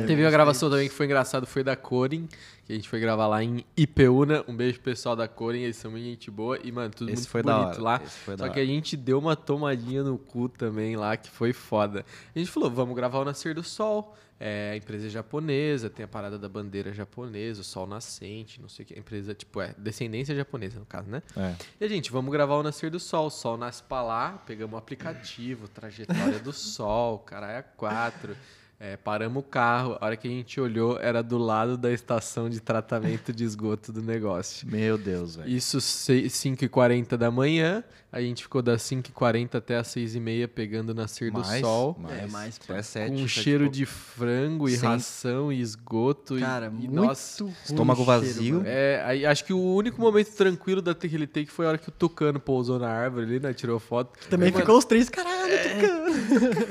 Teve 0.07 0.23
uma 0.23 0.31
gravação 0.31 0.69
também 0.69 0.87
que 0.87 0.93
foi 0.93 1.05
engraçado, 1.05 1.45
foi 1.45 1.61
da 1.61 1.75
Corin, 1.75 2.27
que 2.65 2.71
a 2.71 2.75
gente 2.75 2.87
foi 2.87 2.99
gravar 2.99 3.27
lá 3.27 3.43
em 3.43 3.65
Ipeúna. 3.75 4.43
Um 4.47 4.55
beijo 4.55 4.75
pro 4.75 4.91
pessoal 4.91 5.15
da 5.15 5.27
Corin, 5.27 5.61
eles 5.61 5.75
são 5.75 5.91
muito 5.91 6.05
gente 6.05 6.31
boa. 6.31 6.57
E, 6.63 6.71
mano, 6.71 6.91
tudo 6.91 7.09
Esse 7.09 7.23
muito 7.23 7.29
foi 7.29 7.43
bonito 7.43 7.81
lá. 7.81 7.99
foi 7.99 8.37
Só 8.37 8.47
que 8.47 8.59
a 8.59 8.65
gente 8.65 8.95
deu 8.95 9.19
uma 9.19 9.35
tomadinha 9.35 10.01
no 10.01 10.17
cu 10.17 10.47
também 10.47 10.95
lá, 10.95 11.17
que 11.17 11.29
foi 11.29 11.51
foda. 11.51 12.05
A 12.33 12.39
gente 12.39 12.49
falou, 12.49 12.71
vamos 12.71 12.95
gravar 12.95 13.19
o 13.19 13.25
Nascer 13.25 13.53
do 13.53 13.63
Sol. 13.63 14.15
É, 14.37 14.71
a 14.73 14.75
empresa 14.75 15.07
é 15.07 15.09
japonesa, 15.09 15.89
tem 15.89 16.03
a 16.03 16.07
parada 16.07 16.37
da 16.37 16.49
bandeira 16.49 16.91
japonesa, 16.91 17.61
o 17.61 17.63
sol 17.63 17.87
nascente, 17.87 18.61
não 18.61 18.67
sei 18.67 18.83
o 18.83 18.87
que. 18.87 18.93
A 18.93 18.99
empresa, 18.99 19.33
tipo, 19.33 19.61
é 19.61 19.73
descendência 19.77 20.35
japonesa, 20.35 20.77
no 20.77 20.85
caso, 20.85 21.09
né? 21.09 21.23
É. 21.37 21.55
E 21.79 21.85
a 21.85 21.87
gente, 21.87 22.11
vamos 22.11 22.31
gravar 22.33 22.55
o 22.55 22.63
Nascer 22.63 22.91
do 22.91 22.99
Sol. 22.99 23.27
O 23.27 23.29
sol 23.29 23.57
nasce 23.57 23.81
pra 23.83 24.03
lá, 24.03 24.43
pegamos 24.45 24.73
o 24.73 24.77
aplicativo, 24.77 25.69
trajetória 25.69 26.39
do 26.39 26.51
sol, 26.53 27.19
caralho, 27.19 27.59
a 27.59 27.63
quatro. 27.63 28.35
É, 28.77 28.97
paramos 28.97 29.41
o 29.41 29.45
carro, 29.45 29.97
a 30.01 30.05
hora 30.05 30.17
que 30.17 30.27
a 30.27 30.31
gente 30.31 30.59
olhou, 30.59 30.99
era 30.99 31.23
do 31.23 31.37
lado 31.37 31.77
da 31.77 31.91
estação 31.93 32.49
de 32.49 32.59
tratamento 32.59 33.31
de 33.31 33.45
esgoto 33.45 33.91
do 33.93 34.01
negócio. 34.01 34.67
Meu 34.69 34.97
Deus, 34.97 35.37
velho. 35.37 35.49
Isso 35.49 35.77
5h40 35.79 37.15
da 37.15 37.31
manhã, 37.31 37.83
a 38.11 38.19
gente 38.19 38.43
ficou 38.43 38.61
das 38.61 38.81
5h40 38.83 39.55
até 39.55 39.77
as 39.77 39.87
6h30 39.87 40.47
pegando 40.49 40.89
o 40.89 40.93
nascer 40.93 41.31
do 41.31 41.41
sol. 41.61 41.97
É, 42.09 42.27
mais, 42.27 42.59
Até 42.61 42.73
pá. 42.75 42.83
sete, 42.83 43.11
Com 43.13 43.21
um 43.21 43.25
e 43.25 43.29
cheiro 43.29 43.69
de 43.69 43.85
frango 43.85 44.67
e 44.67 44.75
Sem- 44.75 44.89
ração 44.89 45.53
e 45.53 45.61
esgoto. 45.61 46.37
e- 46.37 46.41
Cara, 46.41 46.65
e, 46.67 46.69
muito 46.69 46.91
nossa, 46.93 47.43
ruim 47.45 47.53
estômago 47.63 48.03
vazio. 48.03 48.61
é, 48.65 49.01
aí 49.05 49.25
acho 49.25 49.45
que 49.45 49.53
o 49.53 49.59
único 49.73 50.01
momento 50.01 50.31
tranquilo 50.35 50.81
daquele 50.81 51.25
take 51.25 51.49
foi 51.49 51.65
a 51.65 51.69
hora 51.69 51.77
que 51.77 51.87
o 51.87 51.91
Tucano 51.93 52.41
pousou 52.41 52.77
na 52.77 52.89
árvore 52.89 53.25
ali, 53.25 53.39
né? 53.39 53.53
Tirou 53.53 53.79
foto. 53.79 54.19
Também 54.29 54.47
Aí, 54.47 54.51
mano, 54.51 54.65
ficou 54.65 54.77
os 54.77 54.83
três, 54.85 55.09
caralho, 55.09 55.53
tocando. 55.63 56.05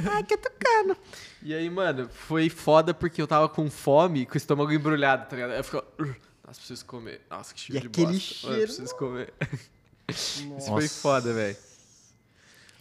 Ai, 0.12 0.22
que 0.22 0.36
tucano. 0.36 0.96
E 1.44 1.52
aí, 1.54 1.68
mano, 1.68 2.08
foi 2.08 2.48
foda 2.48 2.94
porque 2.94 3.20
eu 3.20 3.26
tava 3.26 3.48
com 3.50 3.70
fome, 3.70 4.24
com 4.24 4.34
o 4.34 4.36
estômago 4.36 4.72
embrulhado, 4.72 5.28
tá 5.28 5.36
ligado? 5.36 5.50
Aí 5.52 5.58
eu 5.58 5.64
ficava, 5.64 5.84
"Ugh, 6.00 6.16
nossa, 6.46 6.58
preciso 6.58 6.84
comer. 6.86 7.20
Nossa, 7.30 7.52
que 7.54 7.60
cheiro 7.60 7.78
E 7.78 7.80
de 7.82 7.86
aquele 7.88 8.18
bosta. 8.18 8.46
Mano, 8.46 8.56
cheiro, 8.56 8.72
preciso 8.72 8.96
comer. 8.96 9.34
Isso 10.08 10.48
Nossa. 10.48 10.70
foi 10.70 10.88
foda, 10.88 11.32
velho. 11.34 11.56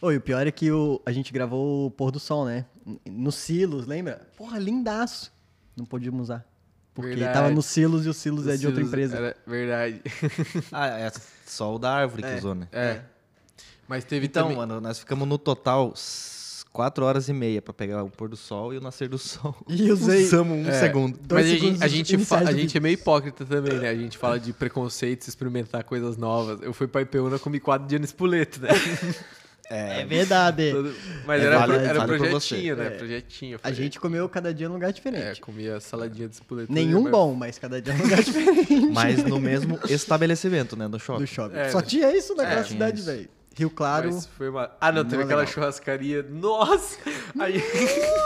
Oi, 0.01 0.18
o 0.18 0.22
pior 0.22 0.45
é 0.47 0.51
que 0.51 0.72
o, 0.72 1.01
a 1.05 1.11
gente 1.11 1.32
gravou 1.32 1.88
o 1.88 1.91
pôr 1.91 2.11
do 2.11 2.20
sol, 2.20 2.45
né? 2.45 2.66
No 3.05 3.32
Silos, 3.32 3.86
lembra? 3.88 4.28
Porra, 4.38 4.59
lindaço. 4.59 5.32
Não 5.76 5.86
podíamos 5.86 6.24
usar. 6.24 6.45
Porque 6.93 7.11
Verdade. 7.16 7.34
tava 7.34 7.49
no 7.49 7.61
Silos 7.61 8.05
e 8.05 8.09
o 8.09 8.14
Silos 8.14 8.47
é 8.47 8.55
de 8.57 8.68
outra 8.68 8.82
empresa. 8.84 9.18
Era 9.18 9.38
verdade. 9.47 10.01
Ah, 10.72 10.88
é 10.88 11.11
só 11.45 11.74
o 11.76 11.80
da 11.80 11.93
árvore 11.93 12.22
que 12.24 12.30
É. 12.30 12.36
usou, 12.38 12.53
né? 12.55 12.68
É. 12.72 13.01
Mas 13.88 14.03
teve 14.03 14.26
Então, 14.28 14.43
também... 14.43 14.57
mano, 14.57 14.80
nós 14.80 14.99
ficamos 14.99 15.28
no 15.28 15.38
total 15.38 15.93
quatro 16.74 17.05
horas 17.05 17.30
e 17.30 17.34
meia 17.34 17.61
pra 17.61 17.71
pegar 17.74 18.03
o 18.03 18.09
pôr 18.09 18.28
do 18.28 18.36
sol 18.36 18.74
e 18.74 18.78
o 18.78 18.82
nascer 18.82 19.07
do 19.07 19.17
sol. 19.17 19.55
E 19.69 19.91
usei- 19.91 20.24
Usamos 20.26 20.57
um 20.57 20.67
É. 20.69 20.80
segundo. 20.80 21.17
Dois 21.21 21.45
Mas 21.45 21.45
a 21.45 21.49
gente, 21.57 21.84
a, 21.84 21.88
gente, 21.88 22.15
a 22.34 22.51
gente 22.51 22.76
é 22.78 22.80
meio 22.82 22.93
hipócrita 22.95 23.45
também, 23.45 23.74
né? 23.78 23.89
A 23.89 23.95
gente 23.95 24.17
fala 24.17 24.39
de 24.39 24.51
preconceitos, 24.51 25.28
experimentar 25.28 25.84
coisas 25.84 26.17
novas. 26.17 26.59
Eu 26.63 26.74
fui 26.74 26.88
pra 26.88 27.01
Ipeúna 27.01 27.38
comi 27.39 27.59
quatro 27.59 27.88
dias 27.88 28.01
no 28.01 28.05
espoleto, 28.05 28.59
né? 28.59 28.69
É 29.69 30.03
verdade. 30.05 30.71
Todo- 30.71 30.93
Mas 31.26 31.41
É, 31.41 31.45
era, 31.45 31.59
vale- 31.59 31.74
pro- 31.74 31.82
era 31.86 31.99
vale 31.99 32.17
projetinho, 32.17 32.76
você. 32.76 32.82
né? 32.84 32.88
É. 32.88 32.89
Projetinho. 32.97 33.55
A 33.63 33.67
foi- 33.67 33.74
gente 33.74 33.99
comeu 33.99 34.28
cada 34.28 34.53
dia 34.53 34.67
num 34.67 34.76
lugar 34.76 34.89
É, 34.89 34.93
diferente. 34.93 35.41
comia 35.41 35.80
saladinha 35.80 36.28
de 36.28 36.36
espoleto. 36.36 36.71
Nenhum 36.71 37.09
bom, 37.09 37.34
mas 37.34 37.57
cada 37.57 37.82
dia 37.82 37.93
num 37.93 38.03
lugar 38.03 38.21
diferente 38.24 38.76
Mas 38.91 39.24
no 39.24 39.39
mesmo 39.39 39.80
estabelecimento, 39.89 40.76
né? 40.76 40.88
No 40.88 40.99
shopping. 40.99 41.21
do 41.24 41.28
shopping. 41.28 41.55
É, 41.57 41.69
Só 41.69 41.82
tinha 41.82 42.15
isso 42.15 42.36
naquela 42.36 42.59
É, 42.61 42.63
cidade, 42.65 43.01
velho. 43.01 43.30
Rio 43.56 43.70
Claro. 43.70 44.12
Mas 44.12 44.26
foi 44.26 44.49
uma... 44.49 44.72
Ah, 44.82 44.91
não, 44.91 45.04
teve 45.04 45.16
Não 45.18 45.22
é 45.22 45.26
aquela 45.26 45.41
legal. 45.41 45.54
churrascaria. 45.54 46.24
Nossa! 46.24 46.97
Aí, 47.39 47.62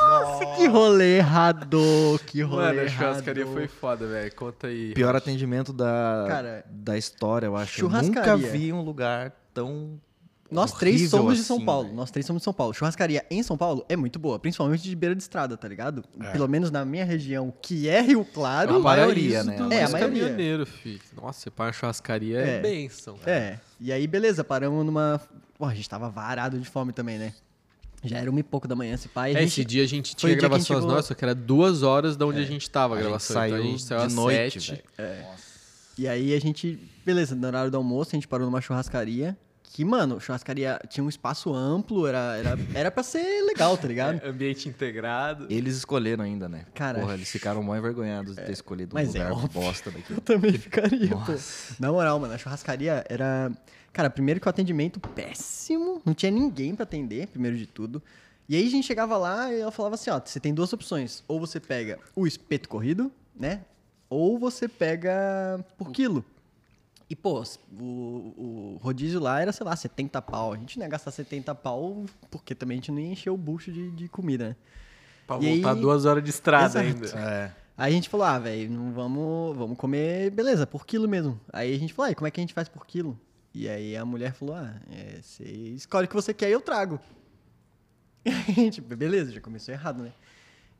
Nossa, 0.10 0.46
que 0.56 0.68
rolê 0.68 1.18
errado. 1.18 1.80
Que 2.26 2.42
rolê 2.42 2.66
mano, 2.68 2.80
a 2.80 2.84
errado. 2.84 2.98
churrascaria 2.98 3.46
foi 3.48 3.68
foda, 3.68 4.08
velho. 4.08 4.34
Conta 4.36 4.68
aí. 4.68 4.94
Pior 4.94 5.08
Rocha. 5.08 5.18
atendimento 5.18 5.74
da, 5.74 6.26
Cara, 6.28 6.66
da 6.70 6.98
história, 6.98 7.46
eu 7.48 7.56
acho. 7.56 7.82
Eu 7.82 7.90
nunca 7.90 8.04
churrascaria. 8.06 8.52
vi 8.52 8.72
um 8.74 8.82
lugar 8.82 9.32
tão. 9.54 10.00
Nós 10.50 10.72
três 10.72 11.10
somos 11.10 11.36
de 11.38 11.44
São 11.44 11.58
assim, 11.58 11.66
Paulo. 11.66 11.84
velho. 11.86 11.96
Nós 11.98 12.10
três 12.10 12.26
somos 12.26 12.40
de 12.42 12.46
São 12.46 12.54
Paulo. 12.54 12.74
Churrascaria 12.74 13.26
em 13.30 13.44
São 13.44 13.58
Paulo 13.58 13.86
é 13.90 13.98
muito 13.98 14.18
boa, 14.18 14.40
principalmente 14.40 14.82
de 14.84 14.96
beira 14.96 15.14
de 15.14 15.22
estrada, 15.22 15.58
tá 15.58 15.68
ligado? 15.68 16.06
É. 16.22 16.32
Pelo 16.32 16.48
menos 16.48 16.72
na 16.72 16.86
minha 16.86 17.04
região, 17.04 17.54
que 17.62 17.90
é 17.90 18.00
Rio 18.00 18.24
Claro. 18.24 18.78
A 18.78 18.80
maioria, 18.80 19.44
né? 19.44 19.58
É, 19.72 19.82
a 19.82 19.84
dos 19.84 19.92
maioria. 19.92 20.00
caminhoneiro, 20.22 20.66
filho. 20.66 21.02
Nossa, 21.22 21.42
você 21.42 21.52
para 21.52 21.66
uma 21.66 21.74
churrascaria 21.74 22.40
é, 22.40 22.56
É. 22.56 22.60
bênção. 22.62 23.18
É. 23.26 23.60
E 23.80 23.92
aí, 23.92 24.08
beleza, 24.08 24.44
paramos 24.44 24.86
numa. 24.86 25.22
Pô, 25.58 25.66
a 25.66 25.74
gente 25.74 25.88
tava 25.90 26.10
varado 26.10 26.60
de 26.60 26.68
fome 26.68 26.92
também, 26.94 27.18
né? 27.18 27.34
Já 28.04 28.18
era 28.20 28.30
uma 28.30 28.40
e 28.40 28.44
pouco 28.44 28.68
da 28.68 28.76
manhã, 28.76 28.94
esse 28.94 29.08
pai. 29.08 29.34
É, 29.34 29.38
a 29.40 29.42
esse 29.44 29.58
gente... 29.58 29.68
dia 29.68 29.84
a 29.84 29.88
gente 29.88 30.16
tinha 30.16 30.32
gente 30.32 30.40
gravações 30.40 30.68
chegou- 30.80 30.88
nossas, 30.96 31.18
que 31.18 31.24
era 31.26 31.34
duas 31.34 31.82
horas 31.84 32.16
da 32.16 32.26
onde 32.26 32.40
a 32.40 32.46
gente 32.46 32.70
tava 32.70 32.94
a 32.94 32.98
A 32.98 33.00
gente 33.02 33.08
gravação. 33.08 33.34
saiu 33.36 33.56
então 33.56 33.66
a 33.68 33.70
gente 33.72 33.84
saiu 33.84 34.00
de 34.00 34.06
às 34.06 34.14
noite, 34.14 34.62
sete. 34.62 34.84
velho. 34.98 35.28
E 35.98 36.08
aí 36.08 36.34
a 36.36 36.40
gente. 36.40 36.80
Beleza, 37.06 37.36
no 37.36 37.48
horário 37.48 37.72
do 37.72 37.78
almoço, 37.78 38.12
a 38.14 38.16
gente 38.16 38.28
parou 38.28 38.46
numa 38.46 38.62
churrascaria. 38.62 39.36
Que, 39.74 39.86
mano, 39.86 40.20
churrascaria 40.20 40.80
tinha 40.90 41.04
um 41.04 41.10
espaço 41.10 41.54
amplo, 41.54 42.08
era, 42.08 42.38
era, 42.38 42.60
era 42.74 42.92
pra 42.92 43.04
ser 43.04 43.44
legal, 43.44 43.78
tá 43.78 43.88
ligado? 43.88 44.20
É, 44.24 44.28
ambiente 44.30 44.68
integrado. 44.68 45.46
Eles 45.50 45.78
escolheram 45.78 46.24
ainda, 46.24 46.50
né? 46.50 46.66
Cara, 46.74 47.00
Porra, 47.00 47.14
eles 47.14 47.30
ficaram 47.30 47.62
mó 47.62 47.76
envergonhados 47.76 48.36
de 48.36 48.42
ter 48.42 48.52
escolhido 48.52 48.96
um 48.96 49.00
é 49.00 49.04
lugar 49.04 49.32
óbvio. 49.32 49.50
bosta 49.50 49.92
daqui. 49.92 50.14
Eu 50.14 50.22
também 50.22 50.54
ficaria, 50.54 51.10
pô. 51.10 51.16
Nossa. 51.16 51.76
Na 51.80 51.92
moral, 51.92 52.20
mano, 52.20 52.34
a 52.34 52.38
churrascaria 52.38 53.06
era. 53.08 53.52
Cara, 53.94 54.10
primeiro 54.10 54.40
que 54.40 54.48
o 54.48 54.50
atendimento 54.50 55.00
péssimo, 55.00 56.02
não 56.06 56.14
tinha 56.14 56.32
ninguém 56.32 56.74
pra 56.74 56.84
atender, 56.84 57.28
primeiro 57.28 57.58
de 57.58 57.66
tudo. 57.66 58.02
E 58.50 58.56
aí 58.56 58.66
a 58.66 58.70
gente 58.70 58.88
chegava 58.88 59.18
lá 59.18 59.52
e 59.54 59.60
ela 59.60 59.72
falava 59.72 59.96
assim: 59.96 60.10
ó, 60.10 60.20
você 60.24 60.40
tem 60.40 60.54
duas 60.54 60.72
opções. 60.72 61.24
Ou 61.28 61.40
você 61.40 61.60
pega 61.60 62.00
o 62.16 62.26
espeto 62.26 62.70
corrido, 62.70 63.12
né? 63.36 63.62
Ou 64.10 64.40
você 64.40 64.68
pega 64.68 65.64
por 65.78 65.92
quilo. 65.92 66.24
E, 67.10 67.16
pô, 67.16 67.42
o, 67.80 67.84
o 67.84 68.78
rodízio 68.82 69.20
lá 69.20 69.40
era, 69.42 69.52
sei 69.54 69.66
lá, 69.66 69.76
70 69.76 70.22
pau. 70.22 70.54
A 70.54 70.58
gente 70.58 70.78
não 70.78 70.86
ia 70.86 70.90
gastar 70.90 71.12
70 71.12 71.56
pau 71.56 72.06
porque 72.30 72.54
também 72.54 72.76
a 72.76 72.82
gente 72.82 72.92
não 72.92 73.00
ia 73.00 73.12
encher 73.14 73.30
o 73.30 73.38
bucho 73.38 73.72
de, 73.72 73.92
de 73.92 74.10
comida, 74.10 74.50
né? 74.50 74.56
Pra 75.26 75.38
E 75.38 75.54
voltar 75.56 75.74
aí- 75.76 75.82
duas 75.82 76.06
horas 76.06 76.24
de 76.24 76.30
estrada 76.30 76.84
Exato. 76.84 77.16
ainda. 77.16 77.20
É. 77.30 77.52
Aí 77.78 77.92
a 77.94 77.96
gente 77.96 78.10
falou, 78.10 78.26
ah, 78.26 78.38
velho, 78.40 78.70
não 78.72 78.92
vamos, 78.92 79.56
vamos 79.56 79.78
comer, 79.78 80.32
beleza, 80.32 80.66
por 80.68 80.86
quilo 80.86 81.08
mesmo. 81.08 81.40
Aí 81.54 81.74
a 81.74 81.80
gente 81.80 81.94
falou, 81.94 82.10
ah, 82.10 82.12
e 82.12 82.16
como 82.16 82.28
é 82.28 82.32
que 82.32 82.40
a 82.40 82.44
gente 82.44 82.54
faz 82.54 82.68
por 82.68 82.86
quilo? 82.88 83.18
E 83.54 83.70
aí 83.70 83.96
a 83.96 84.04
mulher 84.04 84.34
falou, 84.34 84.56
ah, 84.56 84.74
é, 84.92 85.22
você 85.22 85.44
escolhe 85.44 86.06
o 86.06 86.10
que 86.10 86.16
você 86.16 86.34
quer 86.34 86.50
e 86.50 86.54
eu 86.54 86.62
trago. 86.62 87.00
E 88.26 88.30
a 88.32 88.42
gente, 88.52 88.82
beleza, 88.82 89.32
já 89.32 89.40
começou 89.40 89.74
errado, 89.74 90.02
né? 90.04 90.12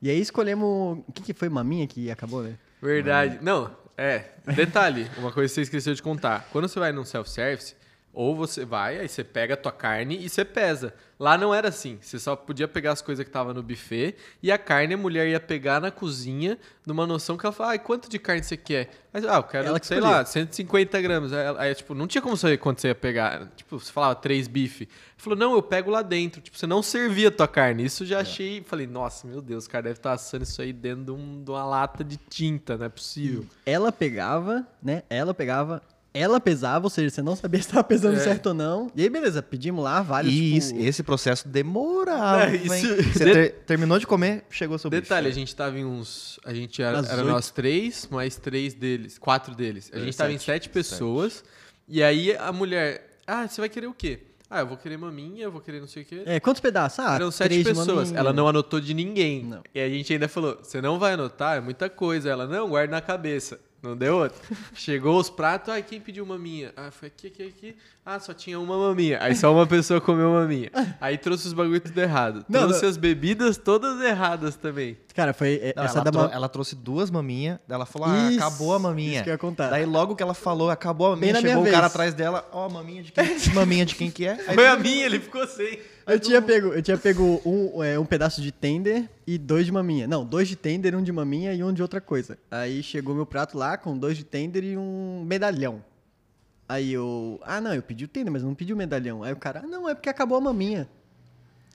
E 0.02 0.10
aí 0.10 0.20
escolhemos, 0.20 0.98
o 1.08 1.12
que, 1.12 1.22
que 1.22 1.32
foi, 1.34 1.48
maminha 1.48 1.86
que 1.86 2.10
acabou, 2.10 2.42
né? 2.42 2.58
Verdade. 2.82 3.38
Não, 3.42 3.70
é. 3.98 4.24
Detalhe, 4.54 5.10
uma 5.18 5.32
coisa 5.32 5.48
que 5.50 5.54
você 5.56 5.62
esqueceu 5.62 5.92
de 5.92 6.02
contar. 6.02 6.48
Quando 6.52 6.68
você 6.68 6.78
vai 6.78 6.92
num 6.92 7.04
self-service, 7.04 7.74
ou 8.20 8.34
você 8.34 8.64
vai, 8.64 8.98
aí 8.98 9.08
você 9.08 9.22
pega 9.22 9.54
a 9.54 9.56
tua 9.56 9.70
carne 9.70 10.18
e 10.18 10.28
você 10.28 10.44
pesa. 10.44 10.92
Lá 11.20 11.38
não 11.38 11.54
era 11.54 11.68
assim. 11.68 11.98
Você 12.00 12.18
só 12.18 12.34
podia 12.34 12.66
pegar 12.66 12.90
as 12.92 13.00
coisas 13.00 13.24
que 13.24 13.28
estavam 13.28 13.54
no 13.54 13.62
buffet 13.62 14.16
e 14.42 14.50
a 14.50 14.58
carne 14.58 14.94
a 14.94 14.96
mulher 14.96 15.28
ia 15.28 15.38
pegar 15.38 15.80
na 15.80 15.92
cozinha 15.92 16.58
numa 16.84 17.06
noção 17.06 17.36
que 17.36 17.46
ela 17.46 17.52
falava, 17.52 17.72
ai, 17.74 17.78
quanto 17.78 18.08
de 18.10 18.18
carne 18.18 18.42
você 18.42 18.56
quer? 18.56 18.90
Aí, 19.14 19.22
ah, 19.28 19.36
eu 19.36 19.42
quero, 19.44 19.68
Ela 19.68 19.78
que 19.78 19.86
sei 19.86 19.98
escolhia. 19.98 20.16
lá, 20.18 20.24
150 20.24 21.00
gramas. 21.00 21.32
Aí, 21.32 21.72
tipo, 21.76 21.94
não 21.94 22.08
tinha 22.08 22.20
como 22.20 22.36
saber 22.36 22.58
quanto 22.58 22.80
você 22.80 22.88
ia 22.88 22.94
pegar. 22.94 23.46
Tipo, 23.56 23.78
você 23.78 23.92
falava 23.92 24.16
três 24.16 24.48
bife. 24.48 24.88
Falou, 25.16 25.38
não, 25.38 25.52
eu 25.54 25.62
pego 25.62 25.88
lá 25.90 26.02
dentro. 26.02 26.40
Tipo, 26.40 26.58
você 26.58 26.66
não 26.66 26.82
servia 26.82 27.28
a 27.28 27.32
tua 27.32 27.46
carne. 27.48 27.84
Isso 27.84 28.02
É. 28.02 28.06
já 28.06 28.20
achei. 28.20 28.62
Falei, 28.64 28.86
nossa, 28.88 29.28
meu 29.28 29.40
Deus, 29.40 29.66
o 29.66 29.70
cara 29.70 29.82
deve 29.84 29.98
estar 29.98 30.12
assando 30.12 30.42
isso 30.42 30.60
aí 30.60 30.72
dentro 30.72 31.04
de, 31.04 31.10
um- 31.12 31.42
de 31.44 31.50
uma 31.52 31.64
lata 31.64 32.02
de 32.02 32.16
tinta, 32.16 32.76
não 32.76 32.86
é 32.86 32.88
possível. 32.88 33.46
Ela 33.64 33.92
pegava, 33.92 34.66
né? 34.82 35.02
Ela 35.08 35.32
pegava, 35.32 35.80
ela 36.20 36.40
pesava, 36.40 36.86
ou 36.86 36.90
seja, 36.90 37.10
você 37.10 37.22
não 37.22 37.34
sabia 37.36 37.60
se 37.62 37.68
estava 37.68 37.84
pesando 37.84 38.16
É. 38.16 38.20
certo 38.20 38.46
ou 38.48 38.54
não. 38.54 38.90
E 38.94 39.02
aí, 39.02 39.08
beleza, 39.08 39.42
pedimos 39.42 39.82
lá 39.84 40.02
vários. 40.02 40.32
E 40.32 40.36
tipo, 40.36 40.56
isso- 40.56 40.76
esse 40.76 41.02
processo 41.02 41.46
demorava. 41.48 42.44
É, 42.50 42.56
hein? 42.56 42.60
isso- 42.64 42.96
Você 43.12 43.24
de- 43.24 43.32
ter- 43.32 43.52
terminou 43.66 43.98
de 43.98 44.06
comer, 44.06 44.44
chegou 44.50 44.78
seu 44.78 44.90
Detalhe, 44.90 45.26
a 45.26 45.30
bicho. 45.30 45.38
gente 45.40 45.54
tava 45.56 45.78
em 45.78 45.84
uns. 45.84 46.38
A 46.44 46.52
gente 46.54 46.82
era, 46.82 46.98
era 46.98 47.22
nós 47.24 47.50
três, 47.50 48.08
mais 48.10 48.36
três 48.36 48.74
deles. 48.74 49.18
Quatro 49.18 49.54
deles. 49.54 49.90
A 49.92 49.98
É, 49.98 50.00
gente 50.04 50.16
tava 50.16 50.30
em 50.32 50.38
sete, 50.38 50.44
sete 50.46 50.68
pessoas. 50.68 51.44
E 51.88 52.02
aí 52.02 52.36
a 52.36 52.52
mulher. 52.52 53.16
Ah, 53.26 53.46
você 53.46 53.60
vai 53.60 53.68
querer 53.68 53.86
o 53.86 53.94
quê? 53.94 54.20
Ah, 54.50 54.60
eu 54.60 54.66
vou 54.66 54.78
querer 54.78 54.96
maminha, 54.96 55.44
eu 55.44 55.52
vou 55.52 55.60
querer 55.60 55.78
não 55.78 55.86
sei 55.86 56.02
o 56.02 56.06
quê. 56.06 56.22
É, 56.24 56.40
quantos 56.40 56.60
pedaços? 56.60 56.98
Ah, 57.00 57.16
Eram 57.16 57.30
sete 57.30 57.62
pessoas. 57.62 58.10
Ela 58.12 58.32
não 58.32 58.48
anotou 58.48 58.80
de 58.80 58.94
ninguém. 58.94 59.44
Não. 59.44 59.62
E 59.74 59.78
a 59.80 59.88
gente 59.90 60.10
ainda 60.10 60.26
falou: 60.26 60.58
você 60.62 60.80
não 60.80 60.98
vai 60.98 61.12
anotar, 61.12 61.58
é 61.58 61.60
muita 61.60 61.90
coisa. 61.90 62.30
Ela, 62.30 62.46
não, 62.46 62.70
guarda 62.70 62.90
na 62.92 63.00
cabeça. 63.02 63.60
Não 63.80 63.96
deu 63.96 64.16
outra. 64.16 64.36
Chegou 64.74 65.20
os 65.20 65.30
pratos, 65.30 65.68
ai, 65.72 65.82
quem 65.84 66.00
pediu 66.00 66.26
maminha? 66.26 66.72
Ah, 66.76 66.90
foi 66.90 67.06
aqui, 67.08 67.28
aqui, 67.28 67.42
aqui. 67.44 67.76
Ah, 68.04 68.18
só 68.18 68.34
tinha 68.34 68.58
uma 68.58 68.76
maminha. 68.76 69.18
Aí 69.22 69.36
só 69.36 69.52
uma 69.52 69.66
pessoa 69.68 70.00
comeu 70.00 70.30
maminha. 70.32 70.70
Aí 71.00 71.16
trouxe 71.16 71.46
os 71.46 71.52
bagulho 71.52 71.80
tudo 71.80 71.96
errado. 72.00 72.44
Não, 72.48 72.62
trouxe 72.62 72.82
não. 72.82 72.88
as 72.88 72.96
bebidas 72.96 73.56
todas 73.56 74.00
erradas 74.02 74.56
também. 74.56 74.96
Cara, 75.14 75.32
foi 75.32 75.60
é, 75.62 75.74
Não, 75.76 75.84
essa 75.84 75.98
ela, 75.98 76.04
da 76.04 76.10
trou- 76.10 76.24
ma- 76.28 76.34
ela 76.34 76.48
trouxe 76.48 76.74
duas 76.74 77.08
maminhas, 77.10 77.58
ela 77.68 77.86
falou, 77.86 78.08
ah, 78.08 78.30
Isso, 78.30 78.38
acabou 78.40 78.74
a 78.74 78.78
maminha. 78.80 79.14
isso 79.16 79.24
que 79.24 79.30
eu 79.30 79.34
ia 79.34 79.38
contar. 79.38 79.68
Daí 79.70 79.84
logo 79.84 80.16
que 80.16 80.22
ela 80.22 80.34
falou, 80.34 80.70
acabou 80.70 81.08
a 81.08 81.10
maminha, 81.10 81.34
chegou 81.40 81.62
o 81.62 81.64
cara 81.66 81.80
vez. 81.82 81.84
atrás 81.92 82.14
dela, 82.14 82.48
ó, 82.50 82.68
maminha 82.68 83.02
de 83.02 83.12
quem? 83.12 83.24
maminha 83.54 83.86
de 83.86 83.94
quem 83.94 84.10
que 84.10 84.26
é? 84.26 84.32
Aí 84.48 84.54
Foi 84.54 84.66
a 84.66 84.76
minha, 84.76 85.06
ele 85.06 85.20
ficou 85.20 85.46
sem. 85.46 85.78
Eu 86.08 86.18
tinha 86.18 86.40
pego, 86.40 86.68
eu 86.68 86.82
tinha 86.82 86.96
pego 86.96 87.42
um, 87.44 87.84
é, 87.84 87.98
um 87.98 88.04
pedaço 88.06 88.40
de 88.40 88.50
tender 88.50 89.10
e 89.26 89.36
dois 89.36 89.66
de 89.66 89.72
maminha. 89.72 90.06
Não, 90.06 90.24
dois 90.24 90.48
de 90.48 90.56
tender, 90.56 90.96
um 90.96 91.02
de 91.02 91.12
maminha 91.12 91.52
e 91.52 91.62
um 91.62 91.70
de 91.70 91.82
outra 91.82 92.00
coisa. 92.00 92.38
Aí 92.50 92.82
chegou 92.82 93.14
meu 93.14 93.26
prato 93.26 93.58
lá 93.58 93.76
com 93.76 93.96
dois 93.96 94.16
de 94.16 94.24
tender 94.24 94.64
e 94.64 94.74
um 94.74 95.22
medalhão. 95.26 95.84
Aí 96.66 96.94
eu, 96.94 97.38
ah 97.42 97.60
não, 97.60 97.74
eu 97.74 97.82
pedi 97.82 98.06
o 98.06 98.08
tender, 98.08 98.32
mas 98.32 98.42
não 98.42 98.54
pedi 98.54 98.72
o 98.72 98.76
medalhão. 98.76 99.22
Aí 99.22 99.34
o 99.34 99.36
cara, 99.36 99.60
ah 99.62 99.66
não, 99.66 99.86
é 99.86 99.94
porque 99.94 100.08
acabou 100.08 100.38
a 100.38 100.40
maminha. 100.40 100.88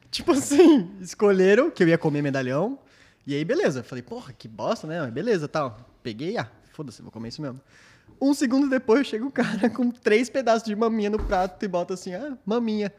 Tipo 0.09 0.31
assim, 0.38 0.89
escolheram 0.99 1.69
que 1.69 1.84
eu 1.84 1.88
ia 1.88 1.97
comer 1.97 2.23
medalhão. 2.23 2.79
E 3.27 3.36
aí 3.36 3.45
beleza, 3.45 3.84
falei, 3.84 4.01
porra, 4.01 4.34
que 4.34 4.47
bosta, 4.47 4.88
né? 4.88 4.99
Mas 4.99 5.13
beleza, 5.13 5.47
tal. 5.47 5.77
Peguei, 6.01 6.38
ah, 6.38 6.49
foda-se, 6.71 7.03
vou 7.03 7.11
comer 7.11 7.29
isso 7.29 7.41
mesmo. 7.41 7.61
Um 8.19 8.34
segundo 8.34 8.67
depois 8.67 9.05
chega 9.05 9.25
o 9.25 9.31
cara 9.31 9.69
com 9.71 9.91
três 9.91 10.27
pedaços 10.27 10.63
de 10.63 10.75
maminha 10.75 11.11
no 11.11 11.19
prato 11.19 11.63
e 11.63 11.67
bota 11.67 11.93
assim, 11.93 12.15
ah, 12.15 12.36
maminha. 12.43 12.91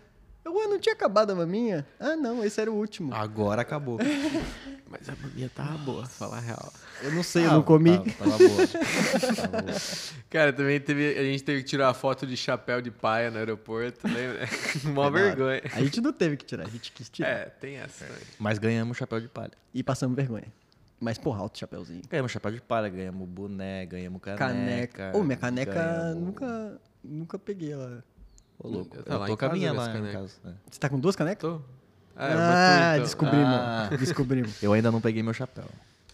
Eu, 0.44 0.54
ué, 0.54 0.66
não 0.66 0.78
tinha 0.78 0.92
acabado 0.94 1.30
a 1.30 1.34
maminha? 1.34 1.86
Ah, 1.98 2.14
não, 2.16 2.44
esse 2.44 2.60
era 2.60 2.70
o 2.70 2.74
último. 2.74 3.14
Agora 3.14 3.62
acabou. 3.62 3.98
Mas 4.90 5.08
a 5.08 5.14
maminha 5.16 5.50
tava 5.52 5.78
boa, 5.78 6.04
falar 6.06 6.36
a 6.36 6.40
real. 6.40 6.72
eu 7.02 7.12
não 7.12 7.22
sei, 7.22 7.46
eu 7.46 7.50
Ah, 7.50 7.54
não 7.54 7.62
comi. 7.62 7.96
Tava, 8.12 8.30
tava 8.30 8.38
boa. 8.38 8.66
Tava 9.36 9.62
boa. 9.62 9.74
Cara, 10.30 10.52
também 10.52 10.78
teve. 10.80 11.18
A 11.18 11.22
gente 11.22 11.42
teve 11.42 11.62
que 11.62 11.68
tirar 11.68 11.88
uma 11.88 11.94
foto 11.94 12.26
de 12.26 12.36
chapéu 12.36 12.80
de 12.82 12.90
paia 12.90 13.30
no 13.30 13.38
aeroporto, 13.38 14.06
lembra? 14.06 14.46
Mó 14.92 15.10
vergonha. 15.10 15.62
A 15.72 15.80
gente 15.82 16.00
não 16.00 16.12
teve 16.12 16.36
que 16.36 16.44
tirar, 16.44 16.66
a 16.66 16.70
gente 16.70 16.92
quis 16.92 17.08
tirar. 17.08 17.28
É, 17.30 17.44
tem 17.46 17.76
essa. 17.76 18.04
também. 18.04 18.22
Mas 18.38 18.58
ganhamos 18.58 18.96
chapéu 18.96 19.20
de 19.20 19.28
palha. 19.28 19.52
E 19.72 19.82
passamos 19.82 20.14
vergonha. 20.14 20.46
Mas, 21.00 21.18
porra, 21.18 21.40
alto 21.40 21.58
chapéuzinho. 21.58 22.02
Ganhamos 22.08 22.30
chapéu 22.30 22.52
de 22.52 22.60
palha, 22.60 22.88
ganhamos 22.88 23.28
boné, 23.28 23.84
ganhamos 23.86 24.20
caneca. 24.22 24.38
Caneca. 24.46 25.12
Ô, 25.18 25.24
minha 25.24 25.36
caneca 25.36 25.72
ganhamos- 25.72 26.22
nunca, 26.24 26.80
nunca 27.02 27.38
peguei 27.38 27.72
ela. 27.72 28.04
Ô, 28.58 28.68
louco. 28.68 28.96
Eu 28.96 29.00
Eu, 29.00 29.04
tá 29.04 29.18
lá 29.18 29.26
tô 29.26 29.32
em 29.32 29.36
com 29.36 29.44
a 29.44 29.48
casa, 29.48 29.52
minha 29.58 29.72
lá, 29.72 29.86
no 29.88 29.92
canecas. 29.94 30.14
caso. 30.14 30.34
né? 30.44 30.54
Você 30.70 30.80
tá 30.80 30.88
com 30.88 30.98
duas 31.00 31.16
canecas? 31.16 31.40
Tô. 31.50 31.60
Ah, 32.16 32.26
Ah, 32.26 32.92
é, 32.92 32.94
então. 32.94 33.04
descobrimos. 33.04 33.46
Ah. 33.48 33.90
Descobrimos. 33.98 34.62
Eu 34.62 34.72
ainda 34.72 34.90
não 34.92 35.00
peguei 35.00 35.22
meu 35.22 35.34
chapéu. 35.34 35.64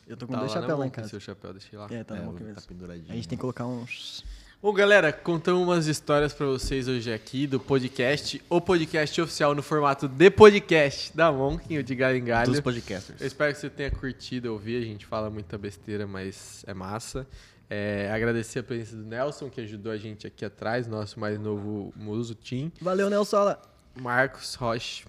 Eu 0.09 0.17
tô 0.17 0.27
com 0.27 0.33
Tá 0.33 0.41
dois 0.41 0.51
chapéus 0.53 0.79
lá 0.79 0.87
em 0.87 0.91
casa. 0.91 1.09
Seu 1.09 1.21
chapéu, 1.21 1.53
deixei 1.53 1.79
lá. 1.79 1.87
É, 1.91 2.03
tá 2.03 2.17
É, 2.17 2.21
tá 2.21 2.61
penduradinho. 2.67 3.07
A 3.13 3.15
gente 3.15 3.29
tem 3.29 3.37
que 3.37 3.41
colocar 3.41 3.67
uns... 3.67 4.25
Bom, 4.63 4.75
galera, 4.75 5.11
contamos 5.11 5.63
umas 5.63 5.87
histórias 5.87 6.35
pra 6.35 6.45
vocês 6.47 6.87
hoje 6.87 7.11
aqui 7.11 7.47
do 7.47 7.59
podcast, 7.59 8.43
o 8.51 8.61
podcast 8.61 9.19
oficial 9.23 9.55
no 9.55 9.63
formato 9.63 10.07
de 10.07 10.31
podcast 10.31 11.17
da 11.17 11.33
Monkin, 11.33 11.79
o 11.79 11.83
de 11.83 11.95
Galho 11.95 12.19
em 12.19 12.25
Galho. 12.25 12.51
Dos 12.51 12.61
podcasters. 12.61 13.21
Eu 13.23 13.27
espero 13.27 13.55
que 13.55 13.59
você 13.61 13.71
tenha 13.71 13.91
curtido 13.91 14.53
ouvir, 14.53 14.83
a 14.83 14.85
gente 14.85 15.07
fala 15.07 15.31
muita 15.31 15.57
besteira, 15.57 16.07
mas 16.07 16.63
é 16.67 16.75
massa. 16.75 17.27
É, 17.73 18.11
agradecer 18.13 18.59
a 18.59 18.63
presença 18.65 18.97
do 18.97 19.05
Nelson, 19.05 19.49
que 19.49 19.61
ajudou 19.61 19.93
a 19.93 19.97
gente 19.97 20.27
aqui 20.27 20.45
atrás, 20.45 20.89
nosso 20.89 21.21
mais 21.21 21.39
novo 21.39 21.93
muso, 21.97 22.35
Tim. 22.35 22.73
Valeu, 22.81 23.09
Nelsola. 23.09 23.63
Marcos 24.01 24.55
Rocha. 24.57 25.05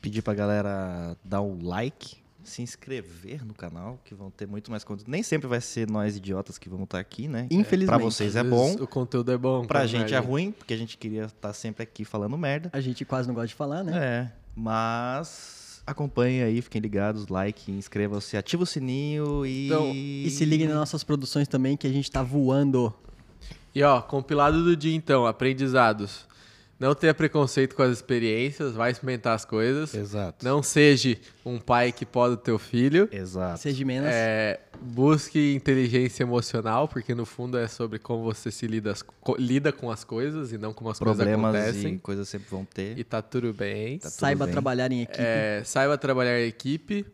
Pedir 0.00 0.22
pra 0.22 0.32
galera 0.32 1.16
dar 1.24 1.40
um 1.42 1.64
like, 1.66 2.16
se 2.44 2.62
inscrever 2.62 3.44
no 3.44 3.52
canal, 3.54 3.98
que 4.04 4.14
vão 4.14 4.30
ter 4.30 4.46
muito 4.46 4.70
mais 4.70 4.84
conteúdo. 4.84 5.10
Nem 5.10 5.22
sempre 5.24 5.48
vai 5.48 5.60
ser 5.60 5.90
nós 5.90 6.16
idiotas 6.16 6.56
que 6.58 6.68
vamos 6.68 6.84
estar 6.84 6.98
aqui, 7.00 7.26
né? 7.26 7.48
Infelizmente. 7.50 7.86
Pra 7.98 7.98
vocês 7.98 8.36
é 8.36 8.44
bom, 8.44 8.74
O 8.74 8.86
conteúdo 8.86 9.32
é 9.32 9.36
bom. 9.38 9.62
pra 9.66 9.80
pra 9.80 9.86
gente 9.86 10.12
é 10.12 10.16
merda. 10.18 10.20
ruim, 10.28 10.52
porque 10.52 10.72
a 10.74 10.76
gente 10.76 10.96
queria 10.98 11.24
estar 11.24 11.52
sempre 11.52 11.82
aqui 11.82 12.04
falando 12.04 12.36
merda. 12.38 12.70
A 12.72 12.80
gente 12.80 13.04
quase 13.04 13.26
não 13.26 13.34
gosta 13.34 13.48
de 13.48 13.54
falar, 13.54 13.82
né? 13.82 13.96
É, 13.96 14.32
mas 14.54 15.63
acompanhem 15.86 16.42
aí, 16.42 16.62
fiquem 16.62 16.80
ligados, 16.80 17.28
like, 17.28 17.70
inscrevam-se, 17.70 18.36
ativa 18.36 18.62
o 18.62 18.66
sininho 18.66 19.44
e... 19.44 19.66
Então, 19.66 19.90
E 19.92 20.30
se 20.30 20.44
liguem 20.44 20.66
nas 20.66 20.76
nossas 20.76 21.04
produções 21.04 21.48
também, 21.48 21.76
que 21.76 21.86
a 21.86 21.92
gente 21.92 22.10
tá 22.10 22.22
voando. 22.22 22.92
E 23.74 23.82
ó, 23.82 24.00
compilado 24.00 24.62
do 24.62 24.76
dia 24.76 24.94
então, 24.94 25.26
aprendizados. 25.26 26.26
Não 26.78 26.92
tenha 26.94 27.14
preconceito 27.14 27.76
com 27.76 27.82
as 27.82 27.92
experiências, 27.92 28.72
vai 28.72 28.90
experimentar 28.90 29.34
as 29.34 29.44
coisas. 29.44 29.94
Exato. 29.94 30.44
Não 30.44 30.60
seja 30.62 31.16
um 31.46 31.58
pai 31.58 31.92
que 31.92 32.04
pode 32.04 32.34
o 32.34 32.36
teu 32.36 32.58
filho. 32.58 33.08
Exato. 33.12 33.60
Seja 33.60 33.84
menos. 33.84 34.08
É, 34.12 34.60
busque 34.80 35.54
inteligência 35.54 36.24
emocional, 36.24 36.88
porque 36.88 37.14
no 37.14 37.24
fundo 37.24 37.56
é 37.56 37.68
sobre 37.68 38.00
como 38.00 38.24
você 38.24 38.50
se 38.50 38.66
lida, 38.66 38.92
co- 39.20 39.36
lida 39.38 39.72
com 39.72 39.88
as 39.90 40.02
coisas 40.02 40.52
e 40.52 40.58
não 40.58 40.72
como 40.74 40.90
as 40.90 40.98
Problemas 40.98 41.52
coisas 41.52 41.66
e 41.66 41.68
acontecem. 41.78 41.98
coisas 41.98 42.28
sempre 42.28 42.48
vão 42.50 42.64
ter. 42.64 42.98
E 42.98 43.04
tá 43.04 43.22
tudo 43.22 43.52
bem. 43.54 43.98
Tá 44.00 44.10
tudo 44.10 44.18
Saiba 44.18 44.44
bem. 44.44 44.52
trabalhar 44.52 44.90
em 44.90 45.02
equipe. 45.02 45.22
É, 45.22 45.62
saiba 45.64 45.96
trabalhar 45.96 46.40
em 46.40 46.48
equipe. 46.48 47.06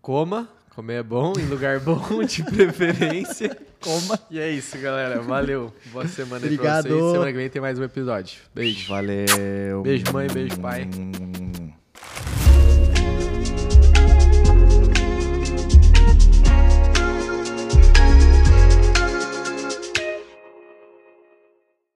Coma. 0.00 0.48
Comer 0.76 0.96
é 0.96 1.02
bom, 1.02 1.32
em 1.38 1.46
lugar 1.46 1.80
bom, 1.80 2.02
de 2.22 2.42
preferência. 2.42 3.56
Coma. 3.80 4.20
E 4.30 4.38
é 4.38 4.50
isso, 4.50 4.76
galera. 4.76 5.22
Valeu. 5.22 5.72
Boa 5.86 6.06
semana 6.06 6.44
aí 6.44 6.54
pra 6.54 6.82
Obrigado. 6.82 6.88
vocês. 6.90 7.12
Semana 7.12 7.32
que 7.32 7.38
vem 7.38 7.48
tem 7.48 7.62
mais 7.62 7.78
um 7.78 7.82
episódio. 7.82 8.38
Beijo. 8.54 8.86
Valeu. 8.90 9.82
Beijo, 9.82 10.04
mãe, 10.12 10.28
beijo, 10.28 10.60
pai. 10.60 10.86